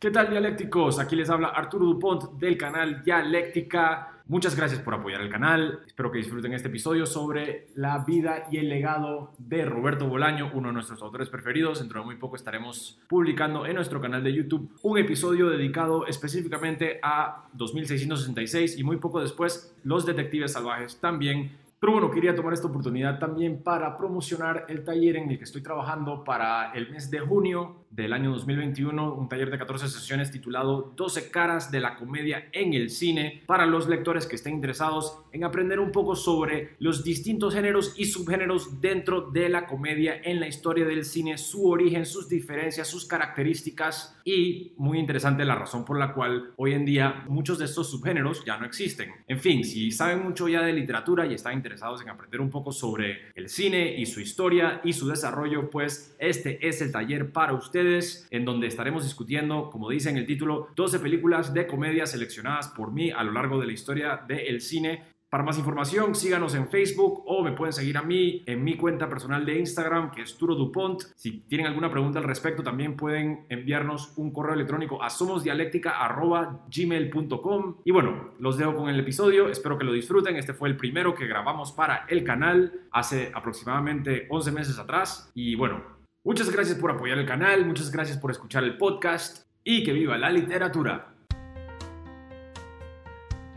¿Qué 0.00 0.10
tal 0.10 0.30
dialécticos? 0.30 0.98
Aquí 0.98 1.14
les 1.14 1.28
habla 1.28 1.48
Arturo 1.48 1.84
Dupont 1.84 2.38
del 2.38 2.56
canal 2.56 3.04
Dialéctica. 3.04 4.22
Muchas 4.28 4.56
gracias 4.56 4.80
por 4.80 4.94
apoyar 4.94 5.20
el 5.20 5.28
canal. 5.28 5.80
Espero 5.86 6.10
que 6.10 6.16
disfruten 6.16 6.54
este 6.54 6.68
episodio 6.68 7.04
sobre 7.04 7.66
la 7.74 7.98
vida 7.98 8.44
y 8.50 8.56
el 8.56 8.70
legado 8.70 9.34
de 9.36 9.66
Roberto 9.66 10.08
Bolaño, 10.08 10.52
uno 10.54 10.68
de 10.68 10.72
nuestros 10.72 11.02
autores 11.02 11.28
preferidos. 11.28 11.80
Dentro 11.80 12.00
de 12.00 12.06
muy 12.06 12.16
poco 12.16 12.36
estaremos 12.36 12.98
publicando 13.10 13.66
en 13.66 13.74
nuestro 13.74 14.00
canal 14.00 14.24
de 14.24 14.32
YouTube 14.32 14.74
un 14.80 14.96
episodio 14.96 15.50
dedicado 15.50 16.06
específicamente 16.06 16.98
a 17.02 17.50
2666 17.52 18.78
y 18.78 18.84
muy 18.84 18.96
poco 18.96 19.20
después 19.20 19.76
Los 19.84 20.06
Detectives 20.06 20.54
Salvajes 20.54 20.98
también 20.98 21.58
pero 21.80 21.94
bueno, 21.94 22.10
quería 22.10 22.34
tomar 22.34 22.52
esta 22.52 22.66
oportunidad 22.66 23.18
también 23.18 23.62
para 23.62 23.96
promocionar 23.96 24.66
el 24.68 24.84
taller 24.84 25.16
en 25.16 25.30
el 25.30 25.38
que 25.38 25.44
estoy 25.44 25.62
trabajando 25.62 26.24
para 26.24 26.72
el 26.72 26.90
mes 26.90 27.10
de 27.10 27.20
junio 27.20 27.79
del 27.90 28.12
año 28.12 28.30
2021, 28.30 29.14
un 29.14 29.28
taller 29.28 29.50
de 29.50 29.58
14 29.58 29.88
sesiones 29.88 30.30
titulado 30.30 30.92
12 30.96 31.30
caras 31.30 31.72
de 31.72 31.80
la 31.80 31.96
comedia 31.96 32.48
en 32.52 32.72
el 32.72 32.88
cine 32.88 33.42
para 33.46 33.66
los 33.66 33.88
lectores 33.88 34.26
que 34.26 34.36
estén 34.36 34.54
interesados 34.54 35.18
en 35.32 35.42
aprender 35.42 35.80
un 35.80 35.90
poco 35.90 36.14
sobre 36.14 36.76
los 36.78 37.02
distintos 37.02 37.52
géneros 37.52 37.94
y 37.96 38.04
subgéneros 38.04 38.80
dentro 38.80 39.22
de 39.32 39.48
la 39.48 39.66
comedia 39.66 40.20
en 40.22 40.38
la 40.38 40.46
historia 40.46 40.86
del 40.86 41.04
cine, 41.04 41.36
su 41.36 41.68
origen, 41.68 42.06
sus 42.06 42.28
diferencias, 42.28 42.86
sus 42.86 43.06
características 43.06 44.16
y 44.24 44.72
muy 44.76 44.98
interesante 44.98 45.44
la 45.44 45.56
razón 45.56 45.84
por 45.84 45.98
la 45.98 46.14
cual 46.14 46.52
hoy 46.56 46.74
en 46.74 46.84
día 46.84 47.24
muchos 47.26 47.58
de 47.58 47.64
estos 47.64 47.90
subgéneros 47.90 48.44
ya 48.44 48.56
no 48.56 48.66
existen. 48.66 49.10
En 49.26 49.40
fin, 49.40 49.64
si 49.64 49.90
saben 49.90 50.22
mucho 50.22 50.48
ya 50.48 50.62
de 50.62 50.72
literatura 50.72 51.26
y 51.26 51.34
están 51.34 51.54
interesados 51.54 52.02
en 52.02 52.08
aprender 52.08 52.40
un 52.40 52.50
poco 52.50 52.70
sobre 52.70 53.32
el 53.34 53.48
cine 53.48 53.96
y 53.96 54.06
su 54.06 54.20
historia 54.20 54.80
y 54.84 54.92
su 54.92 55.08
desarrollo, 55.08 55.70
pues 55.70 56.14
este 56.20 56.68
es 56.68 56.80
el 56.82 56.92
taller 56.92 57.32
para 57.32 57.54
ustedes 57.54 57.79
en 58.30 58.44
donde 58.44 58.66
estaremos 58.66 59.04
discutiendo, 59.04 59.70
como 59.70 59.90
dice 59.90 60.10
en 60.10 60.16
el 60.16 60.26
título, 60.26 60.68
12 60.76 61.00
películas 61.00 61.54
de 61.54 61.66
comedia 61.66 62.06
seleccionadas 62.06 62.68
por 62.68 62.92
mí 62.92 63.10
a 63.10 63.24
lo 63.24 63.32
largo 63.32 63.60
de 63.60 63.66
la 63.66 63.72
historia 63.72 64.22
del 64.26 64.60
cine. 64.60 65.04
Para 65.30 65.44
más 65.44 65.58
información, 65.58 66.14
síganos 66.16 66.56
en 66.56 66.68
Facebook 66.68 67.22
o 67.24 67.44
me 67.44 67.52
pueden 67.52 67.72
seguir 67.72 67.96
a 67.96 68.02
mí 68.02 68.42
en 68.46 68.64
mi 68.64 68.76
cuenta 68.76 69.08
personal 69.08 69.46
de 69.46 69.60
Instagram, 69.60 70.10
que 70.10 70.22
es 70.22 70.36
Turo 70.36 70.56
Dupont. 70.56 71.00
Si 71.14 71.42
tienen 71.42 71.68
alguna 71.68 71.88
pregunta 71.88 72.18
al 72.18 72.24
respecto, 72.24 72.64
también 72.64 72.96
pueden 72.96 73.46
enviarnos 73.48 74.12
un 74.16 74.32
correo 74.32 74.54
electrónico 74.54 75.00
a 75.00 75.08
somosdialéctica.gmail.com. 75.08 77.76
Y 77.84 77.92
bueno, 77.92 78.32
los 78.40 78.58
dejo 78.58 78.74
con 78.74 78.88
el 78.88 78.98
episodio. 78.98 79.48
Espero 79.48 79.78
que 79.78 79.84
lo 79.84 79.92
disfruten. 79.92 80.34
Este 80.34 80.52
fue 80.52 80.68
el 80.68 80.76
primero 80.76 81.14
que 81.14 81.28
grabamos 81.28 81.70
para 81.70 82.06
el 82.08 82.24
canal 82.24 82.80
hace 82.90 83.30
aproximadamente 83.32 84.26
11 84.30 84.50
meses 84.50 84.80
atrás. 84.80 85.30
Y 85.36 85.54
bueno, 85.54 85.99
Muchas 86.22 86.50
gracias 86.50 86.76
por 86.76 86.90
apoyar 86.90 87.16
el 87.16 87.24
canal, 87.24 87.64
muchas 87.64 87.90
gracias 87.90 88.18
por 88.18 88.30
escuchar 88.30 88.62
el 88.62 88.76
podcast 88.76 89.46
y 89.64 89.82
que 89.82 89.94
viva 89.94 90.18
la 90.18 90.28
literatura. 90.28 91.14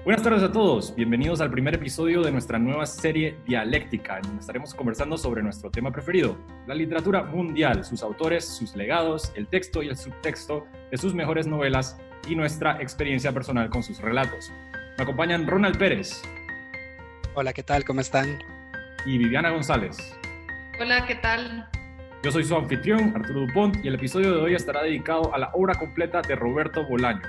Buenas 0.06 0.24
tardes 0.24 0.44
a 0.44 0.52
todos, 0.54 0.96
bienvenidos 0.96 1.42
al 1.42 1.52
primer 1.52 1.76
episodio 1.76 2.22
de 2.22 2.32
nuestra 2.32 2.60
nueva 2.60 2.86
serie 2.86 3.38
Dialéctica, 3.46 4.16
en 4.16 4.22
donde 4.22 4.40
estaremos 4.40 4.74
conversando 4.74 5.18
sobre 5.18 5.44
nuestro 5.44 5.72
tema 5.72 5.92
preferido, 5.92 6.38
la 6.66 6.74
literatura 6.74 7.24
mundial, 7.24 7.84
sus 7.84 8.02
autores, 8.02 8.48
sus 8.48 8.78
legados, 8.78 9.34
el 9.36 9.48
texto 9.48 9.84
y 9.84 9.90
el 9.90 9.98
subtexto 9.98 10.66
de 10.90 10.98
sus 10.98 11.14
mejores 11.14 11.46
novelas 11.46 11.98
y 12.30 12.36
nuestra 12.38 12.82
experiencia 12.82 13.34
personal 13.34 13.70
con 13.70 13.84
sus 13.84 14.00
relatos. 14.00 14.54
Me 14.98 15.04
acompañan 15.04 15.48
Ronald 15.48 15.78
Pérez. 15.78 16.22
Hola, 17.36 17.52
¿qué 17.52 17.64
tal? 17.64 17.84
¿Cómo 17.84 18.00
están? 18.00 18.42
Y 19.06 19.18
Viviana 19.18 19.50
González. 19.50 19.98
Hola, 20.80 21.06
¿qué 21.06 21.16
tal? 21.16 21.70
Yo 22.24 22.32
soy 22.32 22.46
su 22.46 22.56
anfitrión, 22.56 23.12
Arturo 23.18 23.42
Dupont, 23.42 23.84
y 23.84 23.90
el 23.90 23.96
episodio 23.96 24.32
de 24.32 24.42
hoy 24.42 24.56
estará 24.56 24.82
dedicado 24.82 25.36
a 25.36 25.38
la 25.38 25.52
obra 25.54 25.76
completa 25.76 26.22
de 26.22 26.38
Roberto 26.38 26.88
Bolaño. 26.88 27.22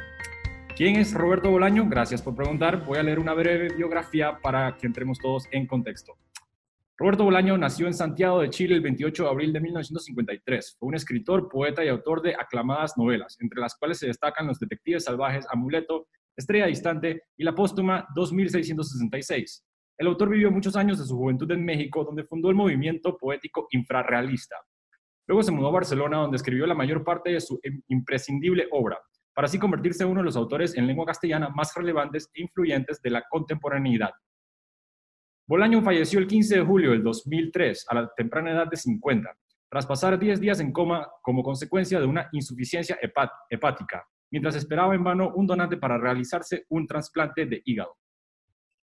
¿Quién 0.77 0.95
es 0.95 1.13
Roberto 1.13 1.51
Bolaño? 1.51 1.89
Gracias 1.89 2.23
por 2.23 2.37
preguntar. 2.37 2.85
Voy 2.85 2.99
a 2.99 3.03
leer 3.03 3.19
una 3.19 3.35
breve 3.35 3.75
biografía 3.75 4.39
para 4.41 4.77
que 4.77 4.87
entremos 4.87 5.19
todos 5.19 5.49
en 5.51 5.67
contexto. 5.67 6.13
Roberto 6.97 7.25
Bolaño 7.25 7.59
nació 7.59 7.89
en 7.89 7.95
Santiago 7.95 8.41
de 8.41 8.51
Chile 8.51 8.77
el 8.77 8.83
28 8.83 9.25
de 9.25 9.29
abril 9.29 9.53
de 9.53 9.61
1953. 9.63 10.77
Fue 10.79 10.89
un 10.91 10.95
escritor, 10.95 11.49
poeta 11.49 11.85
y 11.85 11.89
autor 11.89 12.23
de 12.23 12.37
aclamadas 12.37 12.97
novelas, 12.97 13.37
entre 13.41 13.61
las 13.61 13.75
cuales 13.75 13.99
se 13.99 14.07
destacan 14.07 14.47
Los 14.47 14.61
Detectives 14.61 15.03
Salvajes, 15.03 15.45
Amuleto, 15.51 16.07
Estrella 16.37 16.67
Distante 16.67 17.25
y 17.37 17.43
la 17.43 17.53
póstuma 17.53 18.07
2666. 18.15 19.65
El 19.99 20.07
autor 20.07 20.29
vivió 20.29 20.53
muchos 20.53 20.77
años 20.77 21.01
de 21.01 21.05
su 21.05 21.17
juventud 21.17 21.51
en 21.51 21.65
México, 21.65 22.05
donde 22.05 22.23
fundó 22.23 22.49
el 22.49 22.55
movimiento 22.55 23.19
poético 23.19 23.67
infrarrealista. 23.73 24.55
Luego 25.27 25.43
se 25.43 25.53
mudó 25.53 25.69
a 25.69 25.73
Barcelona, 25.73 26.19
donde 26.19 26.37
escribió 26.37 26.67
la 26.67 26.75
mayor 26.75 27.03
parte 27.03 27.31
de 27.31 27.41
su 27.41 27.59
imprescindible 27.89 28.69
obra, 28.71 28.99
para 29.35 29.47
así 29.47 29.59
convertirse 29.59 30.05
en 30.05 30.11
uno 30.11 30.21
de 30.21 30.27
los 30.27 30.37
autores 30.37 30.77
en 30.77 30.87
lengua 30.87 31.07
castellana 31.07 31.49
más 31.49 31.75
relevantes 31.75 32.31
e 32.35 32.43
influyentes 32.43 33.01
de 33.01 33.11
la 33.11 33.25
contemporaneidad. 33.31 34.11
Bolaño 35.47 35.83
falleció 35.83 36.19
el 36.19 36.27
15 36.27 36.57
de 36.57 36.65
julio 36.65 36.91
del 36.93 37.03
2003, 37.03 37.87
a 37.89 37.95
la 37.95 38.13
temprana 38.17 38.53
edad 38.53 38.67
de 38.67 38.77
50, 38.77 39.37
tras 39.71 39.87
pasar 39.87 40.19
10 40.19 40.41
días 40.41 40.61
en 40.61 40.73
coma 40.73 41.09
como 41.23 41.43
consecuencia 41.43 42.01
de 42.01 42.07
una 42.07 42.29
insuficiencia 42.33 42.99
hepática, 43.51 44.07
mientras 44.31 44.57
esperaba 44.57 44.95
en 44.95 45.05
vano 45.05 45.33
un 45.35 45.47
donante 45.47 45.77
para 45.77 45.99
realizarse 45.99 46.65
un 46.69 46.87
trasplante 46.87 47.47
de 47.47 47.61
hígado. 47.65 47.97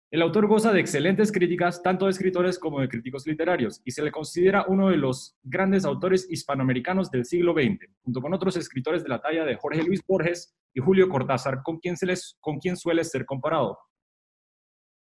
El 0.10 0.22
autor 0.22 0.48
goza 0.48 0.72
de 0.72 0.80
excelentes 0.80 1.34
críticas 1.34 1.84
tanto 1.84 2.06
de 2.06 2.12
escritores 2.12 2.58
como 2.58 2.80
de 2.80 2.88
críticos 2.88 3.28
literarios 3.28 3.82
y 3.84 3.92
se 3.92 4.02
le 4.02 4.10
considera 4.10 4.64
uno 4.70 4.88
de 4.88 4.96
los 4.96 5.38
grandes 5.44 5.84
autores 5.84 6.32
hispanoamericanos 6.32 7.12
del 7.12 7.26
siglo 7.26 7.52
XX, 7.54 7.92
junto 8.04 8.22
con 8.22 8.34
otros 8.34 8.56
escritores 8.56 9.04
de 9.04 9.10
la 9.10 9.20
talla 9.20 9.44
de 9.44 9.58
Jorge 9.58 9.84
Luis 9.84 10.02
Borges 10.08 10.56
y 10.74 10.80
Julio 10.80 11.10
Cortázar, 11.10 11.62
con 11.62 11.80
quien, 11.80 11.98
se 11.98 12.06
les, 12.06 12.38
con 12.40 12.58
quien 12.60 12.78
suele 12.78 13.04
ser 13.04 13.26
comparado. 13.26 13.78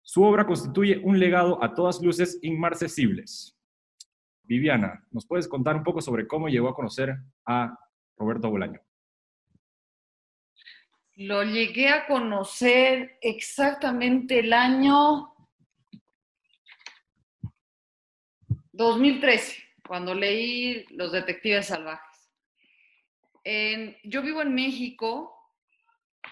Su 0.03 0.25
obra 0.25 0.45
constituye 0.45 1.01
un 1.05 1.21
legado 1.21 1.63
a 1.63 1.73
todas 1.73 2.03
luces 2.03 2.41
inmarcesibles. 2.43 3.57
Viviana, 4.43 5.07
¿nos 5.13 5.25
puedes 5.25 5.47
contar 5.47 5.77
un 5.77 5.85
poco 5.85 6.01
sobre 6.01 6.27
cómo 6.27 6.49
llegó 6.49 6.69
a 6.69 6.75
conocer 6.75 7.15
a 7.47 7.79
Roberto 8.17 8.51
Bolaño? 8.51 8.86
Lo 11.17 11.43
llegué 11.45 11.89
a 11.89 12.07
conocer 12.07 13.17
exactamente 13.23 14.41
el 14.41 14.53
año 14.53 15.35
2013, 18.73 19.57
cuando 19.89 20.15
leí 20.15 20.85
Los 20.91 21.13
Detectives 21.13 21.69
Salvajes. 21.69 22.31
yo 24.05 24.21
vivo 24.21 24.43
en 24.43 24.55
México 24.55 25.33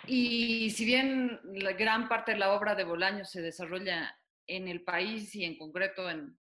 y 0.07 0.69
si 0.69 0.85
bien 0.85 1.41
la 1.55 1.73
gran 1.73 2.07
parte 2.07 2.33
de 2.33 2.39
la 2.39 2.53
obra 2.53 2.75
de 2.75 2.85
Bolaño 2.85 3.25
se 3.25 3.41
desarrolla 3.41 4.15
en 4.47 4.69
el 4.69 4.85
país 4.85 5.35
y 5.35 5.45
en 5.45 5.57
concreto 5.57 6.11
en, 6.11 6.37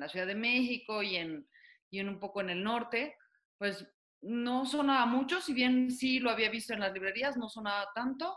la 0.00 0.08
Ciudad 0.08 0.26
de 0.26 0.34
México 0.34 1.02
y 1.02 1.16
en, 1.16 1.46
y 1.90 2.00
en 2.00 2.08
un 2.08 2.18
poco 2.18 2.40
en 2.40 2.48
el 2.48 2.64
norte, 2.64 3.18
pues 3.58 3.86
no 4.26 4.66
sonaba 4.66 5.06
mucho, 5.06 5.40
si 5.40 5.54
bien 5.54 5.90
sí 5.90 6.18
lo 6.18 6.30
había 6.30 6.50
visto 6.50 6.74
en 6.74 6.80
las 6.80 6.92
librerías, 6.92 7.36
no 7.36 7.48
sonaba 7.48 7.88
tanto. 7.94 8.36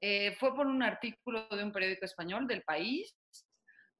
Eh, 0.00 0.34
fue 0.38 0.54
por 0.54 0.66
un 0.66 0.82
artículo 0.82 1.46
de 1.48 1.62
un 1.62 1.72
periódico 1.72 2.04
español 2.04 2.46
del 2.46 2.62
país, 2.62 3.16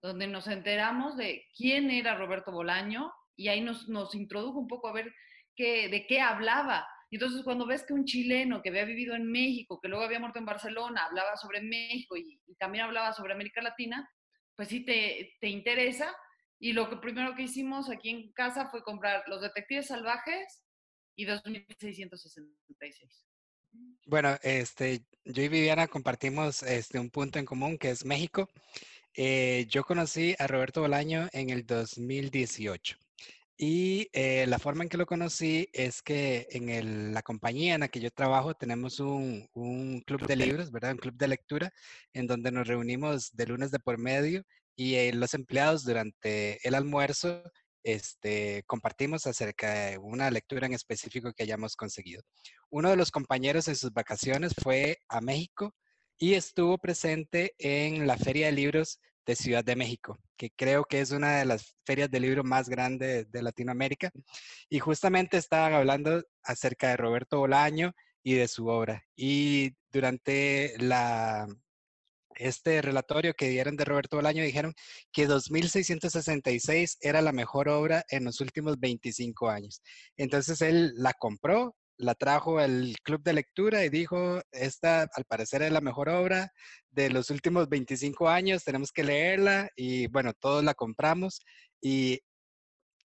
donde 0.02 0.26
nos 0.26 0.48
enteramos 0.48 1.16
de 1.16 1.44
quién 1.56 1.90
era 1.90 2.16
Roberto 2.16 2.52
Bolaño 2.52 3.12
y 3.36 3.48
ahí 3.48 3.60
nos, 3.60 3.86
introdujo 4.14 4.58
un 4.58 4.66
poco 4.66 4.88
a 4.88 4.92
ver 4.92 5.14
qué, 5.54 5.88
de 5.88 6.06
qué 6.06 6.20
hablaba. 6.20 6.86
Y 7.10 7.16
entonces 7.16 7.42
cuando 7.44 7.66
ves 7.66 7.84
que 7.84 7.92
un 7.92 8.04
chileno 8.04 8.62
que 8.62 8.70
había 8.70 8.84
vivido 8.84 9.14
en 9.14 9.30
México, 9.30 9.80
que 9.80 9.88
luego 9.88 10.04
había 10.04 10.20
muerto 10.20 10.38
en 10.38 10.46
Barcelona, 10.46 11.04
hablaba 11.04 11.36
sobre 11.36 11.60
México 11.60 12.16
y, 12.16 12.40
también 12.58 12.84
hablaba 12.84 13.12
sobre 13.12 13.32
América 13.34 13.62
Latina, 13.62 14.08
pues 14.56 14.68
sí 14.68 14.84
te, 14.84 15.36
te 15.40 15.48
interesa. 15.48 16.14
Y 16.58 16.72
lo 16.72 16.90
que 16.90 16.96
primero 16.96 17.34
que 17.34 17.42
hicimos 17.42 17.88
aquí 17.88 18.10
en 18.10 18.32
casa 18.32 18.68
fue 18.68 18.82
comprar 18.82 19.22
Los 19.28 19.40
Detectives 19.40 19.88
Salvajes 19.88 20.64
y 21.16 21.26
2.666. 21.26 23.24
Bueno, 24.06 24.36
este, 24.42 25.04
yo 25.24 25.42
y 25.42 25.48
Viviana 25.48 25.86
compartimos 25.86 26.62
este, 26.62 26.98
un 26.98 27.10
punto 27.10 27.38
en 27.38 27.44
común 27.44 27.78
que 27.78 27.90
es 27.90 28.04
México. 28.04 28.48
Eh, 29.14 29.66
yo 29.68 29.84
conocí 29.84 30.34
a 30.38 30.46
Roberto 30.46 30.80
Bolaño 30.80 31.28
en 31.32 31.50
el 31.50 31.66
2018 31.66 32.96
y 33.56 34.08
eh, 34.12 34.46
la 34.46 34.58
forma 34.58 34.84
en 34.84 34.88
que 34.88 34.96
lo 34.96 35.04
conocí 35.04 35.68
es 35.72 36.00
que 36.00 36.46
en 36.50 37.12
la 37.12 37.20
compañía 37.22 37.74
en 37.74 37.80
la 37.80 37.88
que 37.88 38.00
yo 38.00 38.10
trabajo 38.10 38.54
tenemos 38.54 39.00
un, 39.00 39.46
un, 39.52 40.00
club 40.00 40.26
de 40.26 40.36
libros, 40.36 40.70
¿verdad? 40.70 40.92
Un 40.92 40.98
club 40.98 41.14
de 41.16 41.28
lectura 41.28 41.70
en 42.14 42.26
donde 42.26 42.50
nos 42.52 42.66
reunimos 42.66 43.30
de 43.32 43.46
lunes 43.46 43.70
de 43.70 43.78
por 43.78 43.98
medio 43.98 44.44
y 44.76 44.94
eh, 44.94 45.12
los 45.12 45.34
empleados 45.34 45.84
durante 45.84 46.66
el 46.66 46.74
almuerzo 46.74 47.42
este, 47.82 48.62
compartimos 48.66 49.26
acerca 49.26 49.72
de 49.72 49.98
una 49.98 50.30
lectura 50.30 50.66
en 50.66 50.74
específico 50.74 51.32
que 51.32 51.42
hayamos 51.42 51.76
conseguido. 51.76 52.22
Uno 52.70 52.90
de 52.90 52.96
los 52.96 53.10
compañeros 53.10 53.68
en 53.68 53.76
sus 53.76 53.92
vacaciones 53.92 54.54
fue 54.60 54.98
a 55.08 55.20
México 55.20 55.74
y 56.18 56.34
estuvo 56.34 56.78
presente 56.78 57.54
en 57.58 58.06
la 58.06 58.16
Feria 58.16 58.46
de 58.46 58.52
Libros 58.52 59.00
de 59.26 59.36
Ciudad 59.36 59.64
de 59.64 59.76
México, 59.76 60.18
que 60.36 60.50
creo 60.50 60.84
que 60.84 61.00
es 61.00 61.10
una 61.12 61.38
de 61.38 61.44
las 61.44 61.76
ferias 61.84 62.10
de 62.10 62.20
libros 62.20 62.44
más 62.44 62.68
grandes 62.68 63.30
de 63.30 63.42
Latinoamérica. 63.42 64.10
Y 64.68 64.78
justamente 64.78 65.36
estaban 65.36 65.72
hablando 65.72 66.22
acerca 66.42 66.88
de 66.88 66.96
Roberto 66.96 67.38
Bolaño 67.38 67.92
y 68.22 68.34
de 68.34 68.48
su 68.48 68.66
obra. 68.66 69.02
Y 69.16 69.74
durante 69.90 70.74
la, 70.78 71.46
este 72.36 72.80
relatorio 72.82 73.34
que 73.34 73.48
dieron 73.48 73.76
de 73.76 73.84
Roberto 73.84 74.16
Bolaño 74.16 74.42
dijeron 74.42 74.74
que 75.12 75.26
2666 75.26 76.98
era 77.00 77.22
la 77.22 77.32
mejor 77.32 77.68
obra 77.68 78.04
en 78.08 78.24
los 78.24 78.40
últimos 78.40 78.78
25 78.78 79.50
años. 79.50 79.82
Entonces 80.16 80.60
él 80.62 80.92
la 80.96 81.12
compró, 81.12 81.74
la 81.96 82.14
trajo 82.14 82.58
al 82.58 82.94
club 83.02 83.22
de 83.22 83.34
lectura 83.34 83.84
y 83.84 83.90
dijo, 83.90 84.40
esta 84.52 85.02
al 85.02 85.24
parecer 85.26 85.62
es 85.62 85.72
la 85.72 85.80
mejor 85.80 86.08
obra 86.08 86.50
de 86.90 87.10
los 87.10 87.30
últimos 87.30 87.68
25 87.68 88.28
años, 88.28 88.64
tenemos 88.64 88.90
que 88.90 89.04
leerla 89.04 89.68
y 89.76 90.06
bueno, 90.08 90.32
todos 90.32 90.64
la 90.64 90.74
compramos 90.74 91.40
y 91.80 92.20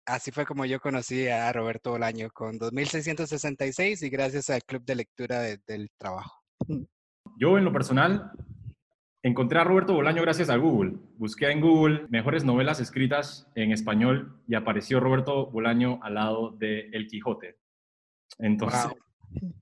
así 0.07 0.33
fue 0.33 0.45
como 0.45 0.65
yo 0.65 0.81
conocí 0.81 1.29
a 1.29 1.53
Roberto 1.53 1.93
Bolaño 1.93 2.31
con 2.33 2.59
2666 2.59 4.03
y 4.03 4.11
gracias 4.11 4.51
al 4.51 4.65
club 4.65 4.85
de 4.85 4.97
lectura 4.97 5.41
del 5.41 5.89
trabajo. 5.97 6.43
Yo 7.39 7.57
en 7.57 7.65
lo 7.65 7.73
personal 7.73 8.33
encontré 9.23 9.59
a 9.59 9.65
Roberto 9.65 9.95
Bolaño 9.95 10.23
gracias 10.23 10.51
a 10.51 10.57
Google. 10.57 10.97
Busqué 11.17 11.51
en 11.51 11.61
Google 11.61 12.07
mejores 12.09 12.45
novelas 12.45 12.81
escritas 12.81 13.51
en 13.55 13.73
español 13.73 14.41
y 14.49 14.55
apareció 14.55 15.01
Roberto 15.01 15.47
Bolaño 15.47 16.01
al 16.03 16.15
lado 16.15 16.51
de 16.53 16.89
El 16.93 17.07
Quijote. 17.07 17.59
Entonces, 18.39 18.89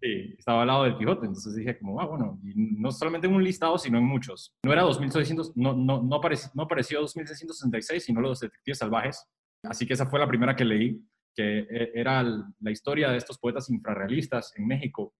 sí, 0.00 0.34
estaba 0.38 0.62
al 0.62 0.68
lado 0.68 0.84
del 0.84 0.96
Quijote. 0.96 1.26
Entonces 1.26 1.54
dije 1.54 1.78
como, 1.78 2.00
ah, 2.00 2.06
bueno, 2.06 2.38
y 2.44 2.52
no 2.54 2.92
solamente 2.92 3.26
en 3.26 3.34
un 3.34 3.44
listado, 3.44 3.78
sino 3.78 3.98
en 3.98 4.04
muchos. 4.04 4.54
No 4.64 4.72
era 4.72 4.82
2600, 4.82 5.56
no, 5.56 5.74
no, 5.74 6.02
no, 6.02 6.16
apareció, 6.16 6.50
no 6.54 6.62
apareció 6.62 7.00
2666, 7.00 8.04
sino 8.04 8.20
los 8.20 8.40
detectives 8.40 8.78
salvajes. 8.78 9.26
Así 9.64 9.86
que 9.86 9.94
esa 9.94 10.06
fue 10.06 10.20
la 10.20 10.28
primera 10.28 10.54
que 10.54 10.64
leí, 10.64 11.02
que 11.34 11.60
e, 11.60 11.90
era 11.94 12.22
la 12.22 12.70
historia 12.70 13.10
de 13.10 13.18
estos 13.18 13.38
poetas 13.38 13.68
infrarrealistas 13.70 14.52
en 14.56 14.66
México 14.66 15.14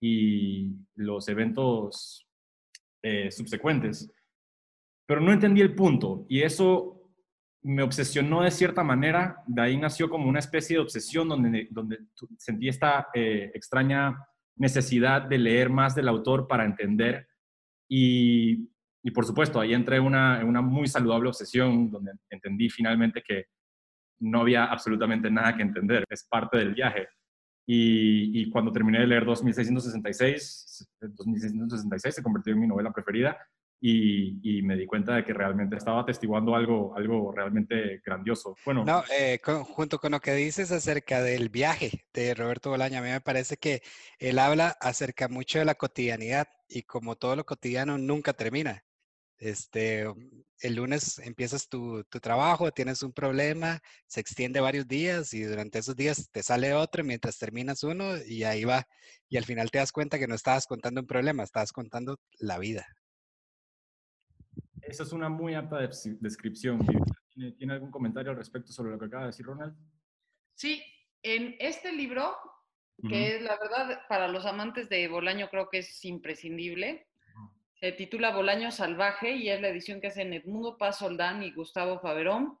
y 0.00 0.76
los 0.96 1.28
eventos 1.28 2.23
eh, 3.06 3.30
subsecuentes. 3.30 4.10
Pero 5.06 5.20
no 5.20 5.30
entendí 5.30 5.60
el 5.60 5.74
punto 5.74 6.24
y 6.26 6.40
eso 6.40 7.12
me 7.62 7.82
obsesionó 7.82 8.40
de 8.40 8.50
cierta 8.50 8.82
manera. 8.82 9.42
De 9.46 9.60
ahí 9.60 9.76
nació 9.76 10.08
como 10.08 10.26
una 10.26 10.38
especie 10.38 10.76
de 10.76 10.82
obsesión 10.82 11.28
donde, 11.28 11.68
donde 11.70 11.98
sentí 12.38 12.68
esta 12.68 13.08
eh, 13.12 13.50
extraña 13.52 14.16
necesidad 14.56 15.20
de 15.20 15.36
leer 15.36 15.68
más 15.68 15.94
del 15.94 16.08
autor 16.08 16.48
para 16.48 16.64
entender. 16.64 17.28
Y, 17.90 18.70
y 19.02 19.10
por 19.10 19.26
supuesto, 19.26 19.60
ahí 19.60 19.74
entré 19.74 19.96
en 19.96 20.04
una, 20.04 20.42
una 20.42 20.62
muy 20.62 20.88
saludable 20.88 21.28
obsesión 21.28 21.90
donde 21.90 22.12
entendí 22.30 22.70
finalmente 22.70 23.22
que 23.22 23.48
no 24.20 24.40
había 24.40 24.64
absolutamente 24.64 25.30
nada 25.30 25.54
que 25.54 25.62
entender, 25.62 26.04
es 26.08 26.24
parte 26.24 26.56
del 26.56 26.72
viaje. 26.72 27.06
Y, 27.66 28.50
cuando 28.50 28.72
terminé 28.72 29.00
de 29.00 29.06
leer 29.06 29.24
2666, 29.24 30.88
2666 31.00 32.14
se 32.14 32.22
convirtió 32.22 32.52
en 32.52 32.60
mi 32.60 32.66
novela 32.66 32.92
preferida 32.92 33.38
y, 33.80 34.62
me 34.62 34.76
di 34.76 34.86
cuenta 34.86 35.16
de 35.16 35.24
que 35.24 35.32
realmente 35.32 35.76
estaba 35.76 36.00
atestiguando 36.00 36.54
algo, 36.54 36.96
algo 36.96 37.32
realmente 37.32 38.00
grandioso. 38.04 38.56
Bueno, 38.64 38.84
no, 38.84 39.02
eh, 39.18 39.40
junto 39.44 39.98
con 39.98 40.12
lo 40.12 40.20
que 40.20 40.32
dices 40.32 40.72
acerca 40.72 41.22
del 41.22 41.48
viaje 41.48 42.06
de 42.12 42.34
Roberto 42.34 42.70
Bolaño, 42.70 42.98
a 42.98 43.02
mí 43.02 43.08
me 43.08 43.20
parece 43.20 43.56
que 43.56 43.82
él 44.18 44.38
habla 44.38 44.76
acerca 44.80 45.28
mucho 45.28 45.58
de 45.58 45.66
la 45.66 45.74
cotidianidad 45.74 46.48
y 46.68 46.82
como 46.82 47.16
todo 47.16 47.36
lo 47.36 47.44
cotidiano 47.44 47.98
nunca 47.98 48.32
termina. 48.32 48.84
Este, 49.38 50.06
el 50.60 50.76
lunes 50.76 51.18
empiezas 51.18 51.68
tu, 51.68 52.04
trabajo, 52.04 52.70
tienes 52.70 53.02
un 53.02 53.12
problema, 53.12 53.80
se 54.06 54.20
extiende 54.20 54.60
varios 54.60 54.86
días 54.86 55.34
y 55.34 55.42
durante 55.42 55.80
esos 55.80 55.96
días 55.96 56.30
te 56.30 56.42
sale 56.42 56.72
otro 56.72 57.04
mientras 57.04 57.38
terminas 57.38 57.82
uno 57.82 58.16
y 58.24 58.44
ahí 58.44 58.64
va. 58.64 58.86
Y 59.28 59.36
al 59.36 59.44
final 59.44 59.70
te 59.70 59.78
das 59.78 59.92
cuenta 59.92 60.18
que 60.18 60.28
no 60.28 60.34
estabas 60.34 60.66
contando 60.66 61.00
un 61.00 61.06
problema, 61.06 61.42
estabas 61.42 61.72
contando 61.72 62.18
la 62.38 62.58
vida. 62.58 62.86
Esa 64.82 65.02
es 65.02 65.12
una 65.12 65.28
muy 65.28 65.54
apta 65.54 65.78
descripción. 65.78 66.86
¿Tiene, 67.58 67.72
algún 67.72 67.90
comentario 67.90 68.30
al 68.30 68.36
respecto 68.36 68.72
sobre 68.72 68.92
lo 68.92 68.98
que 68.98 69.06
acaba 69.06 69.24
de 69.24 69.30
decir 69.30 69.46
Ronald? 69.46 69.74
Sí, 70.54 70.82
en 71.22 71.56
este 71.58 71.92
libro, 71.92 72.36
que 73.08 73.36
es 73.36 73.42
la 73.42 73.58
verdad 73.58 74.02
para 74.08 74.28
los 74.28 74.46
amantes 74.46 74.88
de 74.88 75.08
Bolaño 75.08 75.48
creo 75.50 75.68
que 75.68 75.78
es 75.78 76.04
imprescindible, 76.04 77.08
se 77.84 77.92
titula 77.92 78.30
Bolaño 78.30 78.70
Salvaje 78.70 79.32
y 79.32 79.50
es 79.50 79.60
la 79.60 79.68
edición 79.68 80.00
que 80.00 80.06
hacen 80.06 80.32
Edmundo 80.32 80.78
Paz 80.78 81.00
Soldán 81.00 81.42
y 81.42 81.52
Gustavo 81.52 82.00
Faberón, 82.00 82.58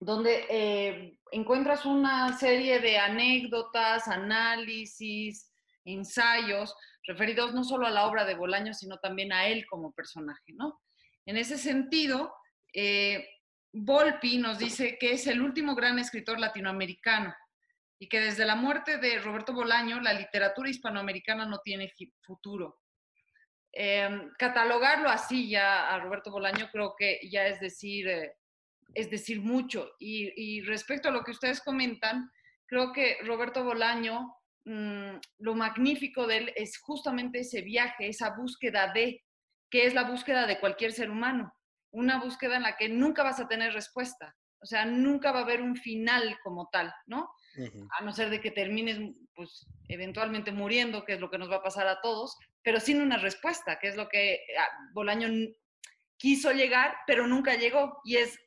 donde 0.00 0.46
eh, 0.48 1.18
encuentras 1.32 1.84
una 1.84 2.32
serie 2.38 2.80
de 2.80 2.96
anécdotas, 2.96 4.08
análisis, 4.08 5.52
ensayos 5.84 6.74
referidos 7.06 7.52
no 7.52 7.62
solo 7.62 7.86
a 7.86 7.90
la 7.90 8.06
obra 8.06 8.24
de 8.24 8.36
Bolaño, 8.36 8.72
sino 8.72 8.96
también 8.96 9.34
a 9.34 9.48
él 9.48 9.66
como 9.66 9.92
personaje, 9.92 10.54
¿no? 10.54 10.80
En 11.26 11.36
ese 11.36 11.58
sentido, 11.58 12.32
eh, 12.72 13.28
Volpi 13.70 14.38
nos 14.38 14.58
dice 14.58 14.96
que 14.98 15.12
es 15.12 15.26
el 15.26 15.42
último 15.42 15.74
gran 15.74 15.98
escritor 15.98 16.40
latinoamericano 16.40 17.34
y 17.98 18.08
que 18.08 18.20
desde 18.20 18.46
la 18.46 18.56
muerte 18.56 18.96
de 18.96 19.18
Roberto 19.18 19.52
Bolaño 19.52 20.00
la 20.00 20.14
literatura 20.14 20.70
hispanoamericana 20.70 21.44
no 21.44 21.58
tiene 21.58 21.92
futuro. 22.22 22.78
Em, 23.78 24.30
catalogarlo 24.38 25.10
así 25.10 25.50
ya 25.50 25.94
a 25.94 26.00
Roberto 26.00 26.30
Bolaño 26.30 26.70
creo 26.72 26.94
que 26.96 27.20
ya 27.30 27.46
es 27.46 27.60
decir, 27.60 28.08
eh, 28.08 28.32
es 28.94 29.10
decir 29.10 29.42
mucho. 29.42 29.90
Y, 29.98 30.62
respecto 30.62 31.08
a 31.10 31.12
lo 31.12 31.22
que 31.22 31.32
ustedes 31.32 31.60
comentan, 31.60 32.30
creo 32.64 32.90
que 32.94 33.18
Roberto 33.22 33.62
Bolaño, 33.64 34.34
mm, 34.64 35.16
lo 35.40 35.54
magnífico 35.54 36.26
de 36.26 36.36
él 36.38 36.52
es 36.56 36.78
justamente 36.78 37.40
ese 37.40 37.60
viaje, 37.60 38.08
esa 38.08 38.30
búsqueda 38.30 38.92
de, 38.94 39.22
que 39.70 39.84
es 39.84 39.92
la 39.92 40.04
búsqueda 40.04 40.46
de 40.46 40.58
cualquier 40.58 40.92
ser 40.92 41.10
humano, 41.10 41.52
una 41.90 42.18
búsqueda 42.18 42.56
en 42.56 42.62
la 42.62 42.78
que 42.78 42.88
nunca 42.88 43.22
vas 43.24 43.40
a 43.40 43.48
tener 43.48 43.74
respuesta, 43.74 44.34
o 44.58 44.64
sea, 44.64 44.86
nunca 44.86 45.32
va 45.32 45.40
a 45.40 45.42
haber 45.42 45.60
un 45.60 45.76
final 45.76 46.38
como 46.42 46.70
tal, 46.72 46.90
¿no? 47.04 47.28
A 47.98 48.04
no 48.04 48.12
ser 48.12 48.30
de 48.30 48.40
que 48.40 48.50
termines, 48.50 48.98
pues, 49.34 49.66
eventualmente 49.88 50.52
muriendo, 50.52 51.04
que 51.04 51.14
es 51.14 51.20
lo 51.20 51.30
que 51.30 51.38
nos 51.38 51.50
va 51.50 51.56
a 51.56 51.62
pasar 51.62 51.86
a 51.88 52.00
todos, 52.00 52.36
pero 52.62 52.80
sin 52.80 53.00
una 53.00 53.18
respuesta, 53.18 53.78
que 53.78 53.88
es 53.88 53.96
lo 53.96 54.08
que 54.08 54.40
ah, 54.58 54.68
Bolaño 54.92 55.28
quiso 56.16 56.52
llegar, 56.52 56.94
pero 57.06 57.26
nunca 57.26 57.56
llegó. 57.56 58.00
Y 58.04 58.16
es, 58.16 58.38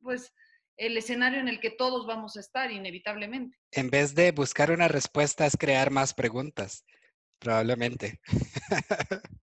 pues, 0.00 0.32
el 0.76 0.96
escenario 0.96 1.40
en 1.40 1.48
el 1.48 1.60
que 1.60 1.70
todos 1.70 2.06
vamos 2.06 2.36
a 2.36 2.40
estar, 2.40 2.70
inevitablemente. 2.70 3.56
En 3.72 3.90
vez 3.90 4.14
de 4.14 4.32
buscar 4.32 4.70
una 4.70 4.88
respuesta, 4.88 5.46
es 5.46 5.56
crear 5.56 5.90
más 5.90 6.14
preguntas, 6.14 6.84
probablemente. 7.38 8.20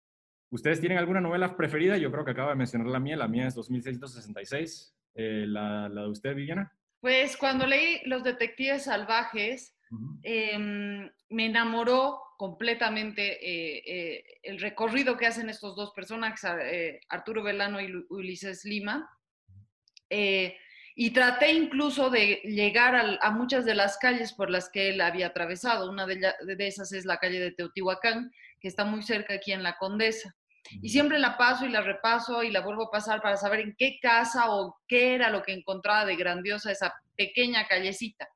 ¿Ustedes 0.50 0.80
tienen 0.80 0.98
alguna 0.98 1.20
novela 1.20 1.58
preferida? 1.58 1.98
Yo 1.98 2.12
creo 2.12 2.24
que 2.24 2.32
acaba 2.32 2.52
de 2.52 2.56
mencionar 2.56 2.88
la 2.88 3.00
mía. 3.00 3.18
La 3.18 3.28
mía 3.28 3.48
es 3.48 3.56
2666. 3.56 4.96
Eh, 5.16 5.46
la, 5.48 5.90
¿La 5.90 6.04
de 6.04 6.10
usted, 6.10 6.36
Viviana? 6.36 6.72
Pues 7.06 7.38
cuando 7.38 7.68
leí 7.68 8.02
Los 8.06 8.24
Detectives 8.24 8.86
Salvajes, 8.86 9.76
em, 10.24 11.08
me 11.30 11.46
enamoró 11.46 12.20
completamente 12.36 13.34
eh, 13.48 13.84
eh, 13.86 14.24
el 14.42 14.60
recorrido 14.60 15.16
que 15.16 15.28
hacen 15.28 15.48
estos 15.48 15.76
dos 15.76 15.92
personajes, 15.96 16.44
eh, 16.64 17.00
Arturo 17.10 17.44
Velano 17.44 17.80
y 17.80 17.94
Ulises 18.10 18.66
Lima. 18.66 19.08
y 20.10 21.12
traté 21.12 21.52
incluso 21.52 22.10
de 22.10 22.42
llegar 22.44 22.96
a, 23.22 23.30
muchas 23.30 23.66
de 23.66 23.76
las 23.76 24.00
calles 24.00 24.34
por 24.34 24.50
las 24.50 24.72
que 24.72 24.90
él 24.90 25.00
había 25.00 25.28
atravesado. 25.28 25.92
Una 25.92 26.08
de, 26.08 26.18
esas 26.58 26.92
es 26.92 27.06
la 27.06 27.18
calle 27.18 27.40
de 27.40 27.52
Teotihuacán, 27.52 28.32
que 28.60 28.68
está 28.68 28.84
muy 28.84 29.04
cerca 29.04 29.36
aquí 29.36 29.52
en 29.52 29.62
La 29.62 29.78
Condesa. 29.78 30.36
Y 30.72 30.90
siempre 30.90 31.20
la 31.20 31.38
paso 31.38 31.66
y 31.66 31.70
la 31.70 31.82
repaso 31.82 32.44
y 32.44 32.52
la 32.52 32.62
vuelvo 32.62 32.86
a 32.88 32.92
pasar 32.92 33.22
para 33.22 33.38
saber 33.38 33.60
en 33.60 33.76
qué 33.78 34.00
casa 34.02 34.52
o 34.52 34.78
qué 34.88 35.16
era 35.16 35.30
lo 35.30 35.44
que 35.44 35.54
encontraba 35.54 36.06
de 36.06 36.16
grandiosa 36.16 36.72
esa 36.72 36.94
pequeña 37.16 37.68
callecita. 37.68 38.28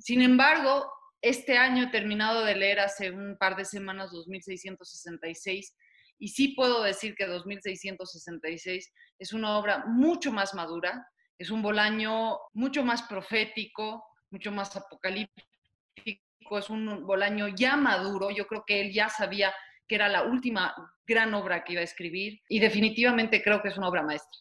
Sin 0.00 0.22
embargo, 0.22 0.90
este 1.20 1.56
año 1.56 1.84
he 1.84 1.90
terminado 1.90 2.44
de 2.44 2.56
leer 2.56 2.80
hace 2.80 3.10
un 3.10 3.36
par 3.38 3.56
de 3.56 3.64
semanas 3.64 4.10
2666 4.12 5.76
y 6.18 6.28
sí 6.28 6.48
puedo 6.48 6.82
decir 6.82 7.14
que 7.14 7.26
2666 7.26 8.92
es 9.18 9.32
una 9.32 9.56
obra 9.56 9.84
mucho 9.86 10.32
más 10.32 10.54
madura, 10.54 11.06
es 11.38 11.50
un 11.50 11.62
Bolaño 11.62 12.38
mucho 12.52 12.84
más 12.84 13.02
profético, 13.02 14.04
mucho 14.30 14.52
más 14.52 14.74
apocalíptico, 14.76 16.58
es 16.58 16.70
un 16.70 17.06
Bolaño 17.06 17.48
ya 17.48 17.76
maduro, 17.76 18.30
yo 18.30 18.46
creo 18.46 18.64
que 18.66 18.80
él 18.80 18.92
ya 18.92 19.08
sabía 19.08 19.54
que 19.92 19.96
era 19.96 20.08
la 20.08 20.22
última 20.22 20.74
gran 21.06 21.34
obra 21.34 21.64
que 21.64 21.74
iba 21.74 21.82
a 21.82 21.84
escribir 21.84 22.40
y 22.48 22.60
definitivamente 22.60 23.42
creo 23.42 23.60
que 23.60 23.68
es 23.68 23.76
una 23.76 23.88
obra 23.88 24.02
maestra. 24.02 24.40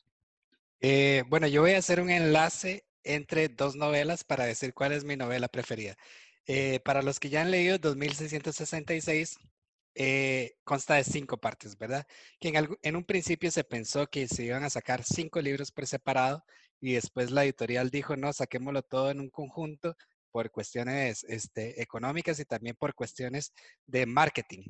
Eh, 0.80 1.24
bueno, 1.28 1.46
yo 1.46 1.60
voy 1.60 1.74
a 1.74 1.80
hacer 1.80 2.00
un 2.00 2.10
enlace 2.10 2.86
entre 3.04 3.50
dos 3.50 3.76
novelas 3.76 4.24
para 4.24 4.46
decir 4.46 4.74
cuál 4.74 4.94
es 4.94 5.04
mi 5.04 5.18
novela 5.18 5.50
preferida. 5.50 5.98
Eh, 6.48 6.80
para 6.86 7.02
los 7.02 7.20
que 7.20 7.28
ya 7.30 7.42
han 7.42 7.52
leído 7.52 7.78
2666, 7.80 9.40
eh, 9.96 10.54
consta 10.64 10.96
de 10.96 11.04
cinco 11.04 11.36
partes, 11.36 11.78
¿verdad? 11.78 12.08
Que 12.40 12.54
en, 12.82 12.96
un 12.96 13.04
principio 13.04 13.52
se 13.52 13.66
pensó 13.66 14.08
que 14.08 14.30
se 14.30 14.46
iban 14.46 14.64
a 14.64 14.70
sacar 14.70 15.04
cinco 15.04 15.42
libros 15.42 15.70
por 15.74 15.86
separado 15.86 16.46
y 16.80 16.94
después 16.94 17.30
la 17.30 17.44
editorial 17.44 17.90
dijo, 17.90 18.16
no, 18.16 18.32
saquémoslo 18.32 18.84
todo 18.84 19.12
en 19.12 19.20
un 19.20 19.30
conjunto 19.30 19.98
por 20.32 20.50
cuestiones 20.50 21.26
este, 21.26 21.82
económicas 21.82 22.40
y 22.40 22.46
también 22.46 22.78
por 22.80 22.96
cuestiones 22.96 23.52
de 23.86 24.06
marketing. 24.06 24.64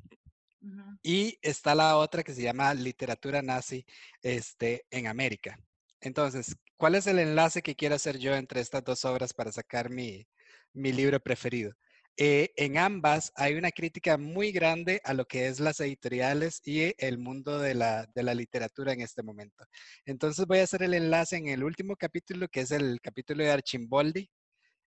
Y 1.01 1.37
está 1.41 1.73
la 1.75 1.97
otra 1.97 2.23
que 2.23 2.33
se 2.33 2.43
llama 2.43 2.73
literatura 2.73 3.41
nazi 3.41 3.85
este, 4.21 4.85
en 4.91 5.07
América. 5.07 5.59
Entonces, 6.01 6.55
¿cuál 6.77 6.95
es 6.95 7.07
el 7.07 7.19
enlace 7.19 7.61
que 7.61 7.75
quiero 7.75 7.95
hacer 7.95 8.17
yo 8.17 8.35
entre 8.35 8.61
estas 8.61 8.83
dos 8.83 9.05
obras 9.05 9.33
para 9.33 9.51
sacar 9.51 9.89
mi, 9.89 10.27
mi 10.73 10.91
libro 10.91 11.19
preferido? 11.19 11.73
Eh, 12.17 12.51
en 12.57 12.77
ambas 12.77 13.31
hay 13.35 13.55
una 13.55 13.71
crítica 13.71 14.17
muy 14.17 14.51
grande 14.51 15.01
a 15.05 15.13
lo 15.13 15.25
que 15.25 15.47
es 15.47 15.59
las 15.59 15.79
editoriales 15.79 16.61
y 16.65 16.93
el 16.97 17.17
mundo 17.17 17.57
de 17.57 17.73
la, 17.73 18.05
de 18.13 18.23
la, 18.23 18.35
literatura 18.35 18.91
en 18.93 19.01
este 19.01 19.23
momento. 19.23 19.65
Entonces 20.05 20.45
voy 20.45 20.59
a 20.59 20.63
hacer 20.63 20.83
el 20.83 20.93
enlace 20.93 21.37
en 21.37 21.47
el 21.47 21.63
último 21.63 21.95
capítulo, 21.95 22.47
que 22.49 22.61
es 22.61 22.71
el 22.71 22.99
capítulo 23.01 23.43
de 23.43 23.51
Archimboldi, 23.51 24.29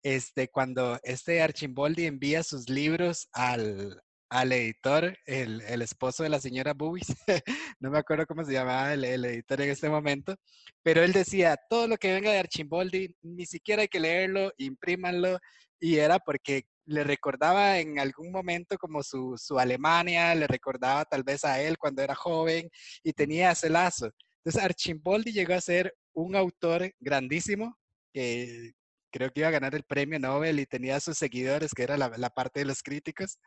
este, 0.02 0.48
cuando 0.48 0.98
este 1.04 1.40
Archimboldi 1.42 2.06
envía 2.06 2.42
sus 2.42 2.68
libros 2.68 3.28
al, 3.32 4.02
al 4.32 4.50
editor, 4.50 5.14
el, 5.26 5.60
el, 5.60 5.82
esposo 5.82 6.22
de 6.22 6.30
la 6.30 6.40
señora 6.40 6.72
Bubis, 6.72 7.06
no 7.80 7.90
me 7.90 7.98
acuerdo 7.98 8.26
cómo 8.26 8.42
se 8.42 8.54
llamaba 8.54 8.94
el, 8.94 9.04
editor 9.04 9.60
en 9.60 9.68
este 9.68 9.90
momento, 9.90 10.34
pero 10.82 11.04
él 11.04 11.12
decía, 11.12 11.58
todo 11.68 11.86
lo 11.86 11.98
que 11.98 12.14
venga 12.14 12.32
de 12.32 12.38
Archimboldi, 12.38 13.14
ni 13.20 13.44
siquiera 13.44 13.82
hay 13.82 13.88
que 13.88 14.00
leerlo, 14.00 14.50
imprímanlo, 14.56 15.38
y 15.78 15.98
era 15.98 16.18
porque 16.18 16.64
le 16.86 17.04
recordaba 17.04 17.78
en 17.78 17.98
algún 17.98 18.32
momento 18.32 18.78
como 18.78 19.02
su, 19.02 19.36
su 19.36 19.58
Alemania, 19.58 20.34
le 20.34 20.46
recordaba 20.46 21.04
tal 21.04 21.24
vez 21.24 21.44
a 21.44 21.60
él 21.60 21.76
cuando 21.76 22.00
era 22.00 22.14
joven 22.14 22.70
y 23.04 23.12
tenía 23.12 23.50
ese 23.50 23.68
lazo. 23.68 24.10
Entonces 24.38 24.62
Archimboldi 24.62 25.32
llegó 25.32 25.52
a 25.52 25.60
ser 25.60 25.94
un 26.14 26.36
autor 26.36 26.90
grandísimo, 27.00 27.76
que 28.14 28.72
creo 29.12 29.30
que 29.30 29.40
iba 29.40 29.48
a 29.48 29.52
ganar 29.52 29.74
el 29.74 29.84
premio 29.84 30.18
Nobel 30.18 30.58
y 30.58 30.64
tenía 30.64 30.98
sus 31.00 31.18
seguidores, 31.18 31.72
que 31.74 31.82
era 31.82 31.98
la, 31.98 32.08
la 32.16 32.30
parte 32.30 32.60
de 32.60 32.66
los 32.66 32.82
críticos, 32.82 33.38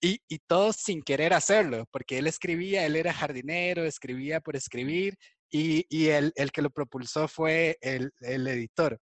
y, 0.00 0.20
y, 0.28 0.38
todos 0.46 0.76
sin 0.76 1.02
querer 1.02 1.32
hacerlo, 1.32 1.86
porque 1.90 2.18
él 2.18 2.26
escribía, 2.26 2.84
él 2.86 2.96
era 2.96 3.12
jardinero, 3.12 3.84
escribía 3.84 4.40
por 4.40 4.56
escribir, 4.56 5.16
y, 5.50 6.08
el, 6.08 6.32
el, 6.36 6.52
que 6.52 6.62
lo 6.62 6.70
propulsó 6.70 7.28
fue 7.28 7.78
el, 7.80 8.12
el, 8.20 8.46
editor. 8.46 8.98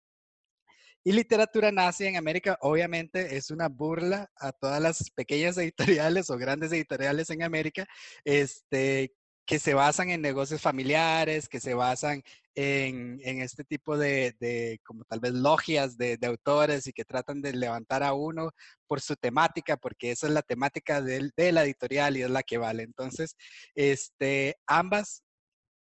Y 1.05 1.13
literatura 1.13 1.73
nazi 1.73 2.07
en 2.07 2.17
América 2.17 2.59
obviamente 2.61 3.37
es 3.37 3.51
una 3.51 3.69
burla 3.69 4.31
a 4.37 4.53
todas 4.53 4.81
las 4.83 5.11
pequeñas 5.11 5.57
editoriales 5.59 6.31
o 6.31 6.37
grandes 6.37 6.73
editoriales 6.73 7.31
en 7.31 7.43
América, 7.43 7.87
este, 8.25 9.13
que 9.51 9.59
se 9.59 9.75
basan 9.75 10.11
en 10.11 10.23
negocios 10.23 10.63
familiares, 10.63 11.49
que 11.49 11.59
se 11.59 11.75
basan 11.75 12.23
en, 12.55 13.21
en 13.25 13.43
este 13.43 13.65
tipo 13.65 13.99
de, 13.99 14.37
de, 14.39 14.81
como 14.85 15.03
tal 15.03 15.19
vez 15.19 15.33
logias 15.33 15.97
de, 15.99 16.17
de, 16.19 16.27
autores 16.29 16.87
y 16.87 16.93
que 16.93 17.05
tratan 17.05 17.43
de 17.43 17.53
levantar 17.55 18.05
a 18.05 18.13
uno 18.13 18.53
por 18.87 19.01
su 19.01 19.17
temática, 19.17 19.77
porque 19.77 20.13
esa 20.13 20.29
es 20.29 20.35
la 20.35 20.43
temática 20.43 21.03
de, 21.03 21.33
de 21.37 21.51
la 21.51 21.65
editorial 21.65 22.17
y 22.17 22.23
es 22.23 22.31
la 22.31 22.45
que 22.45 22.59
vale. 22.59 22.85
Entonces, 22.85 23.35
este, 23.75 24.57
ambas 24.69 25.25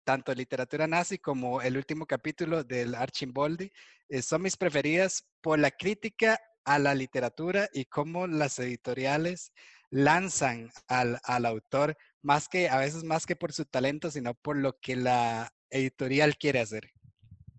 tanto 0.04 0.34
literatura 0.34 0.86
nazi 0.86 1.16
como 1.16 1.62
el 1.62 1.78
último 1.78 2.04
capítulo 2.04 2.62
del 2.62 2.94
Archimboldi, 2.94 3.72
eh, 4.10 4.20
son 4.20 4.42
mis 4.42 4.58
preferidas 4.58 5.24
por 5.40 5.58
la 5.58 5.70
crítica 5.70 6.38
a 6.66 6.78
la 6.78 6.94
literatura 6.94 7.70
y 7.72 7.86
cómo 7.86 8.26
las 8.26 8.58
editoriales 8.58 9.50
lanzan 9.90 10.70
al, 10.88 11.18
al 11.24 11.46
autor 11.46 11.96
más 12.22 12.48
que, 12.48 12.68
a 12.68 12.78
veces 12.78 13.04
más 13.04 13.26
que 13.26 13.36
por 13.36 13.52
su 13.52 13.64
talento, 13.64 14.10
sino 14.10 14.34
por 14.34 14.56
lo 14.56 14.76
que 14.80 14.96
la 14.96 15.48
editorial 15.70 16.36
quiere 16.36 16.60
hacer. 16.60 16.90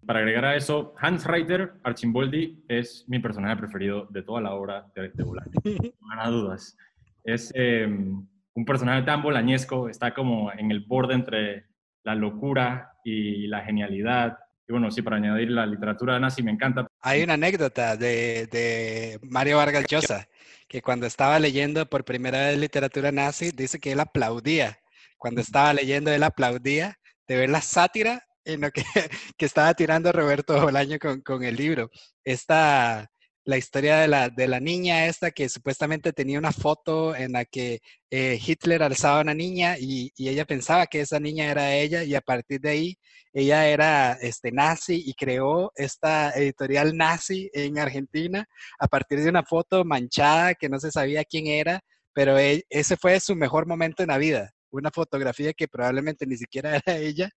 Para 0.06 0.20
agregar 0.20 0.46
a 0.46 0.56
eso, 0.56 0.94
Hans 1.00 1.26
Reiter, 1.26 1.74
Archimboldi, 1.84 2.64
es 2.68 3.06
mi 3.08 3.20
personaje 3.20 3.58
preferido 3.58 4.08
de 4.10 4.24
toda 4.24 4.42
la 4.42 4.54
obra 4.54 4.90
de, 4.96 5.10
de 5.10 5.24
Bolaño. 5.24 5.52
No 6.00 6.22
hay 6.22 6.32
dudas. 6.32 6.78
Es 7.24 7.52
eh, 7.56 7.86
un 7.86 8.66
personaje 8.66 9.04
tan 9.04 9.22
bolañesco, 9.22 9.90
está 9.90 10.14
como 10.14 10.52
en 10.52 10.72
el 10.72 10.80
borde 10.80 11.14
entre 11.14 11.66
la 12.04 12.16
locura 12.16 12.94
y 13.04 13.48
la 13.48 13.66
genialidad. 13.66 14.38
Y 14.68 14.72
bueno, 14.72 14.90
sí, 14.92 15.02
para 15.02 15.18
añadir 15.18 15.52
la 15.52 15.66
literatura 15.66 16.20
nazi 16.20 16.42
me 16.42 16.52
encanta. 16.52 16.88
Hay 17.02 17.24
una 17.24 17.34
anécdota 17.34 17.98
de, 17.98 18.48
de 18.48 19.20
Mario 19.24 19.58
Vargas 19.58 19.86
Llosa 19.88 20.28
que 20.68 20.82
cuando 20.82 21.06
estaba 21.08 21.40
leyendo 21.40 21.88
por 21.90 22.06
primera 22.06 22.48
vez 22.48 22.58
literatura 22.58 23.12
nazi, 23.12 23.52
dice 23.52 23.80
que 23.80 23.92
él 23.94 24.00
aplaudía. 24.00 24.80
Cuando 25.18 25.42
estaba 25.42 25.74
leyendo, 25.74 26.12
él 26.12 26.24
aplaudía 26.24 27.00
de 27.28 27.38
ver 27.38 27.50
la 27.50 27.62
sátira 27.62 28.26
en 28.46 28.62
lo 28.62 28.72
que, 28.72 28.84
que 29.38 29.46
estaba 29.46 29.74
tirando 29.74 30.12
Roberto 30.12 30.60
Bolaño 30.62 31.00
con, 31.00 31.22
con, 31.22 31.44
el 31.44 31.56
libro. 31.56 31.90
Esta, 32.24 33.10
la 33.48 33.58
historia 33.58 33.98
de 34.00 34.10
la, 34.10 34.30
de 34.30 34.46
la 34.48 34.60
niña 34.60 35.06
esta 35.08 35.32
que 35.32 35.48
supuestamente 35.48 36.12
tenía 36.12 36.38
una 36.38 36.52
foto 36.52 37.16
en 37.16 37.32
la 37.32 37.46
que 37.46 37.80
eh, 38.12 38.38
Hitler 38.46 38.84
alzaba 38.84 39.20
a 39.20 39.22
una 39.22 39.34
niña 39.34 39.78
y, 39.80 40.12
y, 40.18 40.28
ella 40.28 40.44
pensaba 40.44 40.86
que 40.86 41.00
esa 41.00 41.18
niña 41.20 41.50
era 41.50 41.74
ella 41.74 42.04
y 42.04 42.14
a 42.14 42.20
partir 42.20 42.60
de 42.60 42.70
ahí 42.70 42.98
ella 43.32 43.68
era 43.70 44.14
este, 44.22 44.52
nazi 44.52 45.02
y 45.06 45.14
creó 45.14 45.72
esta 45.76 46.32
editorial 46.32 46.98
nazi 46.98 47.50
en 47.54 47.80
Argentina 47.80 48.46
a 48.80 48.88
partir 48.88 49.22
de 49.22 49.30
una 49.30 49.44
foto 49.44 49.86
manchada 49.86 50.54
que 50.54 50.68
no 50.68 50.78
se 50.80 50.92
sabía 50.92 51.24
quién 51.24 51.48
era, 51.48 51.80
pero 52.14 52.38
él, 52.38 52.66
ese 52.70 52.98
fue 52.98 53.18
su 53.22 53.34
mejor 53.34 53.66
momento 53.66 54.04
en 54.04 54.10
la 54.10 54.18
vida. 54.18 54.52
Una 54.72 54.92
fotografía 54.92 55.54
que 55.54 55.70
probablemente 55.70 56.26
ni 56.26 56.36
siquiera 56.36 56.76
era 56.86 56.98
ella, 56.98 57.30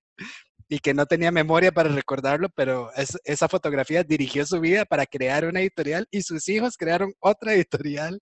y 0.72 0.78
que 0.78 0.94
no 0.94 1.04
tenía 1.04 1.32
memoria 1.32 1.72
para 1.72 1.88
recordarlo, 1.88 2.48
pero 2.48 2.92
es, 2.94 3.18
esa 3.24 3.48
fotografía 3.48 4.04
dirigió 4.04 4.46
su 4.46 4.60
vida 4.60 4.84
para 4.84 5.04
crear 5.04 5.44
una 5.44 5.60
editorial 5.60 6.06
y 6.12 6.22
sus 6.22 6.48
hijos 6.48 6.76
crearon 6.76 7.12
otra 7.18 7.52
editorial. 7.54 8.20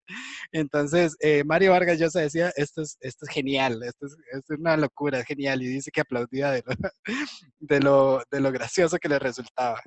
Entonces, 0.50 1.14
eh, 1.20 1.44
Mario 1.44 1.72
Vargas 1.72 2.00
Llosa 2.00 2.20
decía, 2.20 2.50
esto 2.56 2.80
es, 2.80 2.96
esto 3.00 3.26
es 3.26 3.32
genial, 3.32 3.82
esto 3.82 4.06
es, 4.06 4.16
esto 4.32 4.54
es, 4.54 4.60
una 4.60 4.78
locura, 4.78 5.20
es 5.20 5.26
genial, 5.26 5.62
y 5.62 5.66
dice 5.66 5.90
que 5.90 6.00
aplaudía 6.00 6.50
de 6.50 6.62
lo, 6.64 6.74
de 7.60 7.80
lo, 7.80 8.22
de 8.30 8.40
lo 8.40 8.50
gracioso 8.50 8.96
que 8.96 9.10
le 9.10 9.18
resultaba. 9.18 9.82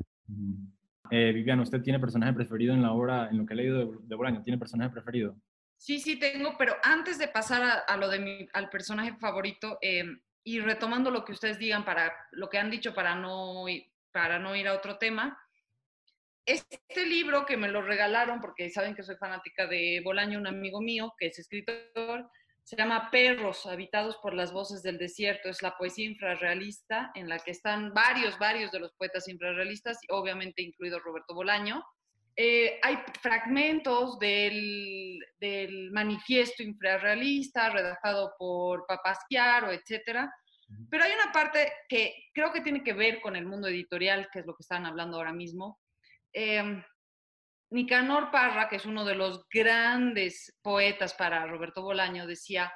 Eh, 1.09 1.31
Viviana, 1.33 1.63
¿usted 1.63 1.81
tiene 1.81 1.99
personaje 1.99 2.33
preferido 2.33 2.75
en 2.75 2.83
la 2.83 2.91
obra, 2.91 3.27
en 3.31 3.39
lo 3.39 3.45
que 3.47 3.53
ha 3.53 3.57
leído 3.57 3.79
de, 3.79 3.97
de 4.03 4.15
Bolaño? 4.15 4.43
¿Tiene 4.43 4.59
personaje 4.59 4.91
preferido? 4.91 5.35
Sí, 5.77 5.99
sí 5.99 6.19
tengo, 6.19 6.53
pero 6.59 6.75
antes 6.83 7.17
de 7.17 7.27
pasar 7.27 7.63
a, 7.63 7.73
a 7.79 7.97
lo 7.97 8.07
de 8.07 8.19
mi, 8.19 8.47
al 8.53 8.69
personaje 8.69 9.15
favorito, 9.15 9.79
eh, 9.81 10.05
y 10.43 10.59
retomando 10.59 11.11
lo 11.11 11.23
que 11.23 11.33
ustedes 11.33 11.59
digan 11.59 11.85
para 11.85 12.13
lo 12.31 12.49
que 12.49 12.57
han 12.57 12.71
dicho 12.71 12.93
para 12.93 13.15
no, 13.15 13.65
para 14.11 14.39
no 14.39 14.55
ir 14.55 14.67
a 14.67 14.73
otro 14.73 14.97
tema, 14.97 15.39
este 16.45 17.05
libro 17.05 17.45
que 17.45 17.57
me 17.57 17.69
lo 17.69 17.81
regalaron, 17.81 18.41
porque 18.41 18.69
saben 18.69 18.95
que 18.95 19.03
soy 19.03 19.15
fanática 19.15 19.67
de 19.67 20.01
Bolaño, 20.03 20.39
un 20.39 20.47
amigo 20.47 20.81
mío 20.81 21.13
que 21.17 21.27
es 21.27 21.39
escritor, 21.39 22.29
se 22.63 22.75
llama 22.75 23.09
Perros 23.11 23.65
habitados 23.65 24.17
por 24.17 24.33
las 24.33 24.51
voces 24.51 24.83
del 24.83 24.97
desierto. 24.97 25.49
Es 25.49 25.61
la 25.61 25.77
poesía 25.77 26.05
infrarrealista 26.05 27.11
en 27.15 27.27
la 27.27 27.39
que 27.39 27.51
están 27.51 27.93
varios, 27.93 28.37
varios 28.39 28.71
de 28.71 28.79
los 28.79 28.93
poetas 28.93 29.27
infrarrealistas, 29.27 29.97
obviamente 30.09 30.61
incluido 30.61 30.99
Roberto 30.99 31.33
Bolaño. 31.33 31.83
Eh, 32.35 32.79
hay 32.81 32.97
fragmentos 33.21 34.17
del, 34.17 35.19
del, 35.39 35.91
manifiesto 35.91 36.63
infrarrealista 36.63 37.69
redactado 37.69 38.33
por 38.37 38.85
Papasquiaro, 38.87 39.71
etcétera. 39.71 40.33
Pero 40.89 41.03
hay 41.03 41.11
una 41.11 41.33
parte 41.33 41.71
que 41.89 42.29
creo 42.33 42.53
que 42.53 42.61
tiene 42.61 42.83
que 42.83 42.93
ver 42.93 43.19
con 43.19 43.35
el 43.35 43.45
mundo 43.45 43.67
editorial, 43.67 44.29
que 44.31 44.39
es 44.39 44.45
lo 44.45 44.55
que 44.55 44.61
están 44.61 44.85
hablando 44.85 45.17
ahora 45.17 45.33
mismo. 45.33 45.79
Eh, 46.31 46.81
Nicanor 47.71 48.31
Parra, 48.31 48.69
que 48.69 48.77
es 48.77 48.85
uno 48.85 49.05
de 49.05 49.15
los 49.15 49.47
grandes 49.49 50.57
poetas 50.61 51.13
para 51.13 51.45
Roberto 51.47 51.81
Bolaño, 51.81 52.27
decía 52.27 52.71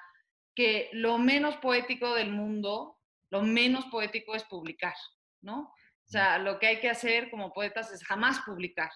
que 0.56 0.90
lo 0.94 1.18
menos 1.18 1.58
poético 1.58 2.14
del 2.16 2.32
mundo, 2.32 2.98
lo 3.30 3.42
menos 3.42 3.86
poético 3.86 4.36
es 4.36 4.44
publicar, 4.46 4.96
¿no? 5.42 5.60
O 5.62 6.08
sea, 6.08 6.38
lo 6.38 6.60
que 6.60 6.68
hay 6.68 6.80
que 6.80 6.90
hacer 6.90 7.30
como 7.30 7.52
poetas 7.52 7.92
es 7.92 8.06
jamás 8.06 8.40
publicar 8.46 8.90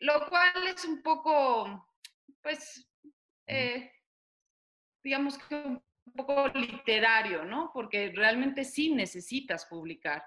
lo 0.00 0.28
cual 0.28 0.66
es 0.66 0.84
un 0.84 1.02
poco, 1.02 1.88
pues, 2.42 2.88
eh, 3.46 3.90
digamos 5.02 5.38
que 5.38 5.54
un 5.56 5.82
poco 6.14 6.48
literario, 6.48 7.44
¿no? 7.44 7.70
Porque 7.72 8.12
realmente 8.14 8.64
sí 8.64 8.92
necesitas 8.92 9.66
publicar. 9.66 10.22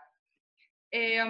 Eh, 0.92 1.22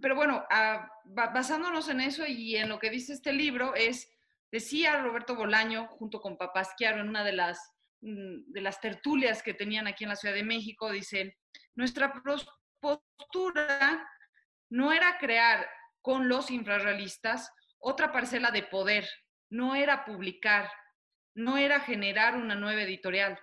pero 0.00 0.16
bueno, 0.16 0.44
uh, 0.50 0.88
basándonos 1.04 1.88
en 1.88 2.00
eso 2.00 2.26
y 2.26 2.56
en 2.56 2.68
lo 2.68 2.78
que 2.78 2.90
dice 2.90 3.12
este 3.12 3.32
libro, 3.32 3.74
es, 3.74 4.10
decía 4.50 5.00
Roberto 5.00 5.36
Bolaño, 5.36 5.86
junto 5.88 6.20
con 6.20 6.36
Papasquiaro, 6.36 7.00
en 7.00 7.08
una 7.08 7.24
de 7.24 7.32
las, 7.32 7.72
mm, 8.00 8.52
de 8.52 8.60
las 8.60 8.80
tertulias 8.80 9.42
que 9.42 9.54
tenían 9.54 9.86
aquí 9.86 10.04
en 10.04 10.10
la 10.10 10.16
Ciudad 10.16 10.34
de 10.34 10.42
México, 10.42 10.90
dicen, 10.90 11.34
nuestra 11.74 12.12
postura 12.80 14.08
no 14.70 14.92
era 14.92 15.18
crear 15.18 15.68
con 16.00 16.28
los 16.28 16.50
infrarrealistas 16.50 17.52
otra 17.88 18.10
parcela 18.10 18.50
de 18.50 18.64
poder, 18.64 19.08
no 19.48 19.76
era 19.76 20.04
publicar, 20.04 20.68
no 21.36 21.56
era 21.56 21.78
generar 21.78 22.34
una 22.34 22.56
nueva 22.56 22.82
editorial. 22.82 23.38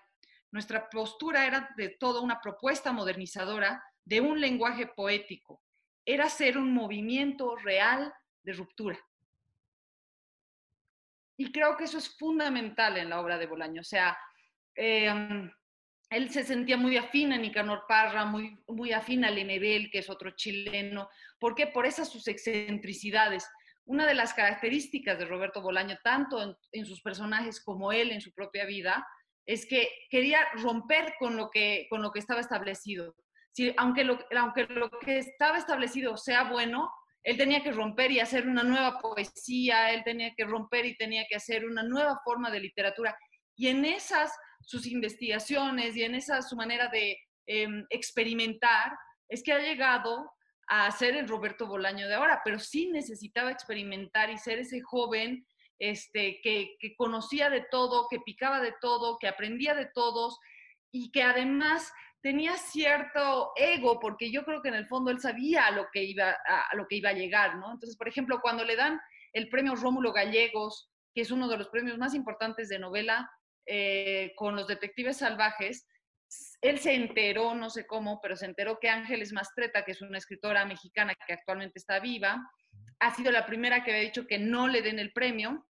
Nuestra 0.51 0.89
postura 0.89 1.47
era 1.47 1.69
de 1.77 1.95
toda 1.97 2.19
una 2.19 2.41
propuesta 2.41 2.91
modernizadora 2.91 3.81
de 4.03 4.19
un 4.19 4.41
lenguaje 4.41 4.87
poético. 4.87 5.63
Era 6.05 6.27
ser 6.27 6.57
un 6.57 6.73
movimiento 6.73 7.55
real 7.55 8.13
de 8.43 8.53
ruptura. 8.53 8.99
y 11.35 11.51
creo 11.51 11.75
que 11.75 11.85
eso 11.85 11.97
es 11.97 12.15
fundamental 12.15 12.95
en 12.97 13.09
la 13.09 13.19
obra 13.19 13.37
de 13.37 13.47
Bolaño. 13.47 13.81
O 13.81 13.83
sea, 13.83 14.15
em, 14.75 15.51
él 16.09 16.29
se 16.29 16.43
sentía 16.43 16.77
muy 16.77 16.95
afín 16.95 17.33
a 17.33 17.37
Nicanor 17.37 17.85
Parra, 17.87 18.23
muy, 18.23 18.55
muy 18.67 18.91
afín 18.91 19.25
a 19.25 19.31
Lemebel, 19.31 19.89
que 19.89 19.99
es 19.99 20.09
otro 20.09 20.31
chileno. 20.31 21.09
¿Por 21.39 21.55
qué? 21.55 21.67
Por 21.67 21.85
esas 21.87 22.09
sus 22.09 22.27
excentricidades. 22.27 23.49
Una 23.85 24.07
de 24.07 24.13
las 24.13 24.33
características 24.33 25.19
de 25.19 25.25
Roberto 25.25 25.61
Bolaño, 25.61 25.97
tanto 26.03 26.57
en, 26.71 26.85
sus 26.85 27.01
personajes 27.01 27.61
como 27.63 27.91
él 27.91 28.11
en 28.11 28.21
su 28.21 28.31
propia 28.33 28.65
vida, 28.65 29.05
es 29.45 29.65
que 29.65 29.89
quería 30.09 30.39
romper 30.53 31.15
con 31.19 31.35
lo 31.35 31.49
que, 31.49 31.87
con 31.89 32.01
lo 32.01 32.11
que 32.11 32.19
estaba 32.19 32.39
establecido. 32.39 33.15
Si, 33.51 33.73
aunque, 33.77 34.03
lo, 34.03 34.19
aunque 34.39 34.63
lo 34.65 34.89
que 34.99 35.17
estaba 35.17 35.57
establecido 35.57 36.15
sea 36.17 36.45
bueno, 36.45 36.89
él 37.23 37.37
tenía 37.37 37.61
que 37.61 37.71
romper 37.71 38.11
y 38.11 38.19
hacer 38.19 38.47
una 38.47 38.63
nueva 38.63 38.99
poesía, 38.99 39.91
él 39.91 40.03
tenía 40.03 40.33
que 40.35 40.45
romper 40.45 40.85
y 40.85 40.97
tenía 40.97 41.25
que 41.27 41.35
hacer 41.35 41.65
una 41.65 41.83
nueva 41.83 42.19
forma 42.23 42.51
de 42.51 42.59
literatura. 42.59 43.17
Y 43.55 43.67
en 43.67 43.85
esas 43.85 44.33
sus 44.65 44.87
investigaciones 44.87 45.95
y 45.95 46.03
en 46.03 46.15
esa 46.15 46.41
su 46.41 46.55
manera 46.55 46.87
de 46.87 47.17
em, 47.45 47.85
experimentar, 47.89 48.93
es 49.27 49.43
que 49.43 49.53
ha 49.53 49.59
llegado 49.59 50.31
a 50.67 50.89
ser 50.91 51.15
el 51.15 51.27
Roberto 51.27 51.67
Bolaño 51.67 52.07
de 52.07 52.15
ahora, 52.15 52.41
pero 52.43 52.59
sí 52.59 52.89
necesitaba 52.89 53.51
experimentar 53.51 54.29
y 54.29 54.37
ser 54.37 54.59
ese 54.59 54.81
joven 54.81 55.45
este, 55.79 56.39
que, 56.41 56.77
conocía 56.97 57.49
de 57.49 57.65
todo, 57.69 58.07
que 58.09 58.19
picaba 58.19 58.61
de 58.61 58.73
todo, 58.79 59.17
que 59.17 59.27
aprendía 59.27 59.75
de 59.75 59.87
todos 59.93 60.39
y 60.91 61.11
que 61.11 61.23
además 61.23 61.91
tenía 62.21 62.55
cierto 62.55 63.51
ego, 63.57 63.99
porque 63.99 64.31
yo 64.31 64.45
creo 64.45 64.61
que 64.61 64.69
en 64.69 64.75
el 64.75 64.87
fondo 64.87 65.11
él 65.11 65.19
sabía 65.19 65.65
a 65.67 65.71
lo 65.71 65.87
que 65.91 66.03
iba 66.03 66.29
a, 66.31 66.75
lo 66.75 66.87
que 66.87 66.95
iba 66.95 67.09
a 67.09 67.13
llegar, 67.13 67.57
¿no? 67.57 67.73
Entonces, 67.73 67.97
por 67.97 68.07
ejemplo, 68.07 68.39
cuando 68.41 68.63
le 68.63 68.77
dan 68.77 68.99
el 69.33 69.49
premio 69.49 69.75
Rómulo 69.75 70.13
Gallegos, 70.13 70.89
que 71.13 71.21
es 71.21 71.31
uno 71.31 71.49
de 71.49 71.57
los 71.57 71.67
premios 71.67 71.97
más 71.97 72.13
importantes 72.13 72.69
de 72.69 72.79
novela, 72.79 73.29
eh, 73.65 74.31
con 74.35 74.55
los 74.55 74.67
detectives 74.67 75.17
salvajes, 75.17 75.85
él 76.61 76.79
se 76.79 76.95
enteró, 76.95 77.55
no 77.55 77.69
sé 77.69 77.85
cómo, 77.85 78.19
pero 78.21 78.35
se 78.35 78.45
enteró 78.45 78.79
que 78.79 78.89
Ángeles 78.89 79.33
Mastreta, 79.33 79.83
que 79.83 79.91
es 79.91 80.01
una 80.01 80.17
escritora 80.17 80.65
mexicana 80.65 81.13
que 81.15 81.33
actualmente 81.33 81.79
está 81.79 81.99
viva, 81.99 82.49
ha 82.99 83.15
sido 83.15 83.31
la 83.31 83.45
primera 83.45 83.83
que 83.83 83.91
había 83.91 84.03
dicho 84.03 84.27
que 84.27 84.39
no 84.39 84.67
le 84.67 84.81
den 84.81 84.99
el 84.99 85.11
premio. 85.11 85.67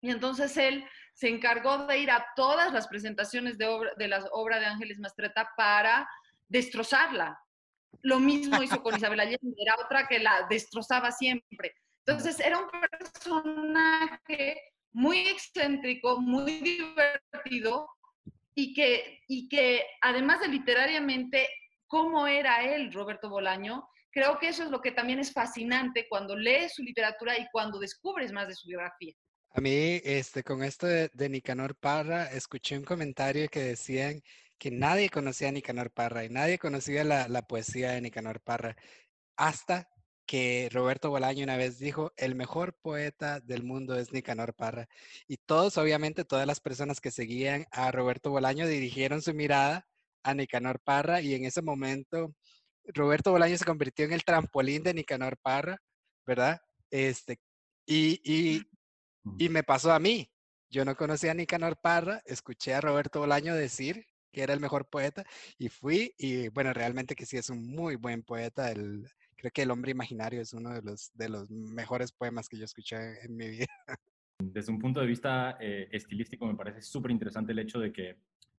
Y 0.00 0.10
entonces 0.10 0.56
él 0.56 0.84
se 1.12 1.28
encargó 1.28 1.86
de 1.86 1.98
ir 1.98 2.10
a 2.10 2.24
todas 2.36 2.72
las 2.72 2.86
presentaciones 2.86 3.58
de, 3.58 3.66
obra, 3.66 3.90
de 3.96 4.06
la 4.06 4.24
obra 4.30 4.60
de 4.60 4.66
Ángeles 4.66 5.00
Mastreta 5.00 5.50
para 5.56 6.08
destrozarla. 6.46 7.36
Lo 8.02 8.20
mismo 8.20 8.62
hizo 8.62 8.80
con 8.82 8.94
Isabel 8.96 9.20
Allende, 9.20 9.56
era 9.58 9.76
otra 9.84 10.06
que 10.06 10.20
la 10.20 10.46
destrozaba 10.48 11.10
siempre. 11.10 11.74
Entonces 12.06 12.38
era 12.38 12.58
un 12.58 12.68
personaje 12.70 14.60
muy 14.92 15.18
excéntrico, 15.18 16.20
muy 16.20 16.60
divertido 16.60 17.88
y 18.58 18.74
que, 18.74 19.20
y 19.28 19.48
que 19.48 19.84
además 20.00 20.40
de 20.40 20.48
literariamente, 20.48 21.48
cómo 21.86 22.26
era 22.26 22.64
él, 22.64 22.92
Roberto 22.92 23.30
Bolaño, 23.30 23.88
creo 24.10 24.36
que 24.40 24.48
eso 24.48 24.64
es 24.64 24.70
lo 24.70 24.80
que 24.80 24.90
también 24.90 25.20
es 25.20 25.32
fascinante 25.32 26.06
cuando 26.08 26.34
lees 26.34 26.74
su 26.74 26.82
literatura 26.82 27.38
y 27.38 27.46
cuando 27.52 27.78
descubres 27.78 28.32
más 28.32 28.48
de 28.48 28.56
su 28.56 28.66
biografía. 28.66 29.14
A 29.50 29.60
mí, 29.60 30.00
este, 30.02 30.42
con 30.42 30.64
esto 30.64 30.88
de, 30.88 31.28
Nicanor 31.28 31.76
Parra, 31.76 32.32
escuché 32.32 32.76
un 32.76 32.82
comentario 32.82 33.48
que 33.48 33.60
decían 33.60 34.22
que 34.58 34.72
nadie 34.72 35.08
conocía 35.08 35.50
a 35.50 35.52
Nicanor 35.52 35.92
Parra 35.92 36.24
y 36.24 36.28
nadie 36.28 36.58
conocía 36.58 37.04
la, 37.04 37.28
la 37.28 37.42
poesía 37.42 37.92
de 37.92 38.00
Nicanor 38.00 38.40
Parra 38.40 38.76
hasta 39.36 39.88
que 40.28 40.68
Roberto 40.70 41.08
Bolaño 41.08 41.42
una 41.42 41.56
vez 41.56 41.78
dijo, 41.78 42.12
el 42.18 42.34
mejor 42.34 42.74
poeta 42.82 43.40
del 43.40 43.64
mundo 43.64 43.98
es 43.98 44.12
Nicanor 44.12 44.54
Parra. 44.54 44.86
Y 45.26 45.38
todos, 45.38 45.78
obviamente, 45.78 46.26
todas 46.26 46.46
las 46.46 46.60
personas 46.60 47.00
que 47.00 47.10
seguían 47.10 47.66
a 47.70 47.90
Roberto 47.90 48.30
Bolaño 48.30 48.66
dirigieron 48.66 49.22
su 49.22 49.32
mirada 49.32 49.88
a 50.22 50.34
Nicanor 50.34 50.80
Parra 50.80 51.22
y 51.22 51.34
en 51.34 51.46
ese 51.46 51.62
momento 51.62 52.34
Roberto 52.84 53.32
Bolaño 53.32 53.56
se 53.56 53.64
convirtió 53.64 54.04
en 54.04 54.12
el 54.12 54.24
trampolín 54.24 54.82
de 54.82 54.92
Nicanor 54.92 55.38
Parra, 55.38 55.80
¿verdad? 56.26 56.60
Este, 56.90 57.40
y, 57.86 58.20
y, 58.22 58.62
y 59.38 59.48
me 59.48 59.62
pasó 59.62 59.92
a 59.92 59.98
mí. 59.98 60.30
Yo 60.68 60.84
no 60.84 60.94
conocía 60.94 61.30
a 61.30 61.34
Nicanor 61.34 61.78
Parra, 61.80 62.20
escuché 62.26 62.74
a 62.74 62.82
Roberto 62.82 63.20
Bolaño 63.20 63.54
decir 63.54 64.04
que 64.30 64.42
era 64.42 64.52
el 64.52 64.60
mejor 64.60 64.90
poeta 64.90 65.24
y 65.56 65.70
fui 65.70 66.14
y 66.18 66.48
bueno, 66.48 66.74
realmente 66.74 67.14
que 67.14 67.24
sí 67.24 67.38
es 67.38 67.48
un 67.48 67.66
muy 67.66 67.96
buen 67.96 68.22
poeta, 68.22 68.70
el, 68.70 69.08
creo 69.38 69.52
que 69.52 69.62
El 69.62 69.70
hombre 69.70 69.92
imaginario 69.92 70.40
es 70.40 70.52
uno 70.52 70.74
de 70.74 70.82
los, 70.82 71.12
de 71.14 71.28
los 71.28 71.48
mejores 71.48 72.12
poemas 72.12 72.48
que 72.48 72.58
yo 72.58 72.64
escuché 72.64 73.24
en 73.24 73.36
mi 73.36 73.48
vida. 73.48 73.66
Desde 74.40 74.72
un 74.72 74.78
punto 74.78 75.00
de 75.00 75.06
vista 75.06 75.56
eh, 75.60 75.88
estilístico 75.92 76.46
me 76.46 76.56
parece 76.56 76.82
súper 76.82 77.12
interesante 77.12 77.52
el 77.52 77.60
hecho 77.60 77.78
de 77.78 77.92
que 77.92 78.16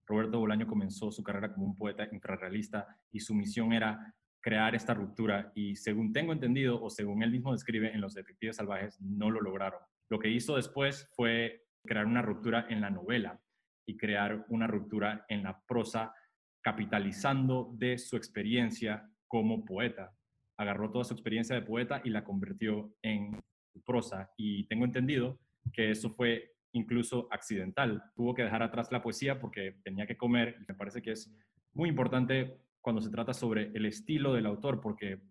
Roberto 0.07 0.39
Bolaño 0.39 0.67
comenzó 0.67 1.11
su 1.11 1.21
carrera 1.21 1.53
como 1.53 1.67
un 1.67 1.75
poeta 1.75 2.07
infrarrealista 2.11 2.87
y 3.11 3.19
su 3.19 3.35
misión 3.35 3.73
era 3.73 4.15
crear 4.41 4.73
esta 4.73 4.93
ruptura 4.93 5.51
y 5.53 5.75
según 5.75 6.13
tengo 6.13 6.31
entendido 6.31 6.81
o 6.81 6.89
según 6.89 7.23
él 7.23 7.31
mismo 7.31 7.51
describe 7.51 7.93
en 7.93 8.01
Los 8.01 8.13
Detectives 8.13 8.55
Salvajes 8.55 8.99
no 9.01 9.29
lo 9.29 9.41
lograron. 9.41 9.81
Lo 10.09 10.17
que 10.17 10.29
hizo 10.29 10.55
después 10.55 11.09
fue 11.13 11.65
crear 11.85 12.05
una 12.05 12.21
ruptura 12.21 12.65
en 12.69 12.81
la 12.81 12.89
novela 12.89 13.39
y 13.85 13.97
crear 13.97 14.45
una 14.49 14.67
ruptura 14.67 15.25
en 15.27 15.43
la 15.43 15.61
prosa 15.67 16.13
capitalizando 16.61 17.69
de 17.73 17.97
su 17.97 18.15
experiencia 18.15 19.09
como 19.27 19.63
poeta 19.63 20.13
agarró 20.59 20.91
toda 20.91 21.05
su 21.05 21.13
experiencia 21.13 21.55
de 21.55 21.61
poeta 21.61 22.01
y 22.03 22.09
la 22.09 22.25
convirtió 22.25 22.93
en 23.01 23.39
prosa. 23.85 24.29
Y 24.37 24.67
tengo 24.67 24.83
entendido 24.83 25.39
que 25.71 25.89
eso 25.89 26.09
fue 26.09 26.51
incluso 26.73 27.29
accidental. 27.31 28.03
Tuvo 28.13 28.35
que 28.35 28.43
dejar 28.43 28.61
atrás 28.61 28.91
la 28.91 29.01
poesía 29.01 29.39
porque 29.39 29.79
tenía 29.85 30.05
que 30.05 30.17
comer. 30.17 30.57
Y 30.59 30.65
me 30.67 30.75
parece 30.75 31.01
que 31.01 31.13
es 31.13 31.33
muy 31.73 31.87
importante 31.87 32.57
cuando 32.81 33.01
se 33.01 33.09
trata 33.09 33.33
sobre 33.33 33.71
el 33.73 33.85
estilo 33.85 34.33
del 34.33 34.45
autor, 34.45 34.81
porque 34.81 35.21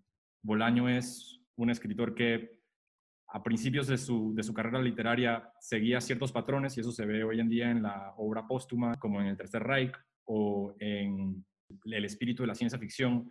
Bolaño 0.42 0.88
es 0.88 1.42
un 1.56 1.68
escritor 1.68 2.14
que 2.14 2.62
a 3.28 3.42
principios 3.42 3.86
de 3.86 3.98
su, 3.98 4.34
de 4.34 4.42
su 4.42 4.54
carrera 4.54 4.80
literaria 4.80 5.52
seguía 5.60 6.00
ciertos 6.00 6.32
patrones 6.32 6.74
y 6.76 6.80
eso 6.80 6.90
se 6.90 7.04
ve 7.04 7.22
hoy 7.22 7.40
en 7.40 7.50
día 7.50 7.70
en 7.70 7.82
la 7.82 8.14
obra 8.16 8.46
póstuma, 8.46 8.98
como 8.98 9.20
en 9.20 9.26
El 9.26 9.36
Tercer 9.36 9.62
Reich 9.62 9.92
o 10.24 10.74
en 10.78 11.44
El 11.84 12.04
espíritu 12.06 12.44
de 12.44 12.46
la 12.46 12.54
ciencia 12.54 12.78
ficción, 12.78 13.30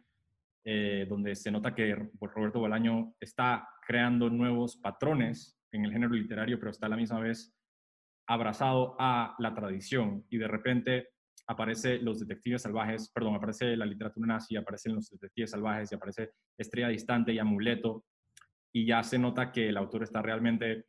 eh, 0.69 1.06
donde 1.08 1.34
se 1.34 1.49
nota 1.49 1.73
que 1.73 1.95
Roberto 2.19 2.60
Bolaño 2.60 3.15
está 3.21 3.69
creando 3.88 4.30
nuevos 4.30 4.75
patrones 4.75 5.58
en 5.71 5.86
el 5.86 5.93
género 5.93 6.13
literario, 6.13 6.60
pero 6.60 6.71
está 6.71 6.88
a 6.88 6.89
la 6.89 6.97
misma 6.97 7.21
vez 7.21 7.56
abrazado 8.27 8.97
a 8.99 9.34
la 9.39 9.53
tradición. 9.53 10.25
Y 10.30 10.38
de 10.38 10.47
repente 10.49 11.08
aparece 11.47 11.99
los 11.99 12.19
detectives 12.19 12.63
salvajes, 12.63 13.10
perdón, 13.13 13.36
aparece 13.36 13.77
la 13.77 13.86
literatura 13.86 14.27
nazi, 14.27 14.58
aparecen 14.58 14.95
los 14.95 15.10
detectives 15.10 15.51
salvajes 15.51 15.89
y 15.89 15.95
aparece 15.95 16.32
Estrella 16.58 16.89
Distante 16.89 17.32
y 17.32 17.39
Amuleto. 17.39 18.03
Y 18.73 18.86
ya 18.86 19.03
se 19.03 19.17
nota 19.17 19.53
que 19.53 19.69
el 19.69 19.77
autor 19.77 20.03
está 20.03 20.21
realmente 20.21 20.88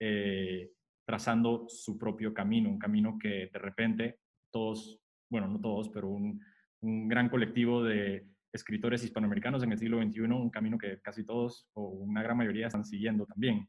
eh, 0.00 0.72
trazando 1.06 1.66
su 1.68 1.96
propio 1.96 2.34
camino, 2.34 2.68
un 2.68 2.80
camino 2.80 3.16
que 3.16 3.48
de 3.52 3.58
repente 3.60 4.18
todos, 4.52 4.98
bueno, 5.30 5.46
no 5.46 5.60
todos, 5.60 5.88
pero 5.90 6.08
un 6.08 6.40
gran 6.80 7.28
colectivo 7.28 7.84
de 7.84 8.33
escritores 8.54 9.02
hispanoamericanos 9.02 9.62
en 9.62 9.72
el 9.72 9.78
siglo 9.78 10.00
XXI, 10.00 10.20
un 10.22 10.50
camino 10.50 10.78
que 10.78 11.00
casi 11.02 11.24
todos 11.24 11.68
o 11.74 11.88
una 11.88 12.22
gran 12.22 12.36
mayoría 12.36 12.68
están 12.68 12.84
siguiendo 12.84 13.26
también. 13.26 13.68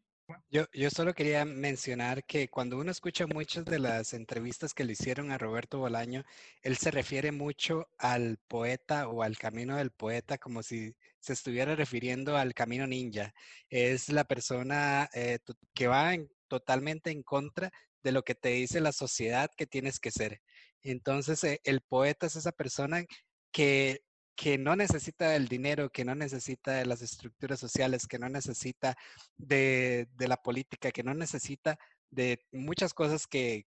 Yo, 0.50 0.65
yo 0.74 0.89
solo 0.89 1.13
quería 1.13 1.45
mencionar 1.45 2.24
que 2.24 2.48
cuando 2.48 2.80
uno 2.80 2.89
escucha 2.89 3.28
muchas 3.28 3.65
de 3.65 3.78
las 3.78 4.13
entrevistas 4.13 4.74
que 4.74 4.84
le 4.84 4.93
hicieron 4.93 5.32
a 5.32 5.38
Roberto 5.38 5.78
Bolaño, 5.78 6.24
él 6.63 6.78
se 6.78 6.89
refiere 6.89 7.32
mucho 7.32 7.88
al 8.00 8.38
poeta 8.48 9.08
o 9.08 9.21
al 9.21 9.38
camino 9.38 9.78
del 9.78 9.91
poeta 9.91 10.39
como 10.39 10.63
si 10.63 10.95
se 11.19 11.34
estuviera 11.34 11.76
refiriendo 11.76 12.38
al 12.38 12.56
camino 12.56 12.88
ninja. 12.88 13.34
Es 13.69 14.10
la 14.10 14.24
persona 14.24 15.10
eh, 15.13 15.39
que 15.76 15.88
va 15.88 16.15
totalmente 16.48 17.12
en 17.12 17.21
contra 17.21 17.71
de 18.04 18.12
lo 18.12 18.24
que 18.24 18.36
te 18.36 18.50
dice 18.50 18.82
la 18.82 18.91
sociedad 18.91 19.50
que 19.56 19.67
tienes 19.67 20.00
que 20.00 20.12
ser. 20.12 20.41
Entonces, 20.82 21.43
eh, 21.43 21.60
el 21.63 21.82
poeta 21.82 22.28
es 22.28 22.36
esa 22.36 22.52
persona 22.52 23.04
que 23.52 24.02
que 24.36 24.58
no 24.58 24.76
necesita 24.76 25.36
el 25.36 25.48
dinero, 25.48 25.89
que 25.89 26.04
no 26.04 26.13
necesita 26.13 26.74
de 26.74 26.86
las 26.86 27.02
estructuras 27.02 27.60
sociales, 27.60 28.08
que 28.08 28.19
no 28.19 28.28
necesita 28.30 28.95
de, 29.38 30.08
la 30.17 30.38
política, 30.38 30.91
que 30.91 31.04
no 31.04 31.13
necesita 31.13 31.78
de 32.12 32.45
muchas 32.52 32.93
cosas 32.93 33.28
que, 33.28 33.65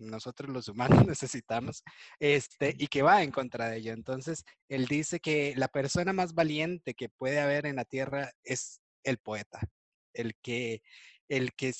nosotros 0.00 0.50
los 0.50 0.68
humanos 0.68 1.06
necesitamos, 1.06 1.82
este, 2.20 2.74
y 2.78 2.86
que 2.86 3.02
va 3.02 3.22
en 3.22 3.32
contra 3.32 3.68
de 3.68 3.78
ello. 3.78 3.92
Entonces, 3.92 4.44
él 4.68 4.86
dice 4.86 5.20
que 5.20 5.54
la 5.56 5.68
persona 5.68 6.12
más 6.12 6.34
valiente 6.34 6.94
que 6.94 7.08
puede 7.08 7.40
haber 7.40 7.66
en 7.66 7.76
la 7.76 7.84
tierra 7.84 8.32
es 8.44 8.80
el 9.02 9.18
poeta, 9.18 9.60
el 10.14 10.34
que, 10.40 10.82
el 11.28 11.52
que 11.54 11.74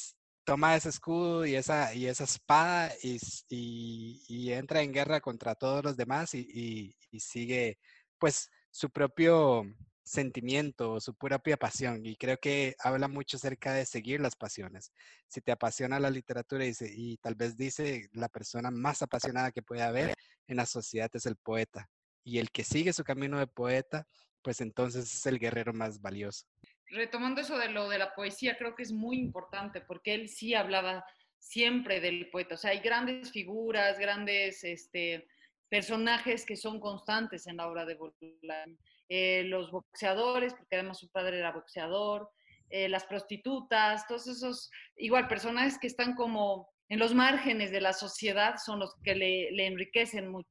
toma 0.45 0.75
ese 0.75 0.89
escudo 0.89 1.47
y 1.47 1.55
esa, 1.55 1.95
y 1.95 2.07
esa 2.07 2.25
espada 2.25 2.93
y, 3.03 4.53
entra 4.53 4.83
en 4.83 4.93
guerra 4.93 5.21
contra 5.21 5.55
todos 5.55 5.85
los 5.85 5.97
demás 5.97 6.35
y, 6.35 6.97
y 7.11 7.21
sigue 7.21 7.79
pues 8.21 8.51
su 8.71 8.91
propio, 8.91 9.65
sentimiento 10.05 11.01
su 11.01 11.15
propia 11.15 11.57
pasión. 11.57 12.05
Y 12.05 12.17
creo 12.17 12.37
que 12.37 12.77
habla 12.79 13.09
mucho 13.09 13.37
acerca 13.37 13.73
de 13.73 13.87
seguir 13.87 14.21
las 14.21 14.37
pasiones. 14.37 14.93
Si 15.27 15.41
te 15.41 15.53
apasiona 15.53 15.99
la 15.99 16.11
literatura 16.11 16.65
y, 16.65 16.73
y 16.81 17.17
tal 17.17 17.35
vez 17.35 17.57
dice 17.57 18.09
la 18.13 18.29
persona 18.29 18.71
más 18.71 19.03
apasionada 19.03 19.51
que 19.51 19.63
puede 19.63 19.83
haber 19.83 20.15
en 20.47 20.57
la 20.57 20.67
sociedad 20.67 21.11
es 21.15 21.27
el 21.27 21.37
poeta. 21.37 21.89
Y 22.23 22.39
el 22.39 22.51
que 22.51 22.65
sigue 22.65 22.93
su 22.93 23.03
camino 23.03 23.39
de 23.39 23.47
poeta, 23.47 24.07
pues 24.43 24.61
entonces 24.61 25.13
es 25.13 25.27
el 25.27 25.39
guerrero 25.39 25.73
más 25.73 26.01
valioso. 26.01 26.47
Retomando 26.89 27.41
eso 27.41 27.57
de 27.57 27.71
lo 27.71 27.89
de 27.89 27.99
la 27.99 28.15
poesía, 28.15 28.59
creo 28.59 28.75
que 28.75 28.83
es 28.83 28.93
muy 28.93 29.19
importante 29.19 29.81
porque 29.81 30.15
él 30.15 30.29
sí 30.29 30.55
hablaba 30.55 31.05
siempre 31.39 32.01
del 32.01 32.29
poeta. 32.31 32.57
O 32.57 32.59
sea, 32.59 32.73
hay 32.73 32.81
grandes 32.81 33.31
figuras, 33.31 33.99
grandes 33.99 34.65
este, 34.65 35.27
personajes 35.71 36.45
que 36.45 36.57
son 36.57 36.81
constantes 36.81 37.47
en 37.47 37.57
la 37.57 37.69
obra 37.69 37.87
de 37.87 37.95
Bolaño. 37.95 38.77
Eh, 39.09 39.45
los 39.45 39.71
boxeadores, 39.71 40.53
porque 40.55 40.77
además 40.77 40.99
su 40.99 41.09
padre 41.09 41.39
era 41.39 41.53
boxeador, 41.53 42.31
eh, 42.69 42.89
las 42.89 43.05
prostitutas, 43.05 44.07
todos 44.07 44.29
esos, 44.29 44.71
igual, 44.97 45.27
personajes 45.27 45.79
que 45.79 45.87
están 45.87 46.15
como 46.15 46.69
en 46.89 46.99
los 46.99 47.15
márgenes 47.15 47.71
de 47.71 47.81
la 47.81 47.93
sociedad 47.93 48.57
son 48.65 48.79
los 48.81 48.95
que 49.03 49.15
le, 49.15 49.67
enriquecen 49.67 50.29
mucho. 50.29 50.51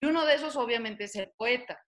Y 0.00 0.06
uno 0.06 0.24
de 0.24 0.34
esos 0.34 0.56
obviamente 0.56 1.04
es 1.04 1.16
el 1.16 1.30
poeta. 1.36 1.80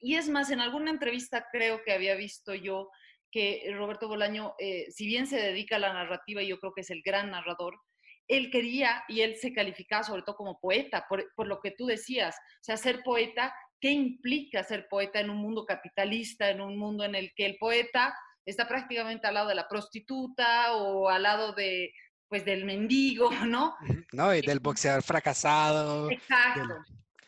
Y 0.00 0.16
es 0.16 0.28
más, 0.28 0.50
en 0.50 0.60
alguna 0.60 0.90
entrevista 0.90 1.46
creo 1.50 1.82
que 1.84 1.92
había 1.92 2.14
visto 2.14 2.54
yo 2.54 2.90
que 3.32 3.68
Roberto 3.72 4.08
Bolaño, 4.08 4.54
eh, 4.58 4.86
si 4.90 5.06
bien 5.06 5.26
se 5.26 5.36
dedica 5.36 5.76
a 5.76 5.80
la 5.80 5.92
narrativa, 5.92 6.42
yo 6.42 6.58
creo 6.58 6.72
que 6.72 6.82
es 6.82 6.90
el 6.90 7.02
gran 7.02 7.30
narrador, 7.30 7.80
él 8.28 8.50
quería 8.50 9.04
y 9.08 9.20
él 9.20 9.36
se 9.36 9.52
calificaba 9.52 10.02
sobre 10.02 10.22
todo 10.22 10.36
como 10.36 10.58
poeta, 10.58 11.06
por, 11.08 11.32
por, 11.34 11.46
lo 11.46 11.60
que 11.60 11.70
tú 11.70 11.86
decías, 11.86 12.36
o 12.36 12.64
sea, 12.64 12.76
ser 12.76 13.02
poeta, 13.02 13.54
¿qué 13.80 13.90
implica 13.90 14.64
ser 14.64 14.88
poeta 14.88 15.20
en 15.20 15.30
un 15.30 15.38
mundo 15.38 15.64
capitalista, 15.64 16.50
en 16.50 16.60
un 16.60 16.76
mundo 16.76 17.04
en 17.04 17.14
el 17.14 17.32
que 17.34 17.46
el 17.46 17.56
poeta 17.58 18.14
está 18.46 18.66
prácticamente 18.68 19.26
al 19.26 19.34
lado 19.34 19.48
de 19.48 19.54
la 19.54 19.68
prostituta 19.68 20.74
o 20.74 21.08
al 21.08 21.24
lado 21.24 21.52
de, 21.52 21.92
pues, 22.28 22.44
del 22.44 22.64
mendigo, 22.64 23.30
¿no? 23.46 23.76
No, 24.12 24.34
y 24.34 24.40
del 24.40 24.60
boxeador 24.60 25.02
fracasado. 25.02 26.10
Exacto, 26.10 26.74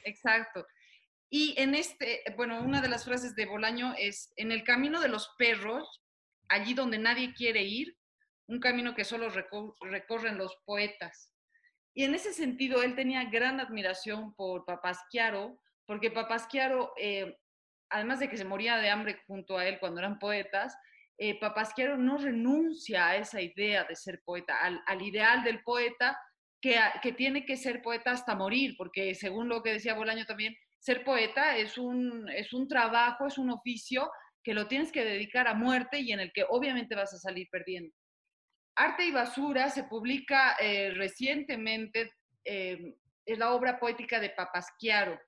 exacto. 0.04 0.66
Y 1.30 1.54
en 1.58 1.74
este, 1.74 2.22
bueno, 2.37 2.62
una 2.62 2.80
de 2.80 2.88
las 2.88 3.04
frases 3.04 3.34
de 3.34 3.44
Bolaño 3.44 3.94
es, 3.98 4.32
en 4.37 4.50
el 4.50 4.64
camino 4.64 5.00
de 5.00 5.08
los 5.08 5.34
perros, 5.37 6.02
allí 6.48 6.72
donde 6.72 6.98
nadie 6.98 7.34
quiere 7.34 7.64
ir, 7.64 7.97
un 8.48 8.61
camino 8.61 8.94
que 8.94 9.04
solo 9.04 9.28
recorren 9.30 10.38
los 10.38 10.56
poetas. 10.64 11.32
Y 11.94 12.04
en 12.04 12.14
ese 12.14 12.32
sentido, 12.32 12.82
él 12.82 12.94
tenía 12.94 13.24
gran 13.24 13.61
admiración 13.61 14.34
por 14.34 14.64
Papasquiaro, 14.64 15.61
porque 15.87 16.11
Papasquiaro, 16.11 16.92
eh, 16.96 17.37
además 17.90 18.20
de 18.20 18.28
que 18.28 18.37
se 18.37 18.44
moría 18.44 18.76
de 18.78 18.90
hambre 18.90 19.22
junto 19.26 19.58
a 19.58 19.66
él 19.66 19.78
cuando 19.78 20.00
eran 20.00 20.18
poetas, 20.18 20.76
eh, 21.18 21.38
Papasquiaro 21.38 21.96
no 21.96 22.16
renuncia 22.16 23.08
a 23.08 23.16
esa 23.16 23.40
idea 23.42 23.84
de 23.84 23.96
ser 23.96 24.22
poeta, 24.24 24.62
al, 24.62 24.80
al 24.87 25.02
ideal 25.02 25.42
del 25.42 25.62
poeta 25.62 26.18
que, 26.61 26.78
que, 27.02 27.12
tiene 27.12 27.44
que 27.44 27.56
ser 27.56 27.82
poeta 27.82 28.12
hasta 28.12 28.34
morir, 28.34 28.74
porque 28.78 29.14
según 29.14 29.48
lo 29.48 29.62
que 29.62 29.72
decía 29.72 29.94
Bolaño 29.94 30.24
también, 30.24 30.56
ser 30.78 31.04
poeta 31.04 31.56
es 31.56 31.76
un, 31.76 32.28
es 32.30 32.52
un 32.52 32.68
trabajo, 32.68 33.26
es 33.26 33.37
un 33.37 33.50
oficio 33.50 34.11
que 34.44 34.54
lo 34.54 34.68
tienes 34.68 34.92
que 34.92 35.04
dedicar 35.04 35.48
a 35.48 35.54
muerte 35.54 35.98
y 36.00 36.12
en 36.12 36.20
el 36.20 36.32
que 36.32 36.44
obviamente 36.48 36.94
vas 36.94 37.12
a 37.12 37.18
salir 37.18 37.48
perdiendo. 37.50 37.92
Arte 38.79 39.05
y 39.07 39.11
Basura 39.11 39.71
se 39.71 39.85
publica 39.85 40.57
eh, 40.61 40.93
recientemente, 40.95 42.12
eh, 42.45 42.95
es 43.27 43.38
la 43.38 43.53
obra 43.53 43.79
poética 43.79 44.21
de 44.21 44.31
Papasquiaro. 44.31 45.19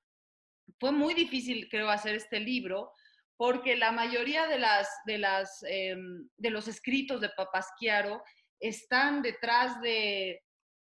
Fue 0.79 0.93
muy 0.93 1.15
difícil, 1.15 1.69
creo, 1.69 1.91
hacer 1.91 2.15
este 2.15 2.39
libro 2.39 2.93
porque 3.37 3.75
la 3.77 3.91
mayoría 3.91 4.47
de, 4.47 4.59
las, 4.59 4.89
de, 5.05 5.19
las, 5.19 5.65
eh, 5.69 5.97
de 6.37 6.51
los 6.51 6.69
escritos 6.69 7.21
de 7.21 7.31
Papasquiaro 7.31 8.23
están 8.61 9.23
detrás 9.23 9.81
de 9.81 10.43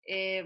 eh, 0.06 0.44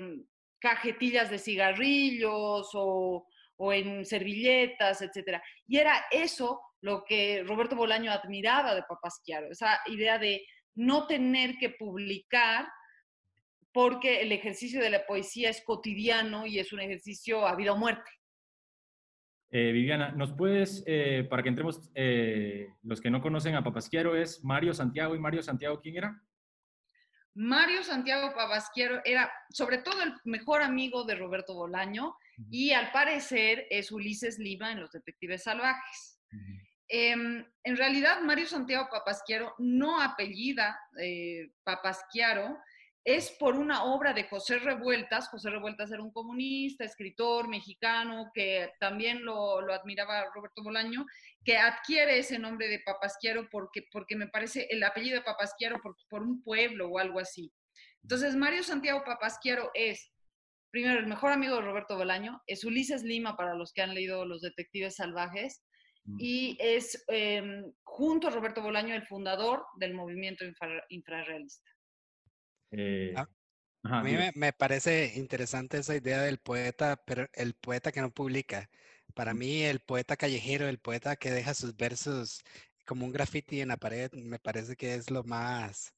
cajetillas 0.59 1.31
de 1.31 1.39
cigarrillos 1.39 2.71
o, 2.75 3.27
o 3.57 3.73
en 3.73 4.07
servilletas, 4.07 5.03
etcétera. 5.03 5.43
Y 5.67 5.79
era 5.79 6.07
eso 6.11 6.61
lo 6.81 7.05
que 7.05 7.43
Roberto 7.43 7.77
Bolaño 7.77 8.13
admiraba 8.13 8.75
de 8.75 8.85
Papasquiaro, 8.85 9.51
esa 9.51 9.81
idea 9.87 10.19
de 10.19 10.47
no 10.77 11.07
tener 11.07 11.57
que 11.59 11.71
publicar 11.71 12.69
porque 13.73 14.23
el 14.23 14.33
ejercicio 14.33 14.81
de 14.81 14.91
la 14.91 15.05
poesía 15.05 15.51
es 15.51 15.63
cotidiano 15.63 16.47
y 16.47 16.59
es 16.59 16.73
un 16.73 16.81
ejercicio 16.81 17.47
a 17.47 17.57
vida 17.57 17.73
o 17.73 17.77
muerte. 17.77 18.11
Eh, 19.51 19.73
Viviana, 19.73 20.13
¿nos 20.13 20.33
puedes, 20.33 20.83
eh, 20.87 21.27
para 21.29 21.43
que 21.43 21.49
entremos, 21.49 21.91
eh, 21.95 22.69
los 22.83 23.01
que 23.01 23.11
no 23.11 23.21
conocen 23.21 23.55
a 23.55 23.63
Papasquiaro, 23.63 24.17
es 24.17 24.43
Mario 24.45 24.75
Santiago 24.75 25.15
y 25.15 25.19
Mario 25.19 25.43
Santiago, 25.43 25.81
¿quién 25.81 25.97
era? 25.97 26.23
Mario 27.35 27.83
Santiago 27.83 28.35
Papasquiaro 28.35 29.03
era 29.05 29.31
sobre 29.51 29.79
todo 29.79 30.03
el 30.03 30.15
mejor 30.25 30.63
amigo 30.63 31.05
de 31.05 31.15
Roberto 31.17 31.55
Bolaño 31.55 32.17
y 32.51 32.73
al 32.73 32.91
parecer 32.93 33.67
es 33.69 33.93
Ulises 33.93 34.39
Lima 34.39 34.73
en 34.73 34.81
Los 34.81 34.93
Detectives 34.93 35.43
Salvajes. 35.43 36.19
Eh, 36.89 37.13
en 37.13 37.77
realidad, 37.77 38.21
Mario 38.21 38.47
Santiago 38.47 38.89
Papasquiaro 38.91 39.55
no 39.59 40.01
apellida 40.01 40.79
eh, 41.01 41.51
es 43.07 43.31
por 43.31 43.55
una 43.55 43.85
obra 43.85 44.13
de 44.13 44.25
José 44.25 44.59
Revueltas. 44.59 45.29
José 45.29 45.51
Revueltas 45.51 45.93
era 45.93 46.03
un 46.03 46.11
comunista, 46.11 46.85
escritor 46.85 47.49
mexicano, 47.49 48.33
que 48.35 48.73
también 48.81 49.25
lo, 49.25 49.61
admiraba 49.73 50.25
Roberto 50.35 50.65
Bolaño, 50.65 51.07
que 51.45 51.57
adquiere 51.57 52.19
ese 52.19 52.39
nombre 52.39 52.67
de 52.67 52.81
Papasquiaro 52.81 53.49
porque, 53.49 53.85
porque 53.93 54.17
me 54.17 54.27
parece 54.27 54.67
el 54.71 54.83
apellido 54.83 55.19
de 55.19 55.25
Papasquiaro 55.25 55.81
por, 55.81 56.23
un 56.23 56.43
pueblo 56.43 56.89
o 56.89 56.99
algo 56.99 57.21
así. 57.21 57.53
Entonces, 58.03 58.35
Mario 58.35 58.65
Santiago 58.65 59.05
Papasquiaro 59.05 59.71
es 59.75 60.13
primero, 60.73 60.99
el 60.99 61.07
mejor 61.07 61.31
amigo 61.31 61.55
de 61.55 61.63
Roberto 61.63 61.97
Bolaño, 61.97 62.43
es 62.47 62.65
Ulises 62.65 63.05
Lima 63.05 63.37
para 63.37 63.55
los 63.55 63.73
que 63.73 63.83
han 63.83 63.95
leído 63.95 64.27
Los 64.27 64.43
Detectives 64.43 64.97
Salvajes. 64.97 65.63
Y 66.19 66.57
es, 66.61 67.05
eh, 67.09 67.65
junto 67.83 68.29
a 68.29 68.31
Roberto 68.31 68.63
Bolaño, 68.63 68.95
el 68.95 69.07
fundador 69.07 69.65
del 69.77 69.95
movimiento 69.95 70.45
infra, 70.45 70.85
infrarrealista. 70.89 71.71
Eh, 72.71 73.13
ah, 73.17 73.29
ajá, 73.83 74.01
a 74.01 74.03
mí 74.03 74.13
me, 74.13 74.33
me, 74.35 74.53
parece 74.53 75.13
interesante 75.17 75.79
esa 75.79 75.97
idea 75.97 76.23
del 76.23 76.39
poeta, 76.39 77.03
pero 77.07 77.27
el 77.33 77.55
poeta 77.55 77.93
que 77.93 78.01
no 78.01 78.11
publica. 78.11 78.69
Para 79.15 79.35
mí, 79.35 79.63
el 79.63 79.81
poeta 79.81 80.17
callejero, 80.17 80.69
el 80.69 80.79
poeta 80.79 81.17
que 81.17 81.31
deja 81.31 81.55
sus 81.55 81.77
versos 81.77 82.43
como 82.87 83.05
un 83.05 83.13
graffiti 83.13 83.61
en 83.61 83.69
la 83.69 83.77
pared, 83.77 84.11
me 84.13 84.39
parece 84.39 84.77
que 84.77 84.95
es 84.95 85.11
lo 85.11 85.25
más, 85.25 85.93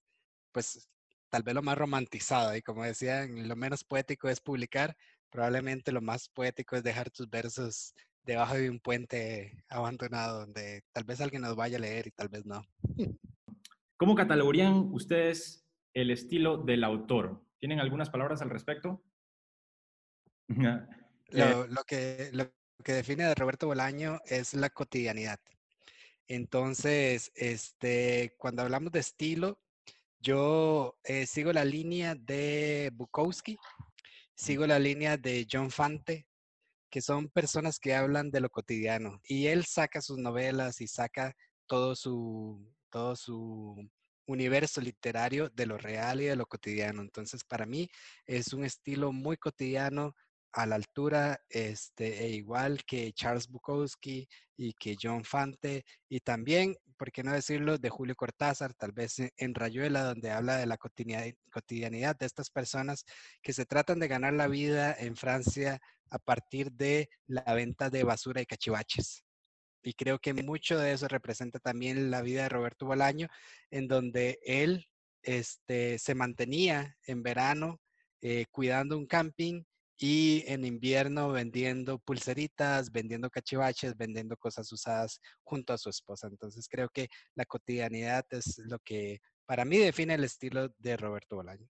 pues, 0.52 0.88
tal 1.28 1.42
vez 1.42 1.54
lo 1.54 1.62
más 1.62 1.78
romantizado. 1.78 2.56
Y 2.56 2.62
como 2.62 2.84
decían, 2.84 3.46
lo 3.48 3.56
menos 3.56 3.84
poético 3.84 4.28
es 4.28 4.40
publicar, 4.40 4.96
probablemente 5.30 5.92
lo 5.92 6.00
más 6.00 6.28
poético 6.28 6.76
es 6.76 6.82
dejar 6.82 7.10
tus 7.10 7.28
versos 7.28 7.94
debajo 8.28 8.56
de 8.56 8.68
un 8.68 8.78
puente 8.78 9.64
abandonado 9.70 10.40
donde 10.40 10.84
tal 10.92 11.04
vez 11.04 11.18
alguien 11.22 11.40
nos 11.40 11.56
vaya 11.56 11.78
a 11.78 11.80
leer 11.80 12.08
y 12.08 12.10
tal 12.10 12.28
vez 12.28 12.44
no. 12.44 12.62
¿Cómo 13.96 14.14
catalogarían 14.14 14.90
ustedes 14.92 15.66
el 15.94 16.10
estilo 16.10 16.58
del 16.58 16.84
autor? 16.84 17.42
¿Tienen 17.58 17.80
algunas 17.80 18.10
palabras 18.10 18.42
al 18.42 18.50
respecto? 18.50 19.02
lo, 20.48 21.66
lo, 21.66 21.84
que, 21.84 22.28
lo 22.34 22.52
que 22.84 22.92
define 22.92 23.24
a 23.24 23.34
Roberto 23.34 23.66
Bolaño 23.66 24.20
es 24.26 24.52
la 24.52 24.68
cotidianidad. 24.68 25.40
Entonces, 26.26 27.32
este, 27.34 28.34
cuando 28.36 28.60
hablamos 28.60 28.92
de 28.92 29.00
estilo, 29.00 29.58
yo 30.20 30.98
eh, 31.04 31.24
sigo 31.24 31.54
la 31.54 31.64
línea 31.64 32.14
de 32.14 32.90
Bukowski, 32.92 33.56
sigo 34.34 34.66
la 34.66 34.78
línea 34.78 35.16
de 35.16 35.46
John 35.50 35.70
Fante, 35.70 36.27
que 36.90 37.00
son 37.00 37.28
personas 37.28 37.78
que 37.78 37.94
hablan 37.94 38.30
de 38.30 38.40
lo 38.40 38.50
cotidiano. 38.50 39.20
Y 39.24 39.46
él 39.48 39.64
saca 39.64 40.00
sus 40.00 40.18
novelas 40.18 40.80
y 40.80 40.88
saca 40.88 41.34
todo 41.66 41.94
su, 41.94 42.66
todo 42.90 43.16
su 43.16 43.76
universo 44.26 44.80
literario 44.80 45.48
de 45.50 45.66
lo 45.66 45.78
real 45.78 46.20
y 46.20 46.26
de 46.26 46.36
lo 46.36 46.46
cotidiano. 46.46 47.02
Entonces, 47.02 47.44
para 47.44 47.66
mí 47.66 47.88
es 48.26 48.52
un 48.52 48.64
estilo 48.64 49.12
muy 49.12 49.36
cotidiano, 49.36 50.14
a 50.52 50.66
la 50.66 50.76
altura, 50.76 51.40
este, 51.48 52.24
e 52.24 52.30
igual 52.30 52.84
que 52.84 53.12
Charles 53.12 53.48
Bukowski 53.48 54.28
y 54.56 54.72
que 54.74 54.96
John 55.00 55.24
Fante, 55.24 55.84
y 56.08 56.20
también, 56.20 56.76
por 56.96 57.12
qué 57.12 57.22
no 57.22 57.32
decirlo, 57.32 57.78
de 57.78 57.90
Julio 57.90 58.16
Cortázar, 58.16 58.74
tal 58.74 58.92
vez 58.92 59.16
en 59.36 59.54
Rayuela, 59.54 60.02
donde 60.02 60.30
habla 60.30 60.56
de 60.56 60.66
la 60.66 60.78
cotidianidad 60.78 62.16
de 62.16 62.26
estas 62.26 62.50
personas 62.50 63.04
que 63.42 63.52
se 63.52 63.66
tratan 63.66 63.98
de 64.00 64.08
ganar 64.08 64.32
la 64.32 64.48
vida 64.48 64.94
en 64.98 65.16
Francia 65.16 65.78
a 66.10 66.18
partir 66.18 66.72
de 66.72 67.08
la 67.26 67.42
venta 67.54 67.90
de 67.90 68.04
basura 68.04 68.40
y 68.40 68.46
cachivaches. 68.46 69.24
Y 69.82 69.94
creo 69.94 70.18
que 70.18 70.34
mucho 70.34 70.78
de 70.78 70.92
eso 70.92 71.06
representa 71.08 71.60
también 71.60 72.10
la 72.10 72.22
vida 72.22 72.42
de 72.42 72.48
Roberto 72.48 72.86
Bolaño, 72.86 73.28
en 73.70 73.86
donde 73.86 74.38
él 74.44 74.86
este, 75.22 75.98
se 75.98 76.14
mantenía 76.14 76.96
en 77.06 77.22
verano 77.22 77.80
eh, 78.20 78.46
cuidando 78.50 78.98
un 78.98 79.06
camping 79.06 79.62
y 79.98 80.44
en 80.46 80.64
invierno 80.64 81.30
vendiendo 81.30 81.98
pulseritas, 81.98 82.92
vendiendo 82.92 83.28
cachivaches, 83.28 83.96
vendiendo 83.96 84.36
cosas 84.36 84.70
usadas 84.72 85.20
junto 85.42 85.72
a 85.72 85.78
su 85.78 85.90
esposa. 85.90 86.28
Entonces 86.28 86.68
creo 86.68 86.88
que 86.88 87.08
la 87.34 87.44
cotidianidad 87.44 88.24
es 88.30 88.58
lo 88.58 88.78
que 88.78 89.20
para 89.44 89.64
mí 89.64 89.78
define 89.78 90.14
el 90.14 90.24
estilo 90.24 90.68
de 90.78 90.96
Roberto 90.96 91.36
Bolaño. 91.36 91.68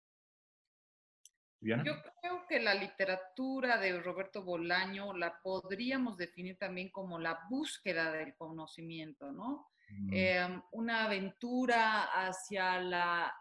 Yo 1.60 1.76
creo 2.22 2.46
que 2.48 2.60
la 2.60 2.76
literatura 2.76 3.78
de 3.78 4.00
Roberto 4.00 4.44
Bolaño 4.44 5.13
la 5.13 5.40
podríamos 5.42 6.18
definir 6.18 6.58
también 6.58 6.90
como 6.92 7.20
la 7.20 7.40
búsqueda 7.50 8.12
del 8.12 8.36
conocimiento, 8.36 9.32
¿no? 9.32 9.68
Mm. 9.90 10.13
Em, 10.13 10.62
una 10.72 11.06
aventura 11.06 12.04
hacia 12.04 12.80
la, 12.80 13.34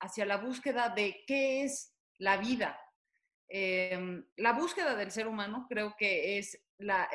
hacia 0.00 0.26
la 0.26 0.36
búsqueda 0.36 0.90
de 0.90 1.24
qué 1.26 1.64
es 1.64 1.94
la 2.18 2.36
vida, 2.36 2.78
Em, 3.56 4.26
la 4.38 4.52
búsqueda 4.52 4.96
del 4.96 5.12
ser 5.12 5.28
humano 5.28 5.66
creo 5.68 5.94
que 5.96 6.38
es 6.38 6.60
la, 6.78 7.08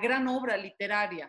gran 0.00 0.28
obra 0.28 0.56
literaria, 0.56 1.28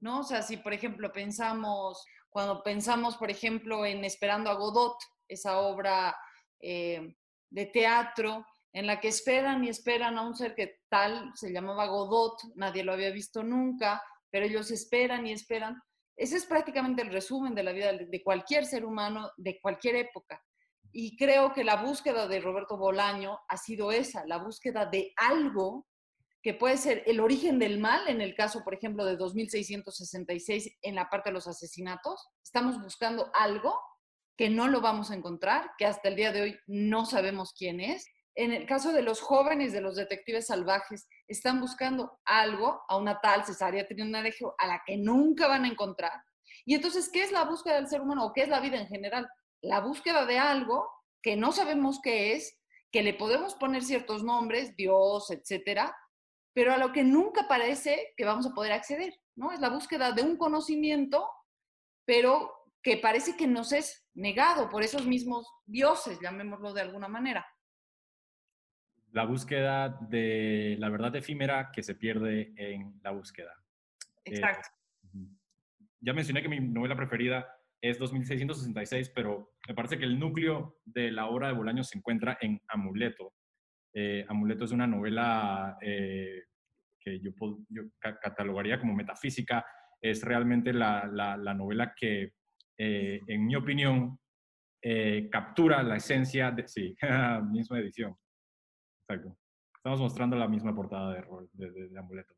¿no? 0.00 0.20
O 0.20 0.22
sea, 0.22 0.40
si 0.40 0.56
por 0.56 0.72
ejemplo 0.72 1.12
pensamos, 1.12 2.02
cuando 2.30 2.62
pensamos 2.62 3.18
por 3.18 3.30
ejemplo 3.30 3.84
en 3.84 4.06
Esperando 4.06 4.48
a 4.48 4.54
Godot, 4.54 4.96
esa 5.28 5.58
obra 5.58 6.16
eh, 6.62 7.14
de 7.50 7.66
teatro 7.66 8.46
en 8.72 8.86
la 8.86 8.98
que 8.98 9.08
esperan 9.08 9.64
y 9.64 9.68
esperan 9.68 10.16
a 10.16 10.22
un 10.22 10.34
ser 10.34 10.54
que 10.54 10.78
tal 10.88 11.30
se 11.34 11.52
llamaba 11.52 11.88
Godot, 11.88 12.40
nadie 12.54 12.84
lo 12.84 12.94
había 12.94 13.10
visto 13.10 13.42
nunca, 13.42 14.02
pero 14.30 14.46
ellos 14.46 14.70
esperan 14.70 15.26
y 15.26 15.32
esperan. 15.32 15.78
Ese 16.16 16.38
es 16.38 16.46
prácticamente 16.46 17.02
el 17.02 17.12
resumen 17.12 17.54
de 17.54 17.64
la 17.64 17.72
vida 17.72 17.92
de 17.92 18.22
cualquier 18.22 18.64
ser 18.64 18.86
humano 18.86 19.30
de 19.36 19.60
cualquier 19.60 19.96
época. 19.96 20.42
Y 20.92 21.16
creo 21.16 21.52
que 21.52 21.64
la 21.64 21.76
búsqueda 21.76 22.26
de 22.26 22.40
Roberto 22.40 22.76
Bolaño 22.76 23.38
ha 23.48 23.56
sido 23.56 23.92
esa, 23.92 24.24
la 24.26 24.38
búsqueda 24.38 24.86
de 24.86 25.12
algo 25.16 25.86
que 26.42 26.54
puede 26.54 26.78
ser 26.78 27.02
el 27.06 27.20
origen 27.20 27.58
del 27.58 27.78
mal, 27.78 28.08
en 28.08 28.20
el 28.20 28.34
caso, 28.34 28.64
por 28.64 28.74
ejemplo, 28.74 29.04
de 29.04 29.16
2666, 29.16 30.78
en 30.82 30.94
la 30.94 31.08
parte 31.10 31.30
de 31.30 31.34
los 31.34 31.46
asesinatos. 31.46 32.28
Estamos 32.42 32.80
buscando 32.80 33.30
algo 33.34 33.78
que 34.36 34.48
no 34.48 34.68
lo 34.68 34.80
vamos 34.80 35.10
a 35.10 35.14
encontrar, 35.14 35.72
que 35.76 35.84
hasta 35.84 36.08
el 36.08 36.16
día 36.16 36.32
de 36.32 36.42
hoy 36.42 36.58
no 36.66 37.04
sabemos 37.04 37.52
quién 37.52 37.80
es. 37.80 38.06
En 38.34 38.52
el 38.52 38.64
caso 38.66 38.92
de 38.92 39.02
los 39.02 39.20
jóvenes, 39.20 39.72
de 39.72 39.82
los 39.82 39.96
detectives 39.96 40.46
salvajes, 40.46 41.06
están 41.28 41.60
buscando 41.60 42.18
algo, 42.24 42.80
a 42.88 42.96
una 42.96 43.20
tal 43.20 43.44
Cesárea 43.44 43.86
Trinarejo, 43.86 44.54
a 44.56 44.66
la 44.66 44.82
que 44.86 44.96
nunca 44.96 45.46
van 45.46 45.64
a 45.64 45.68
encontrar. 45.68 46.12
Y 46.64 46.74
entonces, 46.74 47.10
¿qué 47.12 47.22
es 47.22 47.32
la 47.32 47.44
búsqueda 47.44 47.74
del 47.74 47.88
ser 47.88 48.00
humano 48.00 48.24
o 48.24 48.32
qué 48.32 48.42
es 48.42 48.48
la 48.48 48.60
vida 48.60 48.78
en 48.80 48.88
general? 48.88 49.28
La 49.62 49.80
búsqueda 49.80 50.26
de 50.26 50.38
algo 50.38 50.88
que 51.22 51.36
no 51.36 51.52
sabemos 51.52 52.00
qué 52.02 52.34
es, 52.34 52.58
que 52.90 53.02
le 53.02 53.14
podemos 53.14 53.54
poner 53.54 53.82
ciertos 53.82 54.24
nombres, 54.24 54.74
Dios, 54.76 55.30
etcétera, 55.30 55.94
pero 56.52 56.72
a 56.72 56.78
lo 56.78 56.92
que 56.92 57.04
nunca 57.04 57.46
parece 57.46 58.12
que 58.16 58.24
vamos 58.24 58.46
a 58.46 58.54
poder 58.54 58.72
acceder, 58.72 59.14
¿no? 59.36 59.52
Es 59.52 59.60
la 59.60 59.70
búsqueda 59.70 60.12
de 60.12 60.22
un 60.22 60.36
conocimiento, 60.36 61.28
pero 62.04 62.52
que 62.82 62.96
parece 62.96 63.36
que 63.36 63.46
nos 63.46 63.72
es 63.72 64.08
negado 64.14 64.68
por 64.68 64.82
esos 64.82 65.06
mismos 65.06 65.46
dioses, 65.66 66.18
llamémoslo 66.20 66.72
de 66.72 66.80
alguna 66.80 67.08
manera. 67.08 67.46
La 69.12 69.24
búsqueda 69.24 69.88
de 69.88 70.76
la 70.78 70.88
verdad 70.88 71.14
efímera 71.16 71.70
que 71.72 71.82
se 71.82 71.94
pierde 71.94 72.52
en 72.56 73.00
la 73.02 73.10
búsqueda. 73.10 73.54
Exacto. 74.24 74.68
ya 76.00 76.12
mencioné 76.12 76.42
que 76.42 76.48
mi 76.48 76.60
novela 76.60 76.94
preferida 76.94 77.59
es 77.80 77.98
2666, 77.98 79.10
pero 79.14 79.52
me 79.66 79.74
parece 79.74 79.98
que 79.98 80.04
el 80.04 80.18
núcleo 80.18 80.76
de 80.84 81.10
la 81.10 81.26
obra 81.26 81.48
de 81.48 81.54
Bolaño 81.54 81.82
se 81.82 81.96
encuentra 81.98 82.36
en 82.40 82.60
Amuleto. 82.68 83.32
Eh, 83.94 84.24
Amuleto 84.28 84.64
es 84.64 84.72
una 84.72 84.86
novela 84.86 85.78
eh, 85.80 86.42
que 86.98 87.20
yo, 87.20 87.30
catalogaría 88.00 88.78
como 88.78 88.94
metafísica. 88.94 89.64
Es 90.00 90.22
realmente 90.22 90.72
la, 90.72 91.06
novela 91.56 91.94
que, 91.98 92.32
eh, 92.76 93.20
en 93.26 93.46
mi 93.46 93.56
opinión, 93.56 94.18
captura 95.30 95.82
la 95.82 95.96
esencia 95.96 96.50
de... 96.50 96.68
Sí, 96.68 96.94
misma 97.50 97.78
edición. 97.78 98.14
Exacto. 99.02 99.36
Estamos 99.76 100.00
mostrando 100.00 100.36
la 100.36 100.48
misma 100.48 100.74
portada 100.74 101.14
de, 101.14 101.24
de, 101.52 101.88
de 101.88 101.98
Amuleto. 101.98 102.34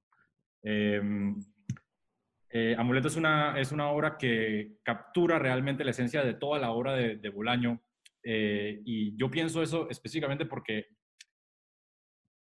Eh, 2.55 2.77
Amuleto 2.79 3.09
es 3.09 3.17
una, 3.17 3.59
es 3.59 3.73
una 3.73 3.89
obra 3.89 4.19
que 4.19 4.75
captura 4.83 5.39
realmente 5.39 5.85
la 5.85 5.93
esencia 5.93 6.23
de 6.23 6.35
toda 6.35 6.59
la 6.59 6.71
obra 6.71 6.93
de, 6.93 7.17
de 7.17 7.29
Bolaño 7.31 7.83
eh, 8.23 8.81
y 8.85 9.17
yo 9.17 9.31
pienso 9.31 9.63
eso 9.63 9.91
específicamente 9.91 10.47
porque 10.47 10.87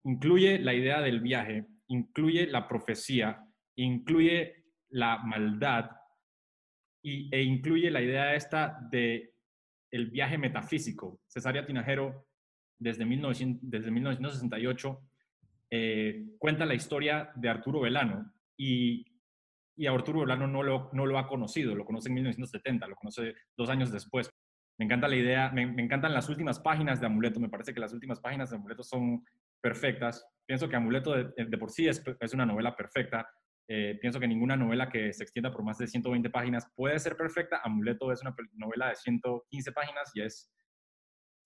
incluye 0.04 0.58
la 0.58 0.74
idea 0.74 1.00
del 1.00 1.20
viaje, 1.20 1.66
incluye 1.88 2.46
la 2.46 2.68
profecía, 2.68 3.42
incluye 3.76 4.64
la 4.90 5.18
maldad 5.18 5.90
y, 7.02 7.34
e 7.34 7.42
incluye 7.42 7.90
la 7.90 8.02
idea 8.02 8.34
esta 8.34 8.78
de 8.90 9.32
el 9.90 10.10
viaje 10.10 10.36
metafísico. 10.36 11.20
Cesárea 11.28 11.64
Tinajero, 11.64 12.26
desde, 12.78 13.06
1900, 13.06 13.70
desde 13.70 13.90
1968, 13.90 15.00
eh, 15.70 16.26
cuenta 16.38 16.66
la 16.66 16.74
historia 16.74 17.30
de 17.36 17.48
Arturo 17.48 17.80
Velano 17.80 18.32
y 18.56 19.04
y 19.76 19.86
Arturo 19.86 20.20
Bolano 20.20 20.46
no 20.46 20.62
lo, 20.62 20.90
no 20.92 21.06
lo 21.06 21.18
ha 21.18 21.26
conocido, 21.26 21.74
lo 21.74 21.84
conoce 21.84 22.08
en 22.08 22.14
1970, 22.14 22.86
lo 22.86 22.96
conoce 22.96 23.34
dos 23.56 23.68
años 23.70 23.90
después. 23.90 24.30
Me 24.78 24.84
encanta 24.84 25.08
la 25.08 25.16
idea, 25.16 25.50
me, 25.50 25.62
encantan 25.62 26.14
las 26.14 26.28
últimas 26.28 26.58
páginas 26.58 27.00
de 27.00 27.06
Amuleto, 27.06 27.40
me 27.40 27.48
parece 27.48 27.72
que 27.72 27.80
las 27.80 27.92
últimas 27.92 28.20
páginas 28.20 28.50
de 28.50 28.56
Amuleto 28.56 28.82
son 28.82 29.24
perfectas. 29.60 30.26
Pienso 30.46 30.68
que 30.68 30.76
Amuleto 30.76 31.12
de, 31.12 31.58
por 31.58 31.70
sí 31.70 31.86
es, 31.86 32.02
es, 32.20 32.34
una 32.34 32.46
novela 32.46 32.74
perfecta. 32.74 33.26
Eh, 33.68 33.96
pienso 34.00 34.20
que 34.20 34.28
ninguna 34.28 34.56
novela 34.56 34.90
que 34.90 35.12
se 35.12 35.22
extienda 35.22 35.52
por 35.52 35.64
más 35.64 35.78
de 35.78 35.86
120 35.86 36.28
páginas 36.30 36.66
puede 36.74 36.98
ser 36.98 37.16
perfecta. 37.16 37.60
Amuleto 37.64 38.12
es 38.12 38.20
una 38.22 38.34
novela 38.54 38.88
de 38.88 38.96
115 38.96 39.72
páginas 39.72 40.10
y 40.14 40.22
es 40.22 40.52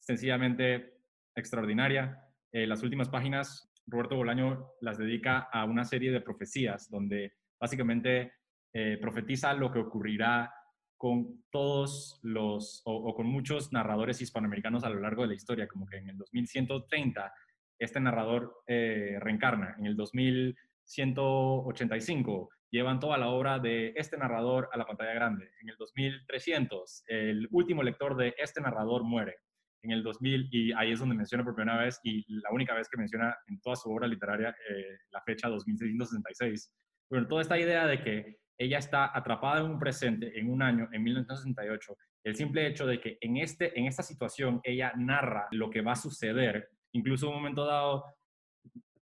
sencillamente 0.01 0.95
extraordinaria. 1.37 2.19
Eh, 2.51 2.67
las 2.67 2.83
últimas 2.83 3.09
páginas, 3.09 3.71
Roberto 3.87 4.17
Bolaño 4.17 4.73
las 4.81 4.99
dedica 4.99 5.49
a 5.53 5.65
una 5.65 5.85
serie 5.85 6.11
de 6.11 6.21
profecías 6.21 6.91
donde 6.91 7.35
básicamente 7.61 8.33
eh, 8.73 8.99
profetiza 9.01 9.53
lo 9.55 9.73
que 9.73 9.79
ocurrirá 9.79 10.53
con 10.97 11.45
todos 11.51 12.21
los, 12.23 12.83
o, 12.85 13.15
con 13.15 13.27
muchos 13.27 13.73
narradores 13.73 14.21
hispanoamericanos 14.21 14.85
a 14.85 14.91
lo 14.91 15.01
largo 15.01 15.23
de 15.23 15.29
la 15.29 15.35
historia, 15.35 15.67
como 15.69 15.87
que 15.87 15.97
en 15.99 16.11
el 16.11 16.19
2130 16.19 17.33
este 17.79 18.01
narrador 18.01 18.65
eh, 18.67 19.17
reencarna, 19.21 19.77
en 19.79 19.87
el 19.87 19.95
2185 19.97 22.51
llevan 22.71 22.99
toda 22.99 23.17
la 23.17 23.29
obra 23.29 23.61
de 23.61 23.93
este 23.97 24.19
narrador 24.19 24.69
a 24.73 24.77
la 24.77 24.85
pantalla 24.85 25.15
grande, 25.15 25.49
en 25.63 25.71
el 25.71 25.77
2300 25.79 27.05
el 27.07 27.47
último 27.53 27.85
lector 27.85 28.17
de 28.17 28.35
este 28.37 28.61
narrador 28.61 29.05
muere, 29.05 29.37
en 29.83 29.93
el 29.93 30.03
2000, 30.03 30.49
y 30.51 30.73
ahí 30.73 30.93
es 30.93 30.99
donde 30.99 31.15
menciona 31.15 31.45
por 31.45 31.55
primera 31.55 31.79
vez, 31.79 32.01
y 32.03 32.25
la 32.41 32.51
única 32.51 32.75
vez 32.75 32.89
que 32.89 32.99
menciona 32.99 33.37
en 33.47 33.61
toda 33.61 33.77
su 33.77 33.91
obra 33.91 34.07
literaria 34.07 34.55
eh, 34.69 34.99
la 35.11 35.23
fecha 35.23 35.49
2666, 35.49 36.73
bueno, 37.11 37.27
toda 37.27 37.43
esta 37.43 37.59
idea 37.59 37.87
de 37.87 38.03
que 38.03 38.39
ella 38.59 38.79
está 38.79 39.17
atrapada 39.17 39.61
en 39.61 39.71
un 39.71 39.79
presente, 39.79 40.39
en 40.39 40.51
un 40.51 40.63
año, 40.63 40.89
en 40.93 41.03
1968, 41.03 41.97
el 42.25 42.35
simple 42.35 42.67
hecho 42.67 42.87
de 42.87 43.01
que 43.01 43.17
en, 43.21 43.37
este, 43.37 43.79
en 43.79 43.87
esta 43.87 44.03
situación 44.03 44.61
ella 44.65 44.93
narra 44.97 45.47
lo 45.53 45.71
que 45.71 45.81
va 45.81 45.93
a 45.93 45.97
suceder, 45.97 46.69
incluso 46.93 47.27
en 47.27 47.35
un 47.35 47.39
momento 47.39 47.65
dado 47.65 48.05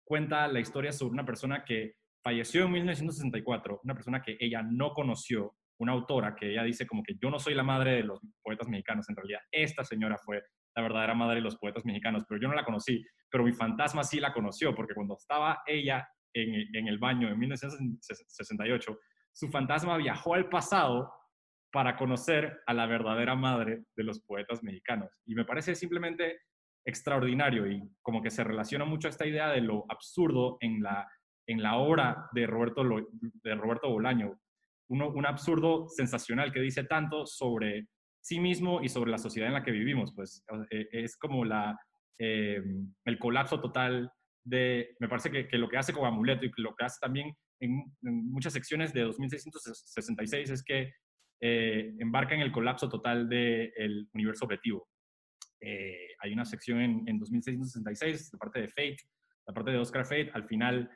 cuenta 0.04 0.46
la 0.48 0.60
historia 0.60 0.92
sobre 0.92 1.12
una 1.12 1.24
persona 1.24 1.64
que 1.64 1.94
falleció 2.22 2.64
en 2.64 2.72
1964, 2.72 3.80
una 3.84 3.94
persona 3.94 4.22
que 4.22 4.36
ella 4.38 4.62
no 4.62 4.92
conoció, 4.92 5.56
una 5.78 5.92
autora 5.92 6.36
que 6.36 6.50
ella 6.50 6.62
dice 6.62 6.86
como 6.86 7.02
que 7.02 7.14
yo 7.20 7.30
no 7.30 7.38
soy 7.38 7.54
la 7.54 7.62
madre 7.62 7.92
de 7.92 8.04
los 8.04 8.20
poetas 8.42 8.68
mexicanos, 8.68 9.08
en 9.08 9.16
realidad 9.16 9.40
esta 9.50 9.82
señora 9.82 10.18
fue 10.18 10.42
la 10.76 10.82
verdadera 10.82 11.14
madre 11.14 11.36
de 11.36 11.42
los 11.42 11.56
poetas 11.56 11.84
mexicanos, 11.84 12.24
pero 12.28 12.40
yo 12.40 12.48
no 12.48 12.54
la 12.54 12.64
conocí, 12.64 13.04
pero 13.30 13.44
mi 13.44 13.52
fantasma 13.52 14.04
sí 14.04 14.20
la 14.20 14.32
conoció, 14.32 14.74
porque 14.74 14.94
cuando 14.94 15.16
estaba 15.16 15.62
ella 15.66 16.08
en, 16.34 16.88
el 16.88 16.98
baño 16.98 17.28
en 17.28 17.38
1968, 17.38 18.98
su 19.32 19.48
fantasma 19.48 19.96
viajó 19.96 20.34
al 20.34 20.48
pasado 20.48 21.12
para 21.72 21.96
conocer 21.96 22.60
a 22.66 22.74
la 22.74 22.86
verdadera 22.86 23.34
madre 23.36 23.84
de 23.96 24.04
los 24.04 24.20
poetas 24.20 24.62
mexicanos. 24.62 25.10
Y 25.24 25.34
me 25.34 25.44
parece 25.44 25.74
simplemente 25.74 26.40
extraordinario 26.84 27.70
y 27.70 27.82
como 28.02 28.22
que 28.22 28.30
se 28.30 28.42
relaciona 28.42 28.84
mucho 28.84 29.06
a 29.08 29.10
esta 29.10 29.26
idea 29.26 29.48
de 29.48 29.60
lo 29.60 29.84
absurdo 29.88 30.56
en 30.60 30.82
la, 30.82 31.06
en 31.46 31.62
la 31.62 31.76
obra 31.76 32.28
de 32.32 32.46
Roberto, 32.46 32.82
de 32.82 33.54
Roberto 33.54 33.90
Bolaño. 33.90 34.40
Uno, 34.88 35.10
un 35.10 35.26
absurdo 35.26 35.86
sensacional 35.88 36.52
que 36.52 36.60
dice 36.60 36.84
tanto 36.84 37.26
sobre 37.26 37.86
sí 38.20 38.40
mismo 38.40 38.82
y 38.82 38.88
sobre 38.88 39.10
la 39.10 39.18
sociedad 39.18 39.48
en 39.48 39.54
la 39.54 39.62
que 39.62 39.70
vivimos. 39.70 40.12
Pues 40.14 40.44
eh, 40.70 40.88
es 40.90 41.16
como 41.16 41.44
la, 41.44 41.78
eh, 42.18 42.62
el 43.04 43.18
colapso 43.18 43.60
total 43.60 44.12
me 44.44 45.08
parece 45.08 45.30
que, 45.30 45.58
lo 45.58 45.68
que 45.68 45.76
hace 45.76 45.92
con 45.92 46.06
Amuleto 46.06 46.46
y 46.46 46.52
lo 46.58 46.74
que 46.74 46.84
hace 46.84 46.98
también 47.00 47.34
en, 47.60 47.92
muchas 48.02 48.52
secciones 48.52 48.92
de 48.92 49.02
2666 49.02 50.50
es 50.50 50.62
que 50.62 50.94
eh, 51.42 51.94
embarca 51.98 52.34
en 52.34 52.40
el 52.40 52.52
colapso 52.52 52.88
total 52.88 53.28
del 53.28 54.08
universo 54.14 54.44
objetivo. 54.44 54.88
eh, 55.60 56.08
hay 56.20 56.32
una 56.32 56.44
sección 56.44 56.80
en, 56.80 57.08
en 57.08 57.18
2666, 57.18 58.30
la 58.32 58.38
parte 58.38 58.60
de 58.60 58.68
Fate, 58.68 58.96
la 59.46 59.54
parte 59.54 59.70
de 59.70 59.78
Oscar 59.78 60.04
Fate, 60.04 60.30
al 60.34 60.46
final 60.46 60.90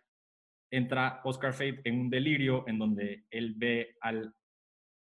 entra 0.70 1.20
Oscar 1.24 1.52
Fate 1.52 1.80
en 1.84 2.00
un 2.00 2.10
delirio 2.10 2.64
en 2.66 2.78
donde 2.78 3.26
él 3.30 3.54
ve 3.56 3.96
al, 4.00 4.34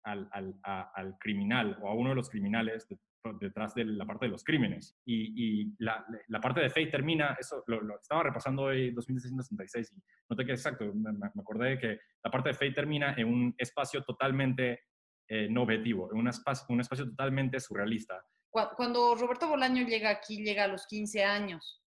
al, 0.05 0.29
al, 0.31 0.59
al 0.63 1.17
criminal 1.19 1.77
o 1.81 1.89
a 1.89 1.93
uno 1.93 2.09
de 2.09 2.15
los 2.15 2.29
criminales 2.29 2.87
detrás 3.31 3.73
de 3.73 3.85
la 3.85 4.05
parte 4.05 4.25
de 4.25 4.31
los 4.31 4.43
crímenes. 4.43 4.97
Y, 5.05 5.61
y 5.63 5.75
la, 5.79 6.05
la, 6.27 6.41
parte 6.41 6.59
de 6.59 6.69
Fate 6.69 6.87
termina, 6.87 7.37
eso 7.39 7.63
lo, 7.67 7.97
estaba 7.97 8.23
repasando 8.23 8.63
hoy 8.63 8.91
2666 8.91 9.93
y 9.95 10.01
noté 10.29 10.45
que 10.45 10.51
exacto, 10.51 10.85
me, 10.93 11.13
me, 11.13 11.27
acordé 11.39 11.79
que 11.79 11.99
la 12.23 12.31
parte 12.31 12.49
de 12.49 12.55
Fate 12.55 12.71
termina 12.71 13.13
en 13.17 13.27
un 13.27 13.55
espacio 13.57 14.03
totalmente 14.03 14.81
eh, 15.27 15.47
no 15.49 15.63
objetivo, 15.63 16.09
en 16.11 16.19
un 16.19 16.27
espacio, 16.27 16.65
un 16.69 16.81
espacio 16.81 17.05
totalmente 17.05 17.59
surrealista. 17.59 18.21
Cuando 18.49 19.15
Roberto 19.15 19.47
Bolaño 19.47 19.87
llega 19.87 20.09
aquí, 20.09 20.43
llega 20.43 20.65
a 20.65 20.67
los 20.67 20.85
15 20.85 21.23
años 21.23 21.81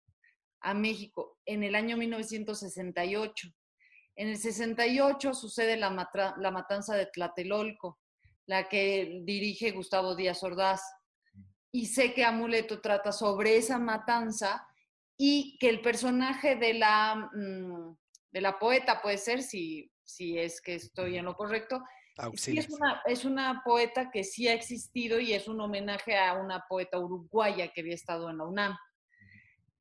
a 0.61 0.73
México, 0.73 1.37
en 1.45 1.63
el 1.63 1.75
año 1.75 1.95
1968. 1.95 3.49
En 4.15 4.29
el 4.29 4.37
68 4.37 5.33
sucede 5.33 5.77
la, 5.77 6.09
la 6.37 6.51
matanza 6.51 6.95
de 6.95 7.05
Tlatelolco, 7.05 7.99
la 8.47 8.67
que 8.67 9.21
dirige 9.23 9.71
Gustavo 9.71 10.15
Díaz 10.15 10.41
Ordaz 10.41 10.81
y 11.75 11.87
sé 11.87 12.13
que 12.13 12.23
Amuleto 12.23 12.79
trata 12.79 13.11
sobre 13.11 13.57
esa 13.57 13.77
matanza 13.77 14.65
y 15.17 15.57
que 15.59 15.67
el 15.67 15.81
personaje 15.81 16.55
de 16.55 16.73
la, 16.73 17.29
mm, 17.33 17.97
de 18.31 18.41
la 18.41 18.57
poeta 18.57 19.01
puede 19.01 19.17
ser, 19.17 19.43
si, 19.43 19.91
si 20.01 20.39
es 20.39 20.61
que 20.61 20.75
estoy 20.75 21.17
en 21.17 21.25
lo 21.25 21.35
correcto, 21.35 21.83
sí 22.35 22.57
es, 22.57 22.69
una, 22.69 23.01
es 23.05 23.25
una 23.25 23.61
poeta 23.65 24.09
que 24.09 24.23
sí 24.23 24.47
ha 24.47 24.53
existido 24.53 25.19
y 25.19 25.33
es 25.33 25.49
un 25.49 25.59
homenaje 25.59 26.17
a 26.17 26.35
una 26.35 26.63
poeta 26.69 26.97
uruguaya 26.97 27.67
que 27.67 27.81
había 27.81 27.95
estado 27.95 28.29
en 28.29 28.37
la 28.37 28.45
UNAM. 28.45 28.77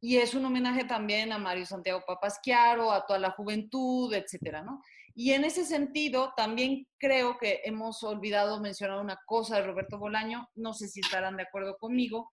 Y 0.00 0.16
es 0.16 0.34
un 0.34 0.44
homenaje 0.44 0.82
también 0.82 1.32
a 1.32 1.38
Mario 1.38 1.64
Santiago 1.64 2.02
Papasquiaro, 2.04 2.90
a 2.90 3.06
toda 3.06 3.20
la 3.20 3.30
juventud, 3.30 4.12
etcétera, 4.12 4.62
¿no? 4.62 4.82
Y 5.14 5.30
en 5.32 5.44
ese 5.44 5.64
sentido, 5.64 6.32
también 6.36 6.88
creo 6.98 7.38
que 7.38 7.60
hemos 7.64 8.02
olvidado 8.02 8.60
mencionar 8.60 8.98
una 8.98 9.20
cosa 9.26 9.56
de 9.56 9.66
Roberto 9.66 9.96
Bolaño, 9.96 10.48
no 10.56 10.74
sé 10.74 10.88
si 10.88 11.00
estarán 11.00 11.36
de 11.36 11.44
acuerdo 11.44 11.76
conmigo. 11.78 12.32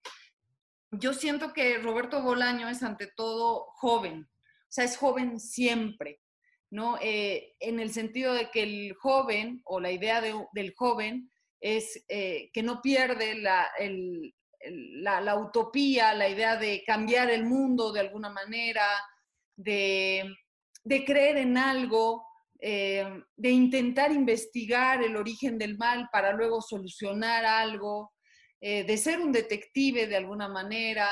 Yo 0.91 1.13
siento 1.13 1.53
que 1.53 1.77
Roberto 1.77 2.23
Bolaño 2.23 2.67
es 2.69 2.81
ante 2.81 3.07
todo 3.15 3.67
joven, 3.75 4.27
o 4.27 4.67
sea, 4.67 4.83
es 4.83 4.97
joven 4.97 5.39
siempre, 5.39 6.19
¿no? 6.71 6.97
Eh, 7.01 7.53
en 7.59 7.79
el 7.79 7.91
sentido 7.91 8.33
de 8.33 8.49
que 8.49 8.63
el 8.63 8.95
joven 8.95 9.61
o 9.63 9.79
la 9.79 9.91
idea 9.91 10.19
del 10.19 10.73
joven 10.75 11.31
es 11.59 12.03
eh, 12.07 12.49
que 12.51 12.63
no 12.63 12.81
pierde 12.81 13.35
la, 13.35 13.69
la, 15.21 15.35
utopía, 15.35 16.13
la 16.15 16.27
idea 16.27 16.57
de 16.57 16.83
cambiar 16.85 17.29
el 17.29 17.45
mundo 17.45 17.91
de 17.91 17.99
alguna 17.99 18.29
manera, 18.29 18.85
de, 19.55 20.33
de 20.83 21.05
creer 21.05 21.37
en 21.37 21.57
algo, 21.57 22.30
eh, 22.63 23.03
de 23.35 23.49
intentar 23.49 24.11
investigar 24.11 25.01
el 25.01 25.15
origen 25.15 25.57
del 25.57 25.79
mal 25.79 26.07
para 26.11 26.31
luego 26.31 26.61
solucionar 26.61 27.43
algo, 27.43 28.13
eh, 28.59 28.83
de 28.83 28.97
ser 28.97 29.19
un 29.19 29.31
detective 29.31 30.05
de 30.05 30.15
alguna 30.15 30.47
manera, 30.47 31.09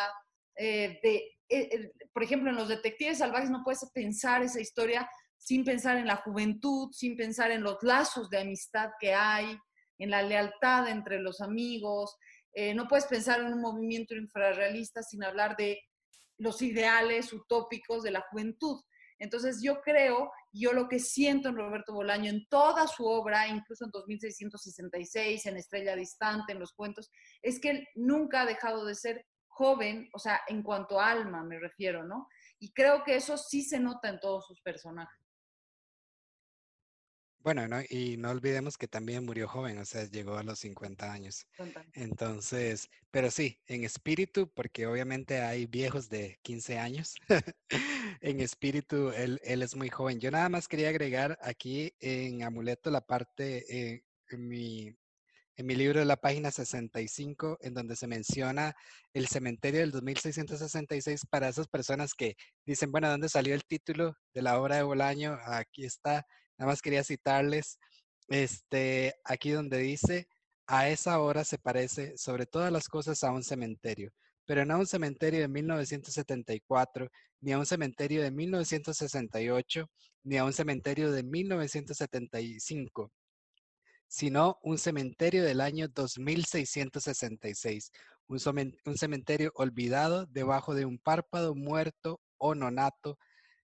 eh, 0.55 0.99
de, 1.01 1.91
por 2.13 2.21
ejemplo, 2.21 2.51
en 2.51 2.55
los 2.55 2.67
detectives 2.67 3.17
salvajes 3.17 3.49
no 3.49 3.63
puedes 3.63 3.83
pensar 3.91 4.43
esa 4.43 4.61
historia 4.61 5.09
sin 5.39 5.63
pensar 5.63 5.97
en 5.97 6.05
la 6.05 6.17
juventud, 6.17 6.91
sin 6.91 7.17
pensar 7.17 7.49
en 7.49 7.63
los 7.63 7.81
lazos 7.81 8.29
de 8.29 8.41
amistad 8.41 8.91
que 8.99 9.15
hay, 9.15 9.57
en 9.97 10.11
la 10.11 10.21
lealtad 10.21 10.87
entre 10.87 11.19
los 11.19 11.41
amigos. 11.41 12.15
no 12.75 12.87
puedes 12.87 13.05
pensar 13.05 13.39
en 13.39 13.53
un 13.53 13.61
movimiento 13.61 14.15
infrarrealista 14.15 15.01
sin 15.01 15.23
hablar 15.23 15.55
de 15.57 15.79
los 16.37 16.61
ideales 16.61 17.33
utópicos 17.33 18.03
de 18.03 18.11
la 18.11 18.21
juventud. 18.29 18.79
Entonces 19.19 19.61
yo 19.61 19.81
creo, 19.81 20.31
yo 20.51 20.73
lo 20.73 20.87
que 20.87 20.99
siento 20.99 21.49
en 21.49 21.57
Roberto 21.57 21.93
Bolaño, 21.93 22.29
en 22.29 22.47
toda 22.47 22.87
su 22.87 23.05
obra, 23.05 23.47
incluso 23.47 23.85
en 23.85 23.91
2666, 23.91 25.45
en 25.45 25.57
Estrella 25.57 25.95
Distante, 25.95 26.53
en 26.53 26.59
los 26.59 26.73
cuentos, 26.73 27.11
es 27.41 27.59
que 27.59 27.69
él 27.69 27.87
nunca 27.95 28.41
ha 28.41 28.45
dejado 28.45 28.85
de 28.85 28.95
ser 28.95 29.25
joven, 29.47 30.09
o 30.13 30.19
sea, 30.19 30.41
en 30.47 30.63
cuanto 30.63 30.99
a 30.99 31.11
alma 31.11 31.43
me 31.43 31.59
refiero, 31.59 32.05
¿no? 32.05 32.29
Y 32.59 32.71
creo 32.71 33.03
que 33.03 33.15
eso 33.15 33.37
sí 33.37 33.61
se 33.61 33.79
nota 33.79 34.07
en 34.07 34.19
todos 34.19 34.47
sus 34.47 34.61
personajes. 34.61 35.28
Bueno, 37.41 37.63
y 37.89 38.17
no 38.17 38.31
olvidemos 38.31 38.77
que 38.77 38.89
también 38.89 39.25
murió 39.25 39.47
joven, 39.47 39.77
o 39.77 39.85
sea, 39.85 40.03
llegó 40.03 40.37
a 40.37 40.43
los 40.43 40.59
50 40.59 41.11
años. 41.11 41.47
Entonces, 41.93 42.89
pero 43.11 43.31
sí, 43.31 43.61
en 43.67 43.85
espíritu, 43.85 44.51
porque 44.53 44.85
obviamente 44.85 45.41
hay 45.41 45.65
viejos 45.65 46.09
de 46.09 46.37
15 46.41 46.77
años, 46.79 47.15
en 48.21 48.41
espíritu 48.41 49.11
él, 49.11 49.39
él, 49.43 49.63
es 49.63 49.75
muy 49.75 49.89
joven. 49.89 50.19
Yo 50.19 50.31
nada 50.31 50.49
más 50.49 50.67
quería 50.67 50.89
agregar 50.89 51.39
aquí 51.41 51.93
en 51.99 52.43
Amuleto 52.43 52.91
la 52.91 53.01
parte, 53.01 53.63
eh, 53.69 54.03
en, 54.31 54.47
mi, 54.49 54.93
en 55.55 55.65
mi 55.65 55.75
libro 55.75 55.99
de 55.99 56.05
la 56.05 56.17
página 56.17 56.51
65, 56.51 57.57
en 57.61 57.73
donde 57.73 57.95
se 57.95 58.07
menciona 58.07 58.75
el 59.13 59.27
cementerio 59.27 59.79
del 59.79 59.91
2666 59.91 61.25
para 61.29 61.47
esas 61.47 61.69
personas 61.69 62.13
que 62.13 62.35
dicen, 62.65 62.91
bueno, 62.91 63.09
¿dónde 63.09 63.29
salió 63.29 63.55
el 63.55 63.63
título 63.63 64.17
de 64.33 64.41
la 64.41 64.59
obra 64.59 64.75
de 64.75 64.83
Bolaño? 64.83 65.37
Aquí 65.45 65.85
está 65.85 66.25
Nada 66.59 66.71
más 66.71 66.81
quería 66.81 67.05
citarles, 67.05 67.79
este, 68.27 69.15
aquí 69.23 69.51
donde 69.51 69.77
dice, 69.77 70.27
a 70.67 70.89
esa 70.89 71.19
hora 71.19 71.45
se 71.45 71.57
parece 71.57 72.17
sobre 72.17 72.45
todas 72.45 72.69
las 72.69 72.89
cosas 72.89 73.23
a 73.23 73.31
un 73.31 73.43
cementerio, 73.43 74.11
pero 74.45 74.65
no 74.65 74.75
a 74.75 74.79
un 74.79 74.85
cementerio 74.85 75.39
de 75.39 75.47
1974, 75.47 77.09
ni 77.39 77.53
a 77.53 77.59
un 77.59 77.65
cementerio 77.65 78.21
de 78.21 78.31
1968, 78.31 79.89
ni 80.23 80.37
a 80.37 80.43
un 80.43 80.51
cementerio 80.51 81.13
de 81.13 81.23
1975, 81.23 83.09
sino 84.09 84.59
un 84.61 84.77
cementerio 84.77 85.45
del 85.45 85.61
año 85.61 85.87
2666, 85.87 87.91
un 88.27 88.97
cementerio 88.97 89.53
olvidado 89.55 90.25
debajo 90.25 90.75
de 90.75 90.83
un 90.83 90.99
párpado 90.99 91.55
muerto 91.55 92.19
o 92.37 92.53
nonato, 92.53 93.17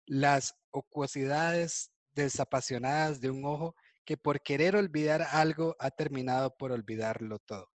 las 0.06 0.56
ocuosidades 0.70 1.92
desapasionadas 2.14 3.20
de 3.20 3.30
un 3.30 3.44
ojo 3.44 3.74
que 4.04 4.16
por 4.16 4.40
querer 4.42 4.76
olvidar 4.76 5.22
algo 5.22 5.76
ha 5.78 5.90
terminado 5.90 6.56
por 6.56 6.72
olvidarlo 6.72 7.38
todo. 7.38 7.68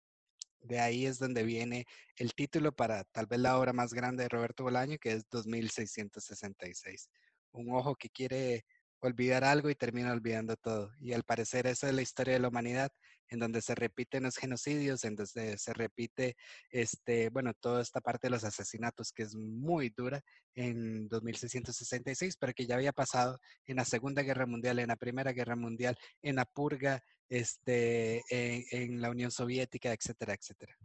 De 0.62 0.80
ahí 0.80 1.06
es 1.06 1.20
donde 1.20 1.44
viene 1.44 1.86
el 2.18 2.34
título 2.34 2.72
para 2.72 3.04
tal 3.06 3.28
vez 3.28 3.40
la 3.40 3.58
obra 3.58 3.72
más 3.72 3.94
grande 3.94 4.24
de 4.24 4.30
Roberto 4.30 4.64
Bolaño, 4.64 4.98
que 4.98 5.12
es 5.14 5.30
2666. 5.30 7.10
Un 7.52 7.76
ojo 7.76 7.96
que 7.96 8.10
quiere 8.10 8.66
olvidar 9.06 9.44
algo 9.44 9.70
y 9.70 9.76
termina 9.76 10.12
olvidando 10.12 10.56
todo. 10.56 10.92
Y 11.00 11.14
al 11.14 11.24
parecer 11.24 11.68
esa 11.68 11.90
es 11.90 11.96
la 11.96 12.02
historia 12.02 12.34
de 12.34 12.40
la 12.40 12.48
humanidad 12.50 12.92
en 13.30 13.40
donde 13.40 13.62
se 13.62 13.76
repiten 13.76 14.24
los 14.24 14.38
genocidios, 14.38 15.04
en 15.04 15.16
donde 15.16 15.58
se 15.58 15.74
repite, 15.74 16.36
este, 16.70 17.30
bueno, 17.30 17.54
toda 17.54 17.82
esta 17.82 18.02
parte 18.02 18.28
de 18.28 18.32
los 18.32 18.44
asesinatos 18.44 19.12
que 19.12 19.24
es 19.24 19.36
muy 19.36 19.90
dura 19.90 20.22
en 20.54 21.08
2666, 21.08 22.38
pero 22.38 22.54
que 22.54 22.66
ya 22.66 22.76
había 22.76 22.94
pasado 22.94 23.40
en 23.66 23.78
la 23.78 23.86
Segunda 23.86 24.22
Guerra 24.22 24.46
Mundial, 24.46 24.80
en 24.80 24.88
la 24.88 24.96
Primera 24.96 25.34
Guerra 25.34 25.56
Mundial, 25.56 25.98
en 26.22 26.36
la 26.36 26.46
purga, 26.46 27.02
este, 27.28 28.24
en, 28.30 29.02
la 29.02 29.10
Unión 29.10 29.32
Soviética, 29.32 29.92
etcétera, 29.92 30.34
etcétera. 30.34 30.78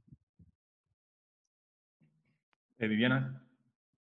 Eh, 2.78 2.88
Viviana, 2.88 3.46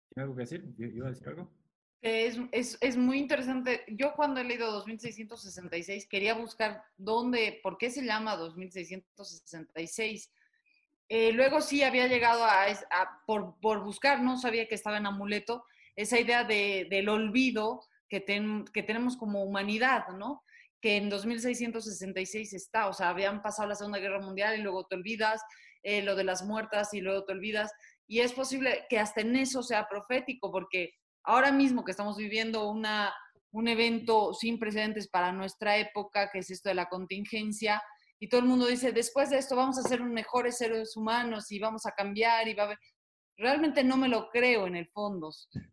¿tiene 0.07 0.23
algo 0.23 0.35
que 0.35 0.41
decir? 0.41 0.73
¿Iba 0.77 1.07
a 1.07 1.11
decir 1.11 1.27
algo? 1.27 1.58
Es, 2.01 2.39
es, 2.53 2.77
es, 2.79 2.95
muy 2.95 3.17
interesante. 3.17 3.83
Yo 3.89 4.13
cuando 4.13 4.39
he 4.39 4.45
leído 4.45 4.71
2666 4.71 6.07
quería 6.07 6.33
buscar 6.33 6.81
dónde, 6.95 7.59
por 7.61 7.77
qué 7.77 7.91
se 7.91 8.05
llama 8.05 8.37
2666. 8.37 10.31
Eh, 11.09 11.33
luego 11.33 11.59
sí 11.59 11.83
había 11.83 12.07
llegado 12.07 12.45
a, 12.45 12.67
por, 13.25 13.59
por, 13.59 13.83
buscar, 13.83 14.21
no 14.21 14.37
sabía 14.37 14.67
que 14.67 14.75
estaba 14.75 14.97
en 14.97 15.07
amuleto, 15.07 15.65
esa 15.95 16.19
idea 16.19 16.43
de, 16.43 16.87
del 16.89 17.09
olvido 17.09 17.81
que, 18.07 18.23
que 18.73 18.83
tenemos 18.83 19.17
como 19.17 19.43
humanidad, 19.43 20.07
¿no? 20.09 20.43
Que 20.79 20.97
en 20.97 21.09
2666 21.09 22.53
está, 22.53 22.87
o 22.87 22.93
sea, 22.93 23.09
habían 23.09 23.41
pasado 23.41 23.67
la 23.67 23.75
Segunda 23.75 23.99
Guerra 23.99 24.21
Mundial 24.21 24.57
y 24.57 24.61
luego 24.61 24.85
te 24.85 24.95
olvidas, 24.95 25.41
eh, 25.81 26.03
lo 26.03 26.15
de 26.15 26.23
las 26.23 26.43
muertas 26.45 26.93
y 26.93 27.01
luego 27.01 27.25
te 27.25 27.33
olvidas. 27.33 27.71
Y 28.07 28.19
es 28.19 28.31
posible 28.31 28.85
que 28.87 28.99
hasta 28.99 29.21
en 29.21 29.35
eso 29.35 29.63
sea 29.63 29.89
profético, 29.89 30.51
porque 30.51 30.93
ahora 31.29 31.51
mismo 31.51 31.85
que 31.85 31.91
estamos 31.91 32.17
viviendo 32.17 32.67
una, 32.71 33.13
un 33.51 33.67
evento 33.67 34.33
sin 34.33 34.57
precedentes 34.57 35.07
para 35.07 35.31
nuestra 35.31 35.77
época, 35.77 36.31
que 36.31 36.39
es 36.39 36.49
esto 36.49 36.69
de 36.69 36.75
la 36.75 36.89
contingencia, 36.89 37.83
y 38.19 38.29
todo 38.29 38.41
el 38.41 38.47
mundo 38.47 38.65
dice, 38.65 38.91
después 38.91 39.29
de 39.29 39.37
esto 39.37 39.55
vamos 39.55 39.77
a 39.77 39.87
ser 39.87 40.03
mejores 40.03 40.57
seres 40.57 40.97
humanos 40.97 41.51
y 41.51 41.59
vamos 41.59 41.85
a 41.85 41.91
cambiar 41.91 42.47
y 42.47 42.55
va 42.55 42.63
a 42.63 42.65
haber... 42.65 42.79
Realmente 43.37 43.83
no 43.83 43.95
me 43.95 44.09
lo 44.09 44.29
creo 44.29 44.65
en 44.65 44.75
el 44.75 44.87
fondo, 44.87 45.29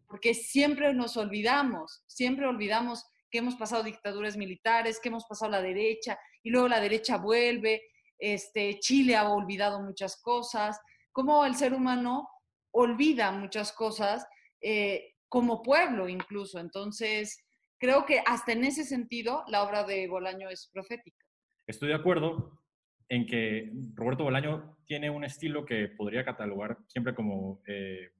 porque 0.06 0.34
siempre 0.34 0.92
nos 0.92 1.16
olvidamos, 1.16 2.04
siempre 2.06 2.46
olvidamos 2.46 3.02
que 3.30 3.38
hemos 3.38 3.56
pasado 3.56 3.82
dictaduras 3.82 4.36
militares, 4.36 5.00
que 5.00 5.08
hemos 5.08 5.24
pasado 5.24 5.52
la 5.52 5.62
derecha 5.62 6.18
y 6.42 6.50
luego 6.50 6.68
la 6.68 6.80
derecha 6.80 7.16
vuelve, 7.16 7.82
este, 8.18 8.78
Chile 8.78 9.16
ha 9.16 9.28
olvidado 9.30 9.80
muchas 9.80 10.20
cosas, 10.20 10.78
cómo 11.12 11.46
el 11.46 11.56
ser 11.56 11.72
humano 11.72 12.28
olvida 12.72 13.32
muchas 13.32 13.72
cosas 13.72 14.26
eh, 14.60 15.15
como 15.28 15.62
pueblo 15.62 16.08
incluso. 16.08 16.58
Entonces, 16.58 17.44
creo 17.78 18.06
que 18.06 18.20
hasta 18.24 18.52
en 18.52 18.64
ese 18.64 18.84
sentido 18.84 19.44
la 19.48 19.62
obra 19.62 19.84
de 19.84 20.08
Bolaño 20.08 20.48
es 20.48 20.70
profética. 20.72 21.24
Estoy 21.66 21.88
de 21.88 21.94
acuerdo 21.94 22.60
en 23.08 23.26
que 23.26 23.72
Roberto 23.94 24.24
Bolaño 24.24 24.76
tiene 24.84 25.10
un 25.10 25.24
estilo 25.24 25.64
que 25.64 25.88
podría 25.88 26.24
catalogar 26.24 26.78
siempre 26.88 27.14
como 27.14 27.60
eh, 27.66 28.10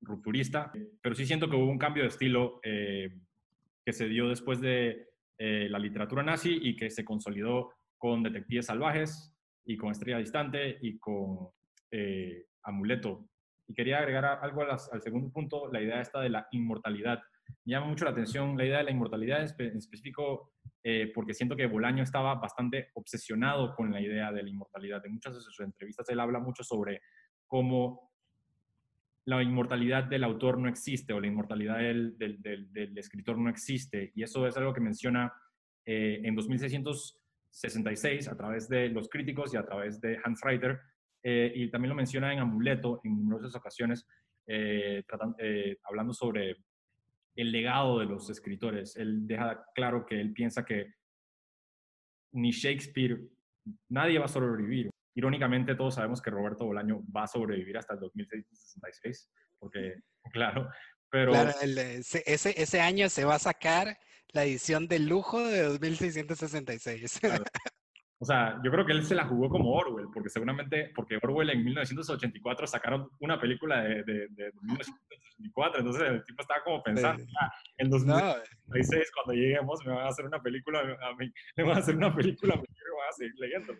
rupturista, 0.00 0.72
pero 1.00 1.14
sí 1.14 1.26
siento 1.26 1.48
que 1.48 1.56
hubo 1.56 1.70
un 1.70 1.78
cambio 1.78 2.02
de 2.02 2.10
estilo 2.10 2.60
eh, 2.62 3.16
que 3.84 3.92
se 3.92 4.08
dio 4.08 4.28
después 4.28 4.60
de 4.60 5.08
eh, 5.38 5.68
la 5.68 5.78
literatura 5.78 6.22
nazi 6.22 6.58
y 6.62 6.76
que 6.76 6.90
se 6.90 7.04
consolidó 7.04 7.70
con 7.98 8.22
Detectives 8.22 8.66
Salvajes 8.66 9.32
y 9.64 9.76
con 9.76 9.90
Estrella 9.90 10.18
Distante 10.18 10.78
y 10.80 10.98
con 10.98 11.48
Amuleto. 12.62 13.28
Y 13.66 13.74
quería 13.74 13.98
agregar 13.98 14.24
algo 14.24 14.62
al 14.62 15.02
segundo 15.02 15.30
punto, 15.30 15.70
la 15.72 15.80
idea 15.80 16.00
esta 16.00 16.20
de 16.20 16.28
la 16.28 16.46
inmortalidad. 16.50 17.20
Me 17.64 17.72
llama 17.72 17.86
mucho 17.86 18.04
la 18.04 18.10
atención 18.10 18.56
la 18.56 18.64
idea 18.64 18.78
de 18.78 18.84
la 18.84 18.90
inmortalidad 18.90 19.40
en, 19.58 19.76
específico 19.76 20.52
eh, 20.82 21.10
porque 21.14 21.34
siento 21.34 21.56
que 21.56 21.66
Bolaño 21.66 22.02
estaba 22.02 22.34
bastante 22.34 22.90
obsesionado 22.94 23.74
con 23.74 23.90
la 23.90 24.00
idea 24.00 24.32
de 24.32 24.42
la 24.42 24.50
inmortalidad. 24.50 25.04
En 25.06 25.14
muchas 25.14 25.34
de 25.34 25.40
sus 25.40 25.58
entrevistas 25.60 26.08
él 26.10 26.20
habla 26.20 26.40
mucho 26.40 26.62
sobre 26.62 27.00
cómo 27.46 28.12
la 29.26 29.42
inmortalidad 29.42 30.04
del 30.04 30.24
autor 30.24 30.58
no 30.58 30.68
existe 30.68 31.12
o 31.12 31.20
la 31.20 31.26
inmortalidad 31.26 31.78
del, 31.78 32.92
escritor 32.96 33.38
no 33.38 33.48
existe. 33.48 34.12
Y 34.14 34.22
eso 34.22 34.46
es 34.46 34.56
algo 34.56 34.74
que 34.74 34.80
menciona 34.80 35.32
eh, 35.86 36.20
en 36.22 36.34
2666 36.34 38.28
a 38.28 38.36
través 38.36 38.68
de 38.68 38.90
los 38.90 39.08
críticos 39.08 39.54
y 39.54 39.56
a 39.56 39.64
través 39.64 40.00
de 40.00 40.18
Hans 40.22 40.42
Reiter. 40.42 40.78
Eh, 41.26 41.52
y 41.54 41.70
también 41.70 41.88
lo 41.88 41.94
menciona 41.96 42.32
en 42.32 42.38
Amuleto 42.38 43.00
en 43.02 43.16
numerosas 43.16 43.56
ocasiones, 43.56 44.06
hablando 45.84 46.12
sobre 46.12 46.58
el 47.34 47.50
legado 47.50 47.98
de 47.98 48.06
los 48.06 48.28
escritores. 48.30 48.96
Él 48.96 49.26
deja 49.26 49.64
claro 49.74 50.04
que 50.06 50.20
él 50.20 50.32
piensa 50.32 50.64
que 50.64 50.92
ni 52.32 52.50
Shakespeare, 52.50 53.20
nadie 53.88 54.18
va 54.18 54.26
a 54.26 54.28
sobrevivir. 54.28 54.90
Irónicamente, 55.16 55.74
todos 55.74 55.94
sabemos 55.94 56.20
que 56.20 56.30
Roberto 56.30 56.64
Bolaño 56.64 57.02
va 57.14 57.24
a 57.24 57.28
sobrevivir 57.28 57.78
hasta 57.78 57.94
el 57.94 58.00
2066, 58.00 59.30
porque, 59.58 59.94
claro, 60.32 60.68
pero... 61.08 61.32
Claro, 61.32 61.52
ese, 61.62 62.22
ese 62.26 62.80
año 62.80 63.08
se 63.08 63.24
va 63.24 63.36
a 63.36 63.38
sacar 63.38 63.96
la 64.32 64.44
edición 64.44 64.88
de 64.88 64.98
lujo 64.98 65.46
de 65.46 65.62
2666. 65.62 67.20
O 68.18 68.24
sea, 68.24 68.60
yo 68.64 68.70
creo 68.70 68.86
que 68.86 68.92
él 68.92 69.04
se 69.04 69.14
la 69.14 69.26
jugó 69.26 69.48
como 69.48 69.72
Orwell, 69.72 70.06
porque 70.12 70.30
seguramente, 70.30 70.92
porque 70.94 71.18
Orwell 71.20 71.50
en 71.50 71.64
1984 71.64 72.66
sacaron 72.66 73.10
una 73.20 73.40
película 73.40 73.82
de, 73.82 74.04
de, 74.04 74.28
de 74.28 74.52
1984, 74.62 75.80
entonces 75.80 76.02
el 76.02 76.24
tipo 76.24 76.40
estaba 76.40 76.62
como 76.62 76.82
pensando, 76.82 77.24
ah, 77.40 77.52
en 77.76 77.90
2016 77.90 79.10
cuando 79.12 79.32
lleguemos 79.34 79.84
me 79.84 79.92
van 79.92 80.06
a 80.06 80.08
hacer 80.08 80.24
una 80.24 80.40
película 80.40 80.80
a 80.80 81.14
mí, 81.16 81.30
me 81.56 81.64
van 81.64 81.76
a 81.76 81.80
hacer 81.80 81.96
una 81.96 82.14
película 82.14 82.54
a 82.54 82.56
mí 82.56 82.64
y 82.68 82.96
van 82.98 83.08
a 83.08 83.12
seguir 83.12 83.34
leyendo. 83.38 83.74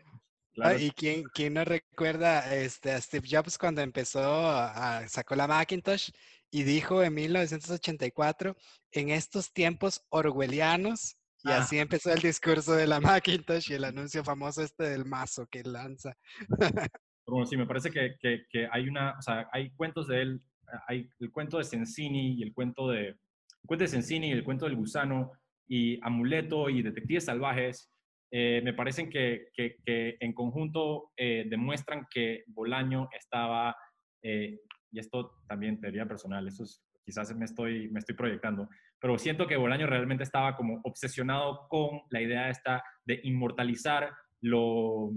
Ah, 0.60 0.74
¿Y 0.74 0.90
quién, 0.92 1.24
quién, 1.34 1.54
no 1.54 1.64
recuerda 1.64 2.54
este, 2.54 2.92
a 2.92 3.00
Steve 3.00 3.26
Jobs 3.28 3.58
cuando 3.58 3.80
empezó, 3.80 4.22
a, 4.22 5.06
sacó 5.08 5.34
la 5.34 5.48
Macintosh 5.48 6.10
y 6.50 6.62
dijo 6.62 7.02
en 7.02 7.14
1984, 7.14 8.56
en 8.92 9.10
estos 9.10 9.52
tiempos 9.52 10.04
orwellianos, 10.10 11.16
y 11.44 11.50
ah. 11.50 11.58
así 11.58 11.78
empezó 11.78 12.12
el 12.12 12.20
discurso 12.20 12.72
de 12.72 12.86
la 12.86 13.00
Macintosh 13.00 13.70
y 13.70 13.74
el 13.74 13.84
anuncio 13.84 14.24
famoso 14.24 14.62
este 14.62 14.84
del 14.84 15.04
mazo 15.04 15.46
que 15.46 15.62
lanza. 15.62 16.16
Bueno, 17.26 17.46
sí, 17.46 17.56
me 17.56 17.66
parece 17.66 17.90
que, 17.90 18.16
que, 18.20 18.68
hay 18.70 18.86
una, 18.86 19.14
o 19.18 19.22
sea, 19.22 19.48
hay 19.50 19.70
cuentos 19.70 20.08
de 20.08 20.20
él, 20.20 20.42
hay 20.86 21.08
el 21.20 21.30
cuento 21.32 21.56
de 21.56 21.64
Sensini 21.64 22.34
y 22.34 22.42
el 22.42 22.52
cuento 22.52 22.90
de, 22.90 23.08
el 23.08 23.66
cuento 23.66 23.84
de 23.84 23.88
Sensini 23.88 24.28
y 24.28 24.32
el 24.32 24.44
cuento 24.44 24.66
del 24.66 24.76
gusano 24.76 25.32
y 25.66 25.98
Amuleto 26.02 26.68
y 26.68 26.82
Detectives 26.82 27.24
Salvajes, 27.24 27.90
eh, 28.30 28.60
me 28.62 28.74
parecen 28.74 29.08
que, 29.08 29.46
que, 29.54 30.16
en 30.20 30.32
conjunto 30.34 31.12
eh, 31.16 31.46
demuestran 31.48 32.06
que 32.12 32.44
Bolaño 32.48 33.08
estaba, 33.18 33.74
eh, 34.22 34.58
y 34.90 34.98
esto 34.98 35.36
también 35.48 35.80
teoría 35.80 36.04
personal, 36.06 36.46
eso 36.46 36.64
es, 36.64 36.84
quizás 37.04 37.34
me 37.34 37.44
estoy, 37.44 37.88
me 37.90 38.00
estoy 38.00 38.16
proyectando, 38.16 38.68
pero 39.04 39.18
siento 39.18 39.46
que 39.46 39.58
Bolaño 39.58 39.86
realmente 39.86 40.24
estaba 40.24 40.56
como 40.56 40.80
obsesionado 40.82 41.68
con 41.68 42.00
la 42.08 42.22
idea 42.22 42.48
esta 42.48 42.82
de 43.04 43.20
inmortalizar 43.24 44.10
lo 44.40 45.10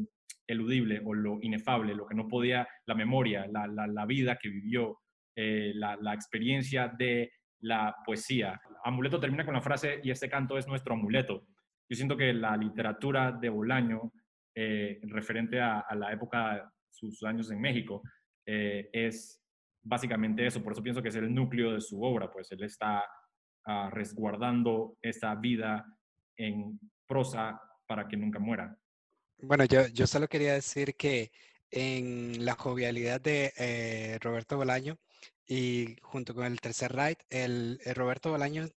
eludible 0.46 1.02
o 1.06 1.14
lo 1.14 1.38
inefable, 1.42 1.96
lo 1.96 2.06
que 2.06 2.14
no 2.14 2.28
podía, 2.28 2.68
la 2.86 2.96
memoria, 2.96 3.48
la, 3.48 3.66
la, 3.66 4.06
vida 4.06 4.38
que 4.42 4.50
vivió, 4.50 5.00
eh, 5.38 5.72
la, 5.74 5.96
la, 6.02 6.14
experiencia 6.14 6.94
de 7.00 7.32
la 7.62 7.96
poesía. 8.06 8.60
Amuleto 8.84 9.22
termina 9.22 9.46
con 9.46 9.54
la 9.54 9.62
frase, 9.62 10.02
y 10.04 10.12
este 10.12 10.30
canto 10.30 10.58
es 10.58 10.68
nuestro 10.68 10.94
amuleto. 10.94 11.46
Yo 11.90 11.96
siento 11.96 12.18
que 12.18 12.34
la 12.34 12.58
literatura 12.58 13.32
de 13.32 13.48
Bolaño, 13.48 14.12
eh, 14.54 15.00
referente 15.04 15.62
a, 15.62 15.86
la 15.96 16.12
época, 16.12 16.70
sus 16.90 17.24
años 17.24 17.50
en 17.52 17.62
México, 17.62 18.02
eh, 18.46 18.90
es 18.92 19.42
básicamente 19.82 20.46
eso. 20.46 20.62
Por 20.62 20.74
eso 20.74 20.84
pienso 20.84 21.02
que 21.02 21.08
es 21.08 21.16
el 21.16 21.34
núcleo 21.34 21.72
de 21.72 21.80
su 21.80 22.04
obra, 22.04 22.30
pues 22.30 22.52
él 22.52 22.64
está 22.64 23.02
resguardando 23.92 24.98
esa 25.02 25.36
vida 25.36 25.86
en 26.38 26.80
prosa 27.06 27.60
para 27.86 28.08
que 28.08 28.18
nunca 28.18 28.40
muera. 28.40 28.78
Bueno, 29.40 29.66
yo, 29.66 30.08
solo 30.08 30.28
quería 30.28 30.54
decir 30.54 30.96
que 30.96 31.32
en 31.70 32.46
la 32.46 32.56
jovialidad 32.56 33.22
de 33.22 33.54
eh, 33.58 34.18
Roberto 34.22 34.58
Bolaño 34.58 34.98
y 35.46 35.96
junto 36.02 36.34
con 36.34 36.46
el 36.46 36.60
tercer 36.60 36.96
right, 36.96 37.20
el, 37.30 37.80
Roberto 37.94 38.32
Bolaño 38.32 38.68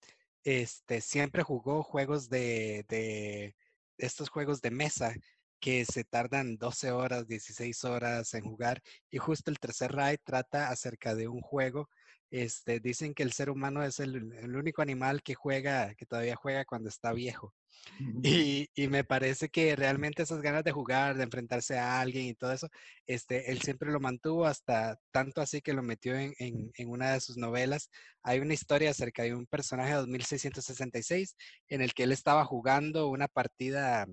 este, 0.44 1.00
siempre 1.00 1.42
jugó 1.42 1.82
juegos 1.82 2.28
de, 2.28 3.54
estos 3.96 4.28
juegos 4.28 4.60
de 4.60 4.70
mesa 4.70 5.14
que 5.60 5.84
se 5.84 6.04
tardan 6.04 6.56
12 6.56 6.90
horas, 6.92 7.26
16 7.26 7.84
horas 7.84 8.34
en 8.34 8.44
jugar 8.44 8.82
y 9.10 9.18
justo 9.18 9.50
el 9.50 9.58
tercer 9.58 9.92
right 9.92 10.20
trata 10.24 10.70
acerca 10.70 11.14
de 11.14 11.28
un 11.28 11.40
juego 11.40 11.88
este, 12.30 12.78
dicen 12.78 13.12
que 13.12 13.24
el 13.24 13.32
ser 13.32 13.50
humano 13.50 13.82
es 13.82 13.98
el, 13.98 14.16
único 14.56 14.82
animal 14.82 15.22
que 15.22 15.34
juega, 15.34 15.94
que 15.96 16.06
todavía 16.06 16.36
juega 16.36 16.64
cuando 16.64 16.88
está 16.88 17.12
viejo. 17.12 17.54
Y, 18.22 18.68
me 18.88 19.04
parece 19.04 19.48
que 19.48 19.74
realmente 19.74 20.22
esas 20.22 20.40
ganas 20.42 20.64
de 20.64 20.72
jugar, 20.72 21.16
de 21.16 21.24
enfrentarse 21.24 21.78
a 21.78 22.00
alguien 22.00 22.26
y 22.26 22.34
todo 22.34 22.52
eso, 22.52 22.68
este, 23.06 23.50
él 23.50 23.60
siempre 23.62 23.90
lo 23.90 24.00
mantuvo 24.00 24.46
hasta 24.46 24.98
tanto 25.12 25.40
así 25.40 25.60
que 25.60 25.72
lo 25.72 25.82
metió 25.82 26.14
en, 26.16 26.70
una 26.86 27.12
de 27.12 27.20
sus 27.20 27.36
novelas. 27.36 27.90
Hay 28.22 28.40
una 28.40 28.54
historia 28.54 28.90
acerca 28.90 29.22
de 29.22 29.34
un 29.34 29.46
personaje 29.46 29.90
de 29.90 29.98
2666 29.98 31.36
en 31.68 31.82
el 31.82 31.94
que 31.94 32.04
él 32.04 32.12
estaba 32.12 32.44
jugando 32.44 33.08
una 33.08 33.28
partida 33.28 34.06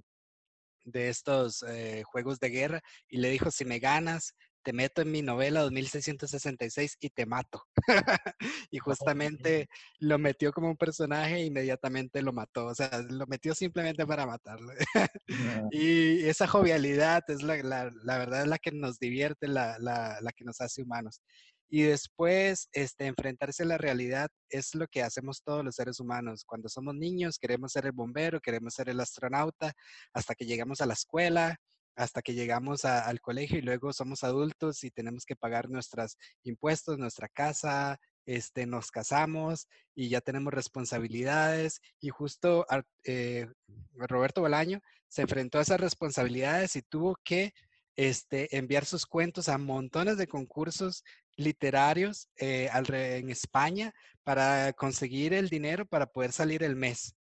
de 0.87 1.09
estos 1.09 1.63
eh, 1.63 2.03
juegos 2.05 2.39
de 2.39 2.49
guerra 2.49 2.81
y 3.09 3.17
le 3.17 3.29
dijo, 3.29 3.51
si 3.51 3.65
me 3.65 3.79
ganas, 3.79 4.33
te 4.63 4.73
meto 4.73 5.01
en 5.01 5.11
mi 5.11 5.21
novela 5.21 5.61
2666 5.61 6.97
y 6.99 7.09
te 7.09 7.25
mato. 7.25 7.63
y 8.69 8.79
justamente 8.79 9.69
lo 9.99 10.17
metió 10.17 10.51
como 10.51 10.67
un 10.67 10.75
personaje 10.75 11.35
e 11.35 11.45
inmediatamente 11.45 12.21
lo 12.21 12.33
mató. 12.33 12.65
O 12.65 12.75
sea, 12.75 13.01
lo 13.09 13.25
metió 13.27 13.55
simplemente 13.55 14.05
para 14.05 14.25
matarlo. 14.25 14.73
y 15.71 16.25
esa 16.25 16.47
jovialidad 16.47 17.23
es 17.29 17.43
la, 17.43 17.63
la, 17.63 18.17
verdad 18.17 18.41
es 18.41 18.47
la 18.47 18.57
que 18.57 18.71
nos 18.73 18.99
divierte, 18.99 19.47
la, 19.47 19.77
la, 19.79 20.17
la 20.19 20.31
que 20.33 20.43
nos 20.43 20.59
hace 20.59 20.81
humanos. 20.81 21.21
Y 21.69 21.83
después, 21.83 22.69
este, 22.71 23.07
enfrentarse 23.07 23.63
a 23.63 23.65
la 23.67 23.77
realidad 23.77 24.29
es 24.49 24.73
lo 24.73 24.87
que 24.87 25.03
hacemos 25.03 25.41
todos 25.43 25.63
los 25.65 25.75
seres 25.75 25.99
humanos. 25.99 26.43
Cuando 26.45 26.69
somos 26.69 26.95
niños, 26.95 27.37
queremos 27.37 27.73
ser 27.73 27.85
el 27.85 27.91
bombero, 27.91 28.39
queremos 28.39 28.73
ser 28.73 28.89
el 28.89 28.99
astronauta, 28.99 29.73
hasta 30.13 30.33
que 30.35 30.45
llegamos 30.45 30.79
a 30.81 30.85
la 30.85 30.93
escuela, 30.93 31.57
hasta 31.97 32.21
que 32.21 32.35
llegamos 32.35 32.85
al 32.85 33.19
colegio 33.21 33.57
y 33.57 33.63
luego 33.63 33.91
somos 33.91 34.23
adultos 34.23 34.83
y 34.83 34.91
tenemos 34.91 35.25
que 35.25 35.35
pagar 35.35 35.67
nuestros 35.67 36.15
impuestos, 36.43 36.99
nuestra 36.99 37.27
casa, 37.27 37.97
este, 38.27 38.67
nos 38.67 38.91
casamos 38.91 39.67
y 39.95 40.09
ya 40.09 40.21
tenemos 40.21 40.53
responsabilidades. 40.53 41.81
Y 41.99 42.09
justo 42.09 42.67
eh, 43.03 43.47
Roberto 43.95 44.41
Bolaño 44.41 44.79
se 45.07 45.23
enfrentó 45.23 45.57
a 45.57 45.63
esas 45.63 45.79
responsabilidades 45.79 46.75
y 46.75 46.83
tuvo 46.83 47.17
que 47.23 47.53
este, 47.95 48.55
enviar 48.55 48.85
sus 48.85 49.07
cuentos 49.07 49.49
a 49.49 49.57
montones 49.57 50.17
de 50.17 50.27
concursos 50.27 51.03
literarios 51.37 52.29
eh, 52.37 52.69
en 52.73 53.29
España 53.29 53.93
para 54.23 54.73
conseguir 54.73 55.33
el 55.33 55.49
dinero 55.49 55.85
para 55.85 56.07
poder 56.07 56.33
salir 56.33 56.63
el 56.63 56.75
mes. 56.75 57.15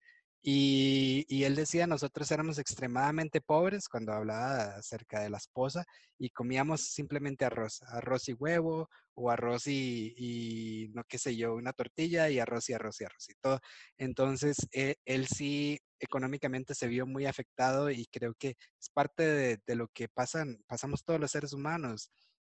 Y, 0.48 1.42
él 1.42 1.56
decía, 1.56 1.88
nosotros 1.88 2.30
éramos 2.30 2.58
extremadamente 2.58 3.40
pobres 3.40 3.88
cuando 3.88 4.12
hablaba 4.12 4.76
acerca 4.76 5.18
de 5.20 5.28
la 5.28 5.38
esposa 5.38 5.84
y 6.18 6.30
comíamos 6.30 6.82
simplemente 6.82 7.44
arroz, 7.44 7.82
arroz 7.82 8.28
y 8.28 8.32
huevo 8.32 8.88
o 9.14 9.30
arroz 9.30 9.66
y, 9.66 10.88
no 10.94 11.02
qué 11.08 11.18
sé 11.18 11.36
yo, 11.36 11.56
una 11.56 11.72
tortilla 11.72 12.30
y 12.30 12.38
arroz 12.38 12.68
y 12.70 12.74
arroz 12.74 13.00
y 13.00 13.04
arroz 13.04 13.28
y 13.28 13.34
todo. 13.40 13.58
Entonces, 13.98 14.56
e, 14.72 14.94
él, 15.04 15.26
sí 15.26 15.80
económicamente 15.98 16.76
se 16.76 16.86
vio 16.86 17.06
muy 17.06 17.26
afectado 17.26 17.90
y 17.90 18.06
creo 18.06 18.34
que 18.34 18.50
es 18.80 18.88
parte 18.90 19.58
de, 19.66 19.74
lo 19.74 19.88
que 19.88 20.08
pasan, 20.08 20.62
pasamos 20.68 21.02
todos 21.04 21.18
los 21.18 21.32
seres 21.32 21.54
humanos. 21.54 22.10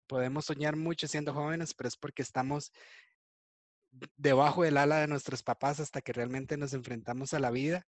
Podemos 0.09 0.45
soñar 0.45 0.75
mucho 0.75 1.07
siendo 1.07 1.33
jóvenes, 1.33 1.73
pero 1.73 1.87
es 1.87 1.95
porque 1.95 2.23
estamos 2.23 2.73
debajo 4.17 4.63
del 4.63 4.77
ala 4.77 4.97
de 4.99 5.07
nuestros 5.07 5.43
papás 5.43 5.79
hasta 5.79 6.01
que 6.01 6.11
realmente 6.11 6.57
nos 6.57 6.73
enfrentamos 6.73 7.33
a 7.33 7.39
la 7.39 7.51
vida, 7.51 7.87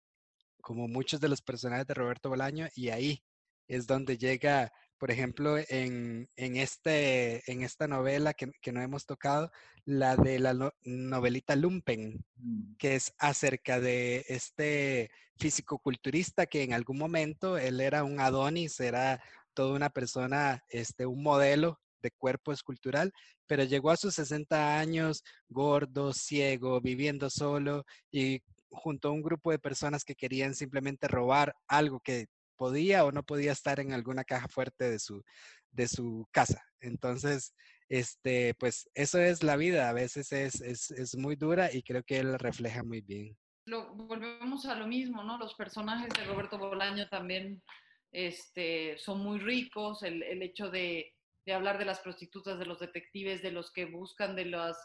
como 0.61 0.87
muchos 0.87 1.19
de 1.19 1.29
los 1.29 1.41
personajes 1.41 1.85
de 1.85 1.93
Roberto 1.93 2.29
Bolaño, 2.29 2.67
y 2.73 2.89
ahí 2.89 3.23
es 3.67 3.85
donde 3.85 4.17
llega, 4.17 4.71
por 4.97 5.11
ejemplo, 5.11 5.57
en, 5.57 6.29
en, 6.35 6.55
este, 6.55 7.43
en 7.51 7.63
esta 7.63 7.87
novela 7.87 8.33
que, 8.33 8.51
que, 8.61 8.71
no 8.71 8.81
hemos 8.81 9.05
tocado, 9.05 9.51
la 9.83 10.15
de 10.15 10.39
la 10.39 10.71
novelita 10.83 11.55
Lumpen, 11.55 12.23
mm. 12.37 12.75
que 12.77 12.95
es 12.95 13.13
acerca 13.17 13.79
de 13.79 14.25
este 14.29 15.11
físico-culturista 15.37 16.45
que 16.45 16.63
en 16.63 16.73
algún 16.73 16.97
momento 16.97 17.57
él 17.57 17.81
era 17.81 18.03
un 18.03 18.19
Adonis, 18.19 18.79
era 18.79 19.21
toda 19.53 19.75
una 19.75 19.89
persona, 19.89 20.63
este, 20.69 21.05
un 21.05 21.23
modelo 21.23 21.79
de 22.05 22.11
cuerpo 22.11 22.51
escultural, 22.53 23.11
pero 23.47 23.63
llegó 23.63 23.89
a 23.89 23.97
sus 23.97 24.13
60 24.13 24.79
años 24.79 25.23
gordo, 25.49 26.13
ciego, 26.13 26.79
viviendo 26.79 27.29
solo 27.29 27.83
y 28.11 28.41
junto 28.69 29.09
a 29.09 29.11
un 29.11 29.23
grupo 29.23 29.51
de 29.51 29.59
personas 29.59 30.03
que 30.03 30.15
querían 30.15 30.53
simplemente 30.53 31.07
robar 31.07 31.55
algo 31.67 31.99
que 31.99 32.27
podía 32.55 33.03
o 33.05 33.11
no 33.11 33.23
podía 33.23 33.51
estar 33.51 33.79
en 33.79 33.91
alguna 33.93 34.23
caja 34.23 34.47
fuerte 34.47 34.89
de 34.89 34.99
su, 34.99 35.23
de 35.71 35.87
su 35.87 36.27
casa. 36.31 36.63
Entonces, 36.79 37.53
este, 37.89 38.53
pues 38.55 38.87
eso 38.93 39.19
es 39.19 39.43
la 39.43 39.55
vida, 39.57 39.89
a 39.89 39.93
veces 39.93 40.31
es, 40.31 40.61
es, 40.61 40.91
es 40.91 41.17
muy 41.17 41.35
dura 41.35 41.73
y 41.73 41.81
creo 41.81 42.03
que 42.03 42.19
él 42.19 42.37
refleja 42.39 42.83
muy 42.83 43.01
bien. 43.01 43.35
Volvemos 43.67 44.65
a 44.67 44.75
lo 44.75 44.85
mismo, 44.85 45.23
¿no? 45.23 45.39
Los 45.39 45.55
personajes 45.55 46.09
de 46.13 46.25
Roberto 46.25 46.57
Bolaño 46.59 47.09
también 47.09 47.63
este, 48.11 48.97
son 48.97 49.21
muy 49.21 49.39
ricos, 49.39 50.03
el, 50.03 50.21
el 50.23 50.41
hecho 50.41 50.69
de, 50.69 51.14
de 51.45 51.53
hablar 51.53 51.77
de 51.77 51.85
las 51.85 51.99
prostitutas, 51.99 52.57
de 52.57 52.65
los 52.65 52.79
detectives, 52.79 53.41
de 53.41 53.51
los 53.51 53.71
que 53.71 53.85
buscan, 53.85 54.35
de 54.35 54.45
los, 54.45 54.75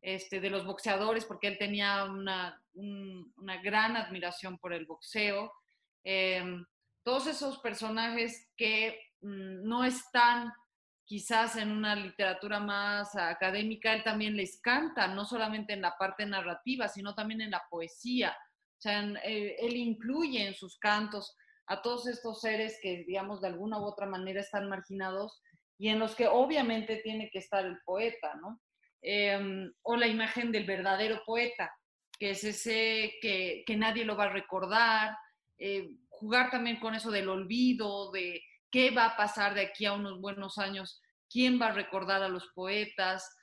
este, 0.00 0.40
de 0.40 0.50
los 0.50 0.66
boxeadores, 0.66 1.24
porque 1.24 1.46
él 1.46 1.58
tenía 1.58 2.04
una, 2.04 2.62
una 2.74 3.62
gran 3.62 3.96
admiración 3.96 4.58
por 4.58 4.72
el 4.72 4.86
boxeo. 4.86 5.52
Em, 6.04 6.64
todos 7.02 7.26
esos 7.26 7.58
personajes 7.60 8.50
que 8.56 9.00
mm, 9.20 9.62
no 9.66 9.84
están 9.84 10.52
quizás 11.04 11.56
en 11.56 11.70
una 11.70 11.96
literatura 11.96 12.60
más 12.60 13.16
académica, 13.16 13.94
él 13.94 14.04
también 14.04 14.36
les 14.36 14.60
canta, 14.60 15.08
no 15.08 15.24
solamente 15.24 15.72
en 15.72 15.80
la 15.80 15.96
parte 15.96 16.26
narrativa, 16.26 16.86
sino 16.88 17.14
también 17.14 17.40
en 17.40 17.50
la 17.50 17.62
poesía. 17.70 18.36
O 18.76 18.80
sea, 18.80 19.02
eh, 19.24 19.56
él 19.58 19.76
incluye 19.76 20.46
en 20.46 20.54
sus 20.54 20.78
cantos 20.78 21.34
a 21.66 21.80
todos 21.80 22.06
estos 22.06 22.40
seres 22.40 22.78
que, 22.82 23.04
digamos, 23.06 23.40
de 23.40 23.48
alguna 23.48 23.80
u 23.80 23.84
otra 23.84 24.06
manera 24.06 24.40
están 24.40 24.68
marginados 24.68 25.40
y 25.78 25.88
en 25.88 25.98
los 25.98 26.14
que 26.14 26.26
obviamente 26.26 26.96
tiene 26.96 27.30
que 27.30 27.38
estar 27.38 27.64
el 27.64 27.78
poeta, 27.84 28.34
¿no? 28.40 28.60
Em, 29.00 29.72
o 29.82 29.96
la 29.96 30.08
imagen 30.08 30.50
del 30.50 30.64
verdadero 30.64 31.22
poeta, 31.24 31.72
que 32.18 32.30
es 32.30 32.42
ese 32.42 33.14
que, 33.22 33.62
que 33.64 33.76
nadie 33.76 34.04
lo 34.04 34.16
va 34.16 34.24
a 34.24 34.32
recordar, 34.32 35.16
eh, 35.56 35.88
jugar 36.08 36.50
también 36.50 36.80
con 36.80 36.96
eso 36.96 37.12
del 37.12 37.28
olvido, 37.28 38.10
de 38.10 38.42
qué 38.70 38.90
va 38.90 39.06
a 39.06 39.16
pasar 39.16 39.54
de 39.54 39.62
aquí 39.62 39.86
a 39.86 39.92
unos 39.92 40.20
buenos 40.20 40.58
años, 40.58 41.00
quién 41.30 41.60
va 41.60 41.68
a 41.68 41.72
recordar 41.72 42.22
a 42.24 42.28
los 42.28 42.48
poetas, 42.54 43.36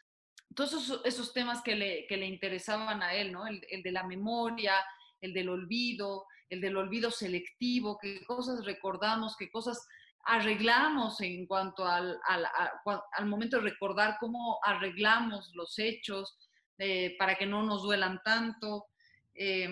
todos 0.53 0.73
esos, 0.73 1.01
esos 1.05 1.33
temas 1.33 1.61
que 1.61 1.75
le, 1.75 2.05
que 2.07 2.17
le, 2.17 2.25
interesaban 2.27 3.01
a 3.01 3.13
él, 3.13 3.31
¿no? 3.31 3.47
El, 3.47 3.65
el, 3.69 3.81
de 3.81 3.91
la 3.91 4.03
memoria, 4.03 4.73
el 5.21 5.33
del 5.33 5.49
olvido, 5.49 6.25
el 6.49 6.61
del 6.61 6.77
olvido 6.77 7.11
selectivo, 7.11 7.97
qué 8.01 8.23
cosas 8.25 8.65
recordamos, 8.65 9.35
qué 9.37 9.49
cosas 9.49 9.85
arreglamos 10.25 11.21
en 11.21 11.45
cuanto 11.45 11.85
al, 11.85 12.19
al, 12.27 13.25
momento 13.27 13.57
de 13.57 13.63
recordar 13.63 14.17
cómo 14.19 14.59
arreglamos 14.63 15.51
los 15.53 15.77
hechos 15.77 16.37
eh, 16.79 17.15
para 17.17 17.35
que 17.35 17.45
no 17.45 17.63
nos 17.63 17.83
duelan 17.83 18.21
tanto. 18.23 18.87
Eh, 19.35 19.69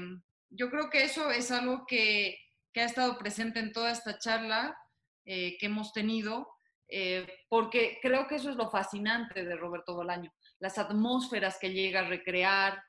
yo 0.52 0.70
creo 0.70 0.90
que 0.90 1.04
eso 1.04 1.32
es 1.32 1.50
algo 1.52 1.86
que, 1.88 2.38
que, 2.72 2.82
ha 2.82 2.86
estado 2.86 3.18
presente 3.18 3.60
en 3.60 3.74
toda 3.74 3.92
esta 3.92 4.20
charla 4.20 4.78
eh, 5.26 5.58
que 5.58 5.66
hemos 5.66 5.92
tenido, 5.92 6.48
eh, 6.88 7.26
porque 7.50 7.98
creo 8.02 8.28
que 8.28 8.36
eso 8.36 8.52
es 8.52 8.56
lo 8.56 8.70
fascinante 8.70 9.44
de 9.44 9.56
Roberto 9.56 9.96
Bolaño, 9.96 10.32
las 10.60 10.78
atmósferas 10.78 11.58
que 11.60 11.74
llega 11.74 12.02
a 12.02 12.08
recrear, 12.08 12.82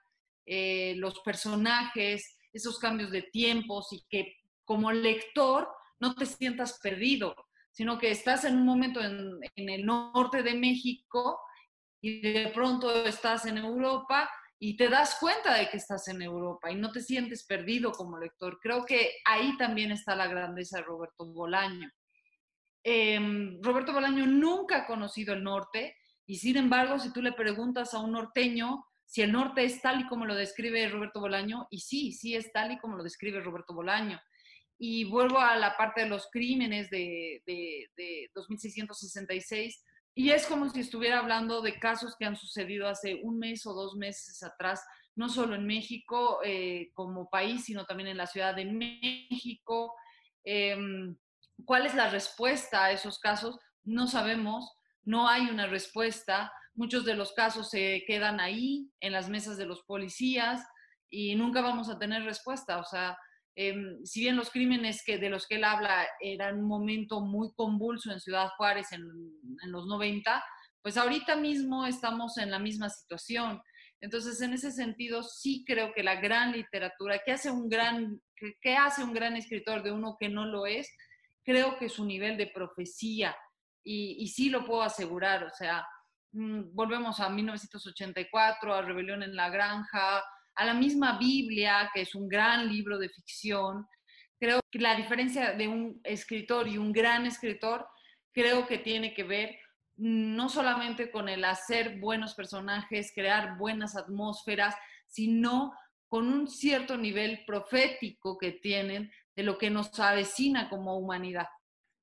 los 0.47 1.21
personajes, 1.21 2.37
esos 2.53 2.79
cambios 2.79 3.11
de 3.11 3.23
tiempos 3.23 3.91
y 3.93 4.05
que 4.11 4.37
como 4.67 4.93
lector 4.93 5.67
no 6.01 6.15
te 6.15 6.27
sientas 6.27 6.79
perdido, 6.83 7.35
sino 7.75 7.99
que 7.99 8.11
estás 8.11 8.45
en 8.45 8.57
un 8.57 8.65
momento 8.65 9.01
en, 9.03 9.41
el 9.57 9.85
norte 9.85 10.43
de 10.43 10.55
México 10.55 11.39
y 12.01 12.21
de 12.21 12.49
pronto 12.55 13.05
estás 13.05 13.45
en 13.45 13.59
Europa 13.59 14.31
y 14.59 14.77
te 14.77 14.89
das 14.89 15.19
cuenta 15.21 15.55
de 15.55 15.69
que 15.69 15.77
estás 15.77 16.09
en 16.09 16.23
Europa 16.23 16.71
y 16.71 16.77
no 16.77 16.91
te 16.91 17.01
sientes 17.01 17.45
perdido 17.45 17.93
como 17.93 18.19
lector. 18.19 18.59
Creo 18.63 18.85
que 18.85 19.17
ahí 19.27 19.57
también 19.59 19.91
está 19.91 20.15
la 20.17 20.29
grandeza 20.29 20.79
de 20.79 20.85
Roberto 20.85 21.27
Bolaño. 21.27 21.91
Eh, 22.83 23.59
Roberto 23.61 23.93
Bolaño 23.93 24.25
nunca 24.27 24.79
ha 24.79 24.87
conocido 24.87 25.35
el 25.35 25.43
norte 25.43 25.97
y 26.27 26.37
sin 26.37 26.57
embargo, 26.57 26.99
si 26.99 27.13
tú 27.13 27.21
le 27.21 27.33
preguntas 27.33 27.93
a 27.93 27.99
un 27.99 28.13
norteño 28.13 28.85
si 29.07 29.23
el 29.23 29.33
norte 29.33 29.65
es 29.65 29.81
tal 29.81 30.01
y 30.01 30.07
como 30.07 30.27
lo 30.27 30.35
describe 30.35 30.89
Roberto 30.89 31.21
Bolaño, 31.21 31.69
y 31.71 31.79
sí, 31.81 32.13
sí 32.13 32.35
es 32.35 32.53
tal 32.53 32.73
y 32.73 32.79
como 32.79 32.97
lo 32.97 33.05
describe 33.05 33.41
Roberto 33.41 33.75
Bolaño. 33.75 34.21
Y 34.87 35.05
vuelvo 35.05 35.39
a 35.39 35.57
la 35.57 35.79
parte 35.79 36.03
de 36.03 36.11
los 36.11 36.29
crímenes 36.31 36.91
de, 36.91 37.43
de, 37.47 37.89
de 37.97 38.31
2666. 38.35 39.83
Y 40.15 40.29
es 40.29 40.47
como 40.47 40.69
si 40.69 40.81
estuviera 40.81 41.21
hablando 41.21 41.63
de 41.63 41.79
casos 41.79 42.15
que 42.19 42.27
han 42.27 42.37
sucedido 42.37 42.87
hace 42.87 43.19
un 43.23 43.39
mes 43.39 43.65
o 43.65 43.73
dos 43.73 43.97
meses 43.97 44.43
atrás, 44.43 44.85
no 45.17 45.31
solo 45.31 45.55
en 45.55 45.67
México 45.67 46.41
eh, 46.45 46.91
como 46.93 47.31
país, 47.31 47.65
sino 47.65 47.87
también 47.87 48.11
en 48.11 48.19
la 48.19 48.27
Ciudad 48.27 48.55
de 48.55 48.67
México. 48.67 49.95
Eh, 50.45 50.77
¿Cuál 51.65 51.87
es 51.87 51.95
la 51.95 52.11
respuesta 52.11 52.85
a 52.85 52.93
esos 52.93 53.19
casos? 53.19 53.59
No 53.85 54.07
sabemos, 54.07 54.71
no 55.03 55.29
hay 55.31 55.47
una 55.47 55.67
respuesta. 55.67 56.53
Muchos 56.75 57.07
de 57.07 57.15
los 57.15 57.33
casos 57.33 57.71
se 57.71 58.05
quedan 58.07 58.39
ahí, 58.39 58.93
en 59.01 59.13
las 59.13 59.31
mesas 59.31 59.57
de 59.57 59.65
los 59.65 59.83
policías, 59.85 60.63
y 61.09 61.37
nunca 61.37 61.63
vamos 61.63 61.89
a 61.89 61.99
tener 61.99 62.23
respuesta. 62.25 62.79
O 62.81 62.85
sea, 62.85 63.17
eh, 63.57 63.99
si 64.05 64.21
bien 64.21 64.37
los 64.37 64.51
crímenes 64.51 65.03
que, 65.05 65.19
de 65.19 65.31
los 65.31 65.47
que 65.47 65.57
él 65.57 65.65
habla 65.65 66.07
eran 66.21 66.59
un 66.59 66.69
momento 66.69 67.21
muy 67.21 67.53
convulso 67.55 68.11
en 68.11 68.21
Ciudad 68.21 68.49
Juárez 68.57 68.91
en, 68.93 69.05
los 69.71 69.87
90, 69.87 70.45
pues 70.83 70.97
ahorita 70.97 71.37
mismo 71.37 71.87
estamos 71.87 72.37
en 72.39 72.51
la 72.51 72.59
misma 72.59 72.91
situación. 72.91 73.63
Entonces, 74.01 74.41
en 74.41 74.53
ese 74.53 74.73
sentido, 74.73 75.23
sí 75.23 75.65
creo 75.67 75.93
que 75.95 76.03
la 76.03 76.17
gran 76.17 76.53
literatura, 76.53 77.21
¿qué 77.25 77.33
hace 77.33 77.51
un 77.51 77.69
gran, 77.69 78.21
qué 78.61 78.77
hace 78.77 79.05
un 79.05 79.15
gran 79.15 79.37
escritor 79.37 79.83
de 79.83 79.93
uno 79.93 80.17
que 80.19 80.29
no 80.29 80.45
lo 80.45 80.67
es? 80.67 80.93
Creo 81.45 81.79
que 81.79 81.89
su 81.89 82.05
nivel 82.05 82.37
de 82.37 82.49
profecía, 82.49 83.37
y, 83.85 84.17
y 84.19 84.29
sí 84.29 84.51
lo 84.51 84.67
puedo 84.67 84.83
asegurar, 84.83 85.45
o 85.45 85.51
sea, 85.51 85.87
mmm, 86.33 86.75
volvemos 86.75 87.21
a 87.21 87.29
1984, 87.31 88.75
a 88.75 88.83
Rebelión 88.83 89.23
en 89.23 89.37
la 89.37 89.49
Granja, 89.49 90.23
a 90.57 90.65
la 90.65 90.75
misma 90.75 91.19
Biblia, 91.19 91.91
que 91.93 92.03
es 92.03 92.15
un 92.15 92.29
gran 92.29 92.69
libro 92.69 92.99
de 92.99 93.09
ficción. 93.09 93.87
Creo 94.39 94.61
que 94.71 94.79
la 94.79 94.95
diferencia 94.95 95.53
de 95.53 95.69
un 95.69 96.01
escritor 96.05 96.69
y 96.69 96.79
un 96.79 96.93
gran 96.93 97.27
escritor, 97.27 97.87
creo 98.33 98.67
que 98.67 98.79
tiene 98.79 99.15
que 99.15 99.25
ver 99.25 99.57
no 99.97 100.49
solamente 100.49 101.11
con 101.11 101.29
el 101.29 101.45
hacer 101.45 102.01
buenos 102.01 102.35
personajes, 102.35 103.13
crear 103.15 103.57
buenas 103.57 103.97
atmósferas, 103.97 104.75
sino 105.07 105.73
con 106.09 106.29
un 106.29 106.49
cierto 106.49 106.97
nivel 106.97 107.45
profético 107.47 108.39
que 108.39 108.53
tienen 108.53 109.11
de 109.37 109.43
lo 109.43 109.59
que 109.59 109.71
nos 109.71 109.99
avecina 109.99 110.69
como 110.69 110.97
humanidad. 110.97 111.47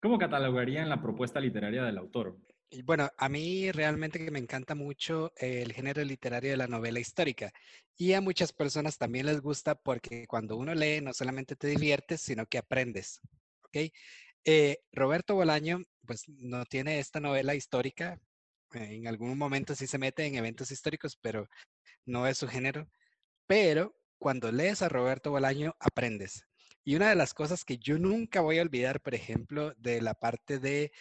¿Cómo 0.01 0.17
catalogarían 0.17 0.89
la 0.89 1.01
propuesta 1.01 1.39
literaria 1.39 1.83
del 1.83 1.97
autor? 1.97 2.37
Bueno, 2.85 3.09
a 3.17 3.27
mí 3.27 3.69
realmente 3.71 4.17
que 4.23 4.31
me 4.31 4.39
encanta 4.39 4.75
mucho 4.75 5.33
el 5.35 5.73
género 5.73 6.03
literario 6.05 6.51
de 6.51 6.57
la 6.57 6.67
novela 6.67 7.01
histórica 7.01 7.51
y 7.97 8.13
a 8.13 8.21
muchas 8.21 8.53
personas 8.53 8.97
también 8.97 9.25
les 9.25 9.41
gusta 9.41 9.75
porque 9.75 10.25
cuando 10.25 10.55
uno 10.55 10.73
lee 10.73 11.01
no 11.01 11.13
solamente 11.13 11.57
te 11.57 11.67
diviertes, 11.67 12.21
sino 12.21 12.45
que 12.45 12.57
aprendes. 12.57 13.19
¿ok? 13.63 13.91
Eh, 14.45 14.77
Roberto 14.93 15.35
Bolaño, 15.35 15.83
pues 16.05 16.23
no 16.29 16.65
tiene 16.65 16.99
esta 16.99 17.19
novela 17.19 17.55
histórica, 17.55 18.19
en 18.73 19.05
algún 19.07 19.37
momento 19.37 19.75
sí 19.75 19.85
se 19.85 19.97
mete 19.97 20.25
en 20.25 20.35
eventos 20.35 20.71
históricos, 20.71 21.17
pero 21.21 21.49
no 22.05 22.25
es 22.25 22.37
su 22.37 22.47
género. 22.47 22.89
Pero 23.47 23.95
cuando 24.17 24.51
lees 24.51 24.81
a 24.81 24.89
Roberto 24.89 25.31
Bolaño, 25.31 25.75
aprendes. 25.79 26.45
Y 26.83 26.95
una 26.95 27.09
de 27.09 27.15
las 27.15 27.33
cosas 27.33 27.65
que 27.65 27.77
yo 27.77 27.99
nunca 27.99 28.41
voy 28.41 28.59
a 28.59 28.63
olvidar, 28.63 29.01
por 29.01 29.13
ejemplo, 29.13 29.73
de 29.77 30.01
la 30.01 30.13
parte 30.15 30.57
de 30.57 30.91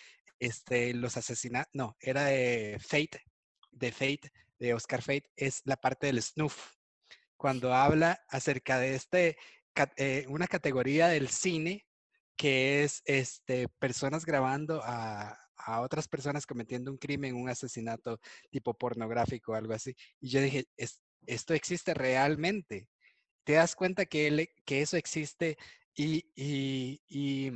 este, 0.40 0.92
los 0.94 1.16
asesinatos, 1.16 1.70
no, 1.74 1.96
era 2.00 2.24
de 2.24 2.78
Fate, 2.80 3.22
de 3.70 3.92
Fate, 3.92 4.32
de 4.58 4.74
Oscar 4.74 5.02
Fate, 5.02 5.30
es 5.36 5.62
la 5.64 5.76
parte 5.76 6.08
del 6.08 6.22
snuff. 6.22 6.72
Cuando 7.36 7.74
habla 7.74 8.20
acerca 8.28 8.78
de 8.78 8.94
este, 8.94 9.38
eh, 9.96 10.26
una 10.28 10.46
categoría 10.46 11.08
del 11.08 11.28
cine 11.28 11.86
que 12.36 12.82
es 12.82 13.02
este, 13.04 13.68
personas 13.68 14.24
grabando 14.24 14.80
a, 14.82 15.38
a 15.56 15.80
otras 15.80 16.08
personas 16.08 16.46
cometiendo 16.46 16.90
un 16.90 16.96
crimen, 16.96 17.36
un 17.36 17.48
asesinato 17.48 18.18
tipo 18.50 18.74
pornográfico 18.74 19.54
algo 19.54 19.74
así. 19.74 19.94
Y 20.20 20.30
yo 20.30 20.40
dije, 20.40 20.64
esto 21.26 21.54
existe 21.54 21.94
realmente. 21.94 22.88
Te 23.44 23.54
das 23.54 23.74
cuenta 23.74 24.06
que, 24.06 24.48
que 24.64 24.82
eso 24.82 24.96
existe 24.96 25.56
y, 25.94 26.24
y, 26.34 27.02
y 27.08 27.52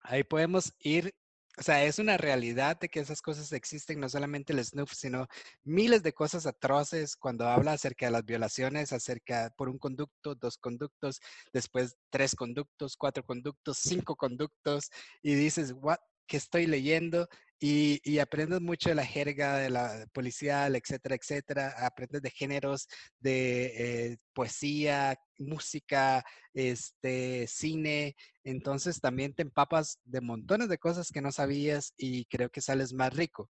ahí 0.00 0.24
podemos 0.24 0.72
ir 0.78 1.14
o 1.58 1.62
sea, 1.62 1.84
es 1.84 1.98
una 1.98 2.18
realidad 2.18 2.78
de 2.78 2.88
que 2.88 3.00
esas 3.00 3.22
cosas 3.22 3.50
existen, 3.52 3.98
no 3.98 4.08
solamente 4.08 4.52
el 4.52 4.62
snuff, 4.62 4.92
sino 4.92 5.26
miles 5.64 6.02
de 6.02 6.12
cosas 6.12 6.46
atroces 6.46 7.16
cuando 7.16 7.48
habla 7.48 7.72
acerca 7.72 8.06
de 8.06 8.12
las 8.12 8.24
violaciones, 8.24 8.92
acerca 8.92 9.50
por 9.56 9.70
un 9.70 9.78
conducto, 9.78 10.34
dos 10.34 10.58
conductos, 10.58 11.20
después 11.54 11.96
tres 12.10 12.34
conductos, 12.34 12.96
cuatro 12.96 13.24
conductos, 13.24 13.78
cinco 13.78 14.16
conductos, 14.16 14.90
y 15.22 15.34
dices, 15.34 15.74
what, 15.80 15.98
¿qué 16.26 16.36
estoy 16.36 16.66
leyendo? 16.66 17.26
Y, 17.58 18.18
aprendes 18.18 18.60
mucho 18.60 18.90
de 18.90 18.94
la 18.94 19.06
jerga 19.06 19.56
de 19.56 19.70
la 19.70 20.06
policial, 20.12 20.76
etcétera, 20.76 21.14
etcétera. 21.14 21.74
Aprendes 21.86 22.20
de 22.20 22.30
géneros, 22.30 22.86
de 23.18 24.10
eh, 24.12 24.18
poesía, 24.34 25.18
música, 25.38 26.24
este, 26.52 27.46
cine. 27.46 28.14
Entonces 28.44 29.00
también 29.00 29.34
te 29.34 29.42
empapas 29.42 29.98
de 30.04 30.20
montones 30.20 30.68
de 30.68 30.78
cosas 30.78 31.10
que 31.10 31.22
no 31.22 31.32
sabías 31.32 31.94
y 31.96 32.26
creo 32.26 32.50
que 32.50 32.60
sales 32.60 32.92
más 32.92 33.14
rico. 33.14 33.50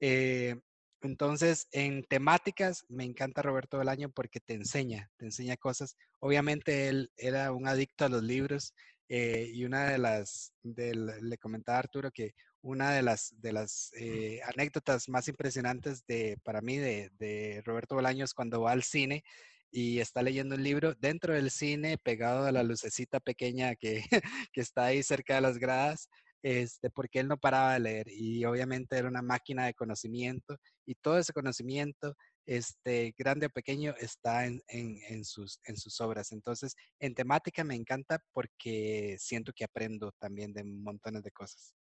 Eh, 0.00 0.56
entonces, 1.02 1.68
en 1.72 2.04
temáticas, 2.04 2.84
me 2.88 3.04
encanta 3.04 3.42
Roberto 3.42 3.78
Bolaño 3.78 4.10
porque 4.10 4.40
te 4.40 4.54
enseña, 4.54 5.10
te 5.16 5.26
enseña 5.26 5.56
cosas. 5.56 5.96
Obviamente 6.20 6.88
él 6.88 7.12
era 7.16 7.52
un 7.52 7.68
adicto 7.68 8.04
a 8.04 8.08
los 8.08 8.22
libros 8.22 8.74
eh, 9.08 9.50
y 9.52 9.64
una 9.64 9.88
de 9.90 9.98
las, 9.98 10.52
le 10.64 11.38
comentaba 11.38 11.76
a 11.78 11.80
Arturo 11.80 12.10
que 12.10 12.34
una 12.66 12.90
de 12.90 13.02
las, 13.02 13.32
de 13.40 13.52
las 13.52 13.92
eh, 13.94 14.40
anécdotas 14.44 15.08
más 15.08 15.28
impresionantes 15.28 16.04
de, 16.06 16.36
para 16.42 16.60
mí 16.60 16.76
de, 16.76 17.10
de, 17.18 17.62
Roberto 17.64 17.94
Bolaños 17.94 18.34
cuando 18.34 18.60
va 18.62 18.72
al 18.72 18.82
cine 18.82 19.22
y 19.70 20.00
está 20.00 20.20
leyendo 20.20 20.56
un 20.56 20.64
libro 20.64 20.94
dentro 20.94 21.32
del 21.34 21.50
cine, 21.50 21.96
pegado 21.96 22.44
a 22.44 22.52
la 22.52 22.64
lucecita 22.64 23.20
pequeña 23.20 23.76
que, 23.76 24.02
que 24.52 24.60
está 24.60 24.86
ahí 24.86 25.02
cerca 25.04 25.36
de 25.36 25.42
las 25.42 25.58
gradas, 25.58 26.08
este, 26.42 26.90
porque 26.90 27.20
él 27.20 27.28
no 27.28 27.38
paraba 27.38 27.74
de 27.74 27.80
leer 27.80 28.06
y 28.08 28.44
obviamente 28.44 28.96
era 28.96 29.08
una 29.08 29.22
máquina 29.22 29.66
de 29.66 29.74
conocimiento 29.74 30.56
y 30.84 30.96
todo 30.96 31.18
ese 31.18 31.32
conocimiento, 31.32 32.14
este, 32.46 33.14
grande 33.16 33.46
o 33.46 33.50
pequeño, 33.50 33.94
está 33.98 34.46
en, 34.46 34.60
en, 34.68 34.98
en, 35.08 35.24
sus, 35.24 35.60
en 35.64 35.76
sus 35.76 36.00
obras. 36.00 36.32
Entonces, 36.32 36.74
en 37.00 37.14
temática 37.14 37.62
me 37.62 37.76
encanta 37.76 38.20
porque 38.32 39.16
siento 39.20 39.52
que 39.54 39.64
aprendo 39.64 40.12
también 40.18 40.52
de 40.52 40.64
montones 40.64 41.22
de 41.22 41.30
cosas. 41.30 41.74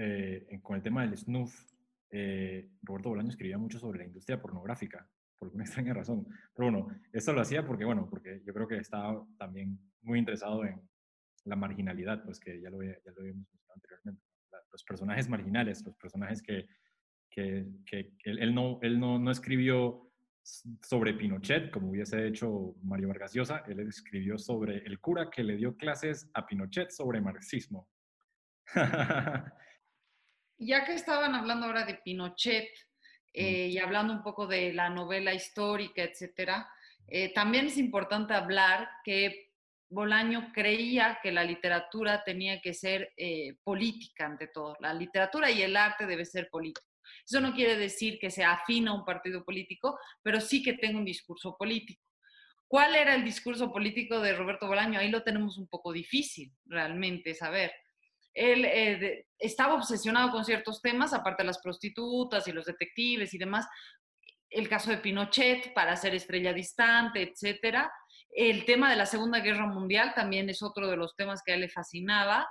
Eh, 0.00 0.60
con 0.62 0.76
el 0.76 0.82
tema 0.82 1.02
del 1.02 1.18
snuff, 1.18 1.52
eh, 2.10 2.70
Roberto 2.82 3.08
Bolaño 3.08 3.30
escribía 3.30 3.58
mucho 3.58 3.80
sobre 3.80 3.98
la 3.98 4.04
industria 4.04 4.40
pornográfica, 4.40 5.10
por 5.36 5.48
alguna 5.48 5.64
extraña 5.64 5.92
razón. 5.92 6.24
Pero 6.54 6.70
bueno, 6.70 6.88
esto 7.12 7.32
lo 7.32 7.40
hacía 7.40 7.66
porque, 7.66 7.84
bueno, 7.84 8.08
porque 8.08 8.40
yo 8.46 8.54
creo 8.54 8.68
que 8.68 8.76
estaba 8.78 9.26
también 9.36 9.76
muy 10.02 10.20
interesado 10.20 10.64
en 10.64 10.80
la 11.44 11.56
marginalidad, 11.56 12.24
pues 12.24 12.38
que 12.38 12.60
ya 12.60 12.70
lo, 12.70 12.80
ya 12.80 12.94
lo 13.06 13.20
habíamos 13.20 13.48
mencionado 13.50 13.74
anteriormente. 13.74 14.22
los 14.70 14.84
personajes 14.84 15.28
marginales, 15.28 15.84
los 15.84 15.96
personajes 15.96 16.42
que, 16.42 16.68
que, 17.28 17.66
que 17.84 18.12
él, 18.24 18.54
no, 18.54 18.78
él 18.82 19.00
no, 19.00 19.18
no 19.18 19.32
escribió 19.32 20.08
sobre 20.82 21.14
Pinochet, 21.14 21.72
como 21.72 21.90
hubiese 21.90 22.26
hecho 22.26 22.76
Mario 22.82 23.08
Vargas 23.08 23.34
Llosa, 23.34 23.64
él 23.66 23.80
escribió 23.80 24.38
sobre 24.38 24.78
el 24.78 25.00
cura 25.00 25.28
que 25.28 25.42
le 25.42 25.56
dio 25.56 25.76
clases 25.76 26.30
a 26.34 26.46
Pinochet 26.46 26.90
sobre 26.90 27.20
marxismo. 27.20 27.88
ya 30.58 30.84
que 30.84 30.94
estaban 30.94 31.34
hablando 31.34 31.66
ahora 31.66 31.84
de 31.84 31.94
Pinochet 31.94 32.68
eh, 33.32 33.68
y 33.68 33.78
hablando 33.78 34.12
un 34.12 34.22
poco 34.22 34.46
de 34.46 34.72
la 34.72 34.90
novela 34.90 35.32
histórica, 35.32 36.02
etcétera, 36.02 36.68
eh, 37.06 37.32
también 37.32 37.66
es 37.66 37.78
importante 37.78 38.34
hablar 38.34 38.88
que 39.04 39.52
Bolaño 39.90 40.52
creía 40.52 41.18
que 41.22 41.32
la 41.32 41.44
literatura 41.44 42.22
tenía 42.22 42.60
que 42.60 42.74
ser 42.74 43.12
eh, 43.16 43.56
política 43.64 44.26
ante 44.26 44.48
todo. 44.48 44.76
La 44.80 44.92
literatura 44.92 45.50
y 45.50 45.62
el 45.62 45.76
arte 45.76 46.06
debe 46.06 46.26
ser 46.26 46.50
político. 46.50 46.86
Eso 47.24 47.40
no 47.40 47.54
quiere 47.54 47.76
decir 47.76 48.18
que 48.18 48.30
se 48.30 48.44
afina 48.44 48.90
a 48.90 48.94
un 48.94 49.04
partido 49.04 49.44
político, 49.44 49.98
pero 50.22 50.40
sí 50.40 50.62
que 50.62 50.74
tenga 50.74 50.98
un 50.98 51.06
discurso 51.06 51.56
político. 51.56 52.02
¿Cuál 52.66 52.96
era 52.96 53.14
el 53.14 53.24
discurso 53.24 53.72
político 53.72 54.20
de 54.20 54.34
Roberto 54.34 54.66
Bolaño? 54.66 54.98
Ahí 54.98 55.10
lo 55.10 55.22
tenemos 55.22 55.56
un 55.56 55.68
poco 55.68 55.90
difícil 55.90 56.52
realmente 56.66 57.34
saber 57.34 57.72
él 58.38 58.64
eh, 58.64 59.26
estaba 59.38 59.74
obsesionado 59.74 60.30
con 60.30 60.44
ciertos 60.44 60.80
temas, 60.80 61.12
aparte 61.12 61.42
de 61.42 61.48
las 61.48 61.58
prostitutas 61.58 62.46
y 62.46 62.52
los 62.52 62.66
detectives 62.66 63.34
y 63.34 63.38
demás. 63.38 63.66
El 64.48 64.68
caso 64.68 64.90
de 64.90 64.98
Pinochet 64.98 65.74
para 65.74 65.96
ser 65.96 66.14
estrella 66.14 66.52
distante, 66.52 67.22
etcétera. 67.22 67.92
El 68.30 68.64
tema 68.64 68.90
de 68.90 68.96
la 68.96 69.06
Segunda 69.06 69.40
Guerra 69.40 69.66
Mundial 69.66 70.12
también 70.14 70.48
es 70.48 70.62
otro 70.62 70.86
de 70.88 70.96
los 70.96 71.16
temas 71.16 71.42
que 71.44 71.52
a 71.52 71.54
él 71.56 71.62
le 71.62 71.68
fascinaba. 71.68 72.48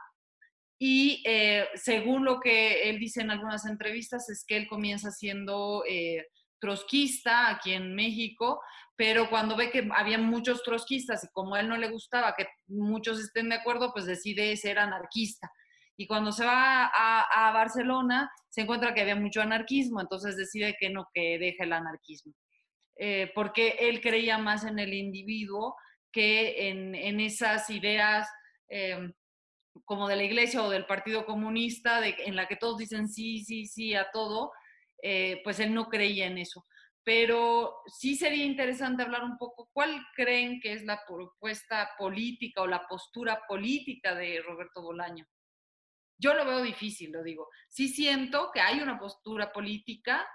Y 0.80 1.24
eh, 1.26 1.68
según 1.76 2.26
lo 2.26 2.40
que 2.40 2.90
él 2.90 3.00
dice 3.00 3.22
en 3.22 3.32
algunas 3.32 3.66
entrevistas, 3.66 4.30
es 4.30 4.46
que 4.46 4.58
él 4.58 4.68
comienza 4.68 5.12
siendo 5.12 5.84
eh, 5.90 6.28
trotskista 6.60 7.50
aquí 7.50 7.74
en 7.74 7.96
México, 7.96 8.62
pero 8.96 9.30
cuando 9.30 9.56
ve 9.56 9.72
que 9.72 9.88
había 9.96 10.18
muchos 10.18 10.64
trotskistas 10.64 11.24
y 11.24 11.28
como 11.32 11.56
a 11.56 11.62
él 11.62 11.70
no 11.70 11.78
le 11.78 11.90
gustaba 11.90 12.36
que 12.38 12.48
muchos 12.68 13.20
estén 13.20 13.50
de 13.50 13.56
acuerdo, 13.56 13.92
pues 13.94 14.06
decide 14.06 14.56
ser 14.58 14.78
anarquista 14.78 15.50
y 15.98 16.06
cuando 16.06 16.32
se 16.32 16.46
va 16.46 16.92
a, 16.94 17.52
Barcelona 17.52 18.32
se 18.50 18.62
encuentra 18.62 18.94
que 18.94 19.02
había 19.02 19.16
mucho 19.16 19.42
anarquismo, 19.42 20.00
entonces 20.00 20.38
decide 20.38 20.78
que 20.80 20.92
no, 20.92 21.08
que 21.14 21.40
deje 21.40 21.64
el 21.64 21.74
anarquismo, 21.74 22.34
eh, 22.98 23.32
porque 23.34 23.78
él 23.80 24.00
creía 24.00 24.38
más 24.38 24.64
en 24.64 24.78
el 24.78 24.94
individuo 24.94 25.76
que 26.12 26.70
en, 26.70 27.20
esas 27.20 27.70
ideas 27.70 28.30
em, 28.70 29.12
como 29.86 30.08
de 30.08 30.16
la 30.16 30.24
iglesia 30.24 30.64
o 30.64 30.70
del 30.70 30.86
Partido 30.86 31.26
Comunista, 31.26 32.06
en 32.08 32.36
la 32.36 32.48
que 32.48 32.56
todos 32.56 32.78
dicen 32.78 33.08
sí, 33.10 33.44
sí, 33.44 33.66
sí 33.66 33.96
a 33.96 34.10
todo, 34.12 34.52
eh, 35.02 35.42
pues 35.44 35.60
él 35.60 35.74
no 35.74 35.90
creía 35.90 36.28
en 36.28 36.38
eso. 36.38 36.66
Pero 37.04 37.76
sí 37.88 38.16
sería 38.16 38.46
interesante 38.46 39.04
hablar 39.04 39.24
un 39.24 39.38
poco, 39.38 39.70
¿cuál 39.72 40.06
creen 40.16 40.60
que 40.60 40.74
es 40.74 40.84
la 40.84 41.02
propuesta 41.08 41.90
política 41.98 42.62
o 42.62 42.68
la 42.68 42.86
postura 42.88 43.42
política 43.48 44.14
de 44.14 44.42
Roberto 44.42 44.82
Bolaño? 44.82 45.26
Yo 46.18 46.34
lo 46.34 46.46
veo 46.46 46.62
difícil, 46.62 47.12
lo 47.12 47.24
digo. 47.24 47.50
Sí 47.70 47.90
siento 47.90 48.50
que 48.54 48.60
hay 48.60 48.80
una 48.80 48.98
postura 48.98 49.52
política, 49.52 50.26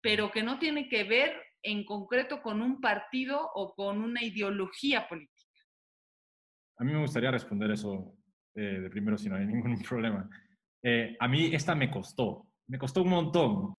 pero 0.00 0.30
que 0.30 0.42
no 0.42 0.58
tiene 0.58 0.88
que 0.88 1.04
ver 1.04 1.34
en 1.62 1.84
concreto 1.84 2.40
con 2.42 2.62
un 2.62 2.80
partido 2.80 3.50
o 3.54 3.74
con 3.74 4.00
una 4.00 4.22
ideología 4.22 5.08
política. 5.08 5.36
A 6.78 6.84
mí 6.84 6.92
me 6.92 7.00
gustaría 7.00 7.30
responder 7.30 7.70
eso 7.70 8.16
eh, 8.54 8.80
de 8.80 8.90
primero 8.90 9.18
si 9.18 9.28
no 9.28 9.36
hay 9.36 9.46
ningún 9.46 9.78
problema. 9.88 10.28
Eh, 10.82 11.16
a 11.18 11.28
mí 11.28 11.54
esta 11.54 11.74
me 11.74 11.90
costó, 11.90 12.46
me 12.68 12.78
costó 12.78 13.02
un 13.02 13.10
montón. 13.10 13.74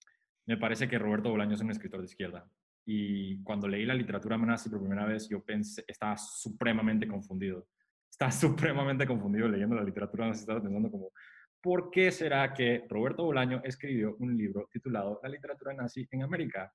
Me 0.45 0.57
parece 0.57 0.87
que 0.87 0.99
Roberto 0.99 1.29
Bolaño 1.29 1.55
es 1.55 1.61
un 1.61 1.71
escritor 1.71 1.99
de 1.99 2.05
izquierda. 2.05 2.49
Y 2.85 3.43
cuando 3.43 3.67
leí 3.67 3.85
la 3.85 3.93
literatura 3.93 4.37
nazi 4.37 4.69
por 4.69 4.79
primera 4.79 5.05
vez, 5.05 5.27
yo 5.29 5.43
pensé, 5.43 5.83
estaba 5.87 6.17
supremamente 6.17 7.07
confundido. 7.07 7.67
Estaba 8.09 8.31
supremamente 8.31 9.05
confundido 9.05 9.47
leyendo 9.47 9.75
la 9.75 9.83
literatura 9.83 10.27
nazi, 10.27 10.41
estaba 10.41 10.61
pensando 10.61 10.89
como, 10.89 11.11
¿por 11.67 11.91
qué 11.91 12.13
será 12.13 12.53
que 12.53 12.85
Roberto 12.87 13.25
Bolaño 13.25 13.59
escribió 13.61 14.15
un 14.19 14.37
libro 14.37 14.69
titulado 14.71 15.19
La 15.21 15.27
literatura 15.27 15.73
nazi 15.73 16.07
en 16.11 16.23
América? 16.23 16.73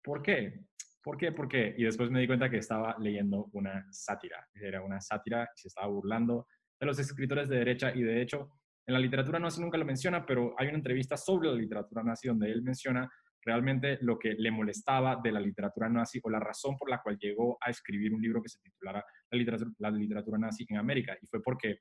¿Por 0.00 0.22
qué? 0.22 0.60
¿Por 1.02 1.16
qué? 1.16 1.32
¿Por 1.32 1.48
qué? 1.48 1.74
Y 1.76 1.82
después 1.82 2.08
me 2.08 2.20
di 2.20 2.28
cuenta 2.28 2.48
que 2.48 2.58
estaba 2.58 2.94
leyendo 3.00 3.48
una 3.54 3.84
sátira. 3.90 4.46
Era 4.54 4.80
una 4.80 5.00
sátira 5.00 5.42
y 5.42 5.60
se 5.60 5.66
estaba 5.66 5.88
burlando 5.88 6.46
de 6.78 6.86
los 6.86 7.00
escritores 7.00 7.48
de 7.48 7.56
derecha 7.56 7.92
y 7.92 8.02
de 8.02 8.22
hecho 8.22 8.52
en 8.86 8.94
la 8.94 9.00
literatura 9.00 9.40
nazi 9.40 9.60
nunca 9.60 9.76
lo 9.76 9.84
menciona, 9.84 10.24
pero 10.24 10.54
hay 10.56 10.68
una 10.68 10.76
entrevista 10.76 11.16
sobre 11.16 11.48
la 11.48 11.56
literatura 11.56 12.04
nazi 12.04 12.28
donde 12.28 12.48
él 12.48 12.62
menciona 12.62 13.10
realmente 13.44 13.98
lo 14.02 14.20
que 14.20 14.34
le 14.34 14.52
molestaba 14.52 15.16
de 15.20 15.32
la 15.32 15.40
literatura 15.40 15.88
nazi 15.88 16.20
o 16.22 16.30
la 16.30 16.38
razón 16.38 16.76
por 16.76 16.88
la 16.88 17.02
cual 17.02 17.18
llegó 17.18 17.58
a 17.60 17.70
escribir 17.70 18.14
un 18.14 18.22
libro 18.22 18.40
que 18.40 18.50
se 18.50 18.60
titulara 18.60 19.04
La 19.32 19.36
literatura, 19.36 19.72
la 19.78 19.90
literatura 19.90 20.38
nazi 20.38 20.64
en 20.68 20.76
América. 20.76 21.18
Y 21.20 21.26
fue 21.26 21.42
porque 21.42 21.80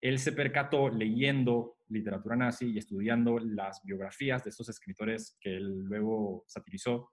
él 0.00 0.18
se 0.18 0.32
percató 0.32 0.88
leyendo 0.88 1.76
literatura 1.88 2.36
nazi 2.36 2.70
y 2.70 2.78
estudiando 2.78 3.38
las 3.38 3.82
biografías 3.84 4.42
de 4.44 4.50
estos 4.50 4.68
escritores 4.68 5.36
que 5.40 5.56
él 5.56 5.82
luego 5.84 6.44
satirizó, 6.46 7.12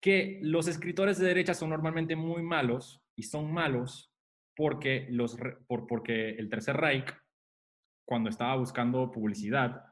que 0.00 0.38
los 0.42 0.68
escritores 0.68 1.18
de 1.18 1.26
derecha 1.26 1.54
son 1.54 1.70
normalmente 1.70 2.14
muy 2.14 2.42
malos 2.42 3.02
y 3.16 3.24
son 3.24 3.52
malos 3.52 4.12
porque, 4.54 5.06
los, 5.10 5.36
porque 5.66 6.30
el 6.30 6.48
Tercer 6.48 6.76
Reich, 6.76 7.12
cuando 8.06 8.30
estaba 8.30 8.56
buscando 8.56 9.10
publicidad, 9.10 9.82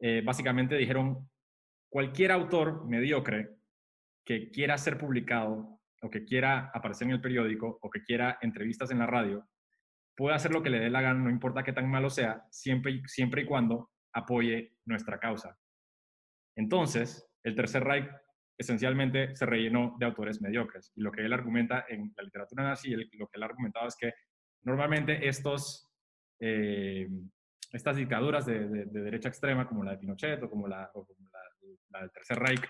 eh, 0.00 0.22
básicamente 0.24 0.76
dijeron, 0.76 1.28
cualquier 1.88 2.32
autor 2.32 2.86
mediocre 2.86 3.56
que 4.24 4.50
quiera 4.50 4.78
ser 4.78 4.98
publicado 4.98 5.80
o 6.02 6.10
que 6.10 6.24
quiera 6.24 6.70
aparecer 6.74 7.06
en 7.06 7.14
el 7.14 7.20
periódico 7.20 7.78
o 7.80 7.90
que 7.90 8.02
quiera 8.02 8.38
entrevistas 8.40 8.90
en 8.90 8.98
la 8.98 9.06
radio, 9.06 9.46
puede 10.16 10.34
hacer 10.34 10.50
lo 10.50 10.62
que 10.62 10.70
le 10.70 10.80
dé 10.80 10.90
la 10.90 11.02
gana, 11.02 11.24
no 11.24 11.30
importa 11.30 11.62
qué 11.62 11.72
tan 11.72 11.90
malo 11.90 12.10
sea, 12.10 12.44
siempre, 12.50 13.02
siempre 13.06 13.42
y 13.42 13.46
cuando 13.46 13.90
apoye 14.12 14.76
nuestra 14.86 15.18
causa. 15.18 15.58
Entonces, 16.56 17.28
el 17.44 17.54
Tercer 17.54 17.84
Reich 17.84 18.08
esencialmente 18.58 19.36
se 19.36 19.44
rellenó 19.44 19.96
de 19.98 20.06
autores 20.06 20.40
mediocres. 20.40 20.92
Y 20.96 21.02
lo 21.02 21.12
que 21.12 21.20
él 21.20 21.32
argumenta 21.32 21.84
en 21.88 22.12
la 22.16 22.22
literatura 22.22 22.64
nazi, 22.64 22.94
lo 22.94 23.28
que 23.28 23.36
él 23.36 23.42
argumentaba 23.42 23.86
es 23.86 23.96
que 23.96 24.14
normalmente 24.62 25.28
estos, 25.28 25.92
eh, 26.40 27.06
estas 27.72 27.96
dictaduras 27.96 28.46
de, 28.46 28.86
derecha 28.86 29.28
extrema, 29.28 29.68
como 29.68 29.84
la 29.84 29.92
de 29.92 29.98
Pinochet 29.98 30.42
o 30.42 30.48
como 30.48 30.66
la, 30.66 30.90
la 31.90 32.00
del 32.00 32.10
Tercer 32.10 32.38
Reich, 32.38 32.64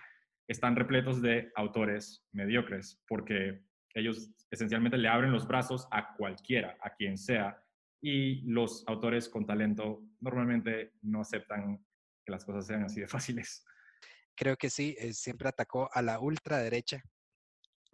están 0.49 0.75
repletos 0.75 1.23
de 1.23 1.53
autores 1.55 2.27
mediocres, 2.33 3.03
porque 3.09 3.63
ellos 3.97 4.31
esencialmente 4.51 4.99
le 4.99 5.09
abren 5.09 5.33
los 5.33 5.47
brazos 5.47 5.89
a 5.91 6.15
cualquiera, 6.17 6.77
a 6.83 6.95
quien 6.95 7.17
sea, 7.17 7.63
y 8.01 8.43
los 8.43 8.85
autores 8.87 9.29
con 9.29 9.47
talento 9.47 10.03
normalmente 10.21 10.93
no 11.03 11.23
aceptan 11.23 11.79
que 12.25 12.33
las 12.33 12.45
cosas 12.45 12.67
sean 12.67 12.85
así 12.85 13.01
de 13.01 13.09
fáciles. 13.09 13.65
Creo 14.37 14.57
que 14.57 14.69
sí, 14.69 14.95
eh, 14.99 15.15
siempre 15.15 15.49
atacó 15.49 15.89
a 15.93 16.03
la 16.03 16.21
ultraderecha 16.21 17.03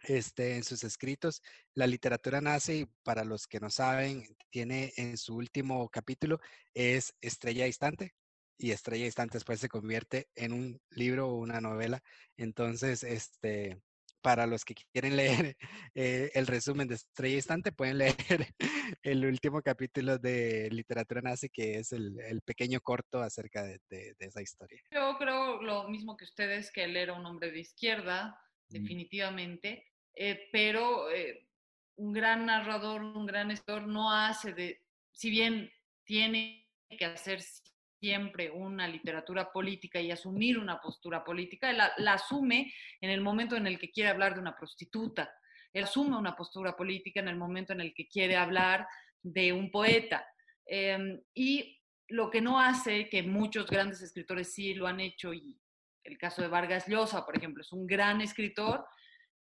este, 0.03 0.57
en 0.57 0.65
sus 0.65 0.83
escritos. 0.83 1.41
La 1.75 1.87
literatura 1.87 2.41
nazi, 2.41 2.89
para 3.05 3.25
los 3.25 3.47
que 3.47 3.61
no 3.61 3.71
saben, 3.71 4.25
tiene 4.51 4.93
en 4.97 5.17
su 5.17 5.37
último 5.37 5.89
capítulo, 5.89 6.41
es 6.75 7.15
Estrella 7.21 7.67
Distante, 7.67 8.13
y 8.59 8.73
Estrella 8.73 9.05
Distante 9.05 9.37
después 9.39 9.61
se 9.61 9.69
convierte 9.69 10.29
en 10.35 10.53
un 10.53 10.81
libro 10.91 11.29
o 11.29 11.39
una 11.39 11.61
novela. 11.61 12.03
Entonces, 12.37 13.05
este, 13.05 13.81
para 14.23 14.47
los 14.47 14.65
que 14.65 14.75
quieren 14.93 15.17
leer 15.17 15.57
eh, 15.95 16.31
el 16.35 16.47
resumen 16.47 16.89
de 16.89 16.95
Estrella 16.95 17.37
Distante, 17.37 17.73
pueden 17.73 17.99
leer 17.99 18.17
el 19.03 19.27
último 19.27 19.61
capítulo 19.63 20.19
de 20.19 20.69
Literatura 20.71 21.21
Nazi, 21.21 21.49
que 21.51 21.79
es 21.79 21.93
el, 21.93 22.41
pequeño 22.45 22.81
corto 22.81 23.21
acerca 23.21 23.65
de, 23.65 24.15
esa 24.19 24.41
historia. 24.41 24.81
Yo 24.91 25.17
creo 25.19 25.61
lo 25.61 25.89
mismo 25.89 26.17
que 26.17 26.25
ustedes, 26.25 26.71
que 26.71 26.85
él 26.85 26.97
era 26.97 27.13
un 27.13 27.27
hombre 27.27 27.51
de 27.51 27.61
izquierda, 27.61 28.39
mm. 28.69 28.73
definitivamente, 28.73 29.87
eh, 30.15 30.49
pero 30.53 31.11
eh, 31.11 31.49
un 31.97 32.13
gran 32.13 32.47
narrador, 32.47 33.03
un 33.03 33.27
gran 33.27 33.51
escritor 33.51 33.87
no 33.87 34.13
hace 34.13 34.53
de, 34.53 34.81
si 35.13 35.31
bien 35.31 35.71
tiene 36.05 36.69
que 36.99 37.05
hacer 37.05 37.43
siempre 38.03 38.51
una 38.51 38.89
literatura 38.89 39.53
política 39.53 40.01
y 40.01 40.11
asumir 40.11 40.59
una 40.59 40.81
postura 40.81 41.23
política, 41.23 41.73
la, 41.73 41.93
la, 41.99 42.15
asume 42.15 42.75
en 43.01 43.11
el 43.11 43.21
momento 43.21 43.55
en 43.55 43.69
el 43.69 43.79
que 43.79 43.93
quiere 43.93 44.11
hablar 44.11 44.35
de 44.35 44.41
una 44.41 44.57
prostituta, 44.57 45.33
él 45.73 45.85
asume 45.85 46.17
una 46.17 46.35
postura 46.35 46.75
política 46.75 47.21
en 47.21 47.29
el 47.29 47.37
momento 47.37 47.73
en 47.73 47.81
el 47.81 47.95
que 47.95 48.09
quiere 48.09 48.35
hablar 48.35 48.89
de 49.23 49.53
un 49.53 49.71
poeta. 49.71 50.27
Em, 50.67 51.23
y 51.33 51.81
lo 52.09 52.29
que 52.29 52.41
no 52.41 52.59
hace, 52.59 53.09
que 53.09 53.23
muchos 53.23 53.69
grandes 53.69 54.03
escritores 54.03 54.53
sí 54.53 54.75
lo 54.75 54.89
han 54.89 54.99
hecho, 54.99 55.33
y 55.33 55.57
el 56.03 56.19
caso 56.19 56.43
de 56.43 56.49
Vargas 56.49 56.89
Llosa, 56.89 57.25
por 57.25 57.37
ejemplo, 57.37 57.63
es 57.63 57.73
un 57.73 57.87
gran 57.87 58.21
escritor, 58.21 58.85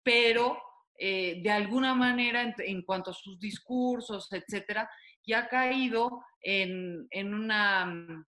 pero 0.03 0.59
eh, 0.99 1.43
de 1.43 1.51
alguna 1.51 1.95
manera, 1.95 2.41
en, 2.41 2.55
en, 2.57 2.83
cuanto 2.83 3.11
a 3.11 3.15
sus 3.15 3.39
discursos, 3.39 4.33
etcétera, 4.33 4.89
ya 5.27 5.41
ha 5.41 5.49
caído 5.49 6.25
en, 6.41 7.07
en 7.11 7.35
una 7.35 8.25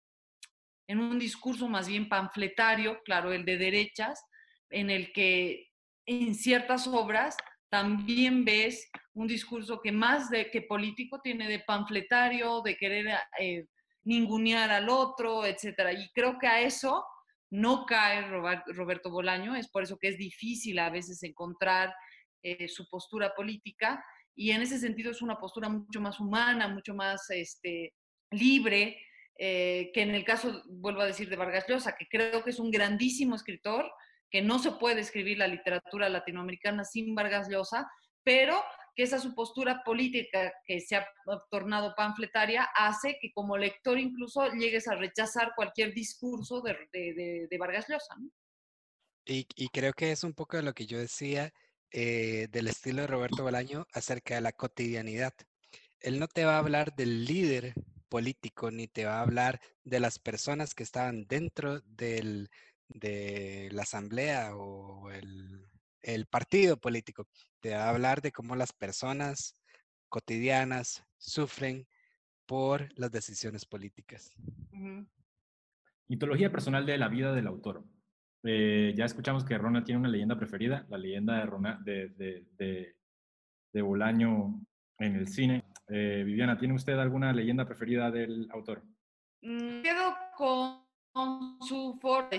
en 0.88 1.00
un 1.00 1.18
discurso 1.18 1.68
más 1.68 1.88
bien 1.88 2.08
panfletario, 2.08 3.00
claro, 3.04 3.32
el 3.32 3.44
de 3.44 3.56
derechas, 3.56 4.24
en 4.70 4.90
el 4.90 5.12
que 5.12 5.70
en 6.06 6.34
ciertas 6.34 6.86
obras 6.86 7.36
también 7.68 8.44
ves 8.44 8.88
un 9.14 9.26
discurso 9.26 9.80
que 9.80 9.92
más 9.92 10.30
de 10.30 10.50
que 10.50 10.62
político 10.62 11.20
tiene 11.20 11.48
de 11.48 11.60
panfletario, 11.60 12.62
de 12.62 12.76
querer 12.76 13.06
eh, 13.38 13.66
ningunear 14.04 14.70
al 14.70 14.88
otro, 14.88 15.44
etcétera. 15.44 15.92
Y 15.92 16.08
creo 16.10 16.38
que 16.38 16.46
a 16.46 16.60
eso 16.60 17.04
no 17.50 17.86
cae 17.86 18.22
Roberto 18.22 19.10
Bolaño, 19.10 19.54
es 19.54 19.68
por 19.68 19.82
eso 19.82 19.98
que 19.98 20.08
es 20.08 20.18
difícil 20.18 20.78
a 20.78 20.90
veces 20.90 21.22
encontrar 21.22 21.94
eh, 22.42 22.68
su 22.68 22.88
postura 22.88 23.34
política 23.34 24.04
y 24.34 24.50
en 24.50 24.62
ese 24.62 24.78
sentido 24.78 25.10
es 25.10 25.22
una 25.22 25.38
postura 25.38 25.68
mucho 25.68 26.00
más 26.00 26.20
humana, 26.20 26.68
mucho 26.68 26.94
más 26.94 27.30
este, 27.30 27.94
libre, 28.30 28.98
eh, 29.38 29.90
que 29.92 30.02
en 30.02 30.14
el 30.14 30.24
caso, 30.24 30.62
vuelvo 30.66 31.02
a 31.02 31.06
decir, 31.06 31.28
de 31.28 31.36
Vargas 31.36 31.66
Llosa, 31.68 31.96
que 31.96 32.08
creo 32.08 32.42
que 32.42 32.50
es 32.50 32.58
un 32.58 32.70
grandísimo 32.70 33.34
escritor, 33.34 33.90
que 34.30 34.42
no 34.42 34.58
se 34.58 34.72
puede 34.72 35.00
escribir 35.00 35.38
la 35.38 35.46
literatura 35.46 36.08
latinoamericana 36.08 36.84
sin 36.84 37.14
Vargas 37.14 37.48
Llosa, 37.48 37.90
pero 38.24 38.62
que 38.96 39.02
esa 39.02 39.18
su 39.18 39.34
postura 39.34 39.82
política 39.84 40.52
que 40.66 40.80
se 40.80 40.96
ha 40.96 41.06
tornado 41.50 41.94
panfletaria 41.94 42.64
hace 42.74 43.18
que 43.20 43.30
como 43.32 43.58
lector 43.58 43.98
incluso 43.98 44.50
llegues 44.52 44.88
a 44.88 44.94
rechazar 44.94 45.52
cualquier 45.54 45.92
discurso 45.92 46.62
de, 46.62 46.76
de, 47.48 47.58
Vargas 47.58 47.86
Llosa. 47.88 48.16
Y, 49.26 49.46
y, 49.54 49.68
creo 49.68 49.92
que 49.92 50.12
es 50.12 50.24
un 50.24 50.32
poco 50.32 50.56
de 50.56 50.62
lo 50.62 50.72
que 50.72 50.86
yo 50.86 50.98
decía 50.98 51.52
eh, 51.90 52.48
del 52.50 52.68
estilo 52.68 53.02
de 53.02 53.08
Roberto 53.08 53.42
Bolaño 53.42 53.86
acerca 53.92 54.36
de 54.36 54.40
la 54.40 54.52
cotidianidad. 54.52 55.34
Él 56.00 56.18
no 56.18 56.26
te 56.26 56.44
va 56.44 56.56
a 56.56 56.58
hablar 56.58 56.94
del 56.94 57.24
líder 57.24 57.74
político, 58.08 58.70
ni 58.70 58.88
te 58.88 59.04
va 59.04 59.18
a 59.18 59.22
hablar 59.22 59.60
de 59.84 60.00
las 60.00 60.18
personas 60.18 60.74
que 60.74 60.82
estaban 60.82 61.26
dentro 61.26 61.80
del, 61.82 62.50
de 62.88 63.68
la 63.72 63.82
asamblea 63.82 64.56
o 64.56 65.10
el, 65.10 65.66
el, 66.02 66.26
partido 66.26 66.76
político. 66.78 67.26
Te 67.60 67.74
va 67.74 67.84
a 67.84 67.90
hablar 67.90 68.22
de 68.22 68.32
cómo 68.32 68.56
las 68.56 68.72
personas 68.72 69.54
cotidianas 70.08 71.04
sufren 71.18 71.86
por 72.46 72.88
las 72.98 73.10
decisiones 73.10 73.64
políticas. 73.66 74.32
Mitología 76.08 76.50
personal 76.50 76.86
de 76.86 76.98
la 76.98 77.08
vida 77.08 77.32
del 77.32 77.48
autor. 77.48 77.84
Eh, 78.44 78.94
ya 78.96 79.04
escuchamos 79.04 79.44
que 79.44 79.58
Rona 79.58 79.82
tiene 79.82 80.00
una 80.00 80.08
leyenda 80.08 80.38
preferida, 80.38 80.86
la 80.88 80.98
leyenda 80.98 81.38
de, 81.38 81.46
Rona, 81.46 81.80
de, 81.84 82.10
de, 82.10 82.46
de, 82.56 82.96
de 83.72 83.82
Bolaño 83.82 84.60
en 84.98 85.16
el 85.16 85.28
cine. 85.28 85.64
Eh, 85.88 86.22
Viviana, 86.24 86.58
¿tiene 86.58 86.74
usted 86.74 86.98
alguna 86.98 87.32
leyenda 87.32 87.66
preferida 87.66 88.10
del 88.10 88.48
autor? 88.50 88.82
Mm, 89.42 89.82
quedo 89.82 90.16
con, 90.36 90.86
su 91.60 91.98
forma 92.00 92.30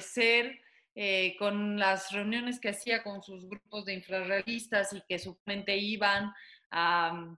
eh, 0.95 1.36
con 1.38 1.78
las 1.80 2.12
reuniones 2.12 2.60
que 2.60 2.70
hacía 2.70 3.03
con 3.03 3.22
sus 3.22 3.47
grupos 3.47 3.86
de 3.86 3.93
infrarrealistas 3.93 4.93
y 4.93 5.01
que 5.08 5.20
supuestamente 5.20 5.78
iban 5.78 6.34
a, 6.72 7.38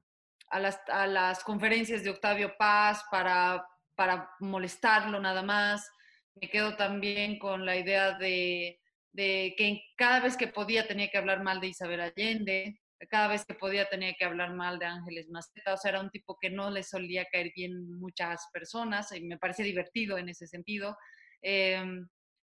las, 0.54 1.44
conferencias 1.44 2.04
de 2.04 2.10
Octavio 2.10 2.54
Paz 2.58 3.04
para, 3.12 3.66
para 3.96 4.30
molestarlo 4.40 5.20
nada 5.20 5.44
más. 5.44 5.90
Me 6.36 6.50
quedo 6.50 6.76
también 6.76 7.38
con 7.38 7.66
la 7.66 7.76
idea 7.76 8.18
de, 8.18 8.80
de 9.12 9.54
que 9.58 9.84
cada 9.96 10.22
vez 10.22 10.38
que 10.38 10.48
podía 10.48 10.88
tenía 10.88 11.10
que 11.10 11.18
hablar 11.18 11.44
mal 11.44 11.60
de 11.60 11.68
Isabel 11.68 12.02
Allende 12.02 12.79
cada 13.08 13.28
vez 13.28 13.46
que 13.46 13.54
podía 13.54 13.88
tenía 13.88 14.14
que 14.14 14.26
hablar 14.26 14.54
mal 14.54 14.78
de 14.80 14.86
Ángeles 14.86 15.30
Maceta, 15.30 15.74
o 15.74 15.78
sea, 15.78 15.92
era 15.92 16.02
un 16.02 16.10
tipo 16.10 16.38
que 16.40 16.50
no 16.50 16.70
le 16.70 16.84
solía 16.84 17.26
caer 17.32 17.52
bien 17.56 17.98
muchas 18.00 18.48
personas 18.52 19.12
y 19.14 19.22
me 19.22 19.38
parece 19.38 19.64
divertido 19.64 20.18
en 20.18 20.30
ese 20.30 20.48
sentido. 20.48 20.98
Em, 21.42 22.08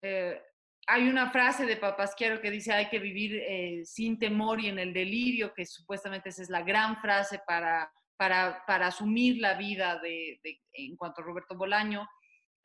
eh, 0.03 0.41
hay 0.87 1.09
una 1.09 1.31
frase 1.31 1.65
de 1.65 1.77
Papasquiaro 1.77 2.43
que 2.43 2.51
dice 2.51 2.73
hay 2.73 2.89
que 2.91 2.99
vivir 2.99 3.37
eh, 3.37 3.83
sin 3.85 4.19
temor 4.19 4.61
y 4.61 4.69
en 4.69 4.79
el 4.79 4.93
delirio, 4.93 5.55
que 5.55 5.65
supuestamente 5.65 6.29
esa 6.29 6.43
es 6.43 6.51
la 6.51 6.63
gran 6.63 7.01
frase 7.01 7.41
para, 7.47 7.91
para, 8.17 8.63
para 8.67 8.89
asumir 8.89 9.39
la 9.39 9.55
vida 9.55 9.99
de, 10.01 10.41
en 10.75 10.97
cuanto 10.97 11.23
a 11.23 11.25
Roberto 11.25 11.57
Bolaño. 11.57 12.07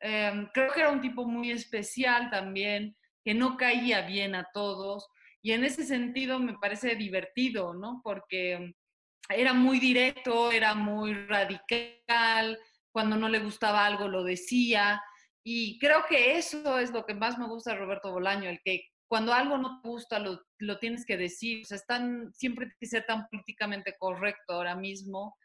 Em, 0.00 0.48
creo 0.52 0.72
que 0.72 0.80
era 0.80 0.90
un 0.90 1.00
tipo 1.00 1.24
muy 1.26 1.50
especial 1.50 2.30
también, 2.30 2.94
que 3.24 3.34
no 3.34 3.56
caía 3.56 4.02
bien 4.02 4.34
a 4.34 4.48
todos, 4.52 5.08
y 5.42 5.52
en 5.52 5.64
ese 5.64 5.84
sentido 5.84 6.38
me 6.38 6.58
parece 6.58 6.96
divertido, 6.96 7.74
¿no? 7.74 8.00
Porque 8.04 8.74
era 9.28 9.52
muy 9.52 9.78
directo, 9.78 10.50
era 10.50 10.74
muy 10.74 11.14
radical, 11.14 12.58
cuando 12.92 13.16
no 13.16 13.28
le 13.28 13.38
gustaba 13.38 13.86
algo 13.86 14.08
lo 14.08 14.24
decía. 14.24 15.02
Y 15.44 15.78
creo 15.78 16.04
que 16.08 16.36
eso 16.36 16.78
es 16.78 16.90
lo 16.90 17.06
que 17.06 17.14
más 17.14 17.38
me 17.38 17.46
gusta 17.46 17.72
de 17.72 17.78
Roberto 17.78 18.12
Bolaño, 18.12 18.50
el 18.50 18.60
que 18.64 18.82
cuando 19.08 19.32
algo 19.32 19.58
no 19.58 19.80
te 19.80 19.88
gusta 19.88 20.18
lo, 20.18 20.40
lo 20.58 20.78
tienes 20.78 21.06
que 21.06 21.16
decir. 21.16 21.62
O 21.62 21.64
sea, 21.64 21.78
siempre 22.32 22.66
tiene 22.66 22.76
que 22.78 22.86
ser 22.86 23.04
tan 23.06 23.26
políticamente 23.28 23.94
correcto 23.98 24.54
ahora 24.54 24.76
mismo. 24.76 25.36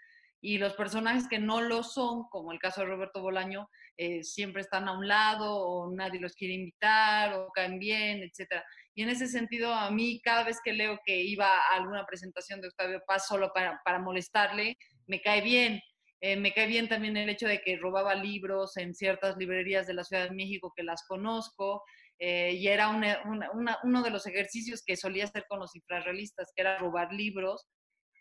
Y 0.42 0.58
los 0.58 0.74
personajes 0.74 1.28
que 1.28 1.40
no 1.40 1.62
lo 1.62 1.84
son, 1.84 2.24
como 2.30 2.52
el 2.52 2.60
caso 2.60 2.82
de 2.82 2.88
Roberto 2.88 3.22
Bolaño, 3.22 3.68
eh, 3.98 4.24
siempre 4.24 4.62
están 4.62 4.88
a 4.88 4.98
un 4.98 5.08
lado 5.08 5.56
o 5.56 5.92
nadie 5.92 6.20
los 6.20 6.34
quiere 6.34 6.54
invitar 6.54 7.34
o 7.34 7.50
caen 7.52 7.80
bien, 7.80 8.22
etc. 8.22 8.62
Y 8.94 9.04
en 9.04 9.10
ese 9.10 9.28
sentido, 9.28 9.74
a 9.74 9.90
mí 9.90 10.22
cada 10.22 10.44
vez 10.44 10.60
que 10.64 10.74
leo 10.74 11.00
que 11.06 11.22
iba 11.22 11.48
a 11.48 11.76
alguna 11.78 12.06
presentación 12.06 12.62
de 12.62 12.68
Octavio 12.68 13.02
Paz 13.08 13.28
solo 13.28 13.52
para, 13.54 13.82
para 13.84 14.00
molestarle, 14.00 14.78
me 15.08 15.22
cae 15.22 15.42
bien. 15.42 15.82
Eh, 16.22 16.38
me 16.38 16.54
cae 16.54 16.68
bien 16.68 16.88
también 16.88 17.18
el 17.18 17.30
hecho 17.30 17.48
de 17.48 17.62
que 17.62 17.78
robaba 17.78 18.16
libros 18.16 18.78
en 18.78 18.96
ciertas 18.96 19.38
librerías 19.38 19.86
de 19.86 19.94
la 19.94 20.04
Ciudad 20.04 20.24
de 20.30 20.36
México 20.36 20.74
que 20.76 20.84
las 20.84 21.06
conozco. 21.08 21.84
Eh, 22.18 22.54
y 22.54 22.68
era 22.68 22.90
uno 22.90 24.04
de 24.04 24.10
los 24.10 24.26
ejercicios 24.26 24.82
que 24.86 24.96
solía 24.96 25.26
hacer 25.26 25.46
con 25.48 25.60
los 25.60 25.76
infrarrealistas, 25.76 26.52
que 26.56 26.62
era 26.62 26.78
robar 26.78 27.12
libros. 27.14 27.68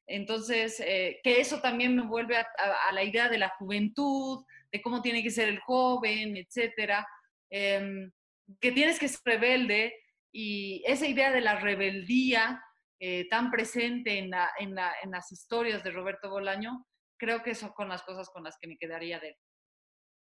Entonces, 0.06 0.80
eh, 0.80 1.20
que 1.22 1.40
eso 1.40 1.60
también 1.60 1.96
me 1.96 2.02
vuelve 2.02 2.36
a, 2.36 2.46
la 2.92 3.02
idea 3.02 3.28
de 3.28 3.38
la 3.38 3.50
juventud, 3.50 4.44
de 4.70 4.82
cómo 4.82 5.00
tiene 5.00 5.22
que 5.22 5.30
ser 5.30 5.48
el 5.48 5.60
joven, 5.60 6.36
etcétera, 6.36 7.06
em, 7.50 8.10
que 8.60 8.72
tienes 8.72 8.98
que 8.98 9.08
ser 9.08 9.20
rebelde 9.24 9.94
y 10.32 10.82
esa 10.86 11.06
idea 11.06 11.32
de 11.32 11.40
la 11.40 11.58
rebeldía 11.60 12.62
eh, 13.00 13.28
tan 13.28 13.50
presente 13.50 14.18
en, 14.18 14.30
en, 14.58 15.10
las 15.10 15.32
historias 15.32 15.82
de 15.84 15.90
Roberto 15.90 16.28
Bolaño, 16.28 16.86
creo 17.18 17.42
que 17.42 17.54
son 17.54 17.70
con 17.70 17.88
las 17.88 18.02
cosas 18.02 18.28
con 18.30 18.42
las 18.42 18.56
que 18.58 18.68
me 18.68 18.76
quedaría 18.76 19.20
de 19.20 19.28
él. 19.28 19.36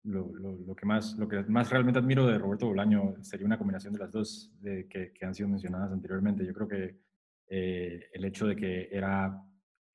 Lo, 0.05 0.33
lo, 0.33 0.75
que 0.75 0.87
más, 0.87 1.15
lo 1.19 1.29
que 1.29 1.43
más 1.43 1.71
realmente 1.71 1.99
admiro 1.99 2.27
de 2.27 2.39
Roberto 2.39 2.67
Bolaño 2.67 3.23
sería 3.23 3.47
una 3.47 3.59
combinación 3.59 3.93
de 3.93 3.99
las 3.99 4.13
dos 4.13 4.53
de, 4.61 4.89
que, 4.89 5.13
que, 5.13 5.27
han 5.27 5.35
sido 5.35 5.49
mencionadas 5.49 5.93
anteriormente. 5.93 6.47
Yo 6.47 6.55
creo 6.55 6.69
que 6.69 6.99
eh, 7.51 8.11
el 8.13 8.25
hecho 8.25 8.47
de 8.47 8.57
que 8.57 8.89
era 8.93 9.43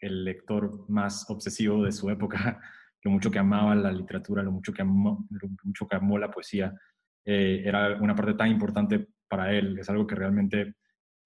el 0.03 0.23
lector 0.23 0.89
más 0.89 1.29
obsesivo 1.29 1.83
de 1.83 1.91
su 1.91 2.09
época, 2.09 2.59
lo 3.03 3.11
mucho 3.11 3.31
que 3.31 3.39
amaba 3.39 3.75
la 3.75 3.91
literatura, 3.91 4.43
lo 4.43 4.51
mucho 4.51 4.73
que 4.73 4.81
amó, 4.81 5.27
lo 5.29 5.49
mucho 5.63 5.87
que 5.87 5.95
amó 5.95 6.17
la 6.17 6.31
poesía, 6.31 6.73
eh, 7.25 7.61
era 7.65 7.97
una 8.01 8.15
parte 8.15 8.33
tan 8.33 8.49
importante 8.49 9.07
para 9.27 9.53
él. 9.53 9.77
Es 9.79 9.89
algo 9.89 10.05
que 10.05 10.15
realmente 10.15 10.75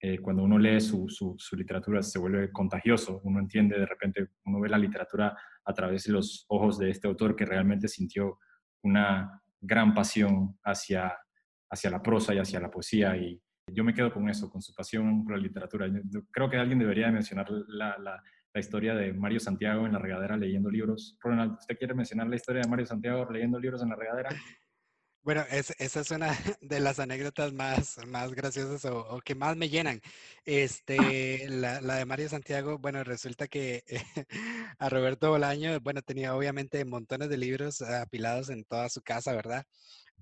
eh, 0.00 0.18
cuando 0.18 0.44
uno 0.44 0.58
lee 0.58 0.80
su, 0.80 1.08
su, 1.08 1.34
su, 1.38 1.56
literatura 1.56 2.02
se 2.02 2.18
vuelve 2.18 2.52
contagioso. 2.52 3.20
Uno 3.24 3.40
entiende 3.40 3.78
de 3.78 3.86
repente, 3.86 4.28
uno 4.44 4.60
ve 4.60 4.68
la 4.68 4.78
literatura 4.78 5.36
a 5.64 5.74
través 5.74 6.04
de 6.04 6.12
los 6.12 6.44
ojos 6.48 6.78
de 6.78 6.90
este 6.90 7.08
autor 7.08 7.34
que 7.34 7.44
realmente 7.44 7.88
sintió 7.88 8.38
una 8.82 9.42
gran 9.60 9.92
pasión 9.92 10.56
hacia, 10.62 11.12
hacia 11.70 11.90
la 11.90 12.02
prosa 12.02 12.32
y 12.34 12.38
hacia 12.38 12.60
la 12.60 12.70
poesía. 12.70 13.16
Y 13.16 13.40
yo 13.72 13.84
me 13.84 13.92
quedo 13.92 14.12
con 14.12 14.28
eso, 14.28 14.48
con 14.48 14.62
su 14.62 14.72
pasión 14.72 15.24
por 15.24 15.36
la 15.36 15.42
literatura. 15.42 15.86
creo 16.30 16.48
que 16.48 16.56
alguien 16.56 16.78
debería 16.78 17.10
mencionar 17.10 17.50
la, 17.50 17.98
la, 17.98 18.22
la 18.58 18.60
historia 18.60 18.94
de 18.96 19.12
Mario 19.12 19.38
Santiago 19.38 19.86
en 19.86 19.92
la 19.92 20.00
regadera 20.00 20.36
leyendo 20.36 20.68
libros. 20.68 21.16
Ronald, 21.20 21.52
¿usted 21.60 21.78
quiere 21.78 21.94
mencionar 21.94 22.26
la 22.26 22.34
historia 22.34 22.62
de 22.62 22.68
Mario 22.68 22.86
Santiago 22.86 23.30
leyendo 23.30 23.60
libros 23.60 23.82
en 23.82 23.90
la 23.90 23.94
regadera? 23.94 24.30
Bueno, 25.22 25.44
esa 25.48 26.00
es 26.00 26.10
una 26.10 26.26
de 26.60 26.80
las 26.80 26.98
anécdotas 26.98 27.52
más, 27.52 27.98
más 28.08 28.32
graciosas 28.34 28.84
o, 28.84 29.20
que 29.24 29.36
más 29.36 29.56
me 29.56 29.68
llenan. 29.68 30.00
Este, 30.44 30.96
la, 31.48 31.78
de 31.78 32.04
Mario 32.04 32.28
Santiago, 32.28 32.78
bueno, 32.78 33.04
resulta 33.04 33.46
que 33.46 33.84
a 34.80 34.88
Roberto 34.88 35.30
Bolaño, 35.30 35.78
bueno, 35.78 36.02
tenía 36.02 36.34
obviamente 36.34 36.84
montones 36.84 37.28
de 37.28 37.36
libros 37.36 37.80
apilados 37.80 38.50
en 38.50 38.64
toda 38.64 38.88
su 38.88 39.02
casa, 39.02 39.34
¿verdad? 39.34 39.64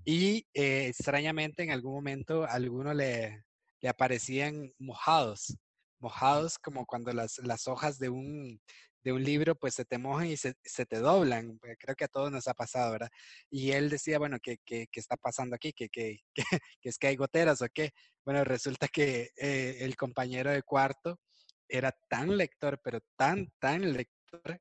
Y 0.05 0.47
eh, 0.53 0.89
extrañamente 0.89 1.63
en 1.63 1.71
algún 1.71 1.95
momento 1.95 2.45
algunos 2.45 2.95
le, 2.95 3.45
le 3.81 3.89
aparecían 3.89 4.75
mojados, 4.79 5.57
mojados 5.99 6.59
como 6.59 6.87
cuando 6.87 7.13
las, 7.13 7.39
las 7.39 7.67
hojas 7.69 7.99
de 7.99 8.09
un, 8.09 8.61
de 9.07 9.13
un 9.13 9.23
libro, 9.23 9.55
pues 9.55 9.75
se 9.75 9.85
te 9.85 9.99
mojan 9.99 10.27
y 10.27 10.37
se, 10.37 10.55
te 10.55 10.99
doblan. 10.99 11.61
Eh, 11.63 11.77
creo 11.79 11.95
que 11.95 12.05
a 12.05 12.09
todos 12.09 12.33
nos 12.33 12.49
ha 12.49 12.55
pasado, 12.55 12.91
¿verdad? 12.91 13.09
Y 13.49 13.71
él 13.71 13.89
decía, 13.89 14.19
bueno, 14.19 14.39
¿qué, 14.43 14.59
qué, 14.65 14.89
qué 14.91 14.99
está 14.99 15.17
pasando 15.17 15.55
aquí? 15.55 15.73
¿Qué, 15.73 15.89
qué, 15.89 16.19
qué, 16.81 16.89
es 16.89 16.99
que 16.99 17.07
hay 17.07 17.15
goteras 17.17 17.63
o 17.63 17.69
qué? 17.73 17.93
Bueno, 18.25 18.43
resulta 18.43 18.89
que 18.89 19.31
eh, 19.37 19.77
el 19.81 19.95
compañero 19.95 20.51
de 20.51 20.65
cuarto 20.65 21.21
era 21.69 21.93
tan 22.09 22.37
lector, 22.37 22.81
pero 22.83 22.99
tan, 23.17 23.53
tan 23.61 23.93
lector, 23.93 24.61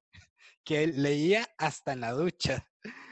que 0.63 0.85
leía 0.87 1.47
hasta 1.57 1.93
en 1.93 2.01
la 2.01 2.11
ducha. 2.11 2.67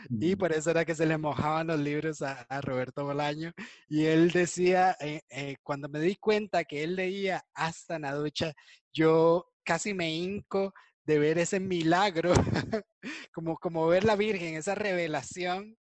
Y 0.10 0.36
por 0.36 0.52
eso 0.52 0.72
era 0.72 0.86
que 0.86 0.96
se 0.96 1.06
le 1.06 1.18
mojaban 1.18 1.68
los 1.68 1.80
libros 1.80 2.22
a, 2.22 2.46
Roberto 2.62 3.06
Bolaño. 3.06 3.52
Y 3.88 4.06
él 4.06 4.32
decía, 4.32 4.96
eh, 5.00 5.56
cuando 5.64 5.90
me 5.90 6.00
di 6.00 6.16
cuenta 6.16 6.64
que 6.64 6.84
él 6.84 6.96
leía 6.96 7.44
hasta 7.54 7.96
en 7.96 8.04
la 8.04 8.14
ducha, 8.14 8.54
yo 8.92 9.46
casi 9.64 9.94
me 9.94 10.14
hinco 10.14 10.74
de 11.06 11.20
ver 11.20 11.38
ese 11.38 11.60
milagro, 11.60 12.34
como, 13.34 13.58
como 13.58 13.88
ver 13.88 14.04
la 14.04 14.16
Virgen, 14.16 14.56
esa 14.56 14.76
revelación. 14.76 15.78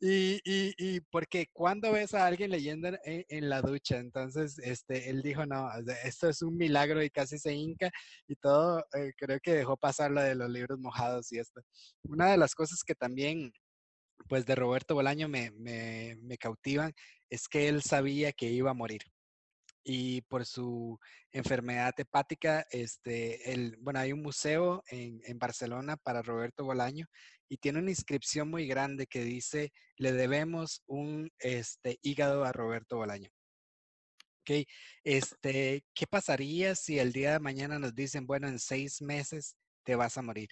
Y, 0.00 0.40
y, 0.44 0.74
y, 0.78 1.00
porque 1.10 1.48
cuando 1.52 1.92
ves 1.92 2.14
a 2.14 2.26
alguien 2.26 2.50
leyendo 2.50 2.90
en, 3.04 3.48
la 3.48 3.62
ducha, 3.62 3.98
entonces 3.98 4.58
este, 4.58 5.10
él 5.10 5.22
dijo, 5.22 5.46
no, 5.46 5.68
esto 6.04 6.28
es 6.28 6.42
un 6.42 6.56
milagro 6.56 7.02
y 7.02 7.10
casi 7.10 7.38
se 7.38 7.54
hinca 7.54 7.90
y 8.28 8.36
todo, 8.36 8.84
eh, 8.94 9.12
creo 9.16 9.38
que 9.40 9.54
dejó 9.54 9.76
pasar 9.76 10.10
lo 10.10 10.22
de 10.22 10.34
los 10.34 10.50
libros 10.50 10.78
mojados 10.78 11.30
y 11.32 11.38
esto. 11.38 11.60
Una 12.04 12.30
de 12.30 12.38
las 12.38 12.54
cosas 12.54 12.82
que 12.84 12.94
también, 12.94 13.52
pues 14.28 14.46
de 14.46 14.54
Roberto 14.54 14.94
Bolaño 14.94 15.28
me, 15.28 15.50
me, 15.52 16.16
me 16.22 16.36
cautivan 16.38 16.92
es 17.30 17.48
que 17.48 17.68
él 17.68 17.82
sabía 17.82 18.32
que 18.32 18.46
iba 18.50 18.70
a 18.70 18.74
morir 18.74 19.02
y 19.84 20.22
por 20.22 20.44
su 20.44 20.98
enfermedad 21.32 21.94
hepática, 21.98 22.66
este, 22.70 23.52
el, 23.52 23.76
bueno, 23.78 24.00
hay 24.00 24.12
un 24.12 24.22
museo 24.22 24.82
en, 24.88 25.20
en, 25.24 25.38
Barcelona 25.38 25.96
para 25.96 26.22
Roberto 26.22 26.64
Bolaño 26.64 27.06
y 27.48 27.56
tiene 27.56 27.80
una 27.80 27.90
inscripción 27.90 28.48
muy 28.48 28.66
grande 28.66 29.06
que 29.06 29.24
dice, 29.24 29.72
le 29.96 30.12
debemos 30.12 30.82
un 30.86 31.30
este, 31.38 31.98
hígado 32.02 32.44
a 32.44 32.52
Roberto 32.52 32.96
Bolaño. 32.96 33.30
Okay. 34.42 34.66
Este, 35.04 35.84
¿Qué 35.94 36.06
pasaría 36.06 36.74
si 36.74 36.98
el 36.98 37.12
día 37.12 37.32
de 37.32 37.40
mañana 37.40 37.78
nos 37.78 37.94
dicen, 37.94 38.26
bueno, 38.26 38.48
en 38.48 38.58
seis 38.58 39.02
meses 39.02 39.56
te 39.84 39.96
vas 39.96 40.16
a 40.16 40.22
morir? 40.22 40.48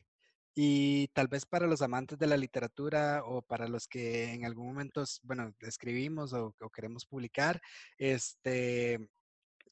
Y 0.55 1.09
tal 1.15 1.29
vez 1.29 1.47
para 1.47 1.67
los 1.67 1.83
amantes 1.83 2.19
de 2.19 2.27
la 2.27 2.37
literatura 2.37 3.23
o 3.25 3.43
para 3.43 3.69
los 3.69 3.87
que 3.87 4.33
en 4.33 4.45
algún 4.45 4.67
momento, 4.67 5.05
bueno, 5.23 5.55
escribimos 5.61 6.33
o, 6.33 6.55
o 6.61 6.71
queremos 6.71 7.07
publicar, 7.07 7.61
este, 7.97 8.99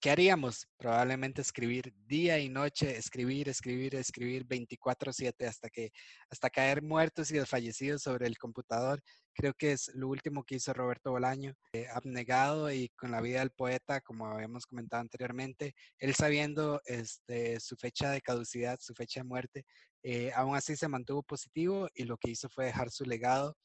¿qué 0.01 0.11
haríamos? 0.11 0.67
Probablemente 0.79 1.43
escribir 1.43 1.93
día 2.07 2.39
y 2.39 2.49
noche, 2.49 2.97
escribir, 2.97 3.49
escribir, 3.49 3.95
escribir 3.95 4.45
24/7 4.47 5.47
hasta 5.47 5.69
que 5.71 5.91
hasta 6.31 6.51
caer 6.51 6.83
muertos 6.83 7.31
y 7.31 7.35
desfallecidos 7.35 8.03
sobre 8.03 8.27
el 8.27 8.39
computador. 8.39 9.03
Creo 9.35 9.55
que 9.55 9.73
es 9.73 9.91
lo 9.95 10.09
último 10.09 10.45
que 10.45 10.57
hizo 10.57 10.73
Roberto 10.73 11.11
Bolaño, 11.11 11.55
eh, 11.73 11.87
abnegado 11.93 12.73
y 12.73 12.89
con 12.91 13.11
la 13.11 13.21
vida 13.21 13.41
del 13.41 13.51
poeta, 13.51 14.01
como 14.01 14.27
habíamos 14.27 14.67
comentado 14.67 15.03
anteriormente, 15.03 15.75
él 15.99 16.15
sabiendo 16.15 16.81
este, 16.87 17.61
su 17.61 17.77
fecha 17.77 18.11
de 18.11 18.23
caducidad, 18.23 18.79
su 18.81 18.95
fecha 18.95 19.21
de 19.21 19.25
muerte, 19.25 19.65
eh, 20.03 20.33
aún 20.35 20.57
así 20.57 20.77
se 20.77 20.89
mantuvo 20.89 21.23
positivo 21.23 21.89
y 21.95 22.05
lo 22.05 22.17
que 22.17 22.31
hizo 22.31 22.49
fue 22.49 22.67
dejar 22.67 22.91
su 22.91 23.05
legado 23.05 23.57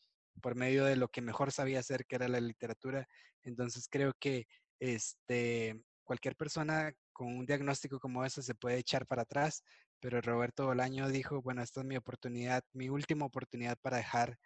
por 0.41 0.55
medio 0.55 0.86
de 0.86 0.95
lo 0.95 1.07
que 1.07 1.21
mejor 1.21 1.51
sabía 1.51 1.79
hacer, 1.79 2.05
que 2.05 2.15
era 2.15 2.27
la 2.27 2.39
literatura. 2.39 3.07
Entonces 3.43 3.88
creo 3.89 4.13
que 4.19 4.45
este, 4.79 5.79
cualquier 6.12 6.36
persona 6.36 6.91
con 7.14 7.28
un 7.38 7.45
diagnóstico 7.45 7.97
como 7.97 8.26
ese 8.26 8.43
se 8.43 8.53
puede 8.53 8.80
echar 8.80 9.07
para 9.07 9.22
atrás, 9.22 9.64
pero 10.01 10.20
Roberto 10.20 10.66
Bolaño 10.66 11.07
dijo, 11.07 11.41
bueno, 11.41 11.62
esta 11.62 11.80
es 11.80 11.88
mi 11.88 11.95
oportunidad, 11.95 12.66
mi 12.74 12.89
última 12.89 13.26
oportunidad 13.26 13.78
para 13.82 13.95
dejar 13.95 14.38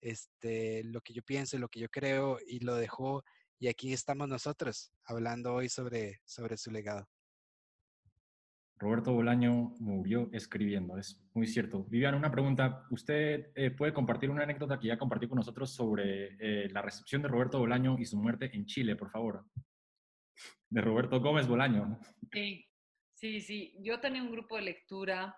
este, 0.00 0.82
lo 0.82 1.00
que 1.00 1.12
yo 1.12 1.22
pienso, 1.22 1.56
lo 1.58 1.68
que 1.68 1.78
yo 1.78 1.88
creo, 1.90 2.38
y 2.44 2.58
lo 2.58 2.74
dejó. 2.74 3.22
Y 3.60 3.68
aquí 3.68 3.92
estamos 3.92 4.26
nosotros 4.26 4.90
hablando 5.04 5.54
hoy 5.54 5.68
sobre, 5.68 6.20
su 6.24 6.72
legado. 6.72 7.06
Roberto 8.78 9.12
Bolaño 9.12 9.76
murió 9.78 10.28
escribiendo, 10.32 10.98
es 10.98 11.22
muy 11.34 11.46
cierto. 11.46 11.84
Viviana, 11.84 12.16
una 12.16 12.32
pregunta. 12.32 12.84
¿Usted 12.90 13.52
eh, 13.54 13.70
puede 13.70 13.94
compartir 13.94 14.28
una 14.28 14.42
anécdota 14.42 14.80
que 14.80 14.88
ya 14.88 14.98
compartió 14.98 15.28
con 15.28 15.36
nosotros 15.36 15.72
sobre 15.72 16.36
eh, 16.40 16.68
la 16.70 16.82
recepción 16.82 17.22
de 17.22 17.28
Roberto 17.28 17.60
Bolaño 17.60 17.96
y 17.96 18.06
su 18.06 18.16
muerte 18.16 18.50
en 18.52 18.66
Chile, 18.66 18.96
por 18.96 19.08
favor? 19.08 19.44
De 20.72 20.80
Roberto 20.80 21.20
Gómez 21.20 21.46
Bolaño. 21.46 21.98
Sí, 22.32 22.66
sí, 23.14 23.40
sí. 23.42 23.74
Yo 23.80 24.00
tenía 24.00 24.22
un 24.22 24.32
grupo 24.32 24.56
de 24.56 24.62
lectura. 24.62 25.36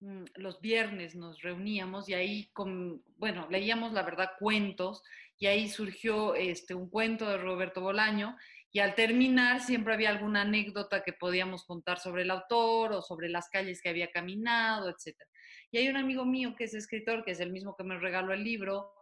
Mm, 0.00 0.24
los 0.36 0.60
viernes 0.60 1.16
nos 1.16 1.40
reuníamos 1.40 2.08
y 2.08 2.14
ahí, 2.14 2.50
con, 2.52 3.02
bueno, 3.16 3.48
leíamos 3.50 3.92
la 3.92 4.02
verdad 4.02 4.32
cuentos 4.38 5.02
y 5.38 5.46
ahí 5.46 5.68
surgió 5.68 6.34
este, 6.34 6.74
un 6.74 6.90
cuento 6.90 7.28
de 7.28 7.38
Roberto 7.38 7.80
Bolaño 7.80 8.36
y 8.70 8.80
al 8.80 8.94
terminar 8.94 9.60
siempre 9.60 9.94
había 9.94 10.10
alguna 10.10 10.42
anécdota 10.42 11.02
que 11.02 11.14
podíamos 11.14 11.64
contar 11.64 11.98
sobre 11.98 12.22
el 12.22 12.30
autor 12.30 12.92
o 12.92 13.00
sobre 13.00 13.30
las 13.30 13.48
calles 13.48 13.80
que 13.80 13.88
había 13.88 14.10
caminado, 14.10 14.90
etc. 14.90 15.16
Y 15.70 15.78
hay 15.78 15.88
un 15.88 15.96
amigo 15.96 16.26
mío 16.26 16.54
que 16.56 16.64
es 16.64 16.74
escritor, 16.74 17.24
que 17.24 17.30
es 17.30 17.40
el 17.40 17.52
mismo 17.52 17.74
que 17.74 17.84
me 17.84 17.98
regaló 17.98 18.34
el 18.34 18.44
libro, 18.44 18.92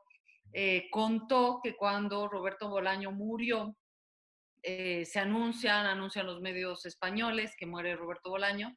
eh, 0.53 0.89
contó 0.91 1.61
que 1.61 1.75
cuando 1.75 2.29
Roberto 2.29 2.69
Bolaño 2.69 3.11
murió, 3.11 3.75
eh, 4.63 5.05
se 5.05 5.19
anuncian, 5.19 5.87
anuncian 5.87 6.27
los 6.27 6.41
medios 6.41 6.87
españoles 6.87 7.55
que 7.59 7.67
muere 7.67 7.97
Roberto 7.97 8.31
Bolaño, 8.31 8.77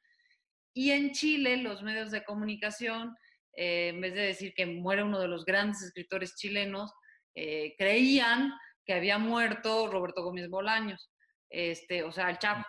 y 0.73 0.91
en 0.91 1.11
Chile 1.11 1.57
los 1.57 1.83
medios 1.83 2.11
de 2.11 2.23
comunicación, 2.23 3.15
eh, 3.55 3.89
en 3.89 4.01
vez 4.01 4.13
de 4.13 4.21
decir 4.21 4.53
que 4.53 4.65
muere 4.65 5.03
uno 5.03 5.19
de 5.19 5.27
los 5.27 5.45
grandes 5.45 5.81
escritores 5.81 6.35
chilenos, 6.35 6.91
eh, 7.35 7.75
creían 7.77 8.51
que 8.85 8.93
había 8.93 9.17
muerto 9.17 9.89
Roberto 9.89 10.23
Gómez 10.23 10.49
Bolaños, 10.49 11.11
este, 11.49 12.03
o 12.03 12.11
sea, 12.11 12.29
el 12.29 12.39
Chapo. 12.39 12.65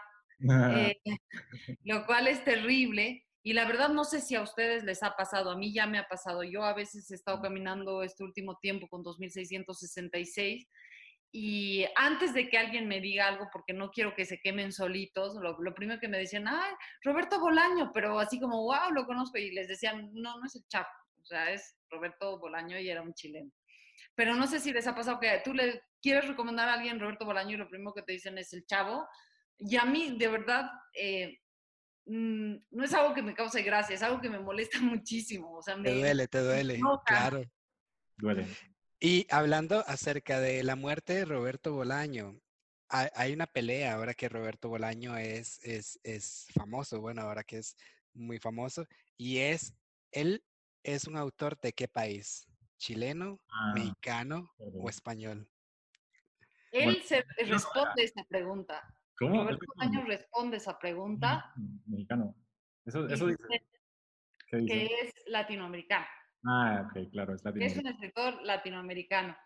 lo 1.84 2.06
cual 2.06 2.28
es 2.28 2.44
terrible. 2.44 3.24
Y 3.42 3.52
la 3.52 3.64
verdad 3.64 3.90
no 3.90 4.04
sé 4.04 4.20
si 4.20 4.34
a 4.34 4.42
ustedes 4.42 4.84
les 4.84 5.02
ha 5.02 5.16
pasado, 5.16 5.50
a 5.50 5.56
mí 5.56 5.72
ya 5.72 5.86
me 5.86 5.98
ha 5.98 6.08
pasado. 6.08 6.42
Yo 6.42 6.64
a 6.64 6.74
veces 6.74 7.10
he 7.10 7.14
estado 7.14 7.40
caminando 7.40 8.02
este 8.02 8.24
último 8.24 8.58
tiempo 8.60 8.88
con 8.88 9.02
2666 9.02 10.66
y 11.38 11.84
antes 11.96 12.32
de 12.32 12.48
que 12.48 12.56
alguien 12.56 12.88
me 12.88 12.98
diga 12.98 13.28
algo, 13.28 13.50
porque 13.52 13.74
no 13.74 13.90
quiero 13.90 14.14
que 14.14 14.24
se 14.24 14.40
quemen 14.40 14.72
solitos, 14.72 15.34
lo, 15.34 15.74
primero 15.74 16.00
que 16.00 16.08
me 16.08 16.16
decían, 16.16 16.48
ay, 16.48 16.72
Roberto 17.02 17.38
Bolaño, 17.38 17.92
pero 17.92 18.18
así 18.18 18.40
como, 18.40 18.62
wow, 18.62 18.90
lo 18.90 19.04
conozco, 19.04 19.36
y 19.36 19.50
les 19.50 19.68
decían, 19.68 20.08
no, 20.14 20.38
no 20.38 20.46
es 20.46 20.56
el 20.56 20.66
Chapo, 20.66 20.88
o 21.20 21.26
sea, 21.26 21.50
es 21.50 21.76
Roberto 21.90 22.38
Bolaño 22.38 22.78
y 22.78 22.88
era 22.88 23.02
un 23.02 23.12
chileno. 23.12 23.52
Pero 24.14 24.34
no 24.34 24.46
sé 24.46 24.60
si 24.60 24.72
les 24.72 24.86
ha 24.86 24.94
pasado 24.94 25.20
que 25.20 25.42
tú 25.44 25.52
le 25.52 25.82
quieres 26.00 26.26
recomendar 26.26 26.70
a 26.70 26.72
alguien 26.72 26.98
Roberto 26.98 27.26
Bolaño 27.26 27.56
y 27.56 27.58
lo 27.58 27.68
primero 27.68 27.92
que 27.92 28.00
te 28.00 28.14
dicen 28.14 28.38
es 28.38 28.54
el 28.54 28.64
chavo. 28.64 29.06
Y 29.58 29.76
a 29.76 29.84
mí, 29.84 30.16
de 30.16 30.28
verdad, 30.28 30.70
eh, 30.94 31.38
mm, 32.06 32.54
no 32.70 32.82
es 32.82 32.94
algo 32.94 33.12
que 33.12 33.20
me 33.20 33.34
cause 33.34 33.60
gracia, 33.60 33.94
es 33.94 34.02
algo 34.02 34.22
que 34.22 34.30
me 34.30 34.40
molesta 34.40 34.78
muchísimo. 34.80 35.52
O 35.58 35.60
sea, 35.60 35.76
me, 35.76 35.90
te 35.90 35.98
duele, 35.98 36.28
te 36.28 36.38
duele, 36.38 36.80
claro. 37.04 37.42
Duele. 38.16 38.46
Y 38.98 39.26
hablando 39.30 39.84
acerca 39.86 40.40
de 40.40 40.62
la 40.62 40.74
muerte 40.74 41.14
de 41.14 41.24
Roberto 41.26 41.74
Bolaño, 41.74 42.40
hay, 42.88 43.32
una 43.32 43.46
pelea 43.46 43.94
ahora 43.94 44.14
que 44.14 44.28
Roberto 44.28 44.68
Bolaño 44.68 45.16
es, 45.16 45.58
es, 45.64 45.98
es, 46.02 46.46
famoso, 46.54 47.00
bueno, 47.00 47.22
ahora 47.22 47.42
que 47.42 47.58
es 47.58 47.76
muy 48.14 48.38
famoso, 48.38 48.86
y 49.18 49.38
es, 49.38 49.74
él 50.12 50.42
es 50.82 51.06
un 51.06 51.16
autor 51.16 51.58
de 51.60 51.72
qué 51.72 51.88
país? 51.88 52.48
¿Chileno, 52.78 53.40
ah, 53.50 53.72
mexicano 53.74 54.52
o 54.58 54.88
español? 54.88 55.48
Él 56.70 57.02
se 57.04 57.24
responde 57.38 58.04
esa 58.04 58.24
pregunta. 58.24 58.82
¿Cómo? 59.18 59.42
Roberto 59.42 59.66
Bolaño 59.74 60.04
responde 60.04 60.58
esa 60.58 60.78
pregunta. 60.78 61.52
Mexicano. 61.86 62.34
Eso, 62.84 63.08
eso 63.08 63.26
dice, 63.26 63.42
Que 64.48 64.84
es 64.84 65.14
latinoamericano. 65.26 66.06
Ah, 66.46 66.86
ok, 66.86 67.10
claro, 67.10 67.34
es 67.34 67.44
latinoamericano. 67.44 67.66
Es 67.66 67.76
un 67.78 67.86
escritor 67.86 68.42
latinoamericano. 68.42 69.36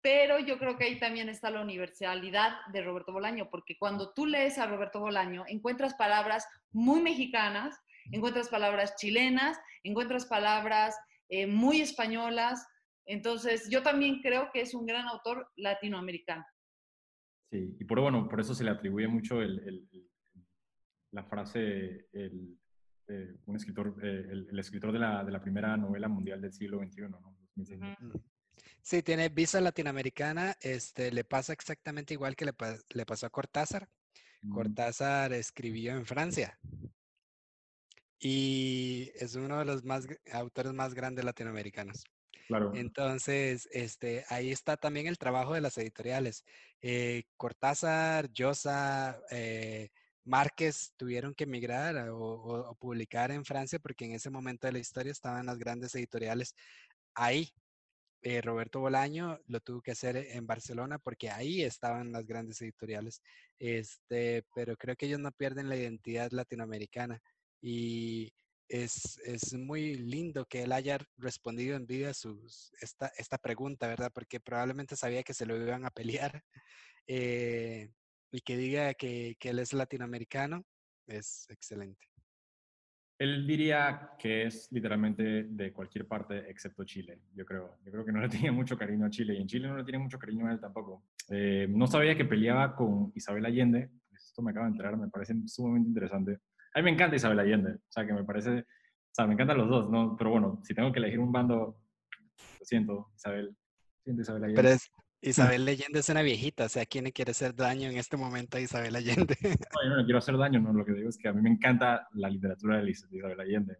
Pero 0.00 0.38
yo 0.38 0.58
creo 0.58 0.76
que 0.76 0.84
ahí 0.84 0.98
también 0.98 1.28
está 1.28 1.50
la 1.50 1.62
universalidad 1.62 2.58
de 2.72 2.82
Roberto 2.82 3.12
Bolaño, 3.12 3.48
porque 3.50 3.78
cuando 3.78 4.12
tú 4.12 4.26
lees 4.26 4.58
a 4.58 4.66
Roberto 4.66 5.00
Bolaño, 5.00 5.44
encuentras 5.48 5.94
palabras 5.94 6.46
muy 6.72 7.00
mexicanas, 7.00 7.74
encuentras 8.12 8.48
palabras 8.50 8.96
chilenas, 8.96 9.58
encuentras 9.82 10.26
palabras 10.26 10.94
eh, 11.30 11.46
muy 11.46 11.80
españolas. 11.80 12.66
Entonces, 13.06 13.68
yo 13.70 13.82
también 13.82 14.20
creo 14.20 14.50
que 14.52 14.60
es 14.60 14.74
un 14.74 14.86
gran 14.86 15.08
autor 15.08 15.50
latinoamericano. 15.56 16.44
Sí, 17.50 17.76
y 17.80 17.84
por, 17.84 18.00
bueno, 18.00 18.28
por 18.28 18.40
eso 18.40 18.54
se 18.54 18.64
le 18.64 18.70
atribuye 18.70 19.08
mucho 19.08 19.40
la 21.12 21.24
frase, 21.24 22.08
el, 22.12 22.58
eh, 23.08 23.36
un 23.46 23.56
escritor, 23.56 23.96
eh, 24.02 24.26
el, 24.50 24.58
escritor 24.58 24.92
de 24.92 24.98
la, 24.98 25.24
de 25.24 25.32
la, 25.32 25.40
primera 25.40 25.76
novela 25.76 26.08
mundial 26.08 26.40
del 26.40 26.52
siglo 26.52 26.78
XXI, 26.78 27.02
¿no? 27.02 27.34
Sí, 28.82 29.02
tiene 29.02 29.28
visa 29.28 29.60
latinoamericana, 29.60 30.56
este, 30.60 31.10
le 31.10 31.24
pasa 31.24 31.52
exactamente 31.52 32.14
igual 32.14 32.36
que 32.36 32.44
le, 32.44 32.52
le 32.94 33.06
pasó 33.06 33.26
a 33.26 33.30
Cortázar. 33.30 33.88
Mm. 34.42 34.54
Cortázar 34.54 35.32
escribió 35.32 35.92
en 35.92 36.04
Francia 36.04 36.58
y 38.24 39.10
es 39.16 39.34
uno 39.36 39.58
de 39.58 39.66
los 39.66 39.84
más, 39.84 40.06
autores 40.32 40.72
más 40.72 40.94
grandes 40.94 41.24
latinoamericanos. 41.24 42.04
Claro. 42.46 42.72
Entonces, 42.74 43.68
este, 43.70 44.24
ahí 44.28 44.50
está 44.50 44.76
también 44.76 45.06
el 45.06 45.18
trabajo 45.18 45.54
de 45.54 45.60
las 45.60 45.76
editoriales. 45.76 46.44
Eh, 46.80 47.24
Cortázar, 47.36 48.30
Llosa, 48.32 49.20
eh, 49.30 49.90
Márquez 50.24 50.92
tuvieron 50.96 51.34
que 51.34 51.44
emigrar 51.44 52.08
o, 52.10 52.76
publicar 52.80 53.30
en 53.30 53.44
Francia 53.44 53.78
porque 53.78 54.06
en 54.06 54.12
ese 54.12 54.30
momento 54.30 54.66
de 54.66 54.72
la 54.72 54.78
historia 54.78 55.12
estaban 55.12 55.46
las 55.46 55.58
grandes 55.58 55.94
editoriales 55.94 56.54
ahí. 57.14 57.52
Eh, 58.22 58.40
Roberto 58.40 58.80
Bolaño 58.80 59.38
lo 59.48 59.60
tuvo 59.60 59.82
que 59.82 59.90
hacer 59.90 60.16
en 60.16 60.46
Barcelona 60.46 60.98
porque 60.98 61.30
ahí 61.30 61.62
estaban 61.62 62.10
las 62.12 62.26
grandes 62.26 62.60
editoriales. 62.62 63.20
Este, 63.58 64.44
pero 64.54 64.76
creo 64.76 64.96
que 64.96 65.06
ellos 65.06 65.20
no 65.20 65.30
pierden 65.32 65.68
la 65.68 65.76
identidad 65.76 66.30
latinoamericana 66.32 67.20
y 67.60 68.32
es, 68.68 69.18
es 69.24 69.52
muy 69.54 69.94
lindo 69.94 70.46
que 70.46 70.62
él 70.62 70.72
haya 70.72 70.98
respondido 71.18 71.76
en 71.76 71.86
vida 71.86 72.14
sus, 72.14 72.72
esta, 72.80 73.12
esta 73.16 73.38
pregunta, 73.38 73.88
¿verdad? 73.88 74.10
Porque 74.12 74.40
probablemente 74.40 74.96
sabía 74.96 75.22
que 75.22 75.34
se 75.34 75.46
lo 75.46 75.56
iban 75.56 75.84
a 75.84 75.90
pelear. 75.90 76.42
Eh, 77.06 77.90
y 78.34 78.40
que 78.40 78.56
diga 78.56 78.94
que, 78.94 79.36
que 79.38 79.50
él 79.50 79.60
es 79.60 79.72
latinoamericano, 79.72 80.64
es 81.06 81.46
excelente. 81.50 82.04
Él 83.16 83.46
diría 83.46 84.10
que 84.18 84.46
es 84.46 84.66
literalmente 84.72 85.44
de 85.44 85.72
cualquier 85.72 86.08
parte 86.08 86.50
excepto 86.50 86.82
Chile, 86.82 87.20
yo 87.32 87.46
creo. 87.46 87.78
Yo 87.84 87.92
creo 87.92 88.04
que 88.04 88.10
no 88.10 88.20
le 88.20 88.28
tenía 88.36 88.50
mucho 88.50 88.76
cariño 88.76 89.06
a 89.06 89.10
Chile 89.10 89.34
y 89.34 89.40
en 89.40 89.46
Chile 89.46 89.68
no 89.68 89.76
le 89.76 89.84
tiene 89.84 90.00
mucho 90.00 90.18
cariño 90.18 90.48
a 90.48 90.52
él 90.52 90.60
tampoco. 90.60 91.04
Eh, 91.30 91.68
no 91.70 91.86
sabía 91.86 92.16
que 92.16 92.24
peleaba 92.24 92.74
con 92.74 93.12
Isabel 93.14 93.46
Allende. 93.46 93.88
Esto 94.12 94.42
me 94.42 94.50
acaba 94.50 94.66
de 94.66 94.72
enterar, 94.72 94.96
me 94.96 95.08
parece 95.08 95.36
sumamente 95.46 95.90
interesante. 95.90 96.40
A 96.74 96.80
mí 96.80 96.84
me 96.86 96.90
encanta 96.90 97.14
Isabel 97.14 97.38
Allende, 97.38 97.74
o 97.74 97.92
sea, 97.92 98.04
que 98.04 98.14
me 98.14 98.24
parece, 98.24 98.50
o 98.50 99.14
sea, 99.14 99.28
me 99.28 99.34
encantan 99.34 99.58
los 99.58 99.68
dos, 99.68 99.88
¿no? 99.88 100.16
Pero 100.16 100.30
bueno, 100.30 100.60
si 100.64 100.74
tengo 100.74 100.90
que 100.90 100.98
elegir 100.98 101.20
un 101.20 101.30
bando, 101.30 101.78
lo 102.58 102.64
siento, 102.64 103.12
Isabel. 103.14 103.56
Siento 104.02 104.22
Isabel 104.22 104.42
Allende. 104.42 104.60
Pero 104.60 104.74
es, 104.74 104.90
Isabel 105.24 105.66
Allende 105.66 106.00
es 106.00 106.08
una 106.10 106.20
viejita, 106.20 106.66
o 106.66 106.68
sea, 106.68 106.84
¿quién 106.84 107.04
le 107.04 107.12
quiere 107.12 107.30
hacer 107.30 107.54
daño 107.54 107.88
en 107.88 107.96
este 107.96 108.16
momento 108.16 108.58
a 108.58 108.60
Isabel 108.60 108.94
Allende? 108.94 109.36
No, 109.74 109.88
yo 109.88 109.96
no 109.96 110.04
quiero 110.04 110.18
hacer 110.18 110.36
daño, 110.36 110.60
no, 110.60 110.72
lo 110.72 110.84
que 110.84 110.92
digo 110.92 111.08
es 111.08 111.16
que 111.16 111.28
a 111.28 111.32
mí 111.32 111.40
me 111.40 111.50
encanta 111.50 112.06
la 112.12 112.28
literatura 112.28 112.82
de 112.82 112.90
Isabel 112.90 113.40
Allende. 113.40 113.78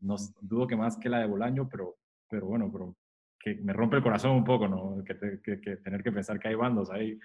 no 0.00 0.16
dudo 0.42 0.66
que 0.66 0.76
más 0.76 0.98
que 0.98 1.08
la 1.08 1.20
de 1.20 1.26
Bolaño, 1.26 1.66
pero, 1.68 1.96
pero 2.28 2.46
bueno, 2.46 2.70
pero 2.70 2.94
que 3.40 3.54
me 3.54 3.72
rompe 3.72 3.96
el 3.96 4.02
corazón 4.02 4.32
un 4.32 4.44
poco, 4.44 4.68
¿no? 4.68 5.02
Que, 5.02 5.14
tener 5.14 6.02
que 6.02 6.12
pensar 6.12 6.38
que 6.38 6.48
hay 6.48 6.54
bandos 6.54 6.90
ahí, 6.90 7.18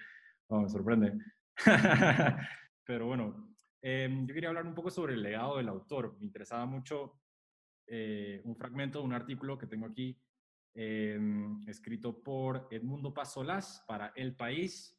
me 0.50 0.70
sorprende. 0.70 1.14
pero 2.86 3.06
bueno, 3.06 3.54
em, 3.82 4.26
yo 4.26 4.34
quería 4.34 4.50
hablar 4.50 4.66
un 4.66 4.74
poco 4.74 4.90
sobre 4.90 5.14
el 5.14 5.24
legado 5.24 5.58
del 5.58 5.68
autor. 5.68 6.16
Me 6.20 6.26
interesaba 6.26 6.66
mucho 6.66 7.20
eh, 7.86 8.42
un 8.46 8.56
fragmento 8.56 9.00
de 9.00 9.06
un 9.06 9.14
artículo 9.14 9.58
que 9.58 9.68
tengo 9.68 9.86
aquí 9.86 10.18
Em, 10.80 11.68
escrito 11.68 12.22
por 12.22 12.68
Edmundo 12.70 13.12
Pasolás 13.12 13.84
para 13.88 14.14
El 14.16 14.36
País, 14.36 14.96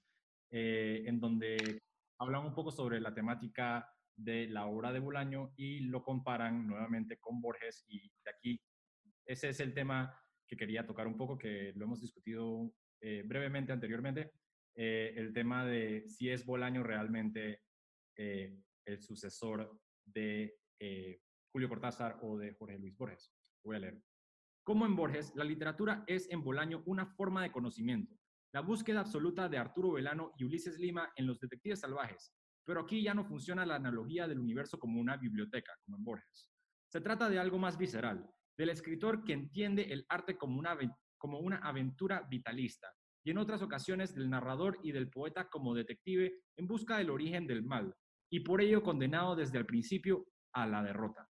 eh, 0.50 1.04
en 1.06 1.20
donde 1.20 1.84
hablan 2.18 2.46
un 2.46 2.52
poco 2.52 2.72
sobre 2.72 3.00
la 3.00 3.14
temática 3.14 3.88
de 4.16 4.48
la 4.48 4.66
obra 4.66 4.92
de 4.92 4.98
Bolaño 4.98 5.52
y 5.54 5.78
lo 5.78 6.02
comparan 6.02 6.66
nuevamente 6.66 7.18
con 7.18 7.40
Borges. 7.40 7.84
Y 7.86 8.10
de 8.24 8.30
aquí, 8.30 8.60
ese 9.24 9.50
es 9.50 9.60
el 9.60 9.72
tema 9.72 10.20
que 10.48 10.56
quería 10.56 10.84
tocar 10.84 11.06
un 11.06 11.16
poco, 11.16 11.38
que 11.38 11.72
lo 11.76 11.84
hemos 11.84 12.00
discutido 12.00 12.74
eh, 13.00 13.22
brevemente 13.24 13.70
anteriormente, 13.70 14.32
eh, 14.74 15.14
el 15.16 15.32
tema 15.32 15.64
de 15.64 16.08
si 16.08 16.28
es 16.28 16.44
Bolaño 16.44 16.82
realmente 16.82 17.62
el 18.16 19.00
sucesor 19.00 19.80
de 20.04 20.58
Julio 21.52 21.68
Cortázar 21.68 22.18
o 22.22 22.36
de 22.36 22.52
Jorge 22.54 22.80
Luis 22.80 22.96
Borges. 22.96 23.32
Voy 23.62 23.76
a 23.76 23.78
leer. 23.78 24.02
Como 24.68 24.84
en 24.84 24.94
Borges, 24.94 25.32
la 25.34 25.44
literatura 25.44 26.04
es 26.06 26.30
en 26.30 26.44
Bolaño 26.44 26.82
una 26.84 27.06
forma 27.06 27.42
de 27.42 27.50
conocimiento, 27.50 28.14
la 28.52 28.60
búsqueda 28.60 29.00
absoluta 29.00 29.48
de 29.48 29.56
Arturo 29.56 29.92
Velano 29.92 30.32
y 30.36 30.44
Ulises 30.44 30.78
Lima 30.78 31.10
en 31.16 31.26
Los 31.26 31.40
Detectives 31.40 31.80
Salvajes, 31.80 32.34
pero 32.66 32.82
aquí 32.82 33.02
ya 33.02 33.14
no 33.14 33.24
funciona 33.24 33.64
la 33.64 33.76
analogía 33.76 34.28
del 34.28 34.38
universo 34.38 34.78
como 34.78 35.00
una 35.00 35.16
biblioteca, 35.16 35.72
como 35.86 35.96
en 35.96 36.04
Borges. 36.04 36.50
Se 36.86 37.00
trata 37.00 37.30
de 37.30 37.38
algo 37.38 37.56
más 37.56 37.78
visceral, 37.78 38.30
del 38.58 38.68
escritor 38.68 39.24
que 39.24 39.32
entiende 39.32 39.84
el 39.84 40.04
arte 40.10 40.36
como 40.36 40.58
una, 40.58 40.76
como 41.16 41.38
una 41.38 41.56
aventura 41.60 42.26
vitalista, 42.28 42.88
y 43.24 43.30
en 43.30 43.38
otras 43.38 43.62
ocasiones 43.62 44.14
del 44.14 44.28
narrador 44.28 44.78
y 44.82 44.92
del 44.92 45.08
poeta 45.08 45.48
como 45.48 45.74
detective 45.74 46.42
en 46.58 46.66
busca 46.66 46.98
del 46.98 47.08
origen 47.08 47.46
del 47.46 47.62
mal, 47.62 47.94
y 48.30 48.40
por 48.40 48.60
ello 48.60 48.82
condenado 48.82 49.34
desde 49.34 49.56
el 49.56 49.64
principio 49.64 50.26
a 50.52 50.66
la 50.66 50.82
derrota. 50.82 51.26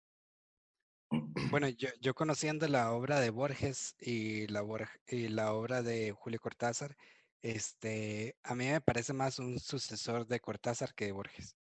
Bueno, 1.51 1.69
yo, 2.01 2.15
conociendo 2.15 2.67
la 2.69 2.93
obra 2.93 3.21
de 3.21 3.31
Borges 3.31 3.95
y 4.01 4.47
la, 4.49 4.65
y 5.07 5.29
la 5.29 5.53
obra 5.53 5.83
de 5.83 6.13
Julio 6.13 6.41
Cortázar, 6.41 6.97
este, 7.43 8.37
a 8.43 8.55
mí 8.55 8.67
me 8.67 8.81
parece 8.81 9.13
más 9.13 9.39
un 9.39 9.59
sucesor 9.59 10.27
de 10.27 10.41
Cortázar 10.41 10.95
que 10.95 11.07
de 11.07 11.13
Borges. 11.13 11.57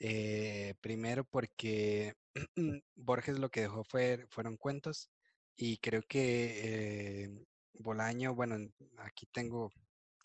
Eh, 0.00 0.74
primero 0.80 1.24
porque 1.24 2.14
Borges 2.96 3.38
lo 3.38 3.50
que 3.50 3.62
dejó 3.62 3.84
fue, 3.84 4.26
fueron 4.30 4.56
cuentos 4.56 5.10
y 5.56 5.78
creo 5.78 6.02
que 6.02 7.24
eh, 7.24 7.46
Bolaño, 7.74 8.34
bueno, 8.34 8.56
aquí 8.98 9.26
tengo 9.32 9.70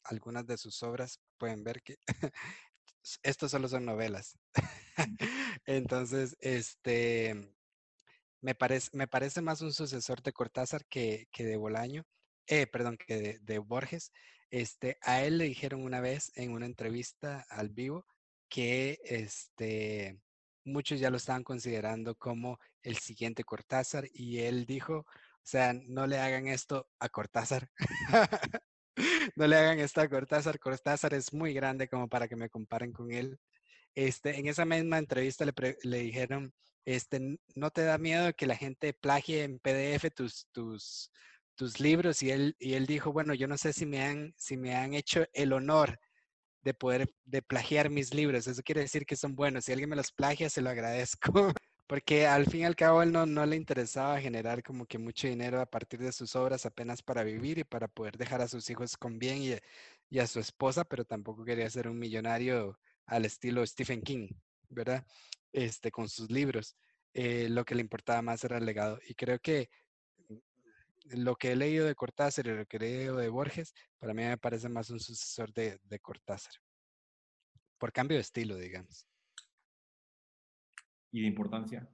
algunas 0.03 0.47
de 0.47 0.57
sus 0.57 0.81
obras, 0.83 1.19
pueden 1.37 1.63
ver 1.63 1.81
que 1.83 1.97
estos 3.23 3.51
solo 3.51 3.67
son 3.67 3.85
novelas. 3.85 4.37
Entonces, 5.65 6.35
este, 6.41 7.53
me 8.41 8.55
parece, 8.55 8.89
me 8.93 9.07
parece 9.07 9.41
más 9.41 9.61
un 9.61 9.73
sucesor 9.73 10.21
de 10.21 10.33
Cortázar 10.33 10.85
que, 10.85 11.27
que 11.31 11.45
de 11.45 11.57
Bolaño, 11.57 12.05
eh, 12.47 12.67
perdón, 12.67 12.97
que 12.97 13.39
de, 13.41 13.59
Borges. 13.59 14.11
Este, 14.49 14.97
a 15.01 15.23
él 15.23 15.37
le 15.37 15.45
dijeron 15.45 15.83
una 15.83 16.01
vez 16.01 16.31
en 16.35 16.51
una 16.51 16.65
entrevista 16.65 17.45
al 17.49 17.69
vivo 17.69 18.05
que 18.49 18.99
este, 19.03 20.19
muchos 20.65 20.99
ya 20.99 21.11
lo 21.11 21.17
estaban 21.17 21.43
considerando 21.43 22.15
como 22.15 22.59
el 22.81 22.97
siguiente 22.97 23.43
Cortázar 23.43 24.05
y 24.13 24.39
él 24.39 24.65
dijo, 24.65 24.99
o 24.99 25.05
sea, 25.43 25.73
no 25.73 26.07
le 26.07 26.17
hagan 26.17 26.47
esto 26.47 26.87
a 26.99 27.09
Cortázar. 27.09 27.69
no 29.35 29.47
le 29.47 29.55
hagan 29.55 29.79
esto 29.79 30.01
a 30.01 30.09
Cortázar. 30.09 30.59
Cortázar 30.59 31.13
es 31.13 31.33
muy 31.33 31.53
grande 31.53 31.87
como 31.87 32.07
para 32.07 32.27
que 32.27 32.35
me 32.35 32.49
comparen 32.49 32.91
con 32.91 33.11
él. 33.11 33.39
Este, 33.95 34.39
en 34.39 34.47
esa 34.47 34.65
misma 34.65 34.97
entrevista 34.97 35.45
le, 35.45 35.99
dijeron, 35.99 36.53
este, 36.85 37.37
¿no 37.55 37.71
te 37.71 37.83
da 37.83 37.97
miedo 37.97 38.33
que 38.33 38.47
la 38.47 38.55
gente 38.55 38.93
plagie 38.93 39.43
en 39.43 39.59
PDF 39.59 40.11
tus, 40.13 41.11
libros? 41.79 42.23
Y 42.23 42.31
él, 42.31 42.55
dijo, 42.87 43.11
bueno, 43.11 43.33
yo 43.33 43.47
no 43.47 43.57
sé 43.57 43.73
si 43.73 43.85
me, 43.85 44.01
han, 44.01 44.93
hecho 44.93 45.25
el 45.33 45.53
honor 45.53 45.99
de 46.61 46.73
poder 46.73 47.09
de 47.25 47.41
plagiar 47.41 47.89
mis 47.89 48.13
libros. 48.13 48.47
Eso 48.47 48.61
quiere 48.63 48.81
decir 48.81 49.05
que 49.05 49.15
son 49.15 49.35
buenos. 49.35 49.65
Si 49.65 49.71
alguien 49.71 49.89
me 49.89 49.95
los 49.95 50.11
plagia, 50.11 50.49
se 50.49 50.61
lo 50.61 50.69
agradezco. 50.69 51.31
Porque 51.87 52.27
al 52.27 52.45
fin 52.45 52.61
y 52.61 52.65
al 52.65 52.75
cabo 52.75 53.01
él 53.01 53.11
no, 53.11 53.45
le 53.45 53.55
interesaba 53.55 54.21
generar 54.21 54.61
como 54.61 54.85
que 54.85 54.99
mucho 54.99 55.27
dinero 55.27 55.59
a 55.59 55.65
partir 55.65 55.99
de 55.99 56.11
sus 56.11 56.35
obras 56.35 56.65
apenas 56.67 57.01
para 57.01 57.23
vivir 57.23 57.57
y 57.57 57.63
para 57.63 57.87
poder 57.87 58.15
dejar 58.17 58.41
a 58.41 58.47
sus 58.47 58.69
hijos 58.69 58.95
con 58.95 59.17
bien 59.17 59.59
y 60.09 60.19
a 60.19 60.27
su 60.27 60.39
esposa, 60.39 60.83
pero 60.85 61.03
tampoco 61.03 61.43
quería 61.43 61.67
ser 61.69 61.87
un 61.87 61.97
millonario 61.97 62.77
al 63.09 63.25
estilo 63.25 63.65
Stephen 63.65 64.01
King, 64.01 64.29
¿verdad? 64.69 65.05
Este, 65.51 65.91
con 65.91 66.09
sus 66.09 66.29
libros. 66.31 66.75
Eh, 67.13 67.49
lo 67.49 67.65
que 67.65 67.75
le 67.75 67.81
importaba 67.81 68.21
más 68.21 68.43
era 68.43 68.57
el 68.57 68.65
legado. 68.65 68.99
Y 69.07 69.15
creo 69.15 69.39
que 69.39 69.69
lo 71.05 71.35
que 71.35 71.51
he 71.51 71.55
leído 71.55 71.85
de 71.85 71.95
Cortázar 71.95 72.47
y 72.47 72.55
lo 72.55 72.65
que 72.65 72.77
he 72.77 72.79
leído 72.79 73.17
de 73.17 73.29
Borges, 73.29 73.73
para 73.97 74.13
mí 74.13 74.23
me 74.23 74.37
parece 74.37 74.69
más 74.69 74.89
un 74.89 74.99
sucesor 74.99 75.51
de, 75.53 75.79
de 75.83 75.99
Cortázar. 75.99 76.53
Por 77.77 77.91
cambio 77.91 78.17
de 78.17 78.21
estilo, 78.21 78.57
digamos 78.57 79.09
y 81.11 81.21
de 81.21 81.27
importancia. 81.27 81.87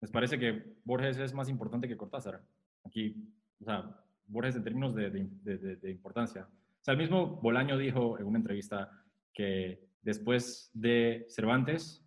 ¿Les 0.00 0.10
parece 0.10 0.38
que 0.38 0.76
Borges 0.84 1.18
es 1.18 1.34
más 1.34 1.48
importante 1.48 1.88
que 1.88 1.96
Cortázar? 1.96 2.44
Aquí, 2.84 3.16
o 3.60 3.64
sea, 3.64 4.04
Borges 4.26 4.56
en 4.56 4.64
términos 4.64 4.94
de, 4.94 5.10
de, 5.10 5.90
importancia. 5.90 6.48
El 6.86 6.98
mismo 6.98 7.40
Bolaño 7.40 7.76
dijo 7.76 8.18
en 8.18 8.26
una 8.26 8.38
entrevista 8.38 8.90
que 9.34 9.80
después 10.02 10.70
de 10.72 11.24
Cervantes 11.28 12.06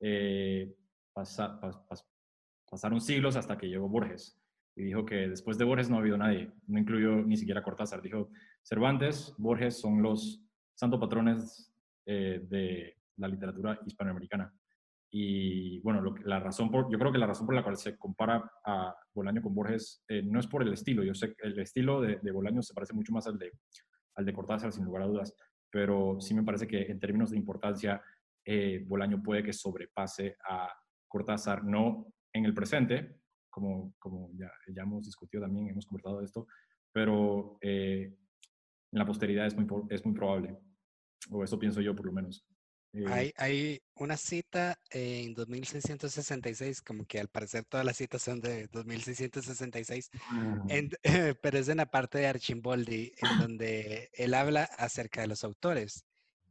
eh, 0.00 0.74
pasaron 1.14 3.00
siglos 3.00 3.36
hasta 3.36 3.56
que 3.56 3.68
llegó 3.68 3.88
Borges. 3.88 4.36
Y 4.76 4.84
dijo 4.84 5.04
que 5.04 5.28
después 5.28 5.58
de 5.58 5.64
Borges 5.64 5.90
no 5.90 5.96
ha 5.96 6.00
habido 6.00 6.16
nadie, 6.16 6.52
no 6.66 6.78
incluyó 6.78 7.22
ni 7.22 7.36
siquiera 7.36 7.62
Cortázar. 7.62 8.02
Dijo, 8.02 8.30
Cervantes, 8.62 9.34
Borges 9.38 9.80
son 9.80 10.02
los 10.02 10.42
santos 10.74 11.00
patrones 11.00 11.72
eh, 12.06 12.40
de, 12.48 12.96
la 13.16 13.28
literatura 13.28 13.78
hispanoamericana. 13.84 14.52
Y 15.10 15.80
bueno, 15.80 16.02
la 16.24 16.38
razón 16.38 16.70
por, 16.70 16.90
yo 16.90 16.98
creo 16.98 17.12
que 17.12 17.18
la 17.18 17.26
razón 17.26 17.46
por 17.46 17.54
la 17.54 17.64
cual 17.64 17.76
se 17.76 17.98
compara 17.98 18.50
a 18.64 18.94
Bolaño 19.12 19.42
con 19.42 19.54
Borges 19.54 20.04
eh, 20.08 20.22
no 20.22 20.38
es 20.38 20.46
por 20.46 20.62
el 20.62 20.72
estilo. 20.72 21.02
Yo 21.02 21.14
sé 21.14 21.34
que 21.34 21.48
el 21.48 21.58
estilo 21.58 22.00
de, 22.00 22.18
de, 22.22 22.30
Bolaño 22.30 22.62
se 22.62 22.72
parece 22.72 22.94
mucho 22.94 23.12
más 23.12 23.26
al 23.26 23.38
de, 23.38 23.50
al 24.20 24.26
de 24.26 24.32
Cortázar, 24.32 24.72
sin 24.72 24.84
lugar 24.84 25.02
a 25.02 25.06
dudas, 25.06 25.34
pero 25.70 26.20
sí 26.20 26.34
me 26.34 26.42
parece 26.42 26.66
que 26.66 26.82
en 26.82 27.00
términos 27.00 27.30
de 27.30 27.36
importancia, 27.36 28.02
eh, 28.44 28.84
Bolaño 28.86 29.22
puede 29.22 29.42
que 29.42 29.52
sobrepase 29.52 30.36
a 30.48 30.68
Cortázar, 31.08 31.64
no 31.64 32.06
en 32.32 32.44
el 32.44 32.54
presente, 32.54 33.20
como, 33.50 33.94
como 33.98 34.30
ya, 34.34 34.50
hemos 34.82 35.06
discutido 35.06 35.42
también, 35.42 35.68
hemos 35.68 35.86
conversado 35.86 36.22
esto, 36.22 36.46
pero 36.92 37.58
eh, 37.60 38.14
en 38.92 38.98
la 38.98 39.06
posteridad 39.06 39.46
es 39.46 39.56
muy, 39.56 39.66
es 39.90 40.04
muy 40.04 40.14
probable, 40.14 40.56
o 41.30 41.42
eso 41.42 41.58
pienso 41.58 41.80
yo 41.80 41.94
por 41.94 42.06
lo 42.06 42.12
menos. 42.12 42.46
Eh, 42.92 43.32
hay, 43.36 43.82
una 43.94 44.16
cita 44.16 44.78
en 44.90 45.34
2666, 45.34 46.82
como 46.82 47.04
que 47.04 47.20
al 47.20 47.28
parecer 47.28 47.64
todas 47.64 47.86
las 47.86 47.96
citas 47.96 48.22
son 48.22 48.40
de 48.40 48.66
2666, 48.68 50.10
pero 51.42 51.58
es 51.58 51.68
en 51.68 51.76
la 51.76 51.86
parte 51.86 52.18
de 52.18 52.26
Archimboldi, 52.26 53.12
en 53.18 53.38
donde 53.38 54.10
él 54.14 54.34
habla 54.34 54.64
acerca 54.64 55.20
de 55.20 55.28
los 55.28 55.44
autores 55.44 56.04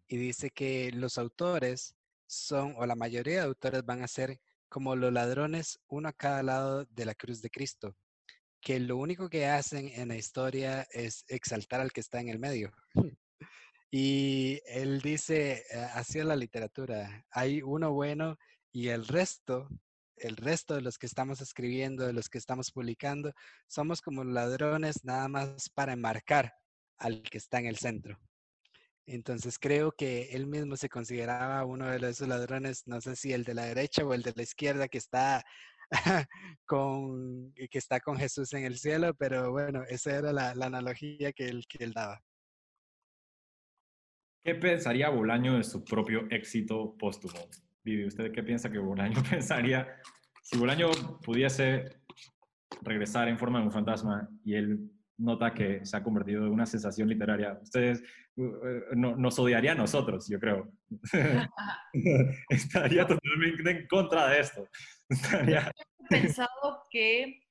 y 0.07 0.17
dice 0.17 0.49
que 0.49 0.91
los 0.91 1.17
autores 1.17 1.95
son, 2.27 2.73
o 2.77 2.85
la 2.85 2.95
mayoría 2.95 3.35
de 3.35 3.47
autores 3.47 3.85
van 3.85 4.03
a 4.03 4.07
ser 4.07 4.39
como 4.67 4.95
los 4.95 5.11
ladrones, 5.11 5.79
uno 5.87 6.09
a 6.09 6.13
cada 6.13 6.43
lado 6.43 6.85
de 6.85 7.05
la 7.05 7.15
cruz 7.15 7.41
de 7.41 7.49
Cristo, 7.49 7.95
que 8.61 8.79
lo 8.79 8.97
único 8.97 9.29
que 9.29 9.47
hacen 9.47 9.87
en 9.89 10.09
la 10.09 10.15
historia 10.15 10.87
es 10.91 11.25
exaltar 11.27 11.81
al 11.81 11.91
que 11.91 12.01
está 12.01 12.19
en 12.19 12.29
el 12.29 12.39
medio. 12.39 12.71
Y 13.91 14.61
él 14.65 15.01
dice, 15.01 15.63
eh, 15.71 15.87
así 15.93 16.19
la 16.19 16.35
literatura, 16.35 17.25
hay 17.31 17.61
uno 17.61 17.91
bueno 17.91 18.37
y 18.71 18.89
el 18.89 19.07
resto, 19.07 19.67
el 20.17 20.37
resto 20.37 20.75
de 20.75 20.81
los 20.81 20.99
que 20.99 21.07
estamos 21.07 21.41
escribiendo, 21.41 22.05
de 22.05 22.13
los 22.13 22.29
que 22.29 22.37
estamos 22.37 22.71
publicando, 22.71 23.33
somos 23.67 24.01
como 24.01 24.23
ladrones 24.23 25.03
nada 25.03 25.27
más 25.27 25.69
para 25.69 25.93
enmarcar 25.93 26.53
al 26.99 27.23
que 27.23 27.39
está 27.39 27.59
en 27.59 27.65
el 27.65 27.77
centro. 27.77 28.19
Entonces 29.07 29.57
creo 29.57 29.91
que 29.91 30.29
él 30.33 30.45
mismo 30.45 30.77
se 30.77 30.89
consideraba 30.89 31.65
uno 31.65 31.89
de 31.89 32.09
esos 32.09 32.27
ladrones, 32.27 32.83
no 32.85 33.01
sé 33.01 33.15
si 33.15 33.33
el 33.33 33.43
de 33.43 33.55
la 33.55 33.65
derecha 33.65 34.05
o 34.05 34.13
el 34.13 34.21
de 34.21 34.33
la 34.35 34.43
izquierda 34.43 34.87
que 34.87 34.99
está 34.99 35.43
con 36.67 37.51
que 37.53 37.77
está 37.79 37.99
con 38.01 38.17
Jesús 38.17 38.53
en 38.53 38.65
el 38.65 38.77
cielo, 38.77 39.15
pero 39.15 39.51
bueno, 39.51 39.83
esa 39.89 40.15
era 40.15 40.31
la, 40.31 40.51
analogía 40.51 41.33
que 41.33 41.47
él 41.47 41.93
daba. 41.93 42.21
¿Qué 44.43 44.55
pensaría 44.55 45.09
Bolaño 45.09 45.57
de 45.57 45.63
su 45.63 45.83
propio 45.83 46.27
éxito 46.29 46.95
póstumo? 46.97 47.39
Vivi, 47.83 48.05
¿usted 48.05 48.31
qué 48.31 48.43
piensa 48.43 48.71
que 48.71 48.79
Bolaño 48.79 49.21
pensaría 49.29 49.87
si 50.41 50.57
Bolaño 50.57 50.89
pudiese 51.23 51.85
regresar 52.81 53.27
en 53.27 53.37
forma 53.37 53.59
de 53.59 53.65
un 53.65 53.71
fantasma 53.71 54.29
y 54.43 54.55
él 54.55 54.79
nota 55.17 55.53
que 55.53 55.85
se 55.85 55.97
ha 55.97 56.03
convertido 56.03 56.45
en 56.45 56.53
una 56.53 56.65
sensación 56.65 57.09
literaria? 57.09 57.59
Ustedes 57.61 58.01
no, 58.35 59.15
nos 59.17 59.37
odiaría 59.37 59.73
a 59.73 59.75
nosotros, 59.75 60.27
yo 60.29 60.39
creo. 60.39 60.71
Estaría 62.49 63.05
totalmente 63.05 63.71
en 63.71 63.87
contra 63.87 64.27
de 64.29 64.39
esto. 64.39 64.67
Estaría... 65.09 65.71
He 65.99 66.21
pensado 66.21 66.83
que 66.89 67.41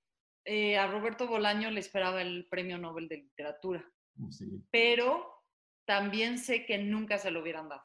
eh, 0.45 0.79
a 0.79 0.91
Roberto 0.91 1.29
Bolaño 1.29 1.71
le 1.71 1.81
esperaba 1.81 2.23
el 2.23 2.47
Premio 2.51 2.79
Nobel 2.79 3.09
de 3.09 3.19
Literatura. 3.19 3.85
Sí. 4.31 4.47
Pero 4.73 5.38
también 5.89 6.37
sé 6.37 6.67
que 6.67 6.77
nunca 6.77 7.17
se 7.17 7.31
lo 7.31 7.41
hubieran 7.41 7.71
dado. 7.71 7.83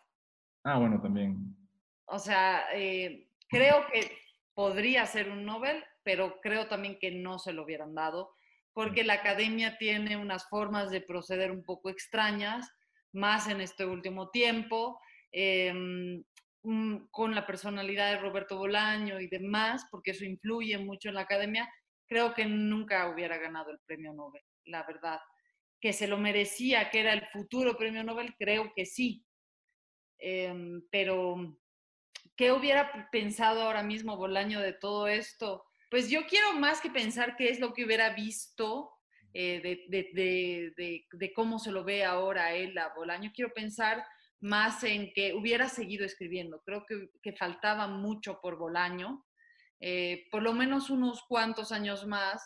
Ah, 0.65 0.77
bueno, 0.77 1.01
también. 1.01 1.55
O 2.03 2.19
sea, 2.19 2.65
eh, 2.73 3.29
creo 3.47 3.87
que 3.87 4.11
podría 4.53 5.05
ser 5.05 5.29
un 5.29 5.45
Nobel, 5.45 5.81
pero 6.03 6.41
creo 6.41 6.67
también 6.67 6.99
que 6.99 7.11
no 7.11 7.39
se 7.39 7.53
lo 7.53 7.63
hubieran 7.63 7.95
dado, 7.95 8.35
porque 8.73 9.05
la 9.05 9.13
academia 9.13 9.77
tiene 9.77 10.17
unas 10.17 10.49
formas 10.49 10.91
de 10.91 10.99
proceder 10.99 11.49
un 11.49 11.63
poco 11.63 11.89
extrañas, 11.89 12.69
más 13.13 13.47
en 13.47 13.61
este 13.61 13.85
último 13.85 14.31
tiempo, 14.31 14.99
em, 15.31 16.25
mm, 16.63 17.07
con 17.09 17.33
la 17.33 17.47
personalidad 17.47 18.11
de 18.11 18.19
Roberto 18.19 18.57
Bolaño 18.57 19.21
y 19.21 19.29
demás, 19.29 19.87
porque 19.89 20.11
eso 20.11 20.25
influye 20.25 20.77
mucho 20.77 21.07
en 21.07 21.15
la 21.15 21.21
academia, 21.21 21.71
creo 22.05 22.33
que 22.33 22.45
nunca 22.45 23.07
hubiera 23.07 23.37
ganado 23.37 23.71
el 23.71 23.79
premio 23.85 24.11
Nobel, 24.11 24.43
la 24.65 24.83
verdad 24.83 25.21
que 25.83 25.91
se 25.91 26.07
lo 26.07 26.17
merecía, 26.17 26.89
que 26.89 27.01
era 27.01 27.11
el 27.11 27.27
futuro 27.27 27.75
premio 27.75 28.05
Nobel, 28.05 28.33
creo 28.39 28.71
que 28.73 28.85
sí. 28.85 29.25
Em, 30.17 30.81
pero, 30.89 31.59
¿qué 32.37 32.53
hubiera 32.53 33.09
pensado 33.11 33.63
ahora 33.63 33.83
mismo 33.83 34.15
Bolaño 34.15 34.61
de 34.61 34.71
todo 34.71 35.07
esto? 35.09 35.65
Pues 35.89 36.09
yo 36.09 36.25
quiero 36.25 36.53
más 36.53 36.79
que 36.79 36.89
pensar 36.89 37.35
qué 37.35 37.49
es 37.49 37.59
lo 37.59 37.73
que 37.73 37.83
hubiera 37.83 38.11
visto 38.11 38.91
eh, 39.33 39.83
de, 39.89 41.33
cómo 41.35 41.59
se 41.59 41.73
lo 41.73 41.83
ve 41.83 42.05
ahora 42.05 42.55
él 42.55 42.77
a 42.77 42.93
Bolaño. 42.95 43.33
Quiero 43.35 43.53
pensar 43.53 44.05
más 44.39 44.85
en 44.85 45.11
que 45.11 45.33
hubiera 45.33 45.67
seguido 45.67 46.05
escribiendo. 46.05 46.61
Creo 46.65 46.85
que, 46.85 47.33
faltaba 47.33 47.89
mucho 47.89 48.39
por 48.41 48.57
Bolaño, 48.57 49.25
eh, 49.81 50.29
por 50.31 50.43
lo 50.43 50.53
menos 50.53 50.89
unos 50.89 51.23
cuantos 51.27 51.73
años 51.73 52.07
más 52.07 52.41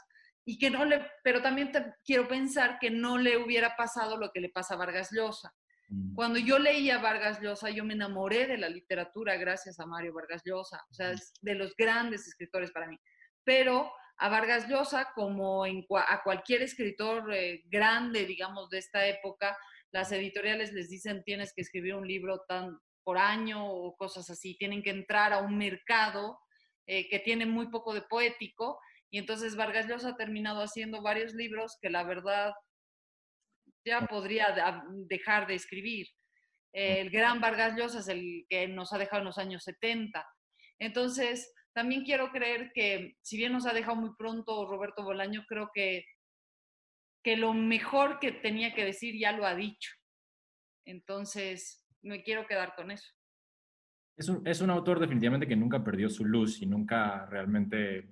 y 0.48 0.58
que 0.58 0.70
no 0.70 0.86
le, 0.86 1.06
pero 1.24 1.42
también 1.42 1.74
quiero 2.06 2.26
pensar 2.26 2.80
que 2.80 2.90
no 2.90 3.18
le 3.18 3.38
hubiera 3.38 3.76
pasado 3.76 4.16
lo 4.16 4.32
que 4.32 4.40
le 4.40 4.48
pasa 4.48 4.76
a 4.76 4.78
Vargas 4.78 5.10
Llosa. 5.12 5.54
Mm. 5.90 6.16
Cuando 6.16 6.40
yo 6.40 6.58
leía 6.58 7.00
Vargas 7.00 7.42
Llosa, 7.42 7.70
yo 7.70 7.84
me 7.84 7.96
enamoré 7.96 8.48
de 8.48 8.58
la 8.58 8.70
literatura 8.70 9.36
gracias 9.36 9.78
a 9.78 9.86
Mario 9.86 10.14
Vargas 10.14 10.44
Llosa, 10.46 10.86
o 10.90 10.94
sea, 10.94 11.12
es 11.12 11.34
de 11.42 11.54
los 11.54 11.76
grandes 11.76 12.26
escritores 12.30 12.72
para 12.72 12.88
mí. 12.88 12.98
Pero 13.44 13.92
a 14.20 14.30
Vargas 14.30 14.70
Llosa, 14.70 15.12
como 15.14 15.66
en, 15.66 15.86
a 15.90 16.24
cualquier 16.24 16.62
escritor 16.62 17.34
eh, 17.34 17.64
grande, 17.66 18.26
digamos, 18.26 18.70
de 18.70 18.78
esta 18.78 19.06
época, 19.06 19.58
las 19.92 20.14
editoriales 20.14 20.72
les 20.72 20.88
dicen 20.88 21.24
tienes 21.26 21.52
que 21.54 21.62
escribir 21.62 21.96
un 21.96 22.08
libro 22.08 22.46
tan 22.48 22.80
por 23.04 23.18
año 23.18 23.70
o 23.70 23.98
cosas 23.98 24.30
así, 24.30 24.58
tienen 24.58 24.82
que 24.82 24.92
entrar 24.92 25.34
a 25.34 25.40
un 25.40 25.58
mercado 25.58 26.40
eh, 26.86 27.10
que 27.10 27.20
tiene 27.20 27.46
muy 27.46 27.68
poco 27.68 27.94
de 27.94 28.02
poético 28.02 28.80
y 29.12 29.20
entonces 29.20 29.56
Vargas 29.56 29.88
Llosa 29.88 30.10
ha 30.10 30.18
terminado 30.18 30.62
haciendo 30.62 31.02
varios 31.02 31.34
libros 31.34 31.78
que 31.82 31.90
la 31.90 32.04
verdad 32.04 32.54
ya 33.86 34.06
podría 34.06 34.84
dejar 35.08 35.48
de 35.48 35.56
escribir. 35.56 36.08
El 36.74 37.10
gran 37.10 37.40
Vargas 37.40 37.76
Llosa 37.78 38.00
es 38.00 38.08
el 38.10 38.46
que 38.50 38.68
nos 38.68 38.92
ha 38.92 38.98
dejado 38.98 39.20
en 39.20 39.26
los 39.26 39.38
años 39.38 39.64
70. 39.64 40.26
Entonces, 40.80 41.54
también 41.74 42.04
quiero 42.04 42.32
creer 42.32 42.72
que, 42.74 43.16
si 43.22 43.38
bien 43.38 43.54
nos 43.54 43.66
ha 43.66 43.74
dejado 43.74 43.96
muy 43.96 44.12
pronto 44.18 44.68
Roberto 44.68 45.04
Bolaño, 45.04 45.46
creo 45.48 45.70
que, 45.74 46.06
que 47.24 47.38
lo 47.38 47.54
mejor 47.54 48.20
que 48.20 48.32
tenía 48.32 48.74
que 48.74 48.84
decir 48.84 49.16
ya 49.18 49.32
lo 49.32 49.46
ha 49.46 49.56
dicho. 49.56 49.92
Entonces, 50.86 51.86
me 52.02 52.24
quiero 52.24 52.46
quedar 52.46 52.76
con 52.76 52.92
eso. 52.92 53.08
Es 54.18 54.30
un, 54.30 54.46
es 54.48 54.62
un 54.62 54.70
autor 54.72 55.00
definitivamente 55.00 55.48
que 55.48 55.56
nunca 55.56 55.84
perdió 55.84 56.10
su 56.10 56.26
luz 56.26 56.62
y 56.62 56.66
nunca 56.66 57.26
realmente, 57.28 58.10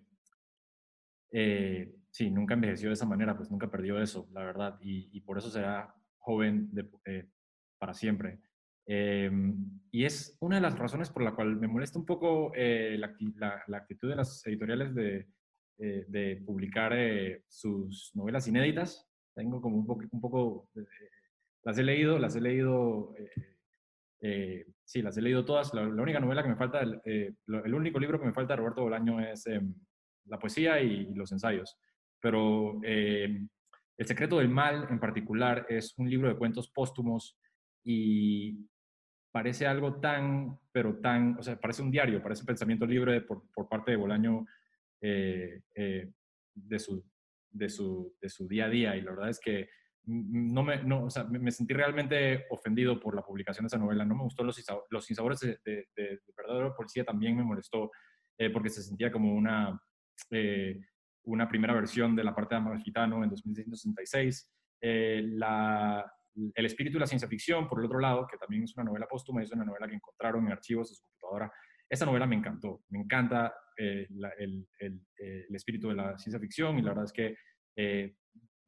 eh, 1.38 1.94
sí, 2.12 2.32
nunca 2.32 2.53
envejeció 2.53 2.88
de 2.88 2.94
esa 2.94 3.06
manera, 3.06 3.36
pues 3.36 3.52
nunca 3.52 3.70
perdió 3.70 4.02
eso, 4.02 4.30
la 4.32 4.45
verdad, 4.45 4.78
y, 4.80 5.20
por 5.22 5.38
eso 5.38 5.49
será 5.49 5.94
joven 6.18 6.72
eh, 7.03 7.28
para 7.78 7.94
siempre. 7.94 8.40
Eh, 8.88 9.30
y 9.91 10.06
es 10.06 10.38
una 10.40 10.56
de 10.56 10.62
las 10.62 10.80
razones 10.80 11.10
por 11.10 11.24
la 11.24 11.36
cual 11.36 11.57
me 11.57 11.68
molesta 11.68 11.99
un 11.99 12.06
poco 12.06 12.53
eh, 12.56 12.98
la, 12.98 13.07
actitud 13.78 14.10
de 14.10 14.16
las 14.16 14.48
editoriales 14.48 14.95
de, 14.95 15.28
eh, 15.78 16.41
publicar 16.45 16.94
sus 17.49 18.12
novelas 18.16 18.48
inéditas. 18.48 19.06
Tengo 19.36 19.60
como 19.60 19.76
un 19.76 20.22
poco, 20.22 20.70
las 21.64 21.78
he 21.78 21.84
leído, 21.84 22.18
las 22.18 22.38
he 22.38 22.41
leído, 22.41 23.14
sí, 24.86 25.02
las 25.02 25.18
he 25.18 25.22
leído 25.22 25.44
todas. 25.44 25.74
La, 25.74 25.82
única 25.82 26.22
novela 26.22 26.44
que 26.44 26.49
me 26.49 26.56
falta, 26.56 26.80
el, 26.80 27.02
el, 27.03 27.74
único 27.74 27.99
libro 27.99 28.22
que 28.22 28.26
me 28.26 28.34
falta 28.34 28.53
de 28.53 28.57
Roberto 28.62 28.84
Bolaño 28.84 29.20
es 29.20 29.45
em, 29.48 29.76
la 30.26 30.39
poesía 30.39 30.81
y, 30.81 31.14
los 31.14 31.31
ensayos. 31.31 31.77
Pero 32.19 32.81
El 32.84 34.07
secreto 34.07 34.39
del 34.39 34.49
mal 34.49 34.88
en 34.89 34.99
particular 34.99 35.65
es 35.69 35.97
un 35.97 36.10
libro 36.10 36.27
de 36.27 36.38
cuentos 36.38 36.69
póstumos 36.69 37.38
y 37.84 38.68
parece 39.35 39.68
algo 39.68 39.99
tan, 39.99 40.57
pero 40.72 40.97
tan, 40.99 41.38
o 41.38 41.43
sea, 41.43 41.60
parece 41.60 41.81
un 41.81 41.91
diario, 41.91 42.23
parece 42.23 42.43
un 42.43 42.47
pensamiento 42.47 42.85
libre 42.85 43.19
por, 43.19 43.43
por 43.53 43.68
parte 43.68 43.91
de 43.91 43.97
Bolaño 43.97 44.45
eh, 45.02 45.61
eh, 45.76 46.10
de, 46.53 46.80
su, 46.80 47.06
de, 47.52 47.68
su, 47.68 48.15
de 48.22 48.30
su 48.30 48.47
día 48.47 48.65
a 48.65 48.69
día. 48.69 48.95
Y 48.95 49.02
la 49.02 49.11
verdad 49.11 49.30
es 49.30 49.41
que 49.41 49.68
no 50.06 50.64
me, 50.64 50.81
no, 50.84 51.03
o 51.03 51.10
sea, 51.10 51.26
me, 51.26 51.52
sentí 51.52 51.73
realmente 51.73 52.45
ofendido 52.49 52.97
por 52.97 53.14
la 53.14 53.23
publicación 53.23 53.65
de 53.65 53.68
esa 53.68 53.77
novela. 53.77 54.06
No 54.06 54.15
me 54.15 54.23
gustó 54.23 54.43
Los, 54.45 54.64
los 54.89 55.10
Insabores 55.10 55.41
de, 55.41 55.60
de, 55.65 55.85
de, 55.95 56.22
Verdadero 56.38 56.73
Policía, 56.73 57.03
también 57.03 57.35
me 57.35 57.43
molestó 57.43 57.91
eh, 58.38 58.49
porque 58.49 58.69
se 58.69 58.84
sentía 58.84 59.11
como 59.11 59.34
una, 59.35 59.77
eh, 60.31 60.79
una 61.23 61.47
primera 61.47 61.73
versión 61.73 62.15
de 62.15 62.23
La 62.23 62.35
parte 62.35 62.55
de 62.55 62.61
Amalfitano 62.61 63.23
en 63.23 63.29
2666. 63.29 64.51
Eh, 64.81 65.23
el 66.53 66.65
espíritu 66.65 66.95
de 66.95 66.99
la 67.01 67.07
ciencia 67.07 67.27
ficción, 67.27 67.67
por 67.67 67.79
el 67.79 67.85
otro 67.85 67.99
lado, 67.99 68.27
que 68.27 68.37
también 68.37 68.63
es 68.63 68.75
una 68.75 68.83
novela 68.83 69.07
póstuma, 69.07 69.41
es 69.41 69.51
una 69.51 69.65
novela 69.65 69.87
que 69.87 69.95
encontraron 69.95 70.45
en 70.45 70.51
archivos 70.51 70.89
de 70.89 70.95
su 70.95 71.03
computadora. 71.03 71.51
Esa 71.89 72.05
novela 72.05 72.27
me 72.27 72.35
encantó, 72.35 72.81
me 72.89 72.99
encanta 72.99 73.53
eh, 73.77 74.07
eh, 74.09 74.65
el, 74.79 75.55
espíritu 75.55 75.89
de 75.89 75.95
la 75.95 76.17
ciencia 76.17 76.39
ficción 76.39 76.79
y 76.79 76.81
la 76.81 76.89
verdad 76.89 77.05
es 77.05 77.13
que 77.13 77.35
eh, 77.75 78.15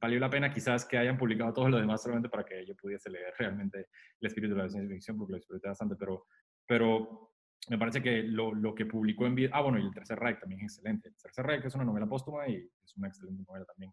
valió 0.01 0.19
la 0.19 0.29
pena 0.29 0.51
quizás 0.51 0.85
que 0.85 0.97
hayan 0.97 1.17
publicado 1.17 1.53
todo 1.53 1.69
lo 1.69 1.77
demás 1.77 2.03
solamente 2.03 2.29
para 2.29 2.43
que 2.43 2.65
yo 2.65 2.75
pudiese 2.75 3.09
leer 3.09 3.33
realmente 3.37 3.87
el 4.19 4.27
espíritu 4.27 4.53
de 4.53 4.63
la 4.63 4.69
ciencia 4.69 4.93
ficción 4.93 5.17
porque 5.17 5.31
lo 5.31 5.37
disfruté 5.37 5.67
bastante, 5.67 5.95
pero, 5.97 6.25
pero 6.67 7.36
me 7.69 7.77
parece 7.77 8.01
que 8.01 8.23
lo, 8.23 8.53
lo 8.53 8.73
que 8.73 8.85
publicó 8.85 9.25
en 9.25 9.35
vida, 9.35 9.49
ah 9.53 9.61
bueno, 9.61 9.77
y 9.79 9.85
el 9.85 9.93
Tercer 9.93 10.17
Reich 10.17 10.39
también 10.39 10.61
es 10.61 10.73
excelente. 10.73 11.09
El 11.09 11.15
Tercer 11.17 11.45
Reich 11.45 11.65
es 11.65 11.75
una 11.75 11.83
novela 11.83 12.07
póstuma 12.07 12.47
y 12.47 12.55
es 12.55 12.95
una 12.95 13.09
excelente 13.09 13.43
novela 13.45 13.65
también. 13.65 13.91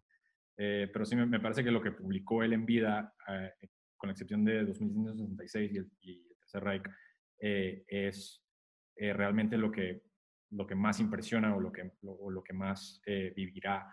Eh, 0.57 0.89
pero 0.91 1.05
sí 1.05 1.15
me, 1.15 1.25
me, 1.25 1.41
parece 1.41 1.63
que 1.63 1.71
lo 1.71 1.81
que 1.81 1.91
publicó 1.91 2.41
él 2.41 2.53
en 2.53 2.65
vida, 2.65 3.13
eh, 3.27 3.51
con 3.97 4.07
la 4.07 4.11
excepción 4.13 4.45
de 4.45 4.63
2166 4.63 5.71
y 5.73 5.77
el, 5.77 5.91
y 6.01 6.27
el 6.29 6.37
Tercer 6.37 6.63
Reich, 6.63 6.83
eh, 7.41 7.83
es 7.87 8.41
realmente 8.97 9.57
lo 9.57 9.69
que, 9.69 10.03
lo 10.51 10.65
que 10.65 10.75
más 10.75 11.01
impresiona 11.01 11.53
o 11.53 11.59
lo 11.59 11.71
que, 11.73 11.91
lo, 12.01 12.31
lo 12.31 12.41
que 12.41 12.53
más 12.53 13.01
vivirá 13.35 13.85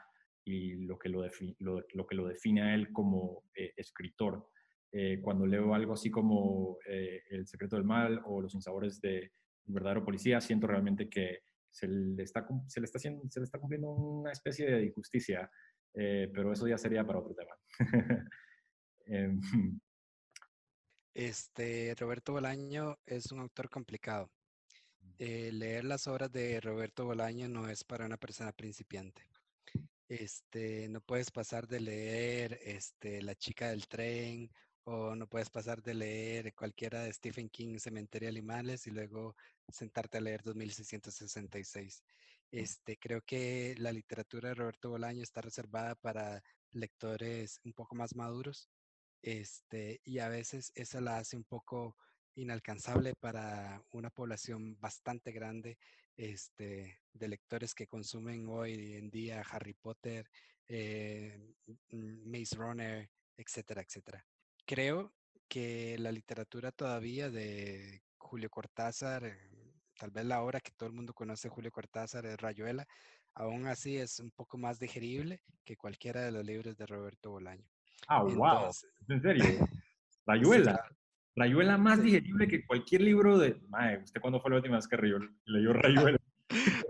y 0.45 0.75
lo 0.87 0.97
que 0.97 1.09
lo, 1.09 1.25
lo, 1.59 1.85
lo, 1.93 2.07
que 2.07 2.15
lo 2.15 2.29
define 2.29 2.63
a 2.63 2.75
él 2.75 2.93
como 2.93 3.43
escritor. 3.53 4.47
cuando 5.23 5.45
leo 5.45 5.75
algo 5.75 5.95
así 5.95 6.09
como 6.09 6.79
El 6.85 7.49
secreto 7.49 7.75
del 7.75 7.85
mal 7.85 8.23
o 8.25 8.41
Los 8.41 8.55
insabores 8.55 9.01
de 9.01 9.33
verdadero 9.65 10.05
policía, 10.05 10.41
siento 10.41 10.67
realmente 10.67 11.09
que 11.09 11.41
se 11.71 11.89
le 11.89 12.23
está, 12.23 12.47
se 12.67 12.81
le 12.81 12.85
está, 12.85 12.99
haciendo, 12.99 13.23
se 13.31 13.41
le 13.41 13.45
está 13.45 13.59
cumpliendo 13.59 13.91
una 13.91 14.33
especie 14.33 14.71
de 14.71 14.85
injusticia 14.85 15.51
eh, 15.95 16.31
pero 16.33 16.53
eso 16.53 16.67
ya 16.67 16.79
sería 16.79 17.07
para 17.07 17.19
otro 17.19 17.35
tema. 17.35 17.55
eh, 19.07 19.35
este, 21.15 21.95
Roberto 21.99 22.33
Bolaño 22.33 22.99
es 23.07 23.31
un 23.33 23.41
autor 23.41 23.69
complicado. 23.69 24.31
Eh, 25.19 25.53
leer 25.53 25.85
las 25.85 26.07
obras 26.07 26.33
de 26.33 26.61
Roberto 26.61 27.05
Bolaño 27.05 27.49
no 27.49 27.69
es 27.69 27.85
para 27.85 28.07
una 28.07 28.17
persona 28.17 28.53
principiante. 28.53 29.29
Este, 30.09 30.89
no 30.89 31.01
puedes 31.01 31.31
pasar 31.31 31.67
de 31.67 31.81
leer 31.81 32.59
este, 32.63 33.23
La 33.23 33.35
chica 33.35 33.71
del 33.71 33.87
tren 33.87 34.51
o 34.85 35.15
no 35.15 35.27
puedes 35.27 35.49
pasar 35.49 35.83
de 35.83 35.95
leer 35.95 36.55
cualquiera 36.55 37.03
de 37.03 37.13
Stephen 37.13 37.49
King, 37.49 37.79
Cementerio 37.79 38.27
de 38.27 38.39
Animales, 38.39 38.87
y 38.87 38.91
luego 38.91 39.37
sentarte 39.69 40.19
a 40.19 40.21
leer 40.21 40.43
2666. 40.43 42.03
Este, 42.51 42.99
creo 42.99 43.23
que 43.23 43.75
la 43.79 43.93
literatura 43.93 44.51
de 44.51 44.55
Roberto 44.55 44.91
Bolaño 44.91 45.23
está 45.23 45.41
reservada 45.41 45.95
para 45.95 46.43
lectores 46.73 47.61
un 47.65 47.73
poco 47.73 47.95
más 47.95 48.15
maduros 48.15 48.69
este, 49.23 50.01
y 50.05 50.19
a 50.19 50.29
veces 50.29 50.73
eso 50.75 51.01
la 51.01 51.19
hace 51.19 51.37
un 51.37 51.45
poco 51.45 51.97
inalcanzable 52.35 53.15
para 53.15 53.83
una 53.93 54.11
población 54.11 54.79
bastante 54.81 55.33
grande 55.33 55.79
este, 56.17 57.01
de 57.13 57.29
lectores 57.29 57.75
que 57.75 57.87
consumen 57.87 58.49
hoy 58.49 58.95
en 58.95 59.11
día 59.11 59.43
Harry 59.51 59.75
Potter, 59.75 60.29
eh, 60.69 61.55
Maze 61.91 62.57
Runner, 62.57 63.11
etcétera, 63.37 63.83
etcétera. 63.83 64.27
Creo 64.67 65.15
que 65.49 65.97
la 65.99 66.11
literatura 66.11 66.73
todavía 66.73 67.31
de 67.31 68.03
Julio 68.23 68.49
Cortázar, 68.49 69.37
tal 69.99 70.11
vez 70.11 70.25
la 70.25 70.43
obra 70.43 70.61
que 70.61 70.71
todo 70.73 70.89
el 70.89 70.95
mundo 70.95 71.13
conoce 71.13 71.49
Julio 71.49 71.71
Cortázar 71.71 72.25
es 72.27 72.41
Rayuela, 72.41 72.87
aún 73.35 73.67
así 73.67 73.97
es 73.99 74.21
un 74.21 74.31
poco 74.31 74.57
más 74.57 74.79
digerible 74.79 75.43
que 75.65 75.77
cualquiera 75.77 76.23
de 76.23 76.33
los 76.33 76.45
libros 76.45 76.77
de 76.77 76.87
Roberto 76.87 77.31
Bolaño. 77.31 77.67
Ah, 78.09 78.23
wow, 78.23 78.71
en 79.09 79.23
serio. 79.23 79.45
Rayuela. 80.27 80.83
Rayuela 81.35 81.79
más 81.79 82.03
digerible 82.03 82.47
que 82.47 82.65
cualquier 82.67 83.03
libro 83.03 83.39
de... 83.39 83.55
Mae, 83.69 83.99
¿usted 83.99 84.21
cuándo 84.21 84.41
fue 84.41 84.51
la 84.51 84.57
última 84.59 84.77
vez 84.77 84.87
que 84.87 84.97
leyó 84.97 85.73
Rayuela? 85.73 86.19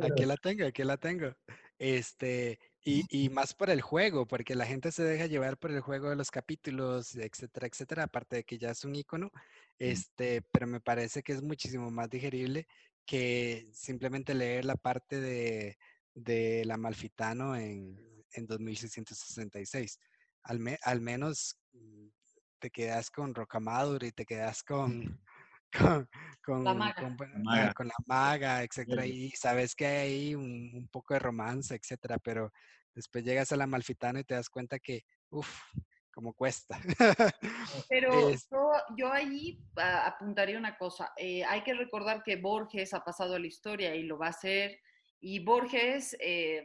aquí 0.01 0.25
la 0.25 0.37
tengo, 0.37 0.67
aquí 0.67 0.85
la 0.85 0.97
tengo. 0.97 1.33
Este, 1.79 2.59
y, 2.85 3.05
y, 3.11 3.29
más 3.29 3.55
por 3.55 3.71
el 3.71 3.81
juego, 3.81 4.27
porque 4.27 4.55
la 4.55 4.67
gente 4.67 4.91
se 4.91 5.05
deja 5.05 5.27
llevar 5.27 5.57
por 5.57 5.71
el 5.71 5.81
juego 5.81 6.11
de 6.11 6.17
los 6.17 6.31
capítulos, 6.31 7.15
etcétera, 7.15 7.69
etcétera, 7.69 8.03
aparte 8.05 8.37
de 8.37 8.45
que 8.45 8.59
ya 8.59 8.71
es 8.71 8.85
un 8.85 8.97
icono, 8.97 9.31
este, 9.79 10.43
pero 10.43 10.67
me 10.67 10.81
parece 10.81 11.23
que 11.23 11.33
es 11.33 11.43
muchísimo 11.43 11.91
más 11.91 12.11
digerible 12.11 12.67
que 13.05 13.69
simplemente 13.73 14.35
leer 14.35 14.65
la 14.65 14.77
parte 14.77 15.21
de, 15.21 15.79
de 16.15 16.65
la 16.65 16.77
Malfitano 16.77 17.57
en, 17.57 17.99
en 18.33 18.47
2666. 18.47 19.99
Al, 20.45 20.59
me, 20.59 20.79
al, 20.83 21.01
menos 21.01 21.57
mm, 21.73 22.09
te 22.59 22.71
quedas 22.71 23.11
con 23.11 23.35
Rocamadur 23.35 24.05
y 24.05 24.13
te 24.13 24.25
quedas 24.25 24.63
con, 24.63 25.21
con, 25.79 26.09
con, 26.45 26.65
la 26.65 26.75
maga, 26.75 26.95
con, 26.95 27.17
la, 27.33 27.39
maga. 27.39 27.75
con 27.75 27.89
la 27.89 27.95
maga, 28.07 28.63
etcétera, 28.63 29.07
y 29.07 29.31
sabes 29.31 29.75
que 29.75 29.87
hay 29.87 29.97
ahí 29.97 30.35
un, 30.35 30.71
un, 30.75 30.89
poco 30.89 31.15
de 31.15 31.21
romance, 31.21 31.75
etcétera, 31.75 32.19
pero 32.19 32.53
después 32.95 33.25
llegas 33.25 33.53
a 33.53 33.57
la 33.57 33.67
Malfitano 33.67 34.19
y 34.19 34.25
te 34.25 34.35
das 34.35 34.51
cuenta 34.51 34.79
que, 34.79 35.05
uff, 35.31 35.63
como 36.13 36.35
cuesta. 36.35 36.79
Pero 37.89 38.31
es... 38.31 38.49
yo, 38.51 38.71
yo, 38.97 39.13
ahí 39.13 39.59
apuntaría 39.77 40.59
una 40.59 40.77
cosa. 40.77 41.13
Eh, 41.17 41.43
hay 41.45 41.63
que 41.63 41.75
recordar 41.75 42.23
que 42.23 42.37
Borges 42.37 42.95
ha 42.95 43.03
pasado 43.03 43.35
a 43.35 43.39
la 43.39 43.47
historia 43.47 43.95
y 43.95 44.05
lo 44.05 44.19
va 44.19 44.27
a 44.27 44.31
hacer. 44.31 44.79
Y 45.21 45.43
Borges 45.45 46.17
eh, 46.21 46.65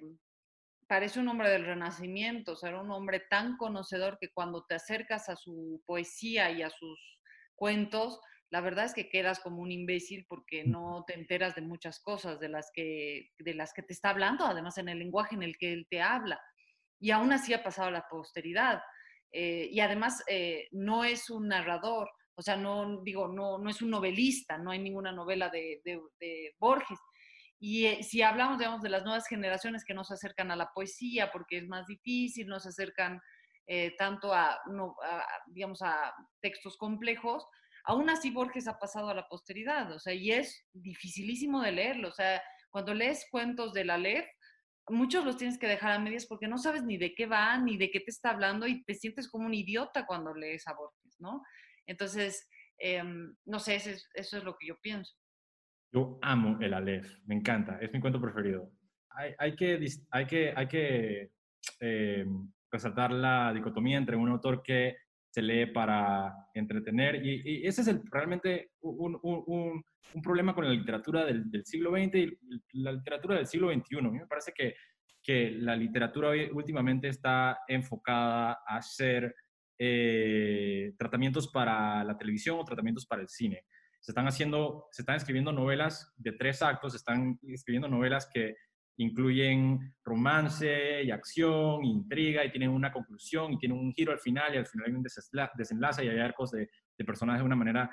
parece 0.88 1.19
un 1.19 1.27
hombre 1.27 1.49
del 1.49 1.65
Renacimiento, 1.65 2.53
o 2.53 2.55
sea, 2.55 2.69
era 2.69 2.81
un 2.81 2.91
hombre 2.91 3.21
tan 3.29 3.57
conocedor 3.57 4.17
que 4.19 4.31
cuando 4.31 4.65
te 4.65 4.75
acercas 4.75 5.29
a 5.29 5.35
su 5.35 5.81
poesía 5.85 6.51
y 6.51 6.61
a 6.61 6.69
sus 6.69 6.99
cuentos, 7.55 8.19
la 8.49 8.61
verdad 8.61 8.86
es 8.86 8.94
que 8.94 9.10
quedas 9.10 9.40
como 9.40 9.61
un 9.61 9.72
imbécil 9.72 10.26
porque 10.28 10.64
no 10.64 11.03
te 11.06 11.14
enteras 11.14 11.56
de 11.56 11.61
muchas 11.61 11.99
cosas 11.99 12.40
de 12.40 12.49
las 12.49 12.72
que, 12.74 13.32
de 13.38 13.53
las 13.53 13.74
que 13.74 13.84
te 13.84 13.94
está 13.94 14.10
hablando, 14.10 14.45
además 14.45 14.78
en 14.78 14.90
el 14.90 14.99
lenguaje 14.99 15.36
en 15.36 15.44
el 15.44 15.57
que 15.57 15.74
él 15.74 15.88
te 15.90 16.02
habla. 16.02 16.40
Y 16.99 17.11
aún 17.11 17.32
así 17.32 17.53
ha 17.53 17.64
pasado 17.64 17.90
a 17.90 17.91
la 17.91 18.07
posteridad. 18.10 18.82
Eh, 19.32 19.68
y 19.72 19.80
además 19.82 20.24
eh, 20.28 20.68
no 20.72 21.03
es 21.03 21.30
un 21.30 21.49
narrador, 21.49 22.10
o 22.36 22.41
sea, 22.41 22.56
no 22.56 23.02
digo, 23.03 23.28
no, 23.28 23.57
no 23.57 23.69
es 23.69 23.82
un 23.82 23.90
novelista, 23.90 24.57
no 24.57 24.72
hay 24.72 24.80
ninguna 24.80 25.11
novela 25.11 25.49
de, 25.49 25.82
de, 25.84 25.99
de 26.19 26.56
Borges. 26.60 26.99
Y 27.60 27.86
eh, 27.86 28.03
si 28.03 28.22
hablamos, 28.22 28.60
digamos, 28.60 28.82
de 28.82 28.90
las 28.90 29.03
nuevas 29.03 29.28
generaciones 29.28 29.84
que 29.84 29.94
no 29.94 30.03
se 30.03 30.14
acercan 30.14 30.52
a 30.52 30.56
la 30.56 30.72
poesía 30.74 31.32
porque 31.32 31.57
es 31.57 31.68
más 31.68 31.88
difícil, 31.88 32.48
no 32.48 32.60
se 32.60 32.69
acercan 32.69 33.19
eh, 33.65 33.95
tanto 33.98 34.34
a, 34.34 34.60
no, 34.68 34.95
a, 35.03 35.26
digamos, 35.48 35.82
a 35.82 36.14
textos 36.41 36.78
complejos, 36.78 37.45
aún 37.88 38.09
así 38.09 38.31
Borges 38.31 38.68
ha 38.68 38.77
pasado 38.77 39.09
a 39.09 39.15
la 39.15 39.27
posteridad, 39.27 39.91
o 39.93 39.99
sea, 39.99 40.14
y 40.14 40.31
es 40.31 40.68
dificilísimo 40.73 41.61
de 41.61 41.72
leerlo, 41.72 42.09
o 42.09 42.11
sea, 42.11 42.41
cuando 42.69 42.93
lees 42.93 43.26
cuentos 43.31 43.73
de 43.73 43.85
la 43.85 43.97
Lev, 43.97 44.26
muchos 44.89 45.23
los 45.26 45.38
tienes 45.38 45.57
que 45.57 45.68
dejar 45.68 45.93
a 45.93 45.99
medias 45.99 46.26
porque 46.26 46.47
no 46.47 46.57
sabes 46.57 46.84
ni 46.84 46.97
de 46.97 47.15
qué 47.15 47.26
va, 47.26 47.57
ni 47.57 47.77
de 47.77 47.89
qué 47.89 48.01
te 48.01 48.11
está 48.11 48.31
hablando 48.31 48.68
y 48.68 48.84
te 48.84 48.93
sientes 48.93 49.30
como 49.30 49.45
un 49.45 49.53
idiota 49.53 50.05
cuando 50.05 50.34
lees 50.34 50.68
a 50.68 50.73
Borges, 50.73 51.15
¿no? 51.19 51.43
Entonces, 51.85 52.49
em, 52.77 53.34
no 53.45 53.59
sé, 53.59 53.76
eso 53.76 53.89
es, 53.89 54.09
eso 54.14 54.38
es, 54.38 54.43
lo 54.43 54.57
que 54.57 54.68
yo 54.68 54.77
pienso. 54.81 55.15
Yo 55.93 56.19
amo 56.22 56.57
el 56.59 56.73
Aleph, 56.73 57.09
me 57.26 57.35
encanta, 57.35 57.80
es 57.81 57.91
mi 57.93 58.01
cuento 58.01 58.22
preferido. 58.22 58.69
Hay, 59.11 59.34
hay 59.39 59.55
que, 59.55 59.80
hay 60.11 60.27
que, 60.27 60.53
hay 60.55 60.68
que 60.68 61.31
eh, 61.80 62.26
resaltar 62.69 63.11
la 63.11 63.53
dicotomía 63.53 63.97
entre 63.97 64.18
un 64.18 64.30
autor 64.30 64.61
que 64.61 64.97
se 65.30 65.41
lee 65.41 65.68
para 65.68 66.34
entretener 66.54 67.24
y, 67.24 67.66
ese 67.68 67.82
es 67.82 67.88
el, 67.88 68.02
realmente 68.10 68.72
un, 68.82 69.20
un, 69.22 69.84
un, 70.14 70.22
problema 70.22 70.56
con 70.56 70.66
la 70.66 70.72
literatura 70.72 71.26
del, 71.26 71.49
del, 71.52 71.66
siglo 71.66 71.91
XX 71.91 72.16
y 72.16 72.38
la 72.82 72.91
literatura 72.94 73.36
del 73.36 73.45
siglo 73.45 73.72
XXI. 73.72 73.98
A 73.98 74.02
mí 74.02 74.20
me 74.20 74.28
parece 74.28 74.52
que, 74.56 74.76
que 75.22 75.52
la 75.52 75.76
literatura 75.76 76.32
últimamente 76.54 77.10
está 77.10 77.60
enfocada 77.68 78.60
a 78.66 78.78
hacer 78.78 79.36
eh, 79.80 80.94
tratamientos 80.98 81.49
para 81.49 82.04
la 82.04 82.18
televisión 82.18 82.58
o 82.60 82.66
tratamientos 82.66 83.06
para 83.06 83.22
el 83.22 83.30
cine. 83.30 83.64
Se 83.99 84.12
están 84.12 84.28
haciendo, 84.28 84.88
se 84.91 85.04
están 85.04 85.18
escribiendo 85.18 85.52
novelas 85.52 86.14
de 86.18 86.32
tres 86.32 86.62
actos, 86.62 86.94
se 86.94 86.98
están 86.98 87.38
escribiendo 87.44 87.88
novelas 87.88 88.28
que 88.34 88.56
incluyen 88.98 89.94
romance 90.03 91.03
y 91.03 91.11
acción, 91.11 91.86
intriga, 91.86 92.44
y 92.44 92.52
tienen 92.52 92.69
una 92.69 92.91
conclusión, 92.91 93.53
y 93.53 93.57
tienen 93.57 93.78
un 93.78 93.94
giro 93.94 94.11
al 94.11 94.19
final, 94.19 94.53
y 94.53 94.57
al 94.57 94.65
final 94.65 94.88
hay 94.88 94.94
un 94.94 95.03
desenlace, 95.56 96.06
y 96.06 96.10
hay 96.10 96.19
arcos 96.19 96.52
de, 96.52 96.69
de 96.98 97.06
personajes 97.06 97.41
de 97.41 97.45
una 97.45 97.56
manera 97.56 97.90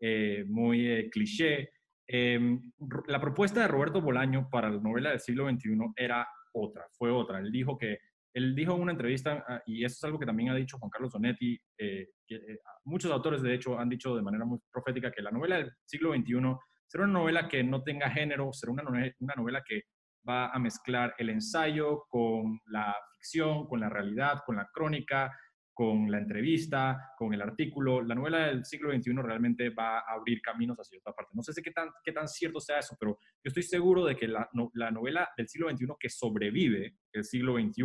eh, 0.00 0.44
muy 0.46 0.86
eh, 0.86 1.10
cliché. 1.10 1.70
Em, 2.06 2.72
la 3.06 3.20
propuesta 3.20 3.60
de 3.60 3.68
Roberto 3.68 4.00
Bolaño 4.00 4.48
para 4.50 4.70
la 4.70 4.80
novela 4.80 5.10
del 5.10 5.20
siglo 5.20 5.48
XXI 5.48 5.76
era 5.96 6.26
otra, 6.52 6.86
fue 6.92 7.10
otra. 7.10 7.38
Él 7.38 7.50
dijo 7.52 7.76
que, 7.76 7.98
él 8.32 8.54
dijo 8.54 8.74
en 8.74 8.82
una 8.82 8.92
entrevista, 8.92 9.44
ah, 9.48 9.62
y 9.66 9.84
eso 9.84 9.94
es 9.94 10.04
algo 10.04 10.18
que 10.18 10.26
también 10.26 10.50
ha 10.50 10.54
dicho 10.54 10.78
Juan 10.78 10.90
Carlos 10.90 11.12
Sonetti, 11.12 11.58
eh, 11.78 12.08
que 12.26 12.40
muchos 12.84 13.10
autores 13.10 13.42
de 13.42 13.54
hecho 13.54 13.78
han 13.78 13.88
dicho 13.88 14.14
de 14.16 14.22
manera 14.22 14.44
muy 14.44 14.58
profética 14.70 15.10
que 15.10 15.22
la 15.22 15.30
novela 15.30 15.56
del 15.56 15.72
siglo 15.84 16.14
XXI 16.14 16.56
será 16.86 17.04
una 17.04 17.12
novela 17.12 17.48
que 17.48 17.62
no 17.62 17.82
tenga 17.82 18.10
género, 18.10 18.52
será 18.52 18.72
una 18.72 18.82
una 19.18 19.34
novela 19.34 19.62
que 19.66 19.82
va 20.28 20.48
a 20.48 20.58
mezclar 20.58 21.14
el 21.18 21.30
ensayo 21.30 22.04
con 22.08 22.60
la 22.66 22.94
ficción, 23.14 23.66
con 23.66 23.80
la 23.80 23.88
realidad, 23.88 24.42
con 24.44 24.56
la 24.56 24.68
crónica, 24.72 25.36
con 25.72 26.10
la 26.10 26.18
entrevista, 26.18 27.12
con 27.16 27.32
el 27.32 27.40
artículo. 27.40 28.02
La 28.02 28.14
novela 28.14 28.48
del 28.48 28.64
siglo 28.64 28.92
XXI 28.92 29.12
realmente 29.22 29.70
va 29.70 30.00
a 30.00 30.14
abrir 30.14 30.42
caminos 30.42 30.76
hacia 30.76 30.98
otra 30.98 31.12
parte. 31.12 31.32
No 31.34 31.42
sé 31.42 31.52
si 31.52 31.62
qué 31.62 31.70
tan, 31.70 31.88
qué 32.02 32.12
tan 32.12 32.26
cierto 32.26 32.60
sea 32.60 32.80
eso, 32.80 32.96
pero 32.98 33.18
yo 33.44 33.48
estoy 33.48 33.62
seguro 33.62 34.04
de 34.04 34.16
que 34.16 34.26
la, 34.26 34.48
la 34.74 34.90
novela 34.90 35.28
del 35.36 35.48
siglo 35.48 35.70
XXI 35.70 35.86
que 36.00 36.08
sobrevive 36.08 36.96
el 37.12 37.24
siglo 37.24 37.54
XXI 37.54 37.84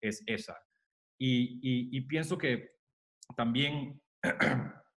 es 0.00 0.22
esa. 0.26 0.56
Y, 1.16 1.60
y, 1.62 1.96
y 1.96 2.00
pienso 2.02 2.36
que 2.36 2.70
también 3.36 4.00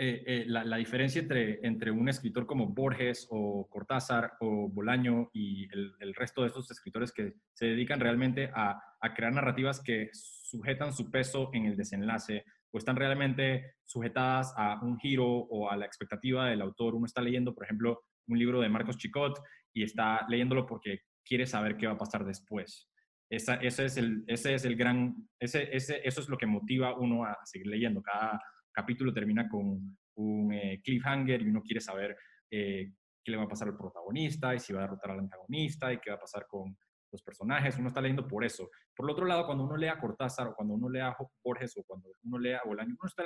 Eh, 0.00 0.22
eh, 0.26 0.44
la, 0.46 0.76
diferencia 0.76 1.20
entre, 1.20 1.58
entre 1.66 1.90
un 1.90 2.08
escritor 2.08 2.46
como 2.46 2.68
Borges 2.68 3.26
o 3.30 3.66
Cortázar 3.68 4.34
o 4.38 4.68
Bolaño 4.68 5.28
y 5.32 5.66
el, 5.72 6.14
resto 6.14 6.42
de 6.42 6.48
estos 6.48 6.70
escritores 6.70 7.10
que 7.10 7.32
se 7.52 7.66
dedican 7.66 7.98
realmente 7.98 8.48
a, 8.54 8.80
crear 9.16 9.32
narrativas 9.32 9.82
que 9.82 10.10
sujetan 10.12 10.92
su 10.92 11.10
peso 11.10 11.50
en 11.52 11.66
el 11.66 11.76
desenlace 11.76 12.44
o 12.70 12.78
están 12.78 12.94
realmente 12.94 13.74
sujetadas 13.84 14.54
a 14.56 14.78
un 14.84 15.00
giro 15.00 15.26
o 15.26 15.68
a 15.68 15.76
la 15.76 15.86
expectativa 15.86 16.46
del 16.46 16.60
autor. 16.60 16.94
Uno 16.94 17.06
está 17.06 17.20
leyendo, 17.20 17.52
por 17.52 17.64
ejemplo, 17.64 18.04
un 18.28 18.38
libro 18.38 18.60
de 18.60 18.68
Marcos 18.68 18.98
Chicot 18.98 19.36
y 19.74 19.82
está 19.82 20.24
leyéndolo 20.28 20.64
porque 20.64 21.00
quiere 21.24 21.44
saber 21.44 21.76
qué 21.76 21.88
va 21.88 21.94
a 21.94 21.98
pasar 21.98 22.24
después. 22.24 22.88
Esa, 23.28 23.56
ese, 23.56 23.86
es 23.86 23.96
el, 23.96 24.22
ese 24.28 24.54
es 24.54 24.64
el 24.64 24.76
gran, 24.76 25.28
ese, 25.40 25.76
ese, 25.76 26.00
eso 26.04 26.20
es 26.20 26.28
lo 26.28 26.38
que 26.38 26.46
motiva 26.46 26.90
a 26.90 26.96
uno 26.96 27.24
a 27.24 27.36
seguir 27.44 27.66
leyendo. 27.66 28.00
Cada, 28.00 28.40
capítulo 28.78 29.12
termina 29.12 29.48
con 29.48 29.98
un 30.14 30.52
eh, 30.52 30.80
cliffhanger 30.84 31.42
y 31.42 31.48
uno 31.48 31.62
quiere 31.62 31.80
saber 31.80 32.16
eh, 32.48 32.92
qué 33.24 33.32
le 33.32 33.36
va 33.36 33.42
a 33.42 33.48
pasar 33.48 33.66
al 33.66 33.76
protagonista 33.76 34.54
y 34.54 34.60
si 34.60 34.72
va 34.72 34.78
a 34.78 34.82
derrotar 34.82 35.10
al 35.10 35.18
antagonista 35.18 35.92
y 35.92 35.98
qué 35.98 36.10
va 36.10 36.16
a 36.16 36.20
pasar 36.20 36.46
con 36.46 36.78
los 37.10 37.20
personajes. 37.20 37.76
Uno 37.76 37.88
está 37.88 38.00
leyendo 38.00 38.28
por 38.28 38.44
eso. 38.44 38.70
Por 38.94 39.06
el 39.06 39.10
otro 39.10 39.26
lado, 39.26 39.46
cuando 39.46 39.64
uno 39.64 39.76
lee 39.76 39.88
a 39.88 39.98
Cortázar 39.98 40.46
o 40.46 40.54
cuando 40.54 40.74
uno 40.74 40.88
lee 40.88 41.00
a 41.00 41.16
Borges 41.42 41.76
o 41.76 41.82
cuando 41.82 42.08
uno 42.22 42.38
lee 42.38 42.52
a 42.52 42.62
Bolaño, 42.64 42.94
uno 43.00 43.08
está 43.08 43.24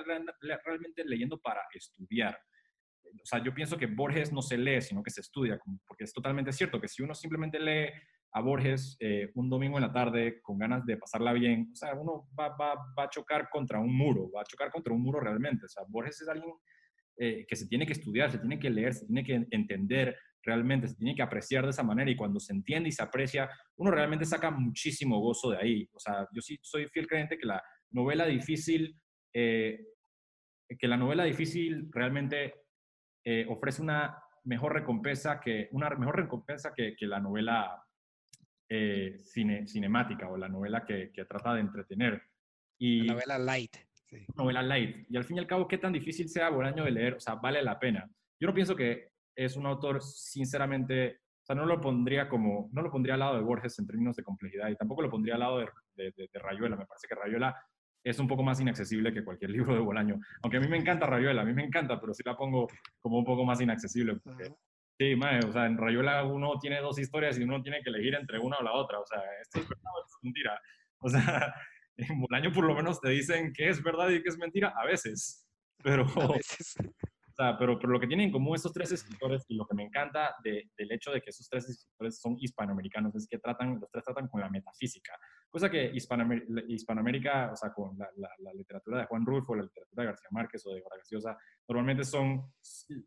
realmente 0.64 1.04
leyendo 1.04 1.38
para 1.38 1.60
estudiar. 1.74 2.38
O 3.04 3.26
sea, 3.26 3.44
yo 3.44 3.52
pienso 3.52 3.76
que 3.76 3.86
Borges 3.86 4.32
no 4.32 4.40
se 4.40 4.56
lee, 4.56 4.80
sino 4.80 5.02
que 5.02 5.10
se 5.10 5.20
estudia, 5.20 5.60
porque 5.86 6.04
es 6.04 6.14
totalmente 6.14 6.50
cierto 6.52 6.80
que 6.80 6.88
si 6.88 7.02
uno 7.02 7.14
simplemente 7.14 7.60
lee 7.60 7.90
a 8.34 8.40
Borges 8.40 8.96
eh, 8.98 9.30
un 9.34 9.50
domingo 9.50 9.76
en 9.76 9.82
la 9.82 9.92
tarde 9.92 10.40
con 10.40 10.58
ganas 10.58 10.86
de 10.86 10.96
pasarla 10.96 11.34
bien, 11.34 11.68
o 11.72 11.76
sea, 11.76 11.94
uno 11.94 12.28
va, 12.38 12.48
va, 12.56 12.74
va, 12.98 13.04
a 13.04 13.10
chocar 13.10 13.48
contra 13.50 13.78
un 13.78 13.94
muro, 13.94 14.30
va 14.30 14.40
a 14.40 14.44
chocar 14.44 14.70
contra 14.70 14.94
un 14.94 15.02
muro 15.02 15.20
realmente. 15.20 15.66
O 15.66 15.68
sea, 15.68 15.84
Borges 15.86 16.22
es 16.22 16.28
alguien 16.28 16.52
eh, 17.18 17.44
que 17.46 17.56
se 17.56 17.68
tiene 17.68 17.86
que 17.86 17.92
estudiar, 17.92 18.30
se 18.30 18.38
tiene 18.38 18.58
que 18.58 18.70
leer, 18.70 18.94
se 18.94 19.06
tiene 19.06 19.22
que 19.22 19.46
entender 19.50 20.16
realmente, 20.42 20.88
se 20.88 20.96
tiene 20.96 21.14
que 21.14 21.22
apreciar 21.22 21.64
de 21.64 21.70
esa 21.70 21.82
manera 21.82 22.10
y 22.10 22.16
cuando 22.16 22.40
se 22.40 22.54
entiende 22.54 22.88
y 22.88 22.92
se 22.92 23.02
aprecia, 23.02 23.50
uno 23.76 23.90
realmente 23.90 24.24
saca 24.24 24.50
muchísimo 24.50 25.20
gozo 25.20 25.50
de 25.50 25.58
ahí. 25.58 25.88
O 25.92 26.00
sea, 26.00 26.26
yo 26.32 26.40
sí 26.40 26.58
soy 26.62 26.86
fiel 26.88 27.06
creyente 27.06 27.38
que 27.38 27.46
la 27.46 27.62
novela 27.90 28.24
difícil, 28.24 28.98
eh, 29.34 29.78
que 30.78 30.88
la 30.88 30.96
novela 30.96 31.24
difícil 31.24 31.90
realmente 31.92 32.54
ofrece 33.48 33.82
una 33.82 34.18
mejor 34.44 34.72
recompensa 34.72 35.38
que, 35.38 35.68
una 35.70 35.90
mejor 35.90 36.16
recompensa 36.16 36.72
que, 36.74 36.96
que 36.96 37.06
la 37.06 37.20
novela 37.20 37.84
eh, 38.74 39.18
cine, 39.22 39.66
cinemática 39.66 40.30
o 40.30 40.36
la 40.38 40.48
novela 40.48 40.82
que, 40.82 41.12
que, 41.12 41.26
trata 41.26 41.52
de 41.52 41.60
entretener. 41.60 42.22
Y, 42.78 43.02
la 43.02 43.12
novela 43.12 43.38
light. 43.38 43.76
Sí. 43.92 44.24
Novela 44.34 44.62
light. 44.62 45.04
Y 45.10 45.16
al 45.18 45.24
fin 45.24 45.36
y 45.36 45.40
al 45.40 45.46
cabo, 45.46 45.68
qué 45.68 45.76
tan 45.76 45.92
difícil 45.92 46.26
sea 46.30 46.48
Bolaño 46.48 46.82
de 46.82 46.90
leer, 46.90 47.14
o 47.14 47.20
sea, 47.20 47.34
vale 47.34 47.62
la 47.62 47.78
pena. 47.78 48.08
Yo 48.40 48.48
no 48.48 48.54
pienso 48.54 48.74
que 48.74 49.10
es 49.36 49.58
un 49.58 49.66
autor, 49.66 50.02
sinceramente, 50.02 51.18
o 51.42 51.44
sea, 51.44 51.54
no 51.54 51.66
lo 51.66 51.82
pondría 51.82 52.30
como, 52.30 52.70
no 52.72 52.80
lo 52.80 52.90
pondría 52.90 53.12
al 53.12 53.20
lado 53.20 53.36
de 53.36 53.42
Borges 53.42 53.78
en 53.78 53.86
términos 53.86 54.16
de 54.16 54.22
complejidad 54.22 54.70
y 54.70 54.76
tampoco 54.76 55.02
lo 55.02 55.10
pondría 55.10 55.34
al 55.34 55.40
lado 55.40 55.58
de, 55.58 55.68
de, 55.94 56.12
de, 56.16 56.38
Rayuela. 56.38 56.74
Me 56.74 56.86
parece 56.86 57.06
que 57.06 57.14
Rayuela 57.14 57.54
es 58.02 58.18
un 58.18 58.26
poco 58.26 58.42
más 58.42 58.58
inaccesible 58.58 59.12
que 59.12 59.22
cualquier 59.22 59.50
libro 59.68 59.74
de 59.74 59.80
Bolaño. 59.80 60.18
Aunque 60.40 60.56
a 60.56 60.60
mí 60.60 60.68
me 60.68 60.78
encanta 60.78 61.06
Rayuela, 61.06 61.42
a 61.42 61.44
mí 61.44 61.52
me 61.52 61.64
encanta, 61.64 62.00
pero 62.00 62.14
sí 62.14 62.22
la 62.24 62.38
pongo 62.38 62.68
como 63.00 63.18
un 63.18 63.24
poco 63.26 63.44
más 63.44 63.60
inaccesible. 63.60 64.16
Porque 64.16 64.54
Sí, 65.02 65.14
o 65.14 65.52
sea, 65.52 65.66
en 65.66 65.76
Rayuela 65.76 66.24
uno 66.24 66.60
tiene 66.60 66.80
dos 66.80 66.96
historias 66.96 67.36
y 67.36 67.42
uno 67.42 67.60
tiene 67.60 67.82
que 67.82 67.90
elegir 67.90 68.14
entre 68.14 68.38
una 68.38 68.58
o 68.58 68.62
la 68.62 68.72
otra. 68.72 69.00
O 69.00 69.06
sea, 69.06 69.18
esto 69.40 69.58
es 69.58 69.68
verdad 69.68 69.92
o 69.96 70.00
esto 70.00 70.16
es 70.16 70.22
mentira. 70.22 70.60
O 70.98 71.08
sea, 71.08 71.54
en 71.96 72.20
Bolaño 72.20 72.52
por 72.52 72.64
lo 72.64 72.74
menos 72.76 73.00
te 73.00 73.08
dicen 73.08 73.52
que 73.52 73.68
es 73.68 73.82
verdad 73.82 74.10
y 74.10 74.22
que 74.22 74.28
es 74.28 74.38
mentira 74.38 74.72
a 74.76 74.86
veces. 74.86 75.44
Pero, 75.82 76.04
a 76.04 76.32
veces. 76.36 76.76
O 76.78 77.34
sea, 77.34 77.58
pero, 77.58 77.80
pero 77.80 77.94
lo 77.94 77.98
que 77.98 78.06
tienen 78.06 78.26
en 78.26 78.32
común 78.32 78.54
estos 78.54 78.72
tres 78.72 78.92
escritores 78.92 79.44
y 79.48 79.56
lo 79.56 79.66
que 79.66 79.74
me 79.74 79.82
encanta 79.82 80.36
de, 80.44 80.70
del 80.78 80.92
hecho 80.92 81.10
de 81.10 81.20
que 81.20 81.30
esos 81.30 81.48
tres 81.48 81.68
escritores 81.68 82.20
son 82.20 82.36
hispanoamericanos 82.38 83.16
es 83.16 83.26
que 83.26 83.38
tratan, 83.38 83.80
los 83.80 83.90
tres 83.90 84.04
tratan 84.04 84.28
con 84.28 84.40
la 84.40 84.50
metafísica, 84.50 85.14
cosa 85.50 85.70
que 85.70 85.90
Hispanoamérica, 85.94 87.50
o 87.52 87.56
sea, 87.56 87.72
con 87.72 87.98
la, 87.98 88.08
la, 88.16 88.52
literatura 88.54 88.98
de 88.98 89.06
Juan 89.06 89.24
Rulfo, 89.24 89.54
la 89.54 89.62
literatura 89.62 90.02
de 90.02 90.06
García 90.06 90.28
Márquez 90.30 90.66
o 90.66 90.74
de 90.74 90.82
Vargas 90.82 91.36
normalmente 91.66 92.04
son 92.04 92.52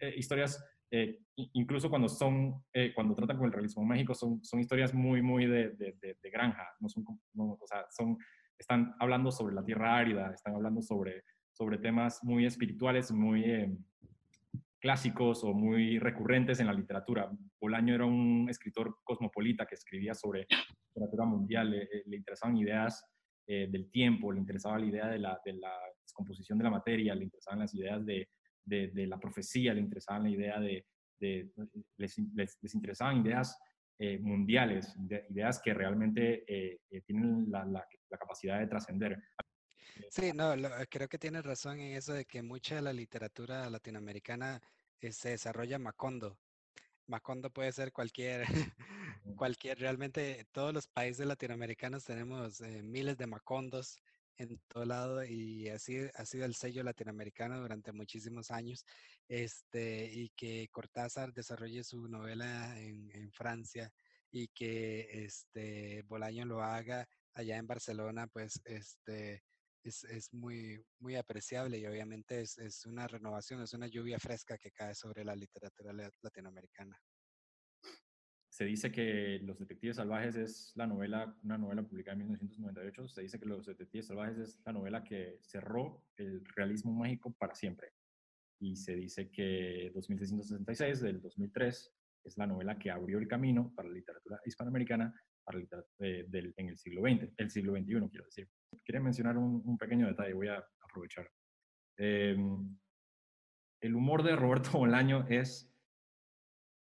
eh, 0.01 0.13
historias 0.17 0.59
eh, 0.97 1.19
incluso 1.35 1.89
cuando 1.89 2.07
son, 2.07 2.63
eh, 2.71 2.93
cuando 2.95 3.13
tratan 3.15 3.35
con 3.35 3.47
el 3.47 3.51
realismo 3.51 3.83
mágico, 3.83 4.13
son, 4.13 4.41
son 4.45 4.61
historias 4.61 4.93
muy, 4.93 5.21
muy 5.21 5.45
de, 5.45 5.71
de, 5.71 5.93
de, 6.01 6.29
granja, 6.29 6.65
no 6.79 6.87
son, 6.87 7.03
o 7.35 7.67
sea, 7.67 7.85
son, 7.89 8.17
están 8.57 8.95
hablando 8.97 9.29
sobre 9.29 9.53
la 9.53 9.65
tierra 9.65 9.97
árida, 9.97 10.31
están 10.33 10.55
hablando 10.55 10.81
sobre, 10.81 11.23
sobre 11.51 11.79
temas 11.79 12.23
muy 12.23 12.45
espirituales, 12.45 13.11
muy 13.11 13.43
eh, 13.43 13.77
clásicos 14.79 15.43
o 15.43 15.53
muy 15.53 15.99
recurrentes 15.99 16.61
en 16.61 16.67
la 16.67 16.73
literatura. 16.73 17.29
Bolaño 17.59 17.93
era 17.93 18.05
un 18.05 18.47
escritor 18.49 18.99
cosmopolita 19.03 19.65
que 19.65 19.75
escribía 19.75 20.13
sobre 20.13 20.47
literatura 20.93 21.25
mundial, 21.25 21.71
le, 21.71 21.89
le 22.05 22.15
interesaban 22.15 22.55
ideas 22.55 23.03
del 23.47 23.91
tiempo, 23.91 24.31
le 24.31 24.39
interesaba 24.39 24.79
la 24.79 24.85
idea 24.87 25.07
de 25.07 25.19
la, 25.19 25.39
de 25.45 25.53
la 25.53 25.71
descomposición 26.01 26.57
de 26.57 26.63
la 26.63 26.71
materia, 26.71 27.13
le 27.13 27.25
interesaban 27.25 27.59
las 27.59 27.75
ideas 27.75 28.03
de, 28.03 28.27
de, 28.65 29.07
la 29.07 29.19
profecía, 29.19 29.73
le 29.73 29.81
interesaban 29.81 30.23
la 30.23 30.29
idea 30.29 30.59
de, 30.59 30.85
les, 31.97 32.17
les, 32.33 32.75
interesaban 32.75 33.25
ideas 33.25 33.57
eh, 33.97 34.19
mundiales, 34.19 34.93
ideas 35.29 35.61
que 35.63 35.73
realmente 35.73 36.43
eh, 36.47 36.81
eh, 36.89 37.01
tienen 37.01 37.49
la, 37.49 37.65
la, 37.65 37.85
capacidad 38.19 38.59
de 38.59 38.67
trascender. 38.67 39.17
Sí, 40.09 40.31
no, 40.33 40.53
creo 40.89 41.07
que 41.07 41.17
tienes 41.17 41.43
razón 41.43 41.79
en 41.79 41.95
eso 41.95 42.13
de 42.13 42.25
que 42.25 42.41
mucha 42.41 42.75
de 42.75 42.81
la 42.81 42.93
literatura 42.93 43.69
latinoamericana 43.69 44.61
se 45.01 45.29
desarrolla 45.29 45.79
Macondo. 45.79 46.37
Macondo 47.07 47.49
puede 47.49 47.71
ser 47.71 47.91
cualquier, 47.91 48.45
cualquier, 49.37 49.79
realmente 49.79 50.45
todos 50.51 50.73
los 50.73 50.87
países 50.87 51.25
latinoamericanos 51.25 52.03
tenemos 52.03 52.61
miles 52.61 53.17
de 53.17 53.27
Macondos 53.27 54.01
en 54.37 54.59
todo 54.67 54.85
lado 54.85 55.23
y 55.23 55.69
así 55.69 55.97
ha 56.13 56.25
sido 56.25 56.45
el 56.45 56.55
sello 56.55 56.83
latinoamericano 56.83 57.59
durante 57.59 57.91
muchísimos 57.91 58.51
años. 58.51 58.85
Este, 59.27 60.05
y 60.11 60.29
que 60.29 60.67
Cortázar 60.71 61.33
desarrolle 61.33 61.83
su 61.83 62.07
novela 62.07 62.79
en, 62.79 63.31
Francia 63.31 63.91
y 64.31 64.47
que 64.49 65.25
este 65.25 66.03
Bolaño 66.03 66.45
lo 66.45 66.61
haga 66.61 67.07
allá 67.33 67.57
en 67.57 67.67
Barcelona, 67.67 68.27
pues 68.27 68.61
este 68.65 69.43
es, 69.83 70.33
muy, 70.33 70.83
muy 70.99 71.15
apreciable 71.15 71.77
y 71.77 71.85
obviamente 71.85 72.41
es, 72.41 72.57
es, 72.57 72.85
una 72.85 73.07
renovación, 73.07 73.61
es 73.61 73.73
una 73.73 73.87
lluvia 73.87 74.19
fresca 74.19 74.57
que 74.57 74.71
cae 74.71 74.95
sobre 74.95 75.23
la 75.23 75.35
literatura 75.35 75.93
latinoamericana. 76.21 76.99
Se 78.55 78.63
dice 78.63 78.89
que 78.89 79.41
Los 79.43 79.59
Detectives 79.59 79.97
Salvajes 79.97 80.37
es 80.37 80.71
la 80.75 80.87
novela, 80.87 81.35
una 81.43 81.57
novela 81.57 81.83
publicada 81.83 82.13
en 82.13 82.19
1998. 82.19 83.09
Se 83.09 83.21
dice 83.21 83.37
que 83.37 83.45
Los 83.45 83.65
Detectives 83.65 84.07
Salvajes 84.07 84.37
es 84.37 84.61
la 84.65 84.71
novela 84.71 85.03
que 85.03 85.39
cerró 85.41 86.05
el 86.15 86.41
realismo 86.55 86.93
mágico 86.93 87.35
para 87.37 87.53
siempre. 87.53 87.89
Y 88.61 88.77
se 88.77 88.95
dice 88.95 89.29
que 89.29 89.91
2666 89.93 91.01
del 91.01 91.21
2003 91.21 91.93
es 92.23 92.37
la 92.37 92.47
novela 92.47 92.79
que 92.79 92.91
abrió 92.91 93.19
el 93.19 93.27
camino 93.27 93.73
para 93.75 93.89
la 93.89 93.95
literatura 93.95 94.39
hispanoamericana 94.45 95.13
eh, 95.99 96.25
en 96.55 96.69
el 96.69 96.77
siglo 96.77 97.01
XX, 97.01 97.33
el 97.35 97.51
siglo 97.51 97.73
XXI, 97.73 98.09
quiero 98.09 98.23
decir. 98.23 98.47
Quería 98.85 99.01
mencionar 99.01 99.37
un, 99.37 99.77
pequeño 99.77 100.07
detalle, 100.07 100.33
voy 100.33 100.47
a 100.47 100.65
aprovechar. 100.79 101.29
Em, 101.97 102.73
el 103.81 103.95
humor 103.95 104.23
de 104.23 104.37
Roberto 104.37 104.77
Bolaño 104.77 105.27
es 105.27 105.74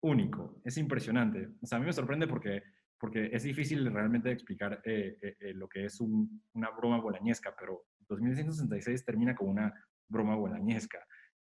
único, 0.05 0.61
es 0.63 0.77
impresionante. 0.77 1.49
O 1.61 1.65
sea, 1.65 1.77
a 1.77 1.81
mí 1.81 1.87
me 1.87 1.93
sorprende 1.93 2.27
porque, 2.27 2.63
porque 2.99 3.29
es 3.31 3.43
difícil 3.43 3.91
realmente 3.91 4.31
explicar 4.31 4.81
eh, 4.85 5.17
eh, 5.21 5.53
lo 5.53 5.67
que 5.67 5.85
es 5.85 5.99
una 5.99 6.69
broma 6.71 6.99
bolañesca, 6.99 7.55
pero 7.57 7.85
2166 8.07 9.03
termina 9.03 9.35
con 9.35 9.49
una 9.49 9.73
broma 10.07 10.35
bolañesca. 10.35 10.99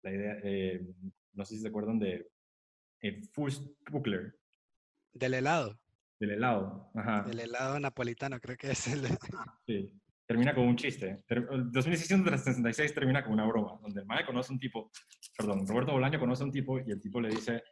La 0.03 0.11
idea, 0.11 0.35
no 1.33 1.45
sé 1.45 1.55
si 1.55 1.61
se 1.61 1.67
acuerdan 1.67 1.99
de 1.99 2.27
el 3.01 3.29
Buckler. 3.91 4.35
Del 5.13 5.33
helado. 5.33 5.79
Del 6.19 6.31
helado, 6.31 6.89
ajá. 6.95 7.23
Del 7.23 7.39
helado 7.39 7.79
napolitano, 7.79 8.39
creo 8.39 8.57
que 8.57 8.71
es 8.71 8.87
el... 8.87 9.07
Sí, 9.65 9.93
termina 10.25 10.53
con 10.53 10.67
un 10.67 10.75
chiste. 10.75 11.23
2666 11.29 12.93
termina 12.93 13.23
con 13.23 13.33
una 13.33 13.45
broma, 13.45 13.79
donde 13.81 14.01
el 14.01 14.07
mae 14.07 14.25
conoce 14.25 14.51
un 14.51 14.59
tipo, 14.59 14.91
perdón, 15.37 15.67
Roberto 15.67 15.91
Bolaño 15.91 16.19
conoce 16.19 16.43
un 16.43 16.51
tipo 16.51 16.79
y 16.79 16.91
el 16.91 16.99
tipo 16.99 17.21
le 17.21 17.29
dice, 17.29 17.63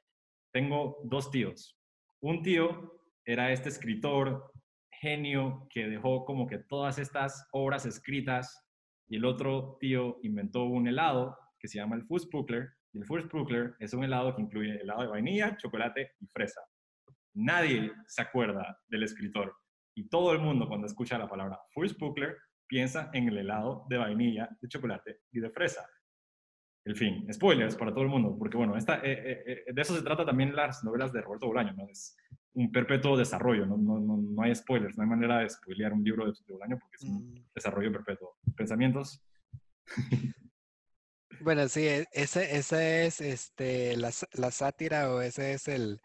tengo 0.55 1.01
dos 1.03 1.31
tíos. 1.31 1.77
Un 2.21 2.41
tío 2.41 3.01
era 3.25 3.51
este 3.51 3.67
escritor 3.67 4.53
genio 5.01 5.67
que 5.69 5.85
dejó 5.89 6.23
como 6.23 6.47
que 6.47 6.59
todas 6.59 6.97
estas 6.97 7.45
obras 7.51 7.85
escritas 7.85 8.65
y 9.09 9.17
el 9.17 9.25
otro 9.25 9.75
tío 9.81 10.17
inventó 10.23 10.63
un 10.63 10.87
helado 10.87 11.37
que 11.59 11.67
se 11.67 11.77
llama 11.77 11.97
el 11.97 12.05
Fußbuckler 12.05 12.69
y 12.93 12.99
el 12.99 13.05
Fußbuckler 13.05 13.75
es 13.79 13.93
un 13.93 14.05
helado 14.05 14.33
que 14.33 14.43
incluye 14.43 14.79
helado 14.79 15.01
de 15.01 15.07
vainilla, 15.09 15.57
chocolate 15.57 16.13
y 16.21 16.27
fresa. 16.27 16.61
Nadie 17.33 17.91
se 18.07 18.21
acuerda 18.21 18.79
del 18.87 19.03
escritor. 19.03 19.53
Y 19.93 20.07
todo 20.07 20.31
el 20.31 20.39
mundo 20.39 20.69
cuando 20.69 20.87
escucha 20.87 21.17
la 21.17 21.27
palabra 21.27 21.59
Fußbuckler 21.73 22.33
piensa 22.65 23.09
en 23.11 23.27
el 23.27 23.39
helado 23.39 23.85
de 23.89 23.97
vainilla, 23.97 24.47
de 24.61 24.69
chocolate 24.69 25.19
y 25.33 25.41
de 25.41 25.49
fresa. 25.49 25.85
El 26.85 26.95
fin, 26.95 27.27
spoilers 27.33 27.75
para 27.75 27.91
todo 27.91 28.03
el 28.03 28.09
mundo, 28.09 28.35
porque 28.37 28.57
bueno, 28.57 28.77
esta, 28.77 28.97
eh, 28.97 29.13
eh, 29.13 29.63
eh, 29.67 29.73
de 29.73 29.81
eso 29.81 29.95
se 29.95 30.03
trata 30.03 30.23
también 30.23 30.55
las 30.55 30.83
novelas 30.83 31.11
de 31.11 31.21
Roberto 31.21 31.47
Bolaño, 31.47 31.73
¿no? 31.73 31.89
Es 31.89 32.15
un 32.53 32.71
perpetuo 32.71 33.17
desarrollo, 33.17 33.65
no, 33.65 33.75
no, 33.75 33.99
no, 33.99 34.17
no 34.17 34.41
hay 34.43 34.53
spoilers, 34.53 34.95
no 34.95 35.03
hay 35.03 35.09
manera 35.09 35.39
de 35.39 35.49
spoilear 35.49 35.93
un 35.93 36.03
libro 36.03 36.25
de, 36.25 36.33
Bolaño 36.47 36.77
porque 36.79 36.95
es 36.97 37.03
un 37.03 37.33
mm. 37.33 37.45
desarrollo 37.55 37.91
perpetuo. 37.91 38.37
¿Pensamientos? 38.55 39.21
Bueno, 41.41 41.67
sí, 41.67 41.85
e, 41.85 42.05
ese, 42.13 42.55
ese 42.55 43.05
es 43.05 43.19
este, 43.19 43.97
la, 43.97 44.09
la 44.35 44.51
sátira 44.51 45.13
o 45.13 45.19
ese 45.19 45.51
es 45.51 45.67
el, 45.67 45.99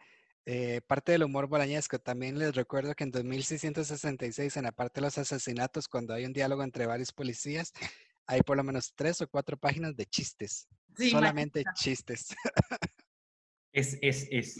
eh, 0.47 0.81
parte 0.87 1.13
del 1.13 1.25
humor 1.25 1.47
bolañesco. 1.47 1.99
También 1.99 2.39
les 2.39 2.55
recuerdo 2.55 2.95
que 2.95 3.05
en 3.05 3.11
2666, 3.11 4.57
en 4.57 4.65
la 4.65 4.73
parte 4.73 5.01
de 5.01 5.07
los 5.07 5.19
asesinatos, 5.19 5.87
cuando 5.89 6.15
hay 6.15 6.25
un 6.25 6.33
diálogo 6.33 6.65
entre 6.65 6.87
varios 6.87 7.13
policías, 7.13 7.73
hay 8.31 8.43
por 8.43 8.57
lo 8.57 8.63
menos 8.63 8.93
tres 8.95 9.21
o 9.23 9.29
cuatro 9.29 9.57
páginas 9.57 9.97
de 9.97 10.07
chistes. 10.07 10.69
solamente 10.97 11.65
chistes. 11.75 12.29
Es, 13.73 13.99
es, 14.01 14.29
es. 14.31 14.59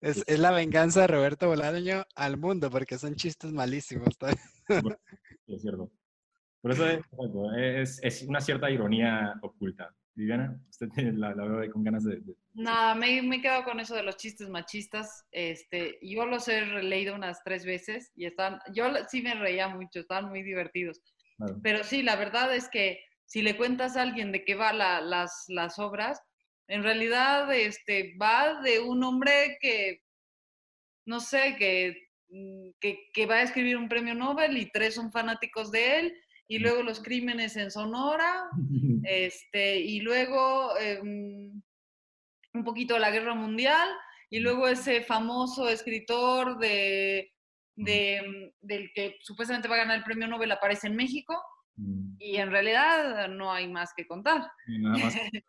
Es, 0.00 0.22
es, 0.26 0.38
la 0.38 0.52
venganza 0.52 1.00
de 1.00 1.06
Roberto 1.08 1.48
Bolaño 1.48 2.04
al 2.14 2.36
mundo, 2.36 2.70
porque 2.70 2.96
son 2.96 3.16
chistes 3.16 3.50
malísimos. 3.50 4.14
es 5.46 5.62
cierto. 5.62 5.90
Por 6.60 6.70
eso 6.70 6.86
es, 7.56 8.00
es, 8.02 8.22
una 8.22 8.40
cierta 8.40 8.70
ironía 8.70 9.34
oculta. 9.42 9.92
Viviana, 10.16 10.56
usted 10.70 10.88
la, 11.14 11.34
la 11.34 11.44
veo 11.44 11.60
ahí 11.60 11.70
con 11.70 11.82
ganas 11.82 12.04
de... 12.04 12.22
Nada, 12.52 12.94
me, 12.94 13.20
me, 13.22 13.36
he 13.36 13.42
quedado 13.42 13.64
con 13.64 13.80
eso 13.80 13.96
de 13.96 14.04
los 14.04 14.16
chistes 14.16 14.48
machistas. 14.48 15.26
Este, 15.32 15.98
yo 16.02 16.24
los 16.24 16.46
he 16.46 16.64
leído 16.82 17.16
unas 17.16 17.42
tres 17.42 17.64
veces 17.64 18.12
y 18.14 18.26
están, 18.26 18.60
yo 18.72 18.84
sí 19.08 19.22
me 19.22 19.34
reía 19.34 19.68
mucho, 19.68 20.00
están 20.00 20.28
muy 20.28 20.44
divertidos. 20.44 21.00
Pero 21.62 21.84
sí, 21.84 22.02
la 22.02 22.16
verdad 22.16 22.54
es 22.54 22.68
que 22.68 23.00
si 23.26 23.42
le 23.42 23.56
cuentas 23.56 23.96
a 23.96 24.02
alguien 24.02 24.32
de 24.32 24.44
qué 24.44 24.54
va 24.54 24.72
la, 24.72 25.00
las, 25.00 25.44
las 25.48 25.78
obras, 25.78 26.20
en 26.68 26.82
realidad 26.82 27.52
este, 27.52 28.16
va 28.20 28.60
de 28.62 28.80
un 28.80 29.02
hombre 29.02 29.58
que, 29.60 30.02
no 31.06 31.20
sé, 31.20 31.56
que, 31.58 32.08
mm, 32.28 32.70
que, 32.80 33.10
que 33.12 33.26
va 33.26 33.36
a 33.36 33.42
escribir 33.42 33.76
un 33.76 33.88
premio 33.88 34.14
Nobel 34.14 34.56
y 34.56 34.70
tres 34.70 34.94
son 34.94 35.10
fanáticos 35.12 35.70
de 35.70 35.98
él 35.98 36.24
y 36.46 36.58
luego 36.58 36.82
los 36.82 37.00
crímenes 37.00 37.56
en 37.56 37.70
Sonora, 37.70 38.48
este, 39.04 39.80
y 39.80 40.00
luego 40.00 40.76
em, 40.78 41.62
un 42.52 42.64
poquito 42.64 42.98
la 42.98 43.10
guerra 43.10 43.34
mundial, 43.34 43.88
y 44.30 44.40
luego 44.40 44.68
ese 44.68 45.02
famoso 45.02 45.68
escritor 45.68 46.58
de, 46.58 47.33
de, 47.76 48.52
del 48.60 48.90
que 48.94 49.16
supuestamente 49.20 49.68
va 49.68 49.74
a 49.76 49.78
ganar 49.78 49.98
el 49.98 50.04
premio 50.04 50.26
Nobel 50.26 50.52
aparece 50.52 50.86
en 50.86 50.96
México, 50.96 51.40
mm. 51.76 52.16
y 52.18 52.36
en 52.36 52.50
realidad 52.50 53.28
no 53.28 53.52
hay 53.52 53.68
más 53.68 53.92
que 53.96 54.06
contar. 54.06 54.50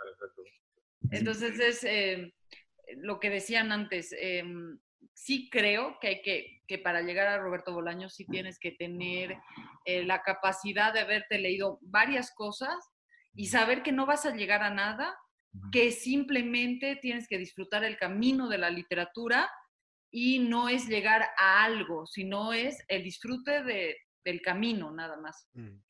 Entonces 1.12 1.60
es 1.60 1.84
eh, 1.84 2.34
lo 2.98 3.20
que 3.20 3.30
decían 3.30 3.72
antes, 3.72 4.14
em, 4.20 4.80
sí 5.14 5.50
creo 5.50 5.98
que 6.00 6.08
hay 6.08 6.22
que, 6.22 6.62
que 6.68 6.78
para 6.78 7.02
llegar 7.02 7.28
a 7.28 7.38
Roberto 7.38 7.74
Bolaño 7.74 8.10
sí 8.10 8.26
tienes 8.26 8.60
que 8.60 8.72
tener 8.72 9.38
eh, 9.86 10.04
la 10.04 10.22
capacidad 10.22 10.94
de 10.94 11.00
haberte 11.00 11.38
leído 11.38 11.80
varias 11.82 12.34
cosas 12.34 12.76
y 13.34 13.48
saber 13.48 13.84
que 13.84 13.92
no 13.92 14.06
vas 14.06 14.26
a 14.26 14.36
llegar 14.36 14.64
a 14.64 14.70
nada, 14.70 15.16
que 15.72 15.92
simplemente 15.92 16.98
tienes 16.98 17.28
que 17.28 17.38
disfrutar 17.38 17.84
el 17.84 17.98
camino 17.98 18.50
de 18.50 18.58
la 18.58 18.70
literatura 18.70 19.50
y 20.18 20.40
no 20.40 20.70
es 20.70 20.88
llegar 20.88 21.28
a 21.38 21.66
algo, 21.66 22.06
sino 22.06 22.54
es 22.54 22.78
el 22.88 23.04
disfrute 23.04 23.64
de, 23.64 23.98
del 24.24 24.42
camino 24.42 24.90
nada 24.90 25.18
más. 25.18 25.50
Mm. 25.52 25.82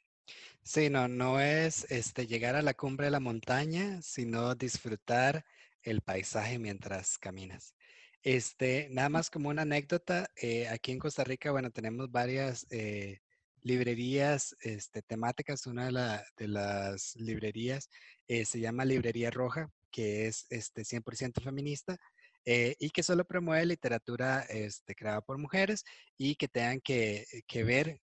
Sí, 0.63 0.89
no, 0.89 1.07
no 1.07 1.39
es 1.39 1.85
este, 1.91 2.25
llegar 2.25 2.55
a 2.55 2.63
la 2.63 2.73
cumbre 2.73 3.05
de 3.05 3.11
la 3.11 3.19
montaña, 3.19 4.01
sino 4.01 4.55
disfrutar 4.55 5.45
el 5.83 6.01
paisaje 6.01 6.57
mientras 6.57 7.19
caminas. 7.19 7.75
Este, 8.23 8.87
nada 8.89 9.09
más 9.09 9.29
como 9.29 9.49
una 9.49 9.61
anécdota, 9.61 10.27
eh, 10.41 10.67
aquí 10.69 10.91
en 10.91 10.97
Costa 10.97 11.23
Rica, 11.23 11.51
bueno, 11.51 11.69
tenemos 11.69 12.09
varias 12.09 12.65
eh, 12.71 13.19
librerías 13.61 14.55
este, 14.61 15.03
temáticas. 15.03 15.67
Una 15.67 16.23
de, 16.35 16.47
las 16.47 17.15
librerías 17.17 17.91
eh, 18.27 18.43
se 18.45 18.59
llama 18.59 18.85
Librería 18.85 19.29
Roja, 19.29 19.69
que 19.91 20.25
es 20.25 20.47
este, 20.49 20.81
100% 20.81 21.43
feminista. 21.43 21.95
Y 22.45 22.89
que 22.91 23.03
solo 23.03 23.25
promueve 23.25 23.65
literatura 23.65 24.41
este, 24.41 24.95
creada 24.95 25.21
por 25.21 25.37
mujeres 25.37 25.83
y 26.17 26.35
que 26.35 26.47
tengan 26.47 26.79
que, 26.81 27.25
ver 27.65 27.99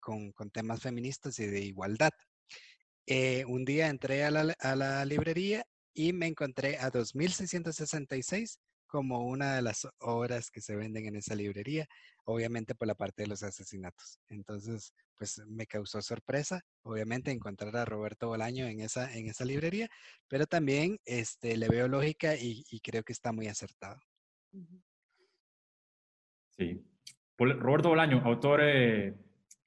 con, 0.00 0.32
temas 0.52 0.82
feministas 0.82 1.38
y 1.38 1.46
de 1.46 1.60
igualdad. 1.60 2.12
un 3.46 3.64
día 3.64 3.88
entré 3.88 4.24
a 4.24 4.30
la, 4.30 4.54
a 4.58 4.76
la 4.76 5.04
librería 5.04 5.66
y 5.92 6.12
me 6.12 6.26
encontré 6.26 6.78
a 6.78 6.90
2666 6.90 8.58
como 8.94 9.26
una 9.26 9.56
de 9.56 9.62
las 9.62 9.88
obras 9.98 10.52
que 10.52 10.60
se 10.60 10.76
venden 10.76 11.06
en 11.06 11.16
esa 11.16 11.34
librería, 11.34 11.84
obviamente 12.26 12.76
por 12.76 12.86
la 12.86 12.94
parte 12.94 13.24
de 13.24 13.28
los 13.28 13.42
asesinatos. 13.42 14.20
Entonces, 14.28 14.94
pues 15.18 15.42
me 15.48 15.66
causó 15.66 16.00
sorpresa, 16.00 16.60
obviamente, 16.84 17.32
encontrar 17.32 17.76
a 17.76 17.84
Roberto 17.84 18.28
Bolaño 18.28 18.66
en 18.68 18.78
esa, 18.78 19.12
en 19.12 19.26
esa 19.26 19.44
librería, 19.44 19.88
pero 20.28 20.46
también 20.46 21.00
este, 21.04 21.56
le 21.56 21.68
veo 21.68 21.88
lógica 21.88 22.36
y, 22.36 22.62
creo 22.84 23.02
que 23.02 23.12
está 23.12 23.32
muy 23.32 23.48
acertado. 23.48 23.98
Sí. 26.56 26.80
Roberto 27.36 27.88
Bolaño, 27.88 28.22
autor 28.24 28.60
eh, 28.62 29.12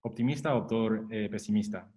optimista, 0.04 0.52
autor 0.52 1.06
eh, 1.12 1.28
pesimista. 1.30 1.92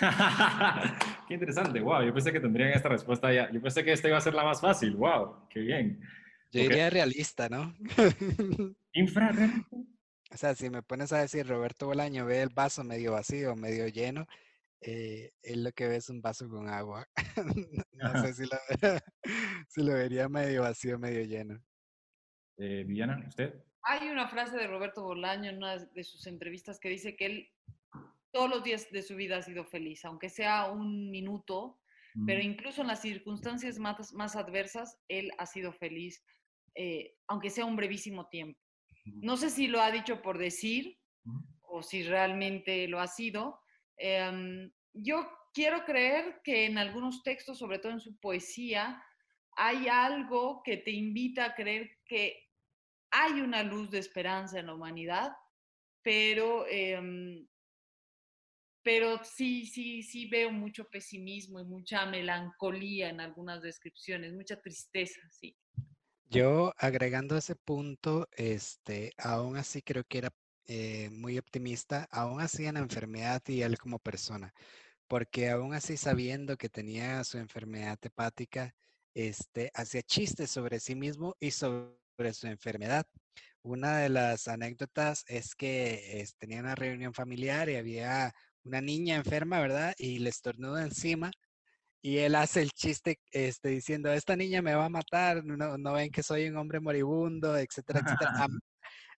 qué 1.28 1.34
interesante, 1.34 1.80
wow. 1.80 2.02
Yo 2.02 2.12
pensé 2.12 2.32
que 2.32 2.40
tendrían 2.40 2.70
esta 2.70 2.88
respuesta 2.88 3.32
ya. 3.32 3.50
Yo 3.50 3.60
pensé 3.60 3.84
que 3.84 3.92
esta 3.92 4.08
iba 4.08 4.16
a 4.16 4.22
ser 4.22 4.34
la 4.34 4.44
más 4.44 4.60
fácil, 4.60 4.94
wow, 4.96 5.48
qué 5.48 5.60
bien. 5.60 6.00
Yo 6.52 6.62
diría 6.62 6.90
realista, 6.90 7.48
¿no? 7.48 7.74
Infrarrealista. 8.92 9.76
O 10.32 10.36
sea, 10.36 10.54
si 10.54 10.70
me 10.70 10.82
pones 10.82 11.12
a 11.12 11.18
decir 11.18 11.46
Roberto 11.46 11.86
Bolaño 11.86 12.24
ve 12.24 12.42
el 12.42 12.50
vaso 12.50 12.84
medio 12.84 13.12
vacío, 13.12 13.56
medio 13.56 13.88
lleno, 13.88 14.26
eh, 14.80 15.32
él 15.42 15.64
lo 15.64 15.72
que 15.72 15.88
ve 15.88 15.96
es 15.96 16.08
un 16.08 16.22
vaso 16.22 16.48
con 16.48 16.68
agua. 16.68 17.06
no 17.92 18.22
sé 18.22 18.34
si 18.34 18.42
lo, 18.44 18.56
si 19.68 19.82
lo 19.82 19.92
vería 19.92 20.28
medio 20.28 20.62
vacío, 20.62 20.98
medio 20.98 21.24
lleno. 21.24 21.60
Eh, 22.58 22.84
Viviana, 22.86 23.24
¿usted? 23.26 23.54
Hay 23.82 24.08
una 24.08 24.28
frase 24.28 24.56
de 24.56 24.66
Roberto 24.66 25.02
Bolaño 25.02 25.50
en 25.50 25.56
una 25.56 25.78
de 25.78 26.04
sus 26.04 26.26
entrevistas 26.26 26.78
que 26.78 26.90
dice 26.90 27.16
que 27.16 27.26
él 27.26 27.52
todos 28.32 28.48
los 28.48 28.62
días 28.62 28.90
de 28.90 29.02
su 29.02 29.16
vida 29.16 29.38
ha 29.38 29.42
sido 29.42 29.64
feliz, 29.64 30.04
aunque 30.04 30.28
sea 30.28 30.70
un 30.70 31.10
minuto, 31.10 31.80
pero 32.26 32.40
incluso 32.40 32.80
en 32.80 32.88
las 32.88 33.02
circunstancias 33.02 33.78
más, 33.78 34.12
más 34.12 34.34
adversas, 34.34 34.98
él 35.08 35.30
ha 35.38 35.46
sido 35.46 35.72
feliz, 35.72 36.24
eh, 36.74 37.14
aunque 37.28 37.50
sea 37.50 37.64
un 37.64 37.76
brevísimo 37.76 38.28
tiempo. 38.28 38.60
No 39.04 39.36
sé 39.36 39.50
si 39.50 39.68
lo 39.68 39.80
ha 39.80 39.90
dicho 39.90 40.20
por 40.20 40.38
decir 40.38 40.98
o 41.62 41.82
si 41.82 42.02
realmente 42.02 42.88
lo 42.88 43.00
ha 43.00 43.06
sido. 43.06 43.60
Em, 43.96 44.70
yo 44.92 45.28
quiero 45.54 45.84
creer 45.84 46.40
que 46.42 46.66
en 46.66 46.78
algunos 46.78 47.22
textos, 47.22 47.58
sobre 47.58 47.78
todo 47.78 47.92
en 47.92 48.00
su 48.00 48.18
poesía, 48.18 49.02
hay 49.56 49.88
algo 49.88 50.62
que 50.64 50.78
te 50.78 50.90
invita 50.90 51.44
a 51.44 51.54
creer 51.54 51.98
que 52.06 52.48
hay 53.10 53.40
una 53.40 53.62
luz 53.62 53.90
de 53.90 53.98
esperanza 53.98 54.58
en 54.58 54.66
la 54.66 54.74
humanidad, 54.74 55.32
pero 56.02 56.66
em, 56.68 57.46
pero 58.82 59.20
sí, 59.24 59.66
sí, 59.66 60.02
sí 60.02 60.26
veo 60.26 60.50
mucho 60.50 60.84
pesimismo 60.88 61.60
y 61.60 61.64
mucha 61.64 62.06
melancolía 62.06 63.10
en 63.10 63.20
algunas 63.20 63.62
descripciones, 63.62 64.32
mucha 64.32 64.60
tristeza, 64.60 65.20
sí. 65.30 65.56
Yo 66.30 66.72
agregando 66.78 67.36
ese 67.36 67.56
punto, 67.56 68.28
este, 68.32 69.12
aún 69.18 69.56
así 69.56 69.82
creo 69.82 70.04
que 70.04 70.18
era 70.18 70.32
eh, 70.66 71.10
muy 71.10 71.36
optimista, 71.38 72.06
aún 72.10 72.40
así 72.40 72.64
en 72.66 72.74
la 72.74 72.80
enfermedad 72.80 73.42
y 73.48 73.62
él 73.62 73.76
como 73.76 73.98
persona, 73.98 74.54
porque 75.08 75.50
aún 75.50 75.74
así 75.74 75.96
sabiendo 75.96 76.56
que 76.56 76.68
tenía 76.68 77.24
su 77.24 77.38
enfermedad 77.38 77.98
hepática, 78.02 78.74
este, 79.12 79.72
hacía 79.74 80.02
chistes 80.02 80.50
sobre 80.50 80.78
sí 80.78 80.94
mismo 80.94 81.36
y 81.40 81.50
sobre 81.50 81.98
su 82.32 82.46
enfermedad. 82.46 83.06
Una 83.62 83.98
de 83.98 84.08
las 84.08 84.46
anécdotas 84.48 85.24
es 85.26 85.54
que 85.56 86.24
tenía 86.38 86.60
una 86.60 86.76
reunión 86.76 87.12
familiar 87.12 87.68
y 87.68 87.74
había 87.74 88.32
una 88.64 88.80
niña 88.80 89.16
enferma, 89.16 89.60
¿verdad? 89.60 89.94
Y 89.98 90.18
le 90.18 90.30
estornuda 90.30 90.82
encima 90.82 91.30
y 92.02 92.18
él 92.18 92.34
hace 92.34 92.62
el 92.62 92.70
chiste 92.70 93.20
este, 93.30 93.68
diciendo, 93.70 94.10
esta 94.12 94.34
niña 94.36 94.62
me 94.62 94.74
va 94.74 94.86
a 94.86 94.88
matar, 94.88 95.44
no, 95.44 95.76
no 95.76 95.92
ven 95.92 96.10
que 96.10 96.22
soy 96.22 96.48
un 96.48 96.56
hombre 96.56 96.80
moribundo, 96.80 97.56
etcétera, 97.56 98.00
etcétera. 98.00 98.32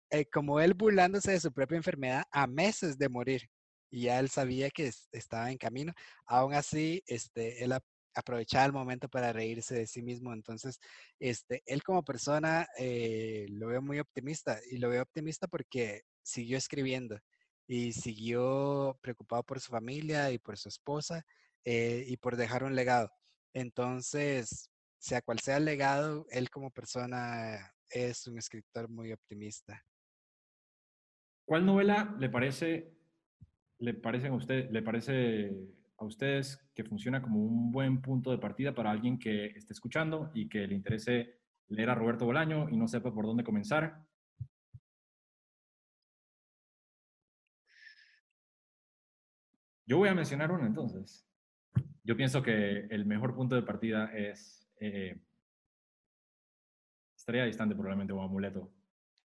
Eh, 0.09 0.27
como 0.31 0.59
él 0.59 0.75
burlándose 0.75 1.31
de 1.31 1.39
su 1.39 1.51
propia 1.51 1.77
enfermedad 1.77 2.23
a 2.31 2.45
meses 2.45 2.99
de 2.99 3.09
morir. 3.09 3.49
Y 3.89 4.03
ya 4.03 4.19
él 4.19 4.29
sabía 4.29 4.69
que 4.69 4.91
estaba 5.11 5.49
en 5.49 5.57
camino. 5.57 5.91
Aún 6.27 6.53
así, 6.53 7.01
este, 7.07 7.63
él 7.63 7.73
aprovechaba 8.13 8.65
el 8.65 8.73
momento 8.73 9.09
para 9.09 9.33
reírse 9.33 9.73
de 9.73 9.87
sí 9.87 10.03
mismo. 10.03 10.31
Entonces, 10.31 10.77
este, 11.19 11.63
él 11.65 11.81
como 11.81 12.03
persona 12.03 12.67
eh, 12.77 13.47
lo 13.49 13.69
veo 13.69 13.81
muy 13.81 13.99
optimista 13.99 14.59
y 14.69 14.77
lo 14.77 14.89
veo 14.89 15.01
optimista 15.01 15.47
porque 15.47 16.03
siguió 16.21 16.59
escribiendo 16.59 17.17
y 17.67 17.93
siguió 17.93 18.97
preocupado 19.01 19.43
por 19.43 19.59
su 19.59 19.71
familia 19.71 20.31
y 20.31 20.37
por 20.37 20.57
su 20.57 20.69
esposa 20.69 21.25
eh, 21.63 22.03
y 22.07 22.17
por 22.17 22.35
dejar 22.35 22.63
un 22.63 22.75
legado. 22.75 23.11
Entonces, 23.53 24.69
sea 24.97 25.21
cual 25.21 25.39
sea 25.39 25.57
el 25.57 25.65
legado, 25.65 26.25
él 26.29 26.49
como 26.49 26.71
persona 26.71 27.73
es 27.89 28.27
un 28.27 28.37
escritor 28.37 28.89
muy 28.89 29.11
optimista. 29.11 29.83
¿Cuál 31.45 31.65
novela 31.65 32.15
le 32.19 32.29
parece, 32.29 32.93
le 33.79 33.93
parece 33.93 34.27
a 34.27 34.33
usted, 34.33 34.69
le 34.71 34.81
parece 34.81 35.51
a 35.97 36.05
ustedes 36.05 36.57
que 36.73 36.83
funciona 36.83 37.21
como 37.21 37.43
un 37.43 37.71
buen 37.71 38.01
punto 38.01 38.31
de 38.31 38.37
partida 38.37 38.73
para 38.73 38.91
alguien 38.91 39.19
que 39.19 39.47
esté 39.47 39.73
escuchando 39.73 40.31
y 40.33 40.47
que 40.47 40.65
le 40.67 40.75
interese 40.75 41.39
leer 41.67 41.89
a 41.89 41.95
Roberto 41.95 42.25
Bolaño 42.25 42.69
y 42.69 42.77
no 42.77 42.87
sepa 42.87 43.13
por 43.13 43.25
dónde 43.25 43.43
comenzar? 43.43 44.05
Yo 49.93 49.99
voy 49.99 50.09
a 50.09 50.15
mencionar 50.15 50.51
una 50.51 50.65
entonces. 50.65 51.23
Yo 52.03 52.17
pienso 52.17 52.41
que 52.41 52.87
el 52.89 53.05
mejor 53.05 53.35
punto 53.35 53.53
de 53.53 53.61
partida 53.61 54.11
es 54.11 54.67
eh, 54.79 55.21
Estrella 57.15 57.45
Distante, 57.45 57.75
probablemente, 57.75 58.11
o 58.11 58.19
Amuleto. 58.19 58.73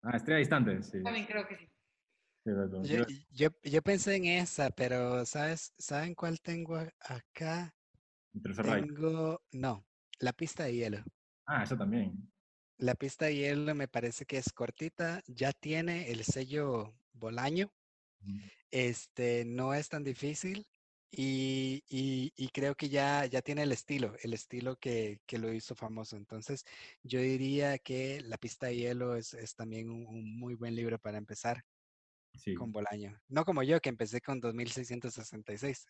Ah, 0.00 0.16
Estrella 0.16 0.38
Distante, 0.38 0.82
sí. 0.82 1.02
También 1.02 1.26
creo 1.26 1.46
que 1.46 1.58
sí. 1.58 1.70
yo, 3.30 3.50
yo, 3.62 3.82
pensé 3.82 4.16
en 4.16 4.24
esa, 4.24 4.70
pero 4.70 5.26
¿sabes? 5.26 5.74
¿saben 5.76 6.14
cuál 6.14 6.40
tengo 6.40 6.78
acá? 6.98 7.74
Tengo, 8.32 9.42
no, 9.52 9.84
la 10.18 10.32
pista 10.32 10.64
de 10.64 10.76
hielo. 10.76 11.04
Ah, 11.44 11.64
eso 11.64 11.76
también. 11.76 12.32
La 12.78 12.94
pista 12.94 13.26
de 13.26 13.36
hielo 13.36 13.74
me 13.74 13.86
parece 13.86 14.24
que 14.24 14.38
es 14.38 14.50
cortita, 14.50 15.20
ya 15.26 15.52
tiene 15.52 16.10
el 16.10 16.24
sello 16.24 16.94
Bolaño. 17.12 17.70
Este, 18.70 19.44
no 19.44 19.74
es 19.74 19.88
tan 19.88 20.02
difícil 20.04 20.66
y, 21.16 21.84
y, 22.36 22.48
creo 22.48 22.74
que 22.74 22.88
ya, 22.88 23.24
ya 23.26 23.40
tiene 23.40 23.62
el 23.62 23.70
estilo, 23.70 24.16
el 24.22 24.34
estilo 24.34 24.76
que, 24.76 25.20
que, 25.26 25.38
lo 25.38 25.52
hizo 25.52 25.76
famoso. 25.76 26.16
Entonces, 26.16 26.64
yo 27.02 27.20
diría 27.20 27.78
que 27.78 28.20
La 28.22 28.36
pista 28.36 28.66
de 28.66 28.76
hielo 28.76 29.14
es, 29.14 29.32
es 29.34 29.54
también 29.54 29.90
un, 29.90 30.38
muy 30.38 30.54
buen 30.54 30.74
libro 30.74 30.98
para 30.98 31.18
empezar 31.18 31.64
con 32.56 32.72
Bolaño. 32.72 33.16
No 33.28 33.44
como 33.44 33.62
yo, 33.62 33.80
que 33.80 33.90
empecé 33.90 34.20
con 34.20 34.40
2666. 34.40 35.86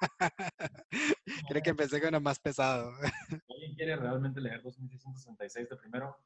creo 1.48 1.62
que 1.62 1.70
empecé 1.70 2.00
con 2.00 2.12
lo 2.12 2.20
más 2.20 2.38
pesado. 2.38 2.92
¿Alguien 3.48 3.74
quiere 3.74 3.96
realmente 3.96 4.40
leer 4.40 4.62
2666 4.62 5.68
de 5.68 5.76
primero? 5.76 6.16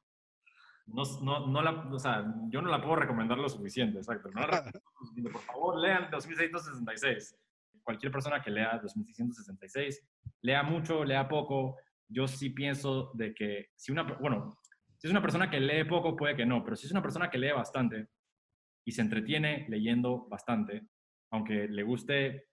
No, 0.87 1.03
no, 1.23 1.47
no 1.47 1.63
la, 1.63 1.71
o 1.71 1.99
sea, 1.99 2.25
yo 2.49 2.61
no 2.61 2.71
la 2.71 2.81
puedo 2.81 2.97
recomendar 2.97 3.39
lo 3.39 3.49
suficiente, 3.49 3.99
exacto. 3.99 4.31
Por 5.33 5.41
favor, 5.43 5.79
lean 5.79 6.11
2666. 6.11 7.37
Cualquier 7.83 8.13
persona 8.13 8.41
que 8.43 8.51
lea 8.51 8.79
2666, 8.83 10.09
lea 10.43 10.63
mucho, 10.63 11.05
lea 11.05 11.29
poco. 11.29 11.77
Yo 12.09 12.29
sí 12.29 12.51
pienso 12.51 13.11
de 13.15 13.35
que 13.35 13.71
si 13.77 13.91
una, 13.91 14.03
bueno, 14.03 14.57
si 14.99 15.09
es 15.09 15.11
una 15.11 15.23
persona 15.23 15.51
que 15.51 15.59
lee 15.59 15.85
poco, 15.85 16.17
puede 16.17 16.37
que 16.37 16.47
no, 16.47 16.63
pero 16.63 16.77
si 16.77 16.87
es 16.87 16.93
una 16.93 17.03
persona 17.03 17.31
que 17.31 17.39
lee 17.39 17.53
bastante 17.53 18.09
y 18.85 18.93
se 18.93 19.03
entretiene 19.03 19.67
leyendo 19.69 20.27
bastante, 20.29 20.87
aunque 21.31 21.67
le 21.69 21.83
guste 21.83 22.49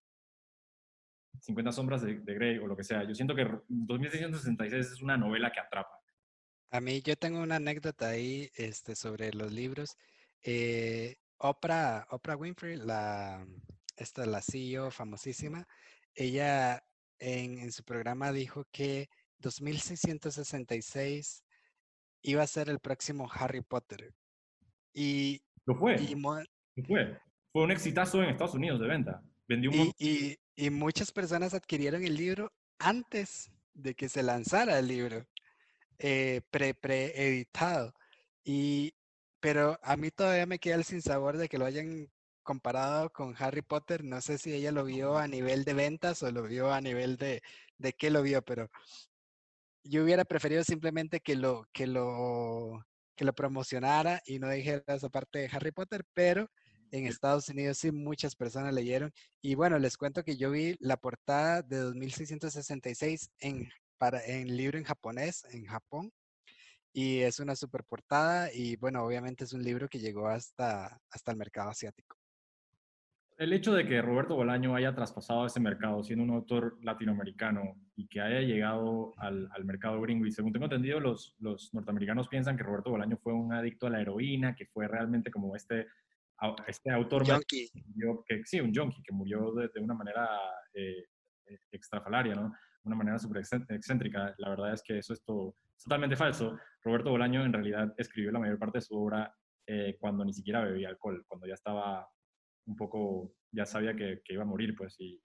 50 1.41 1.71
sombras 1.71 2.01
de, 2.01 2.19
de 2.19 2.33
Grey 2.33 2.57
o 2.57 2.67
lo 2.67 2.75
que 2.75 2.83
sea, 2.83 3.03
yo 3.03 3.13
siento 3.13 3.35
que 3.35 3.47
2666 3.67 4.93
es 4.93 5.01
una 5.01 5.17
novela 5.17 5.51
que 5.51 5.59
atrapa. 5.59 5.98
A 6.71 6.81
mí 6.81 7.01
yo 7.01 7.15
tengo 7.15 7.41
una 7.41 7.55
anécdota 7.55 8.09
ahí 8.09 8.49
este, 8.55 8.95
sobre 8.95 9.33
los 9.33 9.51
libros. 9.51 9.97
Eh, 10.43 11.15
Oprah, 11.37 12.05
Oprah 12.11 12.35
Winfrey, 12.35 12.77
la, 12.77 13.45
esta, 13.97 14.25
la 14.25 14.41
CEO 14.41 14.91
famosísima, 14.91 15.67
ella 16.13 16.83
en, 17.17 17.71
su 17.71 17.83
programa 17.83 18.31
dijo 18.31 18.65
que 18.71 19.09
2666 19.39 21.43
iba 22.21 22.43
a 22.43 22.47
ser 22.47 22.69
el 22.69 22.79
próximo 22.79 23.29
Harry 23.31 23.61
Potter. 23.61 24.13
Y, 24.93 25.41
Lo 25.65 25.75
fue. 25.75 25.97
fue. 26.87 27.19
Fue 27.51 27.63
un 27.63 27.71
exitazo 27.71 28.21
en 28.21 28.29
Estados 28.29 28.53
Unidos 28.53 28.79
de 28.79 28.87
venta. 28.87 29.23
Vendió 29.47 29.71
un 29.71 29.91
y, 29.97 30.37
y 30.55 30.69
muchas 30.69 31.11
personas 31.11 31.53
adquirieron 31.53 32.03
el 32.03 32.15
libro 32.15 32.53
antes 32.77 33.51
de 33.73 33.95
que 33.95 34.07
se 34.07 34.21
lanzara 34.21 34.77
el 34.77 34.87
libro 34.87 35.25
eh, 35.99 36.41
pre, 36.51 36.73
preeditado. 36.73 37.93
Y, 38.43 38.93
pero 39.39 39.79
a 39.83 39.97
mí 39.97 40.11
todavía 40.11 40.45
me 40.45 40.59
queda 40.59 40.75
el 40.75 40.85
sinsabor 40.85 41.37
de 41.37 41.49
que 41.49 41.57
lo 41.57 41.65
hayan 41.65 42.09
comparado 42.43 43.11
con 43.11 43.35
Harry 43.37 43.61
Potter. 43.61 44.03
No 44.03 44.21
sé 44.21 44.37
si 44.37 44.53
ella 44.53 44.71
lo 44.71 44.85
vio 44.85 45.17
a 45.17 45.27
nivel 45.27 45.65
de 45.65 45.73
ventas 45.73 46.23
o 46.23 46.31
lo 46.31 46.43
vio 46.43 46.73
a 46.73 46.81
nivel 46.81 47.17
de, 47.17 47.41
de 47.77 47.93
qué 47.93 48.09
lo 48.09 48.23
vio, 48.23 48.41
pero 48.43 48.69
yo 49.83 50.03
hubiera 50.03 50.25
preferido 50.25 50.63
simplemente 50.63 51.19
que 51.19 51.35
lo, 51.35 51.67
que 51.73 51.87
lo, 51.87 52.85
que 53.15 53.25
lo 53.25 53.33
promocionara 53.33 54.21
y 54.25 54.39
no 54.39 54.49
dijera 54.49 54.83
esa 54.87 55.09
parte 55.09 55.39
de 55.39 55.49
Harry 55.51 55.71
Potter, 55.71 56.05
pero 56.13 56.49
en 56.91 57.05
Estados 57.05 57.49
Unidos 57.49 57.77
sí 57.77 57.91
muchas 57.91 58.35
personas 58.35 58.73
leyeron. 58.73 59.11
Y 59.41 59.55
bueno, 59.55 59.77
les 59.79 59.97
cuento 59.97 60.23
que 60.23 60.37
yo 60.37 60.51
vi 60.51 60.75
la 60.79 60.97
portada 60.97 61.61
de 61.61 61.77
2666 61.77 63.29
en 63.39 63.69
para, 63.99 64.25
en 64.25 64.55
libro 64.55 64.77
en 64.77 64.83
japonés, 64.83 65.45
en 65.51 65.65
Japón. 65.65 66.11
Y 66.91 67.19
es 67.19 67.39
una 67.39 67.55
super 67.55 67.83
portada 67.83 68.51
y 68.51 68.75
bueno, 68.77 69.03
obviamente 69.03 69.43
es 69.43 69.53
un 69.53 69.61
libro 69.61 69.87
que 69.87 69.99
llegó 69.99 70.27
hasta, 70.27 70.99
hasta 71.11 71.31
el 71.31 71.37
mercado 71.37 71.69
asiático. 71.69 72.17
El 73.37 73.53
hecho 73.53 73.73
de 73.73 73.85
que 73.85 74.01
Roberto 74.01 74.35
Bolaño 74.35 74.75
haya 74.75 74.93
traspasado 74.93 75.45
ese 75.45 75.61
mercado 75.61 76.03
siendo 76.03 76.25
un 76.25 76.31
autor 76.31 76.77
latinoamericano 76.83 77.75
y 77.95 78.07
que 78.07 78.19
haya 78.19 78.41
llegado 78.41 79.13
al, 79.17 79.47
al 79.53 79.63
mercado 79.63 80.01
gringo, 80.01 80.25
y 80.25 80.31
según 80.31 80.51
tengo 80.51 80.65
entendido, 80.65 80.99
los, 80.99 81.35
los 81.39 81.73
norteamericanos 81.73 82.27
piensan 82.27 82.57
que 82.57 82.63
Roberto 82.63 82.89
Bolaño 82.89 83.17
fue 83.17 83.33
un 83.33 83.53
adicto 83.53 83.87
a 83.87 83.91
la 83.91 84.01
heroína, 84.01 84.55
que 84.55 84.65
fue 84.65 84.87
realmente 84.87 85.31
como 85.31 85.55
este 85.55 85.87
este 86.67 86.91
autor 86.91 87.25
junkie. 87.27 87.69
que 88.27 88.43
sí, 88.45 88.59
un 88.59 88.73
junkie 88.73 89.01
que 89.03 89.13
murió 89.13 89.51
de, 89.53 89.79
una 89.79 89.93
manera 89.93 90.27
eh, 90.73 91.05
extrafalaria, 91.71 92.35
¿no? 92.35 92.53
Una 92.83 92.95
manera 92.95 93.19
súper 93.19 93.43
excéntrica. 93.69 94.33
La 94.37 94.49
verdad 94.49 94.73
es 94.73 94.81
que 94.81 94.97
eso 94.97 95.13
es 95.13 95.23
todo, 95.23 95.55
totalmente 95.83 96.15
falso. 96.15 96.57
Roberto 96.83 97.11
Bolaño 97.11 97.43
en 97.43 97.53
realidad 97.53 97.93
escribió 97.97 98.31
la 98.31 98.39
mayor 98.39 98.57
parte 98.57 98.77
de 98.79 98.81
su 98.83 98.97
obra 98.97 99.33
eh, 99.67 99.97
cuando 99.99 100.25
ni 100.25 100.33
siquiera 100.33 100.63
bebía 100.63 100.89
alcohol, 100.89 101.23
cuando 101.27 101.47
ya 101.47 101.53
estaba 101.53 102.07
un 102.65 102.75
poco, 102.75 103.35
ya 103.51 103.65
sabía 103.65 103.95
que, 103.95 104.21
iba 104.29 104.43
a 104.43 104.45
morir, 104.45 104.75
pues, 104.75 104.95
y, 104.99 105.21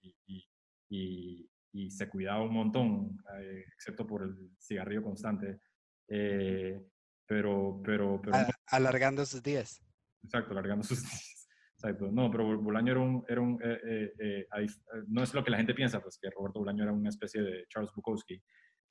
y, 0.90 1.48
y, 1.72 1.90
se 1.90 2.08
cuidaba 2.08 2.42
un 2.42 2.54
montón, 2.54 3.18
eh, 3.38 3.64
excepto 3.74 4.06
por 4.06 4.22
el 4.22 4.50
cigarrillo 4.58 5.02
constante. 5.02 5.60
pero, 6.06 7.80
pero, 7.82 8.20
pero... 8.22 8.32
alargando 8.66 9.24
sus 9.24 9.42
días. 9.42 9.82
Exacto, 10.22 10.52
alargando 10.52 10.84
sus 10.84 11.02
días. 11.02 11.43
Exacto. 11.84 12.10
No, 12.10 12.30
pero 12.30 12.58
Bolaño 12.58 12.92
era 12.92 13.00
un, 13.00 13.24
era 13.28 13.40
un 13.42 13.60
eh, 13.62 14.10
eh, 14.18 14.46
eh, 14.56 14.66
no 15.08 15.22
es 15.22 15.34
lo 15.34 15.44
que 15.44 15.50
la 15.50 15.58
gente 15.58 15.74
piensa, 15.74 16.00
pues 16.00 16.18
que 16.18 16.30
Roberto 16.30 16.60
Bolaño 16.60 16.82
era 16.82 16.92
una 16.92 17.10
especie 17.10 17.42
de 17.42 17.66
Charles 17.68 17.92
Bukowski, 17.94 18.42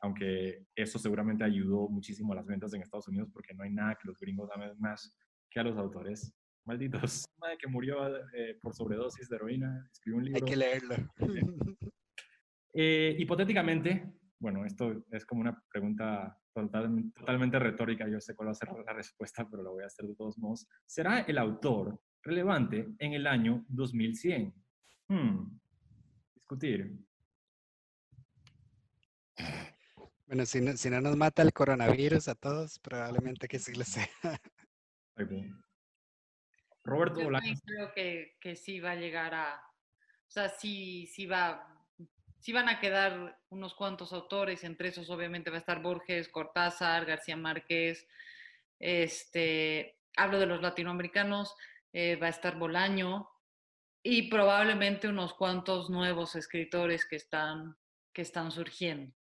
aunque 0.01 0.67
eso 0.75 0.99
seguramente 0.99 1.43
ayudó 1.43 1.89
muchísimo 1.89 2.33
a 2.33 2.35
las 2.35 2.45
ventas 2.45 2.71
en 2.73 2.83
Estados 2.83 3.07
Unidos 3.07 3.29
porque 3.33 3.55
no 3.55 3.63
hay 3.63 3.71
nada 3.71 3.95
que 3.95 4.07
los 4.07 4.19
gringos 4.19 4.47
amen 4.53 4.73
más 4.77 5.17
que 5.49 5.59
a 5.59 5.63
los 5.63 5.75
autores. 5.75 6.31
Malditos. 6.65 7.25
Madre 7.39 7.57
que 7.57 7.67
murió 7.67 7.97
por 8.61 8.75
sobredosis 8.75 9.27
de 9.27 9.37
heroína, 9.37 9.89
escribió 9.91 10.17
un 10.19 10.25
libro. 10.25 10.45
Hay 10.45 10.51
que 10.51 10.55
leerlo. 10.55 10.95
hipotéticamente, 12.75 14.13
bueno, 14.39 14.65
esto 14.65 15.03
es 15.11 15.25
como 15.25 15.41
una 15.41 15.59
pregunta 15.71 16.37
totalmente 16.53 17.57
retórica, 17.57 18.07
yo 18.07 18.21
sé 18.21 18.35
cuál 18.35 18.49
va 18.49 18.51
a 18.51 18.55
ser 18.55 18.69
la 18.85 18.93
respuesta, 18.93 19.47
pero 19.49 19.63
lo 19.63 19.71
voy 19.71 19.83
a 19.83 19.87
hacer 19.87 20.05
de 20.05 20.15
todos 20.15 20.37
modos. 20.37 20.67
¿Será 20.85 21.21
el 21.21 21.39
autor 21.39 21.99
relevante 22.23 22.87
en 22.99 23.13
el 23.13 23.27
año 23.27 23.63
2100? 23.69 24.53
Hmm. 25.07 25.59
Discutir. 26.33 26.97
Bueno, 30.25 30.45
si 30.45 30.61
no, 30.61 30.75
si 30.75 30.89
no, 30.89 30.99
nos 31.01 31.15
mata 31.15 31.41
el 31.43 31.53
coronavirus 31.53 32.27
a 32.27 32.35
todos, 32.35 32.79
probablemente 32.79 33.47
que 33.47 33.59
sí 33.59 33.73
lo 33.73 33.83
sea. 33.83 34.09
Roberto 36.83 37.21
Yo 37.21 37.29
creo 37.65 37.93
que, 37.93 38.35
que, 38.41 38.55
sí 38.55 38.79
va 38.79 38.91
a 38.91 38.95
llegar 38.95 39.33
a, 39.33 39.61
o 40.27 40.31
sea, 40.31 40.49
sí, 40.49 41.07
sí 41.07 41.25
va, 41.25 41.65
sí 42.39 42.51
van 42.51 42.67
a 42.67 42.79
quedar 42.79 43.39
unos 43.49 43.73
cuantos 43.73 44.11
autores, 44.11 44.63
entre 44.63 44.89
esos 44.89 45.09
obviamente 45.09 45.49
va 45.49 45.57
a 45.57 45.59
estar 45.59 45.81
Borges, 45.81 46.27
Cortázar, 46.27 47.05
García 47.05 47.37
Márquez, 47.37 48.07
este, 48.79 49.97
hablo 50.17 50.39
de 50.39 50.45
los 50.45 50.61
latinoamericanos, 50.61 51.55
eh, 51.93 52.15
va 52.17 52.27
a 52.27 52.31
estar 52.31 52.57
Bolaño 52.57 53.29
y 54.03 54.29
probablemente 54.29 55.07
unos 55.07 55.33
cuantos 55.33 55.89
nuevos 55.89 56.35
escritores 56.35 57.05
que 57.05 57.15
están, 57.15 57.77
que 58.11 58.23
están 58.23 58.51
surgiendo. 58.51 59.15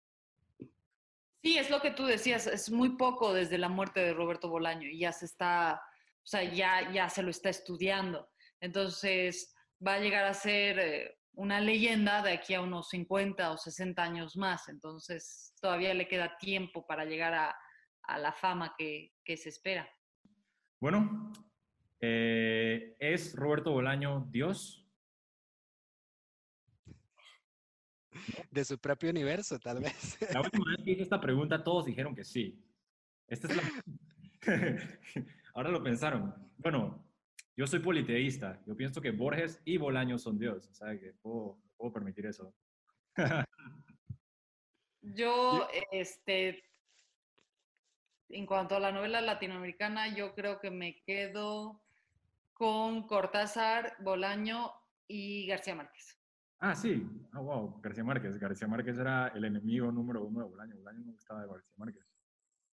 Sí, 1.41 1.57
es 1.57 1.69
lo 1.69 1.81
que 1.81 1.91
tú 1.91 2.05
decías, 2.05 2.47
es 2.47 2.69
muy 2.69 2.97
poco 2.97 3.33
desde 3.33 3.57
la 3.57 3.69
muerte 3.69 3.99
de 3.99 4.13
Roberto 4.13 4.49
Bolaño 4.49 4.87
y 4.87 4.99
ya 4.99 5.11
se 5.11 5.25
está, 5.25 5.75
o 5.75 6.25
sea, 6.25 6.43
ya, 6.43 6.91
ya 6.91 7.09
se 7.09 7.21
lo 7.21 7.29
está 7.29 7.49
estudiando. 7.49 8.29
Entonces, 8.61 9.53
va 9.85 9.95
a 9.95 9.99
llegar 9.99 10.25
a 10.25 10.33
ser 10.33 10.79
eh, 10.79 11.17
una 11.33 11.59
leyenda 11.59 12.21
de 12.21 12.31
aquí 12.31 12.53
a 12.53 12.61
unos 12.61 12.89
50 12.89 13.51
o 13.51 13.57
60 13.57 14.01
años 14.01 14.37
más. 14.37 14.69
Entonces, 14.69 15.53
todavía 15.59 15.93
le 15.93 16.07
queda 16.07 16.37
tiempo 16.37 16.85
para 16.85 17.05
llegar 17.05 17.33
a, 17.33 17.55
la 18.17 18.33
fama 18.33 18.75
que, 18.77 19.11
se 19.25 19.49
espera. 19.49 19.89
Bueno, 20.79 21.31
eh, 22.05 22.97
¿es 22.99 23.33
Roberto 23.33 23.71
Bolaño 23.71 24.27
Dios? 24.29 24.85
De 28.51 28.65
su 28.65 28.77
propio 28.77 29.09
universo, 29.09 29.57
tal 29.57 29.79
vez. 29.79 30.17
La 30.33 30.41
última 30.41 30.65
vez 30.71 30.83
que 30.83 30.91
hice 30.91 31.03
esta 31.03 31.21
pregunta, 31.21 31.63
todos 31.63 31.85
dijeron 31.85 32.13
que 32.13 32.25
sí. 32.25 32.61
Esta 33.25 33.47
es 33.47 33.55
la... 33.55 33.63
Ahora 35.53 35.69
lo 35.69 35.81
pensaron. 35.81 36.35
Bueno, 36.57 37.07
yo 37.55 37.65
soy 37.65 37.79
politeísta. 37.79 38.61
Yo 38.65 38.75
pienso 38.75 38.99
que 38.99 39.11
Borges 39.11 39.61
y 39.63 39.77
Bolaño 39.77 40.17
son 40.17 40.37
Dios. 40.37 40.67
O 40.67 40.73
sea, 40.73 40.99
que 40.99 41.13
puedo, 41.21 41.57
puedo 41.77 41.93
permitir 41.93 42.25
eso. 42.25 42.53
yo, 45.01 45.69
este, 45.89 46.65
en 48.27 48.45
cuanto 48.45 48.75
a 48.75 48.81
la 48.81 48.91
novela 48.91 49.21
latinoamericana, 49.21 50.13
yo 50.13 50.35
creo 50.35 50.59
que 50.59 50.69
me 50.69 51.01
quedo 51.03 51.82
con 52.53 53.07
Cortázar, 53.07 53.95
Bolaño 53.99 54.71
y 55.07 55.47
García 55.47 55.75
Márquez. 55.75 56.19
Ah, 56.59 56.75
sí. 56.75 57.05
Ah, 57.33 57.39
wow. 57.41 57.81
García 57.81 58.03
Márquez. 58.03 58.37
García 58.37 58.67
Márquez 58.67 58.97
era 58.97 59.27
el 59.29 59.43
enemigo 59.43 59.91
número 59.91 60.23
uno 60.23 60.39
de 60.39 60.49
Bolaño. 60.49 60.77
Bolaño 60.77 60.99
no 61.05 61.11
gustaba 61.11 61.41
de 61.41 61.47
García 61.47 61.73
Márquez. 61.77 62.07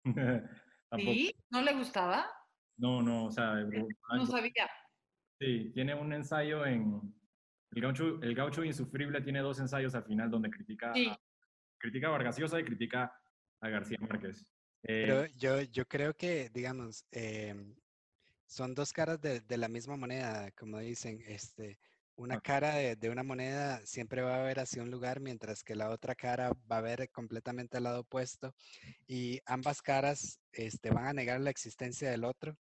¿Sí? 0.97 1.35
¿No 1.51 1.63
le 1.63 1.75
gustaba? 1.75 2.27
No, 2.77 3.03
no, 3.03 3.27
o 3.27 3.31
sea... 3.31 3.55
No 3.55 4.27
sabía. 4.27 4.69
Sí, 5.41 5.71
tiene 5.75 5.95
un 5.95 6.13
ensayo 6.13 6.65
en... 6.65 7.01
El 7.73 7.83
gaucho, 7.83 8.21
el 8.23 8.35
gaucho 8.35 8.65
insufrible 8.65 9.21
tiene 9.23 9.41
dos 9.41 9.61
ensayos 9.61 9.95
al 9.95 10.05
final 10.05 10.31
donde 10.31 10.51
critica, 10.51 10.91
a, 10.91 11.21
critica 11.79 12.09
a 12.09 12.11
Vargas 12.11 12.37
Llosa 12.37 12.59
y 12.59 12.65
critica 12.65 13.13
a 13.61 13.69
García 13.69 13.99
Márquez. 14.01 14.53
Eh, 14.83 15.05
Pero 15.07 15.27
yo, 15.37 15.63
yo 15.63 15.87
creo 15.87 16.15
que, 16.15 16.49
digamos, 16.51 17.07
em, 17.13 17.77
son 18.51 18.75
dos 18.75 18.93
caras 18.93 19.21
de, 19.21 19.41
de, 19.41 19.57
la 19.57 19.69
misma 19.69 19.97
moneda, 19.97 20.51
como 20.53 20.79
dicen. 20.79 21.23
Este, 21.27 21.79
una 22.17 22.41
cara 22.41 22.75
de, 22.75 22.97
de, 22.97 23.11
una 23.11 23.23
moneda 23.23 23.81
siempre 23.87 24.23
va 24.23 24.37
a 24.37 24.43
ver 24.43 24.61
hacia 24.61 24.83
un 24.83 24.91
lugar, 24.91 25.21
mientras 25.21 25.63
que 25.65 25.75
la 25.75 25.91
otra 25.91 26.15
cara 26.15 26.53
va 26.71 26.79
a 26.79 26.83
ver 26.83 27.11
completamente 27.11 27.79
al 27.79 27.85
lado 27.85 28.01
opuesto. 28.01 28.55
Y 29.07 29.41
ambas 29.47 29.83
caras 29.83 30.41
este, 30.53 30.91
van 30.91 31.07
a 31.07 31.13
negar 31.15 31.41
la 31.41 31.51
existencia 31.51 32.11
del 32.11 32.25
otro 32.25 32.57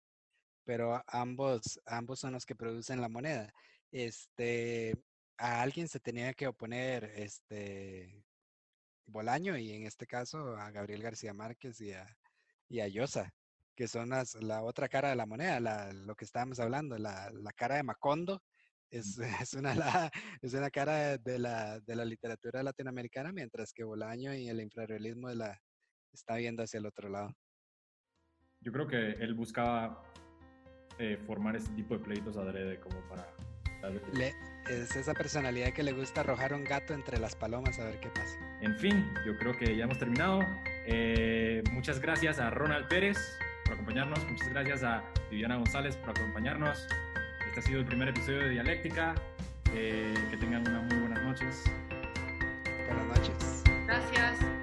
pero 0.66 1.02
ambos, 1.08 1.80
ambos 1.86 2.20
son 2.20 2.34
los 2.34 2.46
que 2.46 2.56
producen 2.56 3.00
la 3.00 3.08
moneda. 3.08 3.54
Este, 3.92 4.96
a 5.38 5.62
alguien 5.62 5.88
se 5.88 6.00
tenía 6.00 6.34
que 6.34 6.48
oponer 6.48 7.06
este 7.16 8.26
Bolaño 9.06 9.58
y 9.58 9.72
en 9.72 9.86
este 9.86 10.08
caso 10.08 10.58
a 10.58 10.72
Gabriel 10.72 11.04
García 11.04 11.34
Márquez 11.34 11.80
y 11.80 11.94
a, 11.94 12.06
y 12.68 12.80
a 12.80 12.88
Llosa, 12.88 13.32
que 13.76 13.88
son 13.88 14.10
las, 14.10 14.36
la 14.36 14.64
otra 14.64 14.88
cara 14.88 15.10
de 15.10 15.16
la 15.16 15.26
moneda, 15.26 15.60
la, 15.60 15.92
lo 15.94 16.16
que 16.16 16.26
estábamos 16.26 16.60
hablando, 16.60 16.98
la, 16.98 17.30
la 17.32 17.52
cara 17.52 17.76
de 17.76 17.84
Macondo. 17.84 18.42
Es, 18.90 19.18
es, 19.42 19.54
una, 19.54 19.74
es 20.42 20.54
una 20.54 20.70
cara 20.70 21.18
de 21.18 21.40
la, 21.40 21.80
de 21.82 21.96
la 21.96 22.06
literatura 22.06 22.64
latinoamericana, 22.64 23.32
mientras 23.32 23.74
que 23.74 23.84
Bolaño 23.84 24.34
y 24.34 24.48
el 24.48 24.62
infrarrealismo 24.62 25.30
de 25.30 25.36
la, 25.36 25.62
está 26.14 26.36
viendo 26.36 26.64
hacia 26.64 26.80
el 26.80 26.86
otro 26.86 27.10
lado. 27.10 27.36
Yo 28.62 28.72
creo 28.72 28.88
que 28.88 29.12
él 29.12 29.34
buscaba 29.36 30.02
eh, 30.98 31.18
formar 31.28 31.56
ese 31.56 31.70
tipo 31.74 31.98
de 31.98 32.04
pleitos 32.04 32.38
adrede 32.38 32.80
como 32.80 33.00
para... 33.10 33.28
es 34.70 34.96
esa 34.96 35.14
personalidad 35.14 35.74
que 35.74 35.84
le 35.84 35.92
gusta 35.92 36.22
arrojar 36.22 36.54
un 36.54 36.64
gato 36.64 36.94
entre 36.94 37.20
las 37.20 37.36
palomas 37.36 37.78
a 37.80 37.86
ver 37.86 38.00
qué 38.00 38.10
pasa. 38.10 38.40
En 38.62 38.76
fin, 38.80 39.06
yo 39.26 39.38
creo 39.38 39.56
que 39.58 39.76
ya 39.76 39.84
hemos 39.84 40.00
terminado. 40.00 40.40
Eh, 40.88 41.62
muchas 41.72 42.00
gracias 42.00 42.40
a 42.40 42.50
Ronald 42.50 42.88
Pérez 42.88 43.18
acompañarnos. 43.86 44.28
Muchas 44.28 44.50
gracias 44.50 44.84
a 44.84 45.04
Viviana 45.30 45.58
González 45.58 45.96
por 45.98 46.10
acompañarnos. 46.10 46.88
Este 47.48 47.60
ha 47.60 47.64
sido 47.64 47.80
el 47.80 47.86
primer 47.86 48.10
episodio 48.10 48.40
de 48.40 48.50
Dialéctica. 48.50 49.14
Eh, 49.74 50.14
que 50.32 50.38
tengan 50.38 50.68
unas 50.68 50.84
muy 50.86 51.02
buenas 51.02 51.24
noches. 51.24 51.64
Buenas 52.88 53.20
noches. 53.20 53.64
Gracias. 53.86 54.55